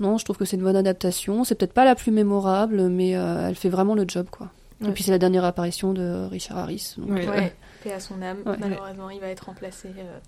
non, 0.01 0.18
je 0.18 0.24
trouve 0.24 0.36
que 0.36 0.44
c'est 0.44 0.56
une 0.56 0.62
bonne 0.62 0.77
adaptation. 0.77 1.44
C'est 1.44 1.55
peut-être 1.55 1.72
pas 1.74 1.85
la 1.86 1.94
plus 1.94 2.10
mémorable, 2.12 2.89
mais 2.89 3.16
euh, 3.16 3.48
elle 3.48 3.55
fait 3.55 3.68
vraiment 3.70 3.94
le 3.94 4.05
job, 4.06 4.27
quoi. 4.31 4.51
Ouais. 4.82 4.89
Et 4.89 4.93
puis 4.93 5.02
c'est 5.02 5.10
la 5.10 5.18
dernière 5.18 5.44
apparition 5.44 5.93
de 5.94 6.27
Richard 6.31 6.59
Harris. 6.59 6.94
donc, 6.98 7.10
Ouais. 7.10 7.28
Ouais, 7.28 7.55
paix 7.85 7.93
à 7.93 8.01
son 8.01 8.20
âme. 8.22 8.39
Ouais. 8.47 8.56
Malheureusement, 8.59 9.10
il 9.10 9.20
va 9.20 9.28
être 9.28 9.47
remplacé 9.47 9.89
euh, 9.98 10.18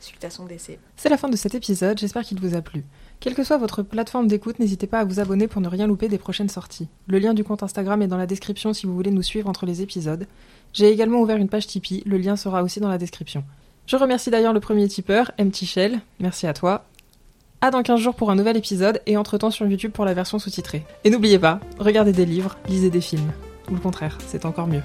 suite 0.00 0.24
à 0.24 0.30
son 0.30 0.44
décès. 0.46 0.78
c'est 0.96 1.08
la 1.08 1.16
fin 1.16 1.28
de 1.28 1.36
cet 1.36 1.54
épisode 1.54 1.96
j'espère 1.98 2.22
qu'il 2.24 2.40
vous 2.40 2.56
a 2.56 2.60
plu 2.62 2.84
quelle 3.22 3.34
que 3.36 3.44
soit 3.44 3.56
votre 3.56 3.84
plateforme 3.84 4.26
d'écoute 4.26 4.58
n'hésitez 4.58 4.88
pas 4.88 4.98
à 4.98 5.04
vous 5.04 5.20
abonner 5.20 5.46
pour 5.46 5.62
ne 5.62 5.68
rien 5.68 5.86
louper 5.86 6.08
des 6.08 6.18
prochaines 6.18 6.48
sorties 6.48 6.88
le 7.06 7.20
lien 7.20 7.34
du 7.34 7.44
compte 7.44 7.62
Instagram 7.62 8.02
est 8.02 8.08
dans 8.08 8.16
la 8.16 8.26
description 8.26 8.72
si 8.72 8.84
vous 8.84 8.94
voulez 8.94 9.12
nous 9.12 9.22
suivre 9.22 9.48
entre 9.48 9.64
les 9.64 9.80
épisodes 9.80 10.26
j'ai 10.72 10.90
également 10.90 11.20
ouvert 11.20 11.36
une 11.36 11.48
page 11.48 11.68
Tipeee 11.68 12.02
le 12.04 12.18
lien 12.18 12.34
sera 12.34 12.64
aussi 12.64 12.80
dans 12.80 12.88
la 12.88 12.98
description 12.98 13.44
je 13.86 13.96
remercie 13.96 14.30
d'ailleurs 14.30 14.52
le 14.52 14.58
premier 14.58 14.88
tipeur 14.88 15.30
MT 15.38 15.64
Shell 15.64 16.00
merci 16.18 16.48
à 16.48 16.52
toi 16.52 16.84
À 17.60 17.70
dans 17.70 17.84
15 17.84 18.00
jours 18.00 18.16
pour 18.16 18.32
un 18.32 18.34
nouvel 18.34 18.56
épisode 18.56 19.00
et 19.06 19.16
entre-temps 19.16 19.52
sur 19.52 19.68
YouTube 19.68 19.92
pour 19.92 20.04
la 20.04 20.14
version 20.14 20.40
sous-titrée. 20.40 20.84
Et 21.04 21.10
n'oubliez 21.10 21.38
pas, 21.38 21.60
regardez 21.78 22.12
des 22.12 22.26
livres, 22.26 22.56
lisez 22.68 22.90
des 22.90 23.00
films. 23.00 23.30
Ou 23.70 23.74
le 23.74 23.80
contraire, 23.80 24.18
c'est 24.26 24.46
encore 24.46 24.66
mieux. 24.66 24.82